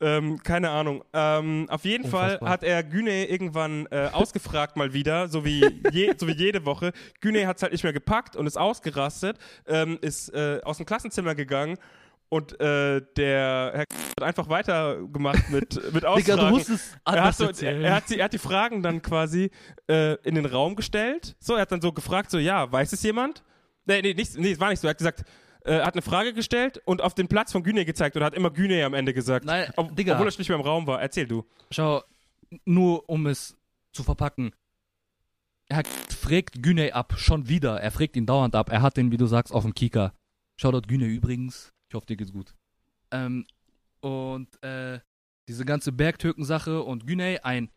Ähm, 0.00 0.42
keine 0.42 0.70
Ahnung. 0.70 1.04
Ähm, 1.12 1.66
auf 1.70 1.84
jeden 1.84 2.04
Unfassbar. 2.04 2.38
Fall 2.38 2.48
hat 2.48 2.62
er 2.62 2.82
Güne 2.82 3.26
irgendwann 3.26 3.86
äh, 3.90 4.08
ausgefragt 4.12 4.76
mal 4.76 4.92
wieder, 4.92 5.28
so 5.28 5.44
wie, 5.44 5.64
je, 5.92 6.12
so 6.16 6.28
wie 6.28 6.32
jede 6.32 6.66
Woche. 6.66 6.92
Güne 7.20 7.46
hat 7.46 7.56
es 7.56 7.62
halt 7.62 7.72
nicht 7.72 7.84
mehr 7.84 7.92
gepackt 7.92 8.36
und 8.36 8.46
ist 8.46 8.58
ausgerastet, 8.58 9.38
ähm, 9.66 9.98
ist 10.00 10.28
äh, 10.34 10.60
aus 10.64 10.78
dem 10.78 10.86
Klassenzimmer 10.86 11.34
gegangen 11.34 11.78
und 12.34 12.60
äh, 12.60 13.00
der 13.16 13.70
Herr 13.74 13.80
hat 13.80 14.22
einfach 14.22 14.48
weitergemacht 14.48 15.50
mit, 15.50 15.80
mit 15.92 16.04
Ausfragen. 16.04 16.24
Digga, 16.24 16.36
du 16.36 16.54
musst 16.54 16.68
es 16.68 16.96
er 17.04 17.24
hat, 17.24 17.36
so, 17.36 17.48
er, 17.64 17.94
hat 17.94 18.10
die, 18.10 18.18
er 18.18 18.24
hat 18.24 18.32
die 18.32 18.38
Fragen 18.38 18.82
dann 18.82 19.02
quasi 19.02 19.50
äh, 19.88 20.14
in 20.22 20.34
den 20.34 20.46
Raum 20.46 20.74
gestellt. 20.74 21.36
So, 21.38 21.54
er 21.54 21.62
hat 21.62 21.72
dann 21.72 21.80
so 21.80 21.92
gefragt, 21.92 22.32
so, 22.32 22.38
ja, 22.38 22.70
weiß 22.70 22.92
es 22.92 23.02
jemand? 23.04 23.44
Nee, 23.86 24.02
nee, 24.02 24.14
nicht, 24.14 24.36
nee, 24.36 24.52
es 24.52 24.60
war 24.60 24.70
nicht 24.70 24.80
so. 24.80 24.88
Er 24.88 24.90
hat 24.90 24.98
gesagt, 24.98 25.24
äh, 25.64 25.78
er 25.78 25.86
hat 25.86 25.94
eine 25.94 26.02
Frage 26.02 26.32
gestellt 26.32 26.80
und 26.84 27.00
auf 27.00 27.14
den 27.14 27.28
Platz 27.28 27.52
von 27.52 27.62
Güne 27.62 27.84
gezeigt 27.84 28.16
und 28.16 28.22
hat 28.22 28.34
immer 28.34 28.50
Güne 28.50 28.84
am 28.84 28.94
Ende 28.94 29.14
gesagt. 29.14 29.44
Nein, 29.44 29.70
Ob, 29.76 29.96
Digga. 29.96 30.12
Obwohl 30.14 30.28
er 30.28 30.38
nicht 30.38 30.48
mehr 30.48 30.58
im 30.58 30.64
Raum 30.64 30.86
war. 30.86 31.00
Erzähl 31.00 31.26
du. 31.26 31.44
Schau, 31.70 32.02
nur 32.64 33.08
um 33.08 33.26
es 33.26 33.56
zu 33.92 34.02
verpacken. 34.02 34.54
Er 35.68 35.82
fragt 36.10 36.62
Güney 36.62 36.92
ab, 36.92 37.14
schon 37.16 37.48
wieder. 37.48 37.80
Er 37.80 37.90
fragt 37.90 38.16
ihn 38.16 38.26
dauernd 38.26 38.54
ab. 38.54 38.70
Er 38.70 38.82
hat 38.82 38.96
den, 38.96 39.10
wie 39.10 39.16
du 39.16 39.26
sagst, 39.26 39.52
auf 39.52 39.62
dem 39.62 39.74
Kika. 39.74 40.12
Shoutout 40.56 40.86
Güney 40.86 41.06
übrigens. 41.06 41.72
Ich 41.88 41.94
hoffe, 41.94 42.06
dir 42.06 42.16
geht's 42.16 42.32
gut. 42.32 42.54
Ähm, 43.10 43.46
und 44.00 44.62
äh, 44.62 45.00
diese 45.48 45.64
ganze 45.64 45.92
Bergtürken-Sache 45.92 46.82
und 46.82 47.06
Güney, 47.06 47.38
ein 47.42 47.70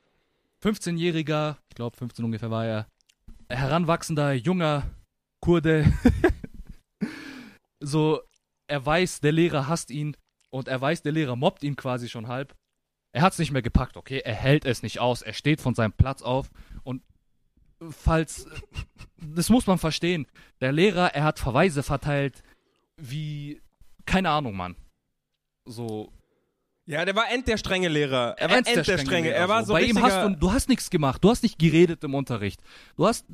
15-jähriger, 0.62 1.58
ich 1.70 1.76
glaube 1.76 1.96
15 1.96 2.26
ungefähr 2.26 2.52
war 2.52 2.66
er, 2.66 2.88
heranwachsender, 3.50 4.34
junger 4.34 4.84
Kurde. 5.40 5.86
so, 7.80 8.22
er 8.68 8.86
weiß, 8.86 9.22
der 9.22 9.32
Lehrer 9.32 9.68
hasst 9.68 9.92
ihn 9.92 10.16
und 10.50 10.68
er 10.68 10.80
weiß, 10.80 11.02
der 11.02 11.12
Lehrer 11.12 11.36
mobbt 11.36 11.64
ihn 11.64 11.76
quasi 11.76 12.10
schon 12.10 12.28
halb. 12.28 12.56
Er 13.12 13.22
hat 13.22 13.34
es 13.34 13.40
nicht 13.40 13.52
mehr 13.52 13.62
gepackt, 13.62 13.98
okay? 13.98 14.22
Er 14.24 14.36
hält 14.36 14.66
es 14.66 14.84
nicht 14.84 15.00
aus. 15.00 15.22
Er 15.22 15.34
steht 15.34 15.62
von 15.62 15.76
seinem 15.76 15.94
Platz 15.94 16.22
auf 16.22 16.50
und 16.84 17.02
falls 17.90 18.48
das 19.20 19.50
muss 19.50 19.68
man 19.68 19.78
verstehen. 19.78 20.28
Der 20.62 20.72
Lehrer, 20.72 21.14
er 21.14 21.24
hat 21.24 21.40
Verweise 21.40 21.84
verteilt, 21.84 22.44
wie 22.98 23.62
keine 24.06 24.30
Ahnung, 24.30 24.56
Mann. 24.56 24.76
So 25.66 26.12
Ja, 26.86 27.06
der 27.06 27.16
war 27.16 27.30
end 27.32 27.48
der 27.48 27.58
strenge 27.58 27.90
Lehrer. 27.90 28.36
Er 28.38 28.50
war 28.50 28.58
end 28.58 28.68
der 28.68 28.84
strenge. 28.84 29.30
Lehrer, 29.30 29.38
Er 29.38 29.50
war 29.50 29.66
so 29.66 29.74
Bei 29.74 29.84
ihm 29.84 30.02
hast 30.02 30.24
du, 30.24 30.36
du 30.36 30.52
hast 30.52 30.70
nichts 30.70 30.90
gemacht. 30.90 31.24
Du 31.24 31.30
hast 31.30 31.44
nicht 31.44 31.60
geredet 31.60 32.04
im 32.04 32.16
Unterricht. 32.16 32.62
Du 32.96 33.06
hast 33.06 33.26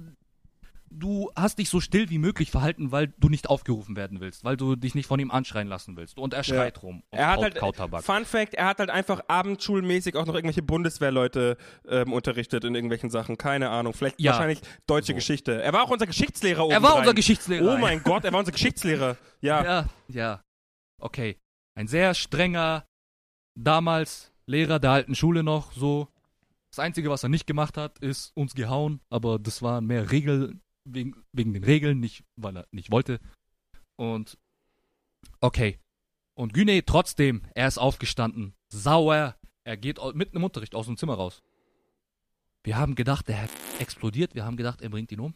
du 0.96 1.32
hast 1.36 1.60
dich 1.60 1.70
so 1.70 1.80
still 1.82 2.10
wie 2.10 2.18
möglich 2.18 2.52
verhalten, 2.52 2.92
weil 2.92 3.08
du 3.18 3.30
nicht 3.30 3.50
aufgerufen 3.50 3.96
werden 3.96 4.20
willst, 4.22 4.44
weil 4.44 4.58
du 4.58 4.76
dich 4.76 4.96
nicht 4.96 5.08
von 5.08 5.20
ihm 5.20 5.32
anschreien 5.32 5.68
lassen 5.68 5.98
willst. 5.98 6.18
Und 6.20 6.34
er 6.34 6.44
schreit 6.44 6.82
rum. 6.84 7.04
Und 7.10 7.18
Er 7.20 7.28
hat 7.28 7.40
halt, 7.42 7.56
Kautabak. 7.56 8.04
Fun 8.04 8.26
Fact, 8.26 8.54
er 8.54 8.66
hat 8.68 8.80
halt 8.80 8.90
einfach 8.90 9.22
abendschulmäßig 9.28 10.16
auch 10.16 10.26
noch 10.26 10.36
irgendwelche 10.36 10.62
Bundeswehrleute 10.64 11.58
ähm, 11.88 12.14
unterrichtet 12.14 12.64
in 12.64 12.76
irgendwelchen 12.76 13.10
Sachen. 13.10 13.38
Keine 13.38 13.70
Ahnung. 13.70 13.94
Vielleicht 13.94 14.20
Ja. 14.22 14.32
wahrscheinlich 14.32 14.62
deutsche 14.88 15.14
So. 15.14 15.16
Geschichte. 15.16 15.62
Er 15.62 15.74
war 15.74 15.84
auch 15.84 15.90
unser 15.90 16.06
Geschichtslehrer 16.08 16.70
Er 16.70 16.82
war 16.84 16.96
unser 16.96 17.14
Geschichtslehrer. 17.14 17.74
Oh 17.74 17.78
mein 17.78 18.02
Gott, 18.04 18.24
er 18.24 18.32
war 18.32 18.40
unser 18.40 18.52
Geschichtslehrer. 18.52 19.18
Ja. 19.42 19.62
Ja, 19.64 19.90
ja. 20.08 20.42
Okay. 21.02 21.38
Ein 21.76 21.88
sehr 21.90 22.14
strenger, 22.14 22.86
damals 23.60 24.32
Lehrer 24.46 24.80
der 24.80 24.92
alten 24.92 25.16
Schule 25.16 25.44
noch, 25.44 25.72
so. 25.74 26.08
Das 26.72 26.80
Einzige, 26.80 27.10
was 27.12 27.22
er 27.24 27.30
nicht 27.30 27.46
gemacht 27.46 27.78
hat, 27.78 28.00
ist 28.00 28.32
uns 28.36 28.56
gehauen, 28.56 29.00
aber 29.10 29.38
das 29.38 29.62
waren 29.62 29.86
mehr 29.86 30.12
Regeln, 30.12 30.60
wegen, 30.86 31.24
wegen 31.32 31.54
den 31.54 31.64
Regeln, 31.64 32.00
nicht 32.00 32.24
weil 32.36 32.58
er 32.58 32.68
nicht 32.72 32.92
wollte. 32.92 33.20
Und, 33.96 34.38
okay. 35.40 35.80
Und 36.36 36.54
Güney 36.54 36.84
trotzdem, 36.84 37.44
er 37.54 37.68
ist 37.68 37.78
aufgestanden, 37.78 38.56
sauer, 38.70 39.38
er 39.64 39.78
geht 39.78 40.00
mitten 40.16 40.38
im 40.38 40.44
Unterricht 40.44 40.76
aus 40.76 40.88
dem 40.88 40.98
Zimmer 40.98 41.16
raus. 41.16 41.44
Wir 42.64 42.78
haben 42.78 42.96
gedacht, 42.96 43.28
der 43.28 43.50
explodiert, 43.80 44.36
wir 44.36 44.46
haben 44.46 44.58
gedacht, 44.58 44.82
er 44.82 44.90
bringt 44.90 45.12
ihn 45.12 45.20
um. 45.20 45.36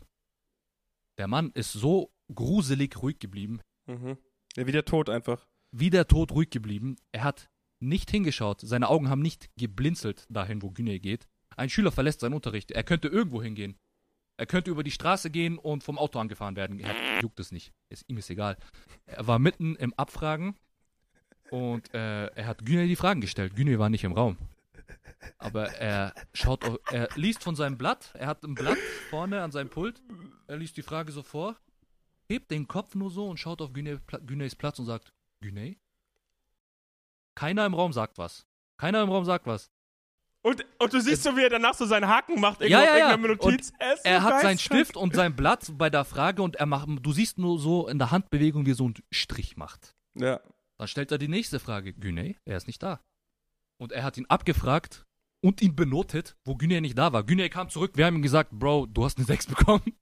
Der 1.18 1.28
Mann 1.28 1.52
ist 1.52 1.74
so 1.74 2.12
gruselig 2.34 3.02
ruhig 3.02 3.20
geblieben. 3.20 3.62
Mhm. 3.88 4.18
Ja, 4.56 4.68
wieder 4.68 4.86
tot 4.86 5.10
einfach. 5.10 5.48
Wieder 5.72 6.08
tot 6.08 6.32
ruhig 6.32 6.50
geblieben. 6.50 6.96
Er 7.12 7.24
hat 7.24 7.50
nicht 7.80 8.10
hingeschaut. 8.10 8.62
Seine 8.62 8.90
Augen 8.90 9.10
haben 9.10 9.22
nicht 9.22 9.50
geblinzelt 9.58 10.26
dahin, 10.30 10.62
wo 10.62 10.72
Güney 10.72 11.00
geht. 11.00 11.28
Ein 11.56 11.70
Schüler 11.70 11.92
verlässt 11.92 12.22
seinen 12.22 12.34
Unterricht. 12.34 12.72
Er 12.72 12.84
könnte 12.84 13.08
irgendwo 13.08 13.42
hingehen. 13.42 13.78
Er 14.38 14.46
könnte 14.46 14.70
über 14.70 14.84
die 14.84 14.92
Straße 14.92 15.32
gehen 15.32 15.58
und 15.58 15.84
vom 15.84 15.98
Auto 15.98 16.20
angefahren 16.20 16.56
werden. 16.56 16.80
Er 16.80 17.22
juckt 17.22 17.40
es 17.40 17.52
nicht. 17.52 17.74
Ist, 17.90 18.06
ihm 18.08 18.18
ist 18.18 18.30
egal. 18.30 18.58
Er 19.08 19.26
war 19.26 19.40
mitten 19.40 19.76
im 19.76 19.94
Abfragen 19.96 20.56
und 21.50 21.94
äh, 21.94 22.28
er 22.28 22.46
hat 22.46 22.64
Güney 22.64 22.88
die 22.88 22.96
Fragen 22.96 23.20
gestellt. 23.20 23.56
Güney 23.56 23.80
war 23.80 23.90
nicht 23.90 24.04
im 24.04 24.14
Raum. 24.14 24.38
Aber 25.40 25.72
er 25.74 26.14
schaut, 26.34 26.64
auf, 26.64 26.78
er 26.92 27.10
liest 27.16 27.44
von 27.44 27.56
seinem 27.56 27.78
Blatt. 27.78 28.12
Er 28.14 28.28
hat 28.28 28.44
ein 28.44 28.54
Blatt 28.54 28.78
vorne 29.10 29.42
an 29.42 29.52
seinem 29.52 29.70
Pult. 29.70 30.02
Er 30.46 30.58
liest 30.58 30.78
die 30.78 30.84
Frage 30.84 31.12
so 31.12 31.24
vor, 31.24 31.56
hebt 32.30 32.52
den 32.52 32.68
Kopf 32.68 32.94
nur 32.94 33.10
so 33.10 33.28
und 33.28 33.38
schaut 33.40 33.62
auf 33.62 33.74
Güney, 33.74 33.98
Güneys 34.26 34.56
Platz 34.56 34.78
und 34.78 34.86
sagt: 34.86 35.14
Güney? 35.42 35.80
Keiner 37.34 37.66
im 37.66 37.74
Raum 37.74 37.92
sagt 37.92 38.18
was. 38.18 38.46
Keiner 38.78 39.02
im 39.02 39.10
Raum 39.10 39.26
sagt 39.26 39.48
was. 39.48 39.72
Und, 40.48 40.66
und 40.80 40.94
du 40.94 41.02
siehst 41.02 41.24
so, 41.24 41.36
wie 41.36 41.44
er 41.44 41.50
danach 41.50 41.74
so 41.74 41.86
seinen 41.86 42.08
Haken 42.08 42.40
macht, 42.40 42.62
Ja, 42.62 42.68
irgendwo 42.68 42.86
ja, 42.86 42.98
ja. 42.98 43.10
irgendeiner 43.12 43.36
Notiz. 43.36 43.68
so 43.68 43.74
Er 44.06 44.24
hat 44.24 44.42
seinen. 44.42 44.58
Stift 44.58 44.96
und 44.96 45.14
sein 45.14 45.36
Blatt 45.36 45.74
bei 45.78 45.90
der 45.90 46.06
Frage 46.06 46.42
und 46.42 46.56
er 46.56 46.66
macht, 46.66 46.88
du 47.02 47.12
siehst 47.12 47.38
nur 47.38 47.60
so 47.60 47.88
in 47.90 48.00
der 48.00 48.12
Handbewegung, 48.12 48.66
wie 48.66 48.72
er 48.72 48.76
so 48.76 48.86
einen 48.86 48.94
Strich 49.12 49.58
macht. 49.58 49.94
Ja. 50.18 50.40
Dann 50.78 50.88
stellt 50.88 51.12
er 51.12 51.18
die 51.18 51.28
nächste 51.28 51.60
Frage. 51.60 51.92
Güney, 51.94 52.38
er 52.46 52.56
ist 52.56 52.68
nicht 52.68 52.82
da. 52.82 53.02
Und 53.78 53.92
er 53.92 54.04
hat 54.04 54.18
ihn 54.18 54.26
abgefragt 54.30 55.06
und 55.42 55.62
ihn 55.62 55.76
benotet, 55.76 56.36
wo 56.46 56.56
Güney 56.56 56.82
nicht 56.82 56.98
da 56.98 57.14
war. 57.14 57.24
Güney 57.24 57.50
kam 57.50 57.70
zurück, 57.70 57.92
wir 57.96 58.06
haben 58.06 58.16
ihm 58.16 58.22
gesagt, 58.22 58.52
Bro, 58.52 58.88
du 58.88 59.06
hast 59.06 59.18
eine 59.18 59.26
6 59.26 59.48
bekommen. 59.48 59.84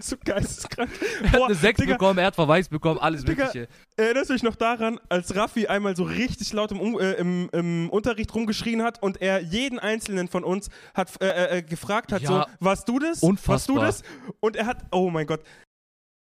So 0.00 0.16
geisteskrank. 0.24 0.90
Er 1.22 1.32
hat 1.32 1.38
Boah, 1.38 1.46
eine 1.46 1.54
6 1.54 1.80
Digga, 1.80 1.92
bekommen, 1.94 2.18
er 2.18 2.26
hat 2.26 2.34
Verweis 2.34 2.68
bekommen, 2.68 2.98
alles 2.98 3.24
Digga, 3.24 3.46
Mögliche. 3.46 3.68
Erinnerst 3.96 4.30
du 4.30 4.34
dich 4.34 4.42
noch 4.42 4.56
daran, 4.56 4.98
als 5.08 5.34
Raffi 5.36 5.66
einmal 5.66 5.94
so 5.94 6.04
richtig 6.04 6.52
laut 6.52 6.72
im, 6.72 6.98
äh, 6.98 7.12
im, 7.12 7.48
im 7.52 7.90
Unterricht 7.90 8.34
rumgeschrien 8.34 8.82
hat 8.82 9.02
und 9.02 9.20
er 9.20 9.40
jeden 9.40 9.78
einzelnen 9.78 10.28
von 10.28 10.42
uns 10.42 10.68
hat 10.94 11.20
äh, 11.20 11.58
äh, 11.58 11.62
gefragt 11.62 12.12
hat, 12.12 12.22
Ja, 12.22 12.28
so, 12.28 12.64
warst 12.64 12.88
du 12.88 12.98
das? 12.98 13.08
Warst 13.08 13.22
du 13.22 13.26
unfassbar. 13.28 13.86
das? 13.86 14.02
Und 14.40 14.56
er 14.56 14.66
hat, 14.66 14.86
oh 14.90 15.10
mein 15.10 15.26
Gott. 15.26 15.42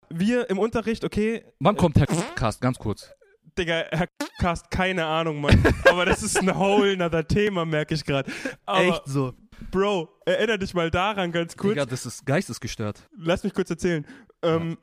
Wir 0.09 0.49
im 0.49 0.59
Unterricht, 0.59 1.03
okay, 1.03 1.43
Wann 1.59 1.76
kommt 1.76 1.97
Herr 1.97 2.07
Cast, 2.36 2.61
ganz 2.61 2.78
kurz. 2.78 3.11
Digga, 3.57 3.85
Herr 3.91 4.07
Cast, 4.39 4.69
keine 4.71 5.05
Ahnung, 5.05 5.41
Mann. 5.41 5.63
Aber 5.89 6.05
das 6.05 6.23
ist 6.23 6.37
ein 6.37 6.57
whole 6.57 6.95
nother 6.97 7.27
Thema, 7.27 7.65
merke 7.65 7.93
ich 7.93 8.03
gerade. 8.03 8.31
Aber, 8.65 9.01
so. 9.05 9.33
Bro, 9.71 10.09
erinner 10.25 10.57
dich 10.57 10.73
mal 10.73 10.89
daran 10.91 11.31
ganz 11.31 11.55
kurz. 11.55 11.73
Digga, 11.73 11.85
das 11.85 12.05
ist 12.05 12.25
geistesgestört. 12.25 13.07
Lass 13.17 13.43
mich 13.43 13.53
kurz 13.53 13.69
erzählen. 13.69 14.05
Ähm, 14.41 14.77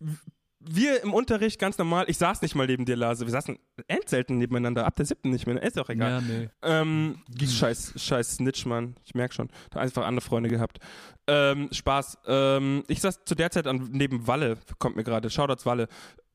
w- 0.00 0.16
Wir 0.60 1.02
im 1.02 1.14
Unterricht 1.14 1.58
ganz 1.58 1.78
normal, 1.78 2.04
ich 2.08 2.18
saß 2.18 2.42
nicht 2.42 2.54
mal 2.54 2.66
neben 2.66 2.84
dir, 2.84 2.96
Lase. 2.96 3.24
Wir 3.26 3.30
saßen 3.32 3.58
end 3.86 4.08
selten 4.08 4.38
nebeneinander, 4.38 4.84
ab 4.86 4.96
der 4.96 5.06
siebten 5.06 5.30
nicht 5.30 5.46
mehr, 5.46 5.62
ist 5.62 5.78
auch 5.78 5.88
egal. 5.88 6.10
Ja, 6.10 6.20
nee. 6.20 6.48
Ähm, 6.62 7.22
scheiß, 7.40 7.94
scheiß 7.96 8.36
Snitch, 8.36 8.66
Mann. 8.66 8.96
Ich 9.04 9.14
merk 9.14 9.32
schon. 9.32 9.48
Da 9.70 9.80
einfach 9.80 10.04
andere 10.04 10.24
Freunde 10.26 10.48
gehabt. 10.48 10.78
Ähm, 11.26 11.68
Spaß. 11.72 12.18
Ähm, 12.26 12.82
ich 12.88 13.00
saß 13.00 13.24
zu 13.24 13.34
der 13.34 13.50
Zeit 13.50 13.66
an, 13.66 13.88
neben 13.92 14.26
Walle, 14.26 14.58
kommt 14.78 14.96
mir 14.96 15.04
gerade. 15.04 15.30
Shoutouts 15.30 15.64
Walle. 15.64 15.88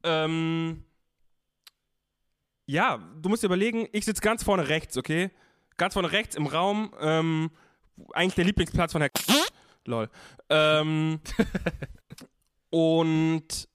Ähm, 0.03 0.83
ja, 2.65 2.97
du 3.21 3.29
musst 3.29 3.43
dir 3.43 3.47
überlegen, 3.47 3.87
ich 3.91 4.05
sitze 4.05 4.21
ganz 4.21 4.43
vorne 4.43 4.67
rechts, 4.69 4.97
okay? 4.97 5.31
Ganz 5.77 5.93
vorne 5.93 6.11
rechts 6.11 6.35
im 6.35 6.47
Raum. 6.47 6.93
Ähm, 6.99 7.51
eigentlich 8.13 8.35
der 8.35 8.45
Lieblingsplatz 8.45 8.91
von 8.91 9.01
Herr 9.01 9.11
Lol. 9.85 10.09
Ähm, 10.49 11.19
und 12.69 13.67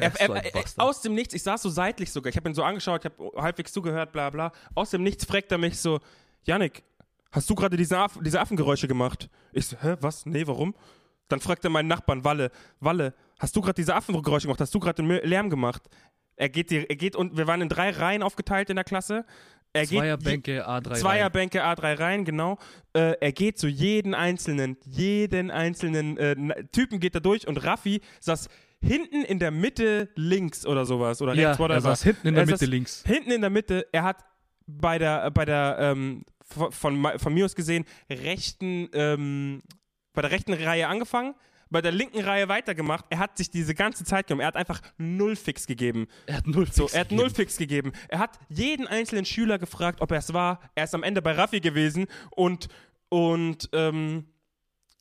er, 0.00 0.20
er, 0.20 0.54
er, 0.54 0.64
aus 0.76 1.00
dem 1.02 1.14
Nichts, 1.14 1.34
ich 1.34 1.42
saß 1.42 1.62
so 1.62 1.68
seitlich 1.68 2.12
sogar, 2.12 2.30
ich 2.30 2.36
habe 2.36 2.48
ihn 2.48 2.54
so 2.54 2.62
angeschaut, 2.62 3.04
ich 3.04 3.10
habe 3.10 3.42
halbwegs 3.42 3.72
zugehört, 3.72 4.12
bla 4.12 4.30
bla. 4.30 4.52
Aus 4.74 4.90
dem 4.90 5.02
Nichts 5.02 5.24
fragt 5.24 5.50
er 5.52 5.58
mich 5.58 5.78
so, 5.78 6.00
Yannick, 6.44 6.82
hast 7.30 7.48
du 7.50 7.54
gerade 7.54 7.76
diese, 7.76 7.98
Aff 7.98 8.18
diese 8.22 8.40
Affengeräusche 8.40 8.88
gemacht? 8.88 9.28
Ich 9.52 9.66
so, 9.66 9.76
hä, 9.80 9.96
was? 10.00 10.26
Nee, 10.26 10.46
warum? 10.46 10.74
Dann 11.28 11.40
fragt 11.40 11.64
er 11.64 11.70
meinen 11.70 11.88
Nachbarn, 11.88 12.24
Walle, 12.24 12.50
Walle, 12.80 13.14
hast 13.38 13.56
du 13.56 13.60
gerade 13.60 13.74
diese 13.74 13.94
Affengeräusche 13.94 14.46
gemacht? 14.46 14.60
Hast 14.60 14.74
du 14.74 14.78
gerade 14.80 15.02
den 15.02 15.08
Lärm 15.08 15.50
gemacht? 15.50 15.82
Er 16.36 16.48
geht, 16.48 16.70
die, 16.70 16.88
er 16.88 16.96
geht 16.96 17.16
und 17.16 17.36
wir 17.36 17.46
waren 17.46 17.60
in 17.60 17.68
drei 17.68 17.90
Reihen 17.90 18.22
aufgeteilt 18.22 18.68
in 18.70 18.76
der 18.76 18.84
Klasse. 18.84 19.24
Er 19.72 19.86
Zweierbänke, 19.86 20.68
A3. 20.68 20.94
Zweierbänke, 20.94 21.64
A3 21.64 21.98
Reihen, 21.98 22.24
genau. 22.24 22.58
Äh, 22.92 23.16
er 23.20 23.32
geht 23.32 23.58
zu 23.58 23.66
jeden 23.66 24.14
einzelnen, 24.14 24.76
jeden 24.84 25.50
einzelnen 25.50 26.16
äh, 26.16 26.64
Typen 26.70 27.00
geht 27.00 27.14
er 27.16 27.20
durch 27.20 27.48
und 27.48 27.56
Raffi 27.64 28.00
saß 28.20 28.48
hinten 28.80 29.22
in 29.24 29.38
der 29.40 29.50
Mitte 29.50 30.10
links 30.14 30.64
oder 30.64 30.86
sowas 30.86 31.20
oder 31.22 31.34
Ja, 31.34 31.48
rechts, 31.48 31.58
whatever. 31.58 31.74
er 31.74 31.80
saß 31.80 32.02
hinten 32.04 32.28
in 32.28 32.34
der 32.34 32.44
Er 32.44 32.50
Mitte 32.50 32.66
links. 32.66 33.02
Hinten 33.04 33.30
in 33.32 33.40
der 33.40 33.50
Mitte, 33.50 33.86
er 33.90 34.04
hat 34.04 34.24
bei 34.66 34.98
der, 34.98 35.30
bei 35.32 35.44
der, 35.44 35.76
ähm, 35.80 36.24
von, 36.44 36.70
von, 36.70 37.18
von 37.18 37.34
mir 37.34 37.44
aus 37.44 37.56
gesehen, 37.56 37.84
rechten, 38.08 38.88
ähm, 38.92 39.62
bei 40.14 40.22
der 40.22 40.30
rechten 40.30 40.54
Reihe 40.54 40.88
angefangen, 40.88 41.34
bei 41.70 41.82
der 41.82 41.92
linken 41.92 42.20
Reihe 42.20 42.48
weitergemacht. 42.48 43.04
Er 43.10 43.18
hat 43.18 43.36
sich 43.36 43.50
diese 43.50 43.74
ganze 43.74 44.04
Zeit 44.04 44.26
genommen. 44.28 44.42
Er 44.42 44.46
hat 44.46 44.56
einfach 44.56 44.80
null 44.96 45.34
Fix 45.36 45.66
gegeben. 45.66 46.06
Er 46.26 46.36
hat 46.36 46.46
null 46.46 46.66
So, 46.70 46.84
Fix 46.84 46.94
er 46.94 47.00
hat 47.00 47.08
gegeben. 47.08 47.22
null 47.22 47.30
Fix 47.34 47.56
gegeben. 47.56 47.92
Er 48.08 48.18
hat 48.20 48.38
jeden 48.48 48.86
einzelnen 48.86 49.24
Schüler 49.24 49.58
gefragt, 49.58 50.00
ob 50.00 50.12
er 50.12 50.18
es 50.18 50.32
war. 50.32 50.60
Er 50.74 50.84
ist 50.84 50.94
am 50.94 51.02
Ende 51.02 51.20
bei 51.20 51.32
Raffi 51.32 51.60
gewesen 51.60 52.06
und, 52.30 52.68
und 53.08 53.68
ähm, 53.72 54.26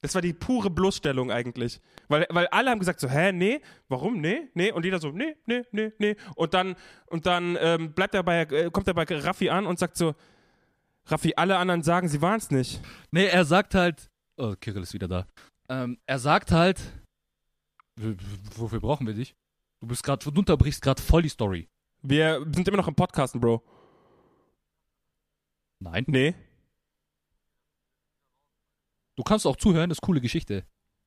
das 0.02 0.16
war 0.16 0.22
die 0.22 0.34
pure 0.34 0.70
Bloßstellung 0.70 1.32
eigentlich. 1.32 1.80
Weil, 2.10 2.26
weil 2.30 2.48
alle 2.48 2.72
haben 2.72 2.80
gesagt 2.80 3.00
so, 3.00 3.10
hä, 3.10 3.32
nee, 3.32 3.62
warum, 3.88 4.20
nee, 4.20 4.50
nee? 4.54 4.72
Und 4.72 4.84
jeder 4.84 5.00
so, 5.00 5.12
nee, 5.12 5.36
nee, 5.46 5.62
nee, 5.72 5.92
nee. 5.98 6.16
Und 6.36 6.54
dann, 6.54 6.76
und 7.06 7.26
dann 7.26 7.58
ähm, 7.62 7.94
bleibt 7.94 8.14
er 8.14 8.24
bei, 8.24 8.42
äh, 8.42 8.70
kommt 8.72 8.88
er 8.88 8.94
bei 8.96 9.06
Raffi 9.10 9.50
an 9.50 9.66
und 9.66 9.80
sagt 9.80 9.96
so, 9.96 10.14
Raffi, 11.06 11.34
alle 11.36 11.58
anderen 11.58 11.84
sagen, 11.84 12.08
sie 12.10 12.22
waren 12.22 12.38
es 12.38 12.50
nicht. 12.52 12.82
Nee, 13.12 13.28
er 13.28 13.46
sagt 13.46 13.76
halt. 13.76 14.10
Oh, 14.38 14.56
Kirill 14.60 14.84
ist 14.84 14.94
wieder 14.94 15.08
da. 15.08 15.28
Ähm, 15.70 15.98
er 16.06 16.20
sagt 16.20 16.52
halt. 16.52 16.82
Wofür 18.56 18.80
brauchen 18.80 19.06
wir 19.06 19.14
dich? 19.14 19.36
Du 19.80 19.88
bist 19.88 20.04
gerade, 20.04 20.24
du 20.32 20.38
unterbrichst 20.40 20.82
gerade 20.82 21.02
voll 21.02 21.22
die 21.22 21.30
Story. 21.30 21.68
Wir 22.02 22.40
sind 22.54 22.68
immer 22.68 22.78
noch 22.78 22.88
im 22.88 22.96
Podcasten, 22.96 23.40
Bro. 23.40 23.64
Nein. 25.80 26.04
Nee. 26.08 26.34
Du 29.16 29.24
kannst 29.24 29.46
auch 29.46 29.56
zuhören, 29.58 29.90
das 29.90 29.98
ist 29.98 30.02
coole 30.02 30.22
Geschichte. 30.22 30.66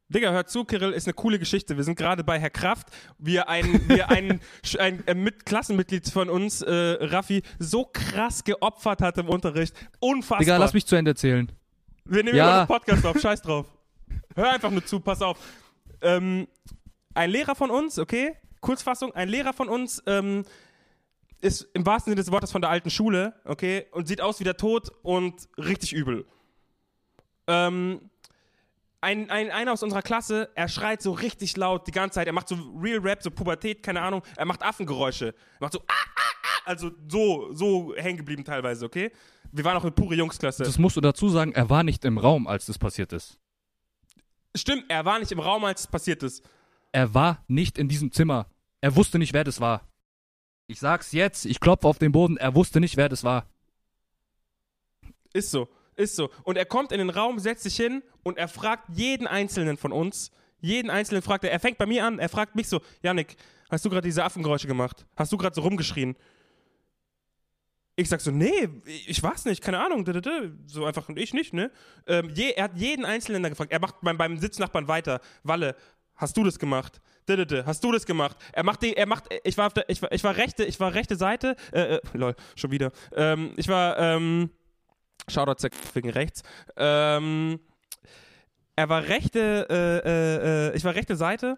Digga, 0.08 0.30
hör 0.30 0.46
zu, 0.46 0.64
Kirill, 0.64 0.92
ist 0.92 1.08
eine 1.08 1.14
coole 1.14 1.40
Geschichte. 1.40 1.76
Wir 1.76 1.82
sind 1.82 1.96
gerade 1.98 2.22
bei 2.22 2.38
Herr 2.38 2.50
Kraft, 2.50 2.88
wie 3.18 3.40
ein, 3.40 3.88
wie 3.88 4.02
ein, 4.04 4.40
sch- 4.64 4.78
ein 4.78 5.04
äh, 5.08 5.14
mit 5.14 5.44
Klassenmitglied 5.44 6.08
von 6.08 6.30
uns, 6.30 6.62
äh, 6.62 6.72
Raffi, 6.72 7.42
so 7.58 7.84
krass 7.84 8.44
geopfert 8.44 9.00
hat 9.02 9.18
im 9.18 9.28
Unterricht. 9.28 9.74
Unfassbar. 9.98 10.38
Digga, 10.38 10.56
lass 10.58 10.74
mich 10.74 10.86
zu 10.86 10.94
Ende 10.94 11.10
erzählen. 11.10 11.50
Wir 12.08 12.22
nehmen 12.24 12.36
Ja. 12.36 12.48
immer 12.48 12.60
noch 12.62 12.68
Podcast 12.68 13.04
auf, 13.06 13.20
scheiß 13.20 13.42
drauf. 13.42 13.66
Hör 14.34 14.50
einfach 14.50 14.70
nur 14.70 14.84
zu, 14.84 15.00
pass 15.00 15.22
auf. 15.22 15.38
Ähm, 16.02 16.46
ein 17.14 17.30
Lehrer 17.30 17.54
von 17.54 17.70
uns, 17.70 17.98
okay, 17.98 18.36
Kurzfassung, 18.60 19.14
ein 19.14 19.28
Lehrer 19.28 19.52
von 19.52 19.68
uns 19.68 20.02
ähm, 20.06 20.44
ist 21.40 21.62
im 21.74 21.86
wahrsten 21.86 22.10
Sinne 22.10 22.20
des 22.22 22.30
Wortes 22.32 22.50
von 22.50 22.60
der 22.60 22.70
alten 22.70 22.90
Schule, 22.90 23.34
okay, 23.44 23.86
und 23.92 24.06
sieht 24.08 24.20
aus 24.20 24.40
wie 24.40 24.44
der 24.44 24.56
Tod 24.56 24.90
und 25.02 25.48
richtig 25.56 25.92
übel. 25.92 26.26
Ähm, 27.46 28.10
ein, 29.00 29.30
ein, 29.30 29.50
einer 29.50 29.72
aus 29.72 29.82
unserer 29.82 30.02
Klasse, 30.02 30.50
er 30.54 30.68
schreit 30.68 31.00
so 31.02 31.12
richtig 31.12 31.56
laut 31.56 31.86
die 31.86 31.92
ganze 31.92 32.16
Zeit, 32.16 32.26
er 32.26 32.32
macht 32.32 32.48
so 32.48 32.56
Real 32.80 32.98
Rap, 32.98 33.22
so 33.22 33.30
Pubertät, 33.30 33.82
keine 33.82 34.00
Ahnung, 34.00 34.22
er 34.36 34.46
macht 34.46 34.62
Affengeräusche. 34.62 35.26
Er 35.28 35.60
macht 35.60 35.74
so, 35.74 35.80
ah, 35.80 35.92
ah, 36.16 36.20
ah, 36.42 36.60
also 36.64 36.90
so, 37.08 37.52
so 37.54 37.94
hängen 37.96 38.16
geblieben 38.18 38.44
teilweise, 38.44 38.84
okay? 38.84 39.12
Wir 39.56 39.64
waren 39.64 39.76
auch 39.78 39.82
eine 39.82 39.90
pure 39.90 40.14
Jungsklasse. 40.14 40.64
Das 40.64 40.78
musst 40.78 40.96
du 40.96 41.00
dazu 41.00 41.30
sagen, 41.30 41.52
er 41.52 41.70
war 41.70 41.82
nicht 41.82 42.04
im 42.04 42.18
Raum, 42.18 42.46
als 42.46 42.66
das 42.66 42.78
passiert 42.78 43.12
ist. 43.14 43.38
Stimmt, 44.54 44.84
er 44.88 45.04
war 45.04 45.18
nicht 45.18 45.32
im 45.32 45.40
Raum, 45.40 45.64
als 45.64 45.82
es 45.82 45.86
passiert 45.86 46.22
ist. 46.22 46.44
Er 46.92 47.14
war 47.14 47.42
nicht 47.48 47.78
in 47.78 47.88
diesem 47.88 48.12
Zimmer. 48.12 48.46
Er 48.82 48.94
wusste 48.96 49.18
nicht, 49.18 49.32
wer 49.32 49.44
das 49.44 49.60
war. 49.60 49.88
Ich 50.66 50.78
sag's 50.78 51.12
jetzt, 51.12 51.46
ich 51.46 51.58
klopfe 51.58 51.86
auf 51.88 51.98
den 51.98 52.12
Boden, 52.12 52.36
er 52.36 52.54
wusste 52.54 52.80
nicht, 52.80 52.96
wer 52.98 53.08
das 53.08 53.24
war. 53.24 53.46
Ist 55.32 55.50
so, 55.50 55.68
ist 55.94 56.16
so. 56.16 56.30
Und 56.42 56.56
er 56.58 56.66
kommt 56.66 56.92
in 56.92 56.98
den 56.98 57.10
Raum, 57.10 57.38
setzt 57.38 57.62
sich 57.62 57.76
hin 57.76 58.02
und 58.24 58.36
er 58.36 58.48
fragt 58.48 58.90
jeden 58.90 59.26
Einzelnen 59.26 59.76
von 59.78 59.92
uns, 59.92 60.32
jeden 60.60 60.90
Einzelnen 60.90 61.22
fragt 61.22 61.44
er, 61.44 61.52
er 61.52 61.60
fängt 61.60 61.78
bei 61.78 61.86
mir 61.86 62.04
an, 62.04 62.18
er 62.18 62.28
fragt 62.28 62.56
mich 62.56 62.68
so, 62.68 62.80
Yannick, 63.02 63.36
hast 63.70 63.84
du 63.84 63.90
gerade 63.90 64.06
diese 64.06 64.24
Affengeräusche 64.24 64.66
gemacht? 64.66 65.06
Hast 65.16 65.32
du 65.32 65.36
gerade 65.36 65.54
so 65.54 65.62
rumgeschrien? 65.62 66.16
Ich 67.98 68.10
sag 68.10 68.20
so, 68.20 68.30
nee, 68.30 68.68
ich 68.84 69.22
war's 69.22 69.46
nicht, 69.46 69.62
keine 69.62 69.78
Ahnung, 69.84 70.04
so 70.66 70.84
einfach, 70.84 71.08
ich 71.14 71.32
nicht, 71.32 71.54
ne? 71.54 71.70
Ähm, 72.06 72.30
je, 72.34 72.50
er 72.50 72.64
hat 72.64 72.76
jeden 72.76 73.06
Einzelnen 73.06 73.42
da 73.42 73.48
gefragt, 73.48 73.72
er 73.72 73.80
macht 73.80 73.96
beim, 74.02 74.18
beim 74.18 74.38
Sitznachbarn 74.38 74.86
weiter, 74.86 75.20
Walle, 75.42 75.74
hast 76.14 76.36
du 76.36 76.44
das 76.44 76.58
gemacht? 76.58 77.00
Hast 77.28 77.82
du 77.82 77.92
das 77.92 78.06
gemacht? 78.06 78.36
Er 78.52 78.62
macht 78.62 78.82
die, 78.82 78.96
er 78.96 79.06
macht, 79.06 79.24
ich 79.42 79.58
war 79.58 79.66
auf 79.66 79.72
der, 79.72 79.88
ich 79.88 80.00
war, 80.02 80.12
ich 80.12 80.22
war 80.22 80.36
rechte, 80.36 80.64
ich 80.64 80.78
war 80.78 80.94
rechte 80.94 81.16
Seite, 81.16 81.56
äh, 81.72 81.96
äh, 81.96 82.00
lol, 82.12 82.36
schon 82.54 82.70
wieder. 82.70 82.92
Ähm, 83.14 83.52
ich 83.56 83.66
war, 83.66 83.98
ähm, 83.98 84.50
Shoutout 85.28 85.68
wegen 85.94 86.10
rechts. 86.10 86.42
Ähm, 86.76 87.58
Er 88.76 88.88
war 88.90 89.08
rechte, 89.08 89.66
äh, 89.70 90.08
äh, 90.08 90.68
äh, 90.72 90.76
ich 90.76 90.84
war 90.84 90.94
rechte 90.94 91.16
Seite 91.16 91.56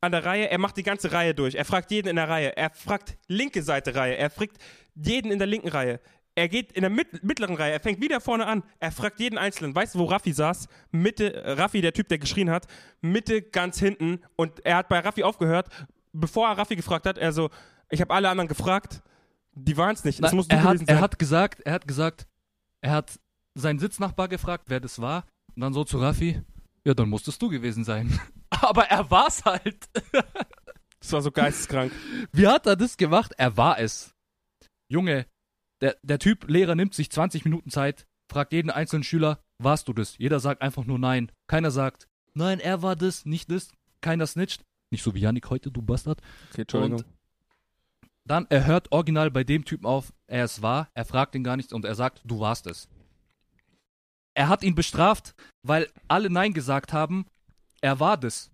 an 0.00 0.12
der 0.12 0.24
Reihe. 0.24 0.50
Er 0.50 0.58
macht 0.58 0.76
die 0.76 0.82
ganze 0.82 1.12
Reihe 1.12 1.34
durch. 1.34 1.54
Er 1.54 1.64
fragt 1.64 1.90
jeden 1.90 2.08
in 2.08 2.16
der 2.16 2.28
Reihe. 2.28 2.56
Er 2.56 2.70
fragt 2.70 3.16
linke 3.26 3.62
Seite 3.62 3.94
Reihe. 3.94 4.16
Er 4.16 4.30
fragt 4.30 4.58
jeden 4.94 5.32
in 5.32 5.38
der 5.38 5.46
linken 5.46 5.68
Reihe. 5.68 6.00
Er 6.34 6.48
geht 6.48 6.70
in 6.72 6.82
der 6.82 6.90
mit 6.90 7.24
mittleren 7.24 7.56
Reihe. 7.56 7.72
Er 7.72 7.80
fängt 7.80 8.00
wieder 8.00 8.20
vorne 8.20 8.46
an. 8.46 8.62
Er 8.78 8.92
fragt 8.92 9.18
jeden 9.18 9.38
Einzelnen. 9.38 9.74
Weißt 9.74 9.94
du, 9.94 9.98
wo 9.98 10.04
Raffi 10.04 10.32
saß? 10.32 10.68
Mitte, 10.92 11.34
äh, 11.34 11.52
Raffi, 11.52 11.80
der 11.80 11.92
Typ, 11.92 12.08
der 12.08 12.18
geschrien 12.18 12.48
hat, 12.48 12.66
Mitte 13.00 13.42
ganz 13.42 13.80
hinten. 13.80 14.20
Und 14.36 14.64
er 14.64 14.76
hat 14.76 14.88
bei 14.88 15.00
Raffi 15.00 15.24
aufgehört. 15.24 15.68
Bevor 16.12 16.48
er 16.48 16.56
Raffi 16.56 16.76
gefragt 16.76 17.06
hat, 17.06 17.18
er 17.18 17.32
so, 17.32 17.50
ich 17.90 18.00
habe 18.00 18.14
alle 18.14 18.28
anderen 18.28 18.46
gefragt. 18.48 19.02
Die 19.52 19.76
waren 19.76 19.94
es 19.94 20.04
nicht. 20.04 20.22
Das 20.22 20.32
Na, 20.32 20.44
er, 20.48 20.62
hat, 20.62 20.78
er 20.86 21.00
hat 21.00 21.18
gesagt, 21.18 21.60
er 21.62 21.72
hat 21.72 21.88
gesagt, 21.88 22.28
er 22.80 22.92
hat 22.92 23.18
seinen 23.56 23.80
Sitznachbar 23.80 24.28
gefragt, 24.28 24.66
wer 24.68 24.78
das 24.78 25.00
war. 25.00 25.24
Und 25.56 25.62
dann 25.62 25.72
so 25.72 25.82
zu 25.82 25.98
Raffi, 25.98 26.40
ja, 26.84 26.94
dann 26.94 27.08
musstest 27.08 27.42
du 27.42 27.48
gewesen 27.48 27.82
sein. 27.82 28.20
Aber 28.50 28.84
er 28.84 29.10
war's 29.10 29.44
halt. 29.44 29.88
das 31.00 31.12
war 31.12 31.22
so 31.22 31.30
geisteskrank. 31.30 31.92
Wie 32.32 32.46
hat 32.46 32.66
er 32.66 32.76
das 32.76 32.96
gemacht? 32.96 33.32
Er 33.36 33.56
war 33.56 33.78
es. 33.78 34.14
Junge, 34.88 35.26
der, 35.80 35.96
der 36.02 36.18
Typ, 36.18 36.48
Lehrer 36.48 36.74
nimmt 36.74 36.94
sich 36.94 37.10
20 37.10 37.44
Minuten 37.44 37.70
Zeit, 37.70 38.06
fragt 38.30 38.52
jeden 38.52 38.70
einzelnen 38.70 39.04
Schüler, 39.04 39.40
warst 39.58 39.88
du 39.88 39.92
das? 39.92 40.18
Jeder 40.18 40.40
sagt 40.40 40.62
einfach 40.62 40.84
nur 40.84 40.98
nein. 40.98 41.30
Keiner 41.46 41.70
sagt, 41.70 42.08
nein, 42.34 42.60
er 42.60 42.82
war 42.82 42.96
das, 42.96 43.26
nicht 43.26 43.50
das. 43.50 43.70
Keiner 44.00 44.26
snitcht. 44.26 44.62
Nicht 44.90 45.02
so 45.02 45.14
wie 45.14 45.20
Yannick 45.20 45.50
heute, 45.50 45.70
du 45.70 45.82
Bastard. 45.82 46.20
Okay, 46.52 46.64
Und 46.78 47.04
dann, 48.24 48.46
er 48.50 48.66
hört 48.66 48.92
original 48.92 49.30
bei 49.30 49.44
dem 49.44 49.64
Typen 49.64 49.86
auf, 49.86 50.12
er 50.26 50.44
es 50.44 50.62
war, 50.62 50.88
er 50.94 51.04
fragt 51.04 51.34
ihn 51.34 51.44
gar 51.44 51.56
nichts 51.56 51.72
und 51.72 51.84
er 51.84 51.94
sagt, 51.94 52.22
du 52.24 52.40
warst 52.40 52.66
es. 52.66 52.88
Er 54.34 54.48
hat 54.48 54.62
ihn 54.62 54.74
bestraft, 54.74 55.34
weil 55.62 55.90
alle 56.06 56.30
Nein 56.30 56.52
gesagt 56.52 56.92
haben, 56.92 57.26
er 57.80 58.00
war 58.00 58.16
das. 58.16 58.50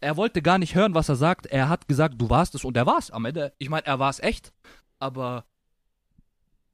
Er 0.00 0.16
wollte 0.16 0.40
gar 0.42 0.58
nicht 0.58 0.74
hören, 0.74 0.94
was 0.94 1.08
er 1.08 1.16
sagt. 1.16 1.46
Er 1.46 1.68
hat 1.68 1.86
gesagt, 1.86 2.20
du 2.20 2.30
warst 2.30 2.54
es 2.54 2.64
und 2.64 2.76
er 2.76 2.86
war 2.86 2.98
es 2.98 3.10
am 3.10 3.24
Ende. 3.26 3.52
Ich 3.58 3.68
meine, 3.68 3.86
er 3.86 3.98
war 3.98 4.08
es 4.10 4.18
echt, 4.20 4.52
aber 4.98 5.44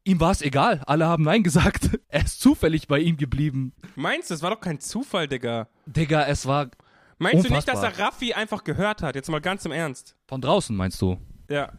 ihm 0.04 0.20
war 0.20 0.30
es 0.30 0.42
egal. 0.42 0.82
Alle 0.86 1.06
haben 1.06 1.24
Nein 1.24 1.42
gesagt. 1.42 1.90
Er 2.08 2.24
ist 2.24 2.40
zufällig 2.40 2.88
bei 2.88 3.00
ihm 3.00 3.16
geblieben. 3.18 3.74
Meinst 3.94 4.30
du, 4.30 4.34
das 4.34 4.42
war 4.42 4.50
doch 4.50 4.60
kein 4.60 4.80
Zufall, 4.80 5.28
Digga? 5.28 5.68
Digga, 5.84 6.24
es 6.26 6.46
war 6.46 6.70
Meinst 7.18 7.44
du 7.44 7.52
nicht, 7.52 7.66
dass 7.68 7.76
Unfassbar. 7.76 8.06
er 8.06 8.06
Raffi 8.06 8.32
einfach 8.34 8.62
gehört 8.64 9.02
hat? 9.02 9.14
Jetzt 9.16 9.28
mal 9.28 9.40
ganz 9.40 9.64
im 9.64 9.72
Ernst. 9.72 10.16
von 10.26 10.40
draußen, 10.40 10.74
meinst 10.76 11.00
du? 11.02 11.18
Ja. 11.50 11.72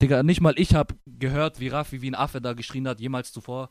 Digga, 0.00 0.22
nicht 0.22 0.40
mal 0.40 0.54
ich 0.58 0.74
hab 0.74 0.94
gehört, 1.06 1.60
wie 1.60 1.68
Raffi 1.68 2.02
wie 2.02 2.10
ein 2.10 2.14
Affe 2.14 2.40
da 2.40 2.52
geschrien 2.54 2.86
hat, 2.88 3.00
jemals 3.00 3.32
zuvor. 3.32 3.70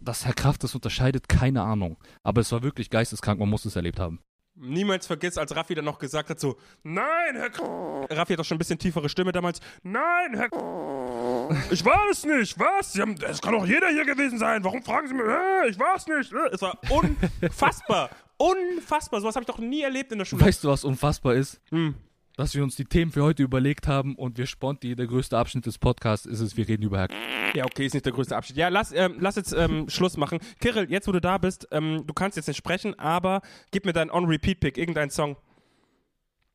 Dass 0.00 0.24
Herr 0.26 0.34
Kraft 0.34 0.62
das 0.64 0.74
unterscheidet, 0.74 1.28
keine 1.28 1.62
Ahnung. 1.62 1.96
Aber 2.22 2.40
es 2.40 2.52
war 2.52 2.62
wirklich 2.62 2.90
geisteskrank, 2.90 3.40
man 3.40 3.48
muss 3.48 3.64
es 3.64 3.76
erlebt 3.76 3.98
haben. 4.00 4.20
Niemals 4.56 5.06
vergiss, 5.06 5.36
als 5.36 5.54
Raffi 5.56 5.74
dann 5.74 5.84
noch 5.84 5.98
gesagt 5.98 6.30
hat, 6.30 6.38
so, 6.38 6.56
nein, 6.84 7.34
Herr 7.34 7.50
K 7.50 8.06
Raffi 8.08 8.34
hat 8.34 8.38
doch 8.38 8.44
schon 8.44 8.54
ein 8.54 8.58
bisschen 8.58 8.78
tiefere 8.78 9.08
Stimme 9.08 9.32
damals. 9.32 9.60
Nein, 9.82 10.34
Herr 10.34 10.48
K 10.48 11.50
Ich 11.70 11.84
war 11.84 12.08
es 12.10 12.24
nicht, 12.24 12.56
was? 12.58 12.94
Haben, 12.96 13.16
es 13.28 13.42
kann 13.42 13.52
doch 13.52 13.66
jeder 13.66 13.88
hier 13.88 14.04
gewesen 14.04 14.38
sein. 14.38 14.62
Warum 14.62 14.82
fragen 14.82 15.08
Sie 15.08 15.14
mich? 15.14 15.26
Äh, 15.26 15.70
ich 15.70 15.78
war 15.78 15.96
es 15.96 16.06
nicht. 16.06 16.32
Äh. 16.32 16.50
Es 16.52 16.62
war 16.62 16.78
unfassbar. 16.88 18.10
unfassbar. 18.36 19.20
Sowas 19.20 19.34
habe 19.34 19.42
ich 19.42 19.48
doch 19.48 19.58
nie 19.58 19.82
erlebt 19.82 20.12
in 20.12 20.18
der 20.18 20.24
Schule. 20.24 20.44
Weißt 20.44 20.62
du, 20.62 20.68
was 20.68 20.84
unfassbar 20.84 21.34
ist? 21.34 21.60
Hm. 21.70 21.96
Dass 22.36 22.54
wir 22.54 22.64
uns 22.64 22.74
die 22.74 22.84
Themen 22.84 23.12
für 23.12 23.22
heute 23.22 23.44
überlegt 23.44 23.86
haben 23.86 24.16
und 24.16 24.38
wir 24.38 24.46
Sponti, 24.46 24.96
der 24.96 25.06
größte 25.06 25.38
Abschnitt 25.38 25.66
des 25.66 25.78
Podcasts 25.78 26.26
ist 26.26 26.40
es, 26.40 26.56
wir 26.56 26.66
reden 26.66 26.82
über 26.82 26.98
Herr 26.98 27.08
Ja, 27.54 27.64
okay, 27.64 27.86
ist 27.86 27.94
nicht 27.94 28.04
der 28.04 28.12
größte 28.12 28.36
Abschied. 28.36 28.56
Ja, 28.56 28.68
lass, 28.68 28.90
ähm, 28.90 29.16
lass 29.20 29.36
jetzt 29.36 29.52
ähm, 29.52 29.88
Schluss 29.88 30.16
machen. 30.16 30.40
Kirill, 30.60 30.90
jetzt 30.90 31.06
wo 31.06 31.12
du 31.12 31.20
da 31.20 31.38
bist, 31.38 31.68
ähm, 31.70 32.04
du 32.04 32.12
kannst 32.12 32.36
jetzt 32.36 32.48
nicht 32.48 32.56
sprechen, 32.56 32.98
aber 32.98 33.40
gib 33.70 33.84
mir 33.84 33.92
deinen 33.92 34.10
On-Repeat-Pick, 34.10 34.76
irgendeinen 34.78 35.10
Song, 35.10 35.36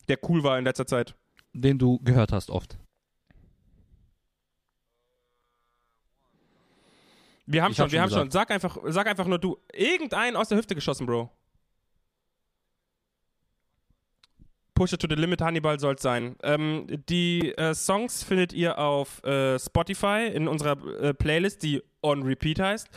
der 0.09 0.17
cool 0.27 0.43
war 0.43 0.57
in 0.59 0.65
letzter 0.65 0.85
Zeit. 0.85 1.15
den 1.53 1.79
du 1.79 1.99
gehört 1.99 2.33
hast 2.33 2.49
oft. 2.49 2.77
Wir 7.45 7.63
haben 7.63 7.71
Ich 7.71 7.77
schon, 7.77 7.85
hab 7.85 7.91
wir 7.91 7.99
schon 7.99 8.11
haben 8.11 8.21
schon. 8.23 8.31
Sag 8.31 8.51
einfach, 8.51 8.77
sag 8.87 9.07
einfach 9.07 9.25
nur 9.25 9.39
du. 9.39 9.57
Irgendeinen 9.73 10.35
aus 10.35 10.49
der 10.49 10.57
Hüfte 10.57 10.75
geschossen, 10.75 11.07
Bro. 11.07 11.31
Push 14.79 14.93
it 14.93 15.01
to 15.01 15.07
the 15.09 15.15
limit, 15.15 15.41
Hannibal 15.41 15.77
soll's 15.77 16.01
sein. 16.01 16.37
Ähm, 16.41 16.87
die 17.09 17.53
äh, 17.57 17.73
Songs 17.73 18.23
findet 18.23 18.53
ihr 18.53 18.79
auf 18.79 19.21
äh, 19.25 19.59
Spotify 19.59 20.31
in 20.33 20.47
unserer 20.47 20.77
äh, 21.01 21.13
Playlist, 21.13 21.63
die 21.63 21.83
On 22.01 22.23
Repeat 22.23 22.61
heißt. 22.61 22.87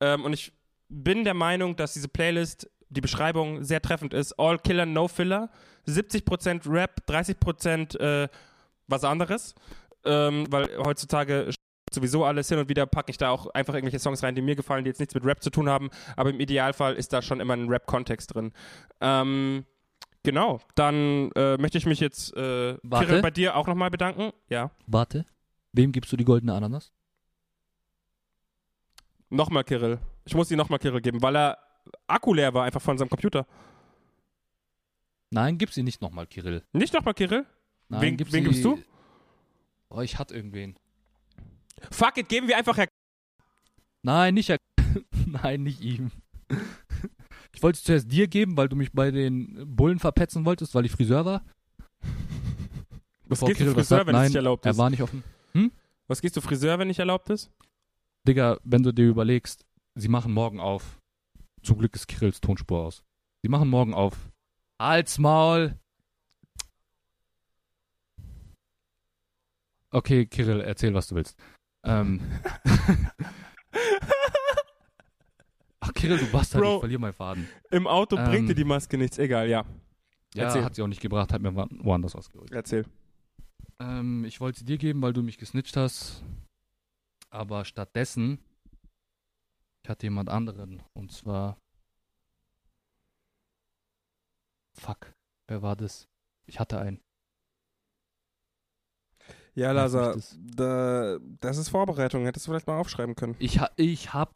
Ähm, 0.00 0.26
und 0.26 0.34
ich 0.34 0.52
bin 0.90 1.24
der 1.24 1.32
Meinung, 1.32 1.74
dass 1.74 1.94
diese 1.94 2.08
Playlist, 2.08 2.70
die 2.90 3.00
Beschreibung 3.00 3.64
sehr 3.64 3.80
treffend 3.80 4.12
ist. 4.12 4.38
All 4.38 4.58
Killer, 4.58 4.84
No 4.84 5.08
Filler. 5.08 5.48
70% 5.88 6.70
Rap, 6.70 7.00
30% 7.08 7.98
äh, 7.98 8.28
was 8.88 9.02
anderes. 9.02 9.54
Ähm, 10.04 10.44
weil 10.50 10.68
heutzutage 10.84 11.48
sowieso 11.90 12.26
alles 12.26 12.50
hin 12.50 12.58
und 12.58 12.68
wieder 12.68 12.84
packe 12.84 13.10
ich 13.10 13.16
da 13.16 13.30
auch 13.30 13.46
einfach 13.54 13.72
irgendwelche 13.72 14.00
Songs 14.00 14.22
rein, 14.22 14.34
die 14.34 14.42
mir 14.42 14.54
gefallen, 14.54 14.84
die 14.84 14.90
jetzt 14.90 15.00
nichts 15.00 15.14
mit 15.14 15.24
Rap 15.24 15.42
zu 15.42 15.48
tun 15.48 15.70
haben, 15.70 15.88
aber 16.16 16.28
im 16.28 16.40
Idealfall 16.40 16.94
ist 16.94 17.12
da 17.14 17.22
schon 17.22 17.40
immer 17.40 17.54
ein 17.54 17.68
Rap-Kontext 17.68 18.34
drin. 18.34 18.52
Ähm, 19.00 19.64
genau, 20.22 20.60
dann 20.74 21.30
äh, 21.32 21.56
möchte 21.58 21.78
ich 21.78 21.86
mich 21.86 22.00
jetzt 22.00 22.34
äh. 22.36 22.76
Kirill, 22.78 23.22
bei 23.22 23.30
dir 23.30 23.56
auch 23.56 23.66
nochmal 23.66 23.90
bedanken. 23.90 24.32
Ja, 24.48 24.70
Warte. 24.86 25.26
Wem 25.72 25.92
gibst 25.92 26.12
du 26.12 26.16
die 26.16 26.24
goldene 26.24 26.54
Ananas? 26.54 26.92
nochmal 29.30 29.64
Kirill. 29.64 29.98
Ich 30.24 30.34
muss 30.34 30.48
die 30.48 30.56
nochmal 30.56 30.78
Kirill 30.78 31.00
geben, 31.00 31.22
weil 31.22 31.36
er 31.36 31.58
Akku 32.06 32.34
leer 32.34 32.52
war 32.54 32.64
einfach 32.64 32.82
von 32.82 32.98
seinem 32.98 33.08
Computer. 33.08 33.46
Nein, 35.30 35.56
gib 35.56 35.70
sie 35.72 35.82
nicht 35.82 36.02
nochmal, 36.02 36.26
Kirill. 36.26 36.62
Nicht 36.72 36.92
nochmal 36.92 37.14
Kirill? 37.14 37.46
Nein, 37.88 38.02
Wen- 38.02 38.16
gib 38.18 38.30
wen 38.32 38.44
gibst 38.44 38.64
du? 38.64 38.78
Oh, 39.88 40.00
ich 40.00 40.18
hatte 40.18 40.34
irgendwen. 40.34 40.76
Fuck 41.90 42.18
it, 42.18 42.28
geben 42.28 42.48
wir 42.48 42.56
einfach 42.56 42.76
Herr 42.76 42.86
Nein, 44.02 44.34
nicht 44.34 44.50
Herr 44.50 44.58
Nein, 45.26 45.62
nicht 45.62 45.80
ihm. 45.80 46.10
Ich 47.54 47.62
wollte 47.62 47.76
es 47.76 47.84
zuerst 47.84 48.10
dir 48.10 48.28
geben, 48.28 48.56
weil 48.56 48.68
du 48.68 48.76
mich 48.76 48.92
bei 48.92 49.10
den 49.10 49.76
Bullen 49.76 49.98
verpetzen 49.98 50.44
wolltest, 50.44 50.74
weil 50.74 50.86
ich 50.86 50.92
Friseur 50.92 51.24
war. 51.24 51.44
Was 53.26 53.38
Bevor 53.40 53.48
geht 53.48 53.58
Kirill 53.58 53.74
Friseur, 53.74 53.98
sagt, 53.98 54.06
wenn 54.08 54.14
es 54.14 54.18
nein, 54.20 54.26
nicht 54.28 54.36
erlaubt 54.36 54.66
Er 54.66 54.72
ist? 54.72 54.78
war 54.78 54.90
nicht 54.90 55.02
offen. 55.02 55.22
Was 56.08 56.20
gehst 56.20 56.36
du 56.36 56.40
Friseur, 56.40 56.78
wenn 56.78 56.88
nicht 56.88 56.98
erlaubt 56.98 57.30
ist? 57.30 57.50
Digga, 58.28 58.58
wenn 58.64 58.82
du 58.82 58.92
dir 58.92 59.08
überlegst, 59.08 59.64
sie 59.94 60.08
machen 60.08 60.32
morgen 60.32 60.60
auf. 60.60 60.98
Zum 61.62 61.78
Glück 61.78 61.94
ist 61.94 62.06
Kirills 62.08 62.40
Tonspur 62.40 62.80
aus. 62.80 63.02
Sie 63.42 63.48
machen 63.48 63.68
morgen 63.70 63.94
auf. 63.94 64.30
Halt's 64.80 65.18
Maul! 65.18 65.78
Okay, 69.90 70.26
Kirill, 70.26 70.60
erzähl, 70.60 70.92
was 70.92 71.08
du 71.08 71.14
willst. 71.14 71.38
Ähm. 71.84 72.20
Kirill, 76.02 76.18
du 76.18 76.30
Bastard, 76.32 76.62
Bro. 76.62 76.74
ich 76.74 76.80
verliere 76.80 77.00
meinen 77.00 77.12
Faden. 77.12 77.48
Im 77.70 77.86
Auto 77.86 78.16
Ähm. 78.16 78.24
bringt 78.24 78.48
dir 78.48 78.54
die 78.54 78.64
Maske 78.64 78.98
nichts, 78.98 79.18
egal, 79.18 79.48
ja. 79.48 79.64
Ja, 80.34 80.44
Erzähl. 80.44 80.64
hat 80.64 80.74
sie 80.74 80.82
auch 80.82 80.86
nicht 80.88 81.00
gebracht, 81.00 81.32
hat 81.32 81.42
mir 81.42 81.54
wo- 81.54 81.66
woanders 81.84 82.14
ausgerückt. 82.16 82.52
Erzähl. 82.52 82.84
Ähm, 83.80 84.24
ich 84.24 84.40
wollte 84.40 84.60
sie 84.60 84.64
dir 84.64 84.78
geben, 84.78 85.02
weil 85.02 85.12
du 85.12 85.22
mich 85.22 85.38
gesnitcht 85.38 85.76
hast. 85.76 86.22
Aber 87.30 87.64
stattdessen, 87.64 88.38
ich 89.84 89.90
hatte 89.90 90.06
jemand 90.06 90.28
anderen. 90.28 90.82
Und 90.94 91.12
zwar. 91.12 91.58
Fuck, 94.78 95.12
wer 95.48 95.62
war 95.62 95.76
das? 95.76 96.08
Ich 96.46 96.58
hatte 96.60 96.78
einen. 96.78 97.00
Ja, 99.54 99.74
das- 99.74 100.38
da, 100.40 101.18
das 101.40 101.58
ist 101.58 101.68
Vorbereitung. 101.68 102.24
Hättest 102.24 102.46
du 102.46 102.50
vielleicht 102.52 102.66
mal 102.66 102.78
aufschreiben 102.78 103.14
können. 103.14 103.36
Ich, 103.38 103.60
ha 103.60 103.70
ich 103.76 104.14
habe 104.14 104.32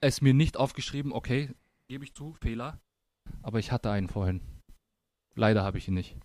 es 0.00 0.20
mir 0.20 0.34
nicht 0.34 0.56
aufgeschrieben, 0.56 1.12
okay, 1.12 1.50
gebe 1.88 2.04
ich 2.04 2.14
zu, 2.14 2.34
Fehler. 2.34 2.80
Aber 3.42 3.58
ich 3.58 3.72
hatte 3.72 3.90
einen 3.90 4.08
vorhin. 4.08 4.40
Leider 5.34 5.62
habe 5.62 5.78
ich 5.78 5.88
ihn 5.88 5.94
nicht. 5.94 6.16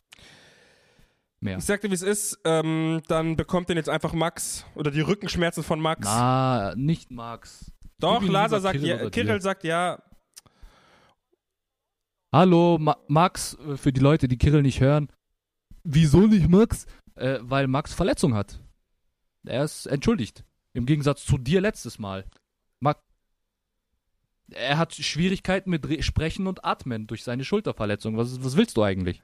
Mehr. 1.40 1.58
Ich 1.58 1.66
sag 1.66 1.82
dir, 1.82 1.90
wie 1.90 1.96
es 1.96 2.02
ist. 2.02 2.40
Ähm, 2.46 3.02
dann 3.08 3.36
bekommt 3.36 3.70
den 3.70 3.78
jetzt 3.78 3.90
einfach 3.90 4.14
Max 4.14 4.66
oder 4.76 4.92
die 4.92 5.02
Rückenschmerzen 5.02 5.64
von 5.64 5.80
Max. 5.80 6.08
Na, 6.08 6.74
nicht 6.76 7.12
Max. 7.12 7.72
Doch, 8.00 8.22
lieber 8.22 8.60
sagt 8.60 8.80
Kirill 8.80 9.04
ja. 9.04 9.10
Kirill 9.10 9.42
sagt 9.42 9.64
ja. 9.64 10.02
Hallo, 12.34 12.78
Ma 12.80 12.98
Max, 13.08 13.56
äh, 13.56 13.78
für 13.78 13.94
die 13.94 14.00
Leute, 14.00 14.28
die 14.28 14.38
Kirill 14.38 14.62
nicht 14.62 14.80
hören. 14.80 15.10
Wieso 15.84 16.22
nicht 16.22 16.50
Max? 16.50 16.86
Äh, 17.16 17.40
weil 17.42 17.68
Max 17.68 17.94
Verletzung 17.94 18.34
hat. 18.34 18.62
Er 19.46 19.66
ist 19.66 19.86
entschuldigt. 19.86 20.46
Im 20.74 20.86
Gegensatz 20.86 21.26
zu 21.26 21.38
dir 21.38 21.62
letztes 21.62 22.00
Mal. 22.00 22.26
Er 24.52 24.78
hat 24.78 24.94
Schwierigkeiten 24.94 25.70
mit 25.70 25.88
Re 25.88 26.04
Sprechen 26.04 26.48
und 26.48 26.66
Atmen 26.66 27.08
durch 27.08 27.24
seine 27.24 27.44
Schulterverletzung. 27.44 28.18
Was, 28.18 28.44
was 28.44 28.58
willst 28.58 28.78
du 28.78 28.84
eigentlich? 28.84 29.22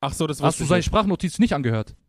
Ach 0.00 0.12
so, 0.12 0.26
das 0.26 0.42
Hast 0.42 0.60
du 0.60 0.64
seine 0.64 0.78
nicht. 0.78 0.86
Sprachnotiz 0.86 1.38
nicht 1.38 1.54
angehört? 1.54 1.94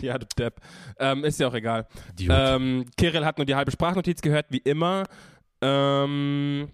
Ja, 0.00 0.18
du 0.18 0.26
Depp. 0.36 0.60
Ähm, 0.98 1.24
ist 1.24 1.38
ja 1.38 1.46
auch 1.46 1.54
egal. 1.54 1.86
Ähm, 2.18 2.84
Kirill 2.96 3.24
hat 3.24 3.38
nur 3.38 3.44
die 3.44 3.54
halbe 3.54 3.70
Sprachnotiz 3.70 4.22
gehört, 4.22 4.46
wie 4.50 4.58
immer. 4.58 5.04
Ähm, 5.60 6.68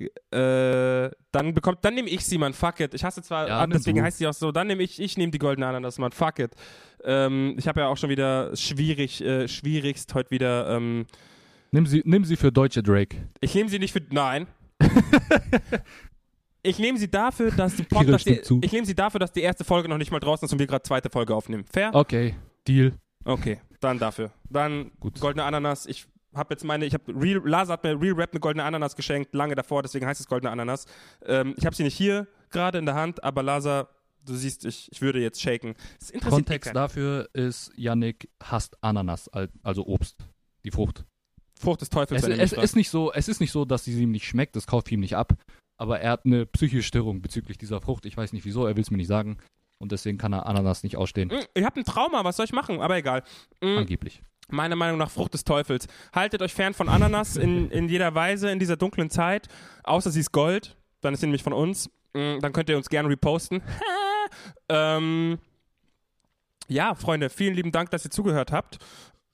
äh, 0.00 1.10
dann 1.32 1.54
bekommt, 1.54 1.78
dann 1.82 1.94
nehme 1.94 2.08
ich 2.08 2.24
sie, 2.24 2.38
man, 2.38 2.52
fuck 2.52 2.80
it. 2.80 2.94
Ich 2.94 3.04
hasse 3.04 3.22
zwar, 3.22 3.48
Ja, 3.48 3.60
ah, 3.60 3.66
deswegen 3.66 3.98
du. 3.98 4.04
heißt 4.04 4.18
sie 4.18 4.26
auch 4.26 4.32
so, 4.32 4.52
dann 4.52 4.66
nehme 4.66 4.82
ich, 4.82 5.00
ich 5.00 5.16
nehme 5.16 5.30
die 5.30 5.38
goldene 5.38 5.66
Ananas, 5.66 5.98
man, 5.98 6.12
fuck 6.12 6.38
it. 6.38 6.52
Ähm, 7.04 7.54
ich 7.58 7.68
habe 7.68 7.80
ja 7.80 7.88
auch 7.88 7.96
schon 7.96 8.10
wieder 8.10 8.54
schwierig, 8.56 9.20
äh, 9.22 9.48
schwierigst 9.48 10.14
heute 10.14 10.30
wieder, 10.30 10.76
ähm, 10.76 11.06
nimm, 11.70 11.86
sie, 11.86 12.02
nimm 12.04 12.24
sie 12.24 12.36
für 12.36 12.52
deutsche 12.52 12.82
Drake. 12.82 13.16
ich 13.40 13.54
nehme 13.54 13.68
sie 13.68 13.78
nicht 13.78 13.92
für, 13.92 14.02
nein. 14.10 14.46
ich 16.62 16.78
nehme 16.78 16.98
sie 16.98 17.10
dafür, 17.10 17.50
dass 17.50 17.76
die 17.76 17.82
Podcast, 17.82 18.26
zu. 18.44 18.60
ich 18.62 18.72
nehme 18.72 18.86
sie 18.86 18.94
dafür, 18.94 19.20
dass 19.20 19.32
die 19.32 19.40
erste 19.40 19.64
Folge 19.64 19.88
noch 19.88 19.98
nicht 19.98 20.10
mal 20.10 20.20
draußen 20.20 20.46
ist 20.46 20.52
und 20.52 20.58
wir 20.58 20.66
gerade 20.66 20.82
zweite 20.82 21.10
Folge 21.10 21.34
aufnehmen. 21.34 21.64
Fair? 21.70 21.90
Okay, 21.94 22.34
Deal. 22.66 22.92
Okay, 23.24 23.60
dann 23.80 23.98
dafür. 23.98 24.30
Dann 24.48 24.90
Gut. 25.00 25.20
goldene 25.20 25.44
Ananas. 25.44 25.86
Ich 25.86 26.06
habe 26.34 26.54
jetzt 26.54 26.64
meine, 26.64 26.84
ich 26.84 26.94
habe 26.94 27.12
Real, 27.14 27.40
Lasa 27.48 27.72
hat 27.74 27.84
mir 27.84 28.00
Real 28.00 28.14
Rap 28.14 28.30
eine 28.32 28.40
goldene 28.40 28.64
Ananas 28.64 28.94
geschenkt, 28.96 29.34
lange 29.34 29.54
davor, 29.54 29.82
deswegen 29.82 30.06
heißt 30.06 30.20
es 30.20 30.26
goldene 30.26 30.50
Ananas. 30.50 30.86
Ähm, 31.24 31.54
ich 31.56 31.64
habe 31.66 31.74
sie 31.74 31.82
nicht 31.84 31.96
hier 31.96 32.26
gerade 32.50 32.78
in 32.78 32.86
der 32.86 32.94
Hand, 32.94 33.22
aber 33.24 33.42
Lasa, 33.42 33.88
du 34.24 34.34
siehst, 34.34 34.64
ich, 34.64 34.88
ich 34.92 35.00
würde 35.00 35.20
jetzt 35.20 35.40
shaken. 35.40 35.74
Kontext 36.28 36.74
dafür 36.74 37.28
ist, 37.32 37.72
Yannick 37.76 38.28
hasst 38.42 38.76
Ananas, 38.82 39.28
al- 39.28 39.48
also 39.62 39.86
Obst, 39.86 40.16
die 40.64 40.70
Frucht. 40.70 41.04
Frucht 41.58 41.80
des 41.80 41.90
Teufels, 41.90 42.22
Es, 42.22 42.52
es, 42.52 42.52
ist 42.52 42.76
nicht 42.76 42.90
so, 42.90 43.12
es 43.12 43.26
ist 43.28 43.40
nicht 43.40 43.50
so, 43.52 43.64
dass 43.64 43.84
sie 43.84 44.00
ihm 44.00 44.10
nicht 44.12 44.26
schmeckt, 44.26 44.54
das 44.54 44.66
kauft 44.66 44.90
ihm 44.92 45.00
nicht 45.00 45.16
ab. 45.16 45.32
Aber 45.76 46.00
er 46.00 46.12
hat 46.12 46.24
eine 46.24 46.44
psychische 46.46 46.82
Störung 46.82 47.22
bezüglich 47.22 47.56
dieser 47.58 47.80
Frucht. 47.80 48.04
Ich 48.06 48.16
weiß 48.16 48.32
nicht 48.32 48.44
wieso, 48.44 48.66
er 48.66 48.76
will 48.76 48.82
es 48.82 48.90
mir 48.90 48.96
nicht 48.96 49.06
sagen. 49.08 49.38
Und 49.78 49.92
deswegen 49.92 50.18
kann 50.18 50.32
er 50.32 50.46
Ananas 50.46 50.82
nicht 50.82 50.96
ausstehen. 50.96 51.28
Mm, 51.28 51.44
Ich 51.54 51.64
habe 51.64 51.78
ein 51.80 51.84
Trauma, 51.84 52.24
was 52.24 52.36
soll 52.36 52.46
ich 52.46 52.52
machen? 52.52 52.80
Aber 52.80 52.96
egal. 52.96 53.22
Mm, 53.60 53.78
Angeblich. 53.78 54.20
Meiner 54.50 54.76
Meinung 54.76 54.98
nach 54.98 55.10
Frucht 55.10 55.34
des 55.34 55.44
Teufels. 55.44 55.86
Haltet 56.12 56.40
euch 56.42 56.54
fern 56.54 56.74
von 56.74 56.88
Ananas 56.88 57.36
in, 57.36 57.70
in 57.70 57.88
jeder 57.88 58.14
Weise 58.14 58.50
in 58.50 58.58
dieser 58.58 58.76
dunklen 58.76 59.10
Zeit. 59.10 59.48
Außer 59.84 60.10
sie 60.10 60.20
ist 60.20 60.32
Gold. 60.32 60.76
Dann 61.00 61.14
ist 61.14 61.20
sie 61.20 61.26
nämlich 61.26 61.42
von 61.42 61.52
uns. 61.52 61.90
Mm, 62.14 62.40
Dann 62.40 62.52
könnt 62.52 62.68
ihr 62.70 62.76
uns 62.76 62.88
gerne 62.88 63.08
reposten. 63.08 63.62
ähm, 64.68 65.38
ja, 66.68 66.94
Freunde, 66.94 67.30
vielen 67.30 67.54
lieben 67.54 67.72
Dank, 67.72 67.90
dass 67.90 68.04
ihr 68.04 68.10
zugehört 68.10 68.52
habt. 68.52 68.78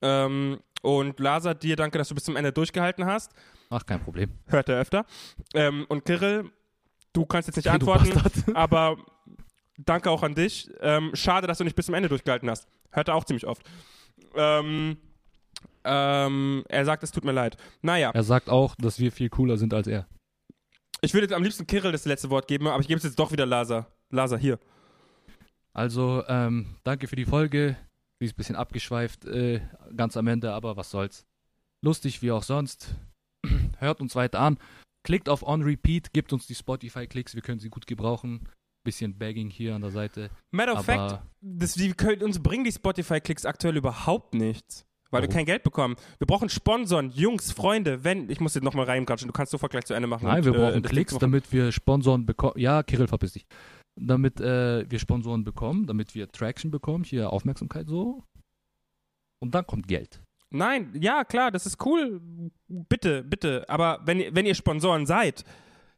Ähm, 0.02 0.60
und 0.82 1.18
Lasa, 1.18 1.54
dir 1.54 1.76
danke, 1.76 1.98
dass 1.98 2.08
du 2.08 2.14
bis 2.14 2.24
zum 2.24 2.36
Ende 2.36 2.52
durchgehalten 2.52 3.06
hast. 3.06 3.32
Ach, 3.70 3.84
kein 3.86 4.00
Problem. 4.00 4.30
Hört 4.46 4.68
er 4.68 4.80
öfter. 4.80 5.06
Ähm, 5.54 5.86
und 5.88 6.04
Kirill, 6.04 6.50
du 7.12 7.24
kannst 7.24 7.48
jetzt 7.48 7.56
nicht 7.56 7.66
Okay, 7.68 7.74
antworten, 7.74 8.54
aber 8.54 8.96
danke 9.78 10.10
auch 10.10 10.22
an 10.22 10.34
dich. 10.34 10.70
Ähm, 10.80 11.10
schade, 11.14 11.46
dass 11.46 11.58
du 11.58 11.64
nicht 11.64 11.76
bis 11.76 11.86
zum 11.86 11.94
Ende 11.94 12.08
durchgehalten 12.08 12.50
hast. 12.50 12.68
Hört 12.90 13.08
er 13.08 13.14
auch 13.14 13.24
ziemlich 13.24 13.46
oft. 13.46 13.62
Ähm, 14.34 14.96
ähm, 15.84 16.64
er 16.68 16.84
sagt, 16.84 17.02
es 17.02 17.12
tut 17.12 17.24
mir 17.24 17.32
leid. 17.32 17.56
Naja, 17.82 18.10
Er 18.14 18.22
sagt 18.22 18.48
auch, 18.48 18.74
dass 18.76 18.98
wir 18.98 19.12
viel 19.12 19.28
cooler 19.28 19.56
sind 19.56 19.74
als 19.74 19.86
er. 19.86 20.06
ich 21.02 21.12
würde 21.14 21.26
jetzt 21.26 21.34
am 21.34 21.42
liebsten 21.42 21.66
Kirill 21.66 21.92
das 21.92 22.04
letzte 22.06 22.30
Wort 22.30 22.48
geben, 22.48 22.66
aber 22.66 22.80
ich 22.80 22.88
gebe 22.88 22.98
es 22.98 23.04
jetzt 23.04 23.18
doch 23.18 23.32
wieder 23.32 23.46
Lasa. 23.46 23.86
Lasa, 24.10 24.36
hier. 24.36 24.58
Also, 25.72 26.22
ähm, 26.28 26.76
danke 26.84 27.08
für 27.08 27.16
die 27.16 27.24
Folge. 27.26 27.76
Sie 28.18 28.26
ist 28.26 28.32
ein 28.32 28.36
bisschen 28.36 28.56
abgeschweift, 28.56 29.24
äh, 29.26 29.60
ganz 29.96 30.16
am 30.16 30.26
Ende, 30.28 30.52
aber 30.52 30.76
was 30.76 30.90
soll's. 30.90 31.26
Lustig 31.82 32.22
wie 32.22 32.30
auch 32.30 32.42
sonst. 32.44 32.94
Hört 33.78 34.00
uns 34.00 34.14
weiter 34.14 34.40
an. 34.40 34.58
Klickt 35.02 35.28
auf 35.28 35.42
On 35.42 35.62
Repeat, 35.62 36.12
gebt 36.14 36.32
uns 36.32 36.46
die 36.46 36.54
Spotify-Klicks, 36.54 37.34
wir 37.34 37.42
können 37.42 37.58
sie 37.58 37.68
gut 37.68 37.86
gebrauchen. 37.86 38.48
Bisschen 38.84 39.16
Bagging 39.16 39.50
hier 39.50 39.74
an 39.74 39.80
der 39.80 39.90
Seite. 39.90 40.30
Matter 40.50 40.74
of 40.78 40.84
fact, 40.84 41.20
das, 41.40 41.74
die 41.74 41.92
können, 41.92 42.22
uns 42.22 42.42
bringen 42.42 42.64
die 42.64 42.72
Spotify-Klicks 42.72 43.46
aktuell 43.46 43.76
überhaupt 43.76 44.34
nichts. 44.34 44.86
Weil 45.10 45.22
wir 45.22 45.28
Warum? 45.28 45.36
kein 45.36 45.46
Geld 45.46 45.62
bekommen. 45.62 45.96
Wir 46.18 46.26
brauchen 46.26 46.48
Sponsoren, 46.48 47.10
Jungs, 47.10 47.52
Freunde, 47.52 48.02
wenn. 48.02 48.28
Ich 48.30 48.40
muss 48.40 48.54
jetzt 48.54 48.64
nochmal 48.64 48.86
reingratschen, 48.86 49.28
du 49.28 49.32
kannst 49.32 49.52
sofort 49.52 49.70
gleich 49.70 49.84
zu 49.84 49.94
Ende 49.94 50.08
machen. 50.08 50.26
nein, 50.26 50.38
und, 50.38 50.44
wir 50.44 50.54
äh, 50.54 50.58
brauchen 50.58 50.82
das 50.82 50.90
Klicks, 50.90 51.16
damit 51.18 51.52
wir 51.52 51.70
Sponsoren 51.72 52.26
bekommen. 52.26 52.54
Ja, 52.56 52.82
Kirill, 52.82 53.06
verpiss 53.06 53.32
dich. 53.34 53.46
Damit 53.96 54.40
äh, 54.40 54.90
wir 54.90 54.98
Sponsoren 54.98 55.44
bekommen, 55.44 55.86
damit 55.86 56.14
wir 56.14 56.30
Traction 56.30 56.70
bekommen, 56.70 57.04
hier 57.04 57.32
Aufmerksamkeit 57.32 57.88
so. 57.88 58.24
Und 59.40 59.54
dann 59.54 59.66
kommt 59.66 59.86
Geld. 59.86 60.20
Nein, 60.50 60.92
ja, 61.00 61.24
klar, 61.24 61.50
das 61.50 61.66
ist 61.66 61.84
cool. 61.84 62.20
Bitte, 62.68 63.22
bitte. 63.22 63.64
Aber 63.68 64.00
wenn, 64.04 64.34
wenn 64.34 64.46
ihr 64.46 64.54
Sponsoren 64.54 65.06
seid, 65.06 65.44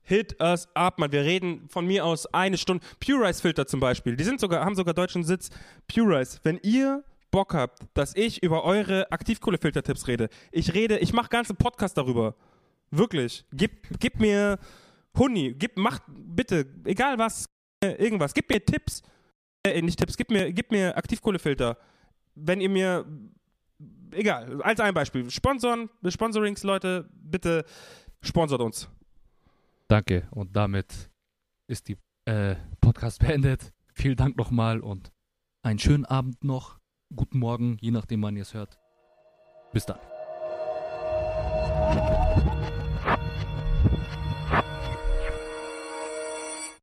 hit 0.07 0.41
us 0.41 0.69
up, 0.75 0.99
man. 0.99 1.13
Wir 1.13 1.23
reden 1.23 1.69
von 1.69 1.87
mir 1.87 2.05
aus 2.05 2.27
eine 2.33 2.57
Stunde. 2.57 2.85
Pure 3.05 3.29
Rice 3.29 3.41
Filter 3.41 3.67
zum 3.67 3.81
Beispiel. 3.81 4.17
Die 4.17 4.25
sind 4.25 4.41
sogar, 4.41 4.65
haben 4.65 4.75
sogar 4.75 4.95
deutschen 4.95 5.25
Sitz. 5.25 5.51
Pure 5.93 6.19
Rice, 6.19 6.41
wenn 6.43 6.59
ihr 6.63 7.05
Bock 7.31 7.55
habt, 7.55 7.83
dass 7.95 8.15
ich 8.17 8.43
über 8.43 8.65
eure 8.65 9.11
Aktivkohlefilter-Tipps 9.11 10.09
rede, 10.09 10.29
ich 10.53 10.73
rede, 10.73 10.99
ich 10.99 11.13
mache 11.13 11.29
ganze 11.29 11.55
Podcast 11.55 11.99
darüber. 11.99 12.35
Wirklich. 12.91 13.45
Gib, 13.53 13.73
gib 13.99 14.21
mir 14.21 14.59
Huni, 15.19 15.55
gib, 15.55 15.77
mach 15.77 16.01
bitte, 16.09 16.67
egal 16.85 17.19
was, 17.19 17.47
irgendwas. 17.83 18.33
Gib 18.33 18.49
mir 18.49 18.65
Tipps. 18.65 19.03
Äh, 19.65 19.83
nicht 19.83 19.99
Tipps, 19.99 20.17
gib 20.17 20.31
mir, 20.31 20.53
gib 20.53 20.71
mir 20.71 20.97
Aktivkohlefilter. 20.97 21.77
Wenn 22.35 22.61
ihr 22.61 22.69
mir 22.69 23.05
egal, 24.13 24.63
als 24.63 24.81
ein 24.81 24.95
Beispiel. 24.95 25.31
Sponsoren, 25.31 25.91
Sponsorings, 26.09 26.63
Leute, 26.63 27.09
bitte 27.13 27.65
sponsort 28.21 28.63
uns. 28.63 28.89
Danke. 29.89 30.29
Und 30.31 30.57
damit 30.57 31.11
ist 31.69 31.89
die 31.89 31.97
äh, 32.27 32.57
Podcast 32.81 33.21
beendet. 33.21 33.73
Vielen 33.95 34.17
Dank 34.17 34.37
nochmal 34.37 34.81
und 34.81 35.13
einen 35.63 35.79
schönen 35.79 36.05
Abend 36.05 36.45
noch. 36.45 36.79
Guten 37.15 37.39
Morgen, 37.39 37.79
je 37.81 37.93
nachdem, 37.93 38.23
wann 38.23 38.37
ihr 38.37 38.43
es 38.43 38.55
hört. 38.55 38.79
Bis 39.73 39.87
dann. 39.87 39.99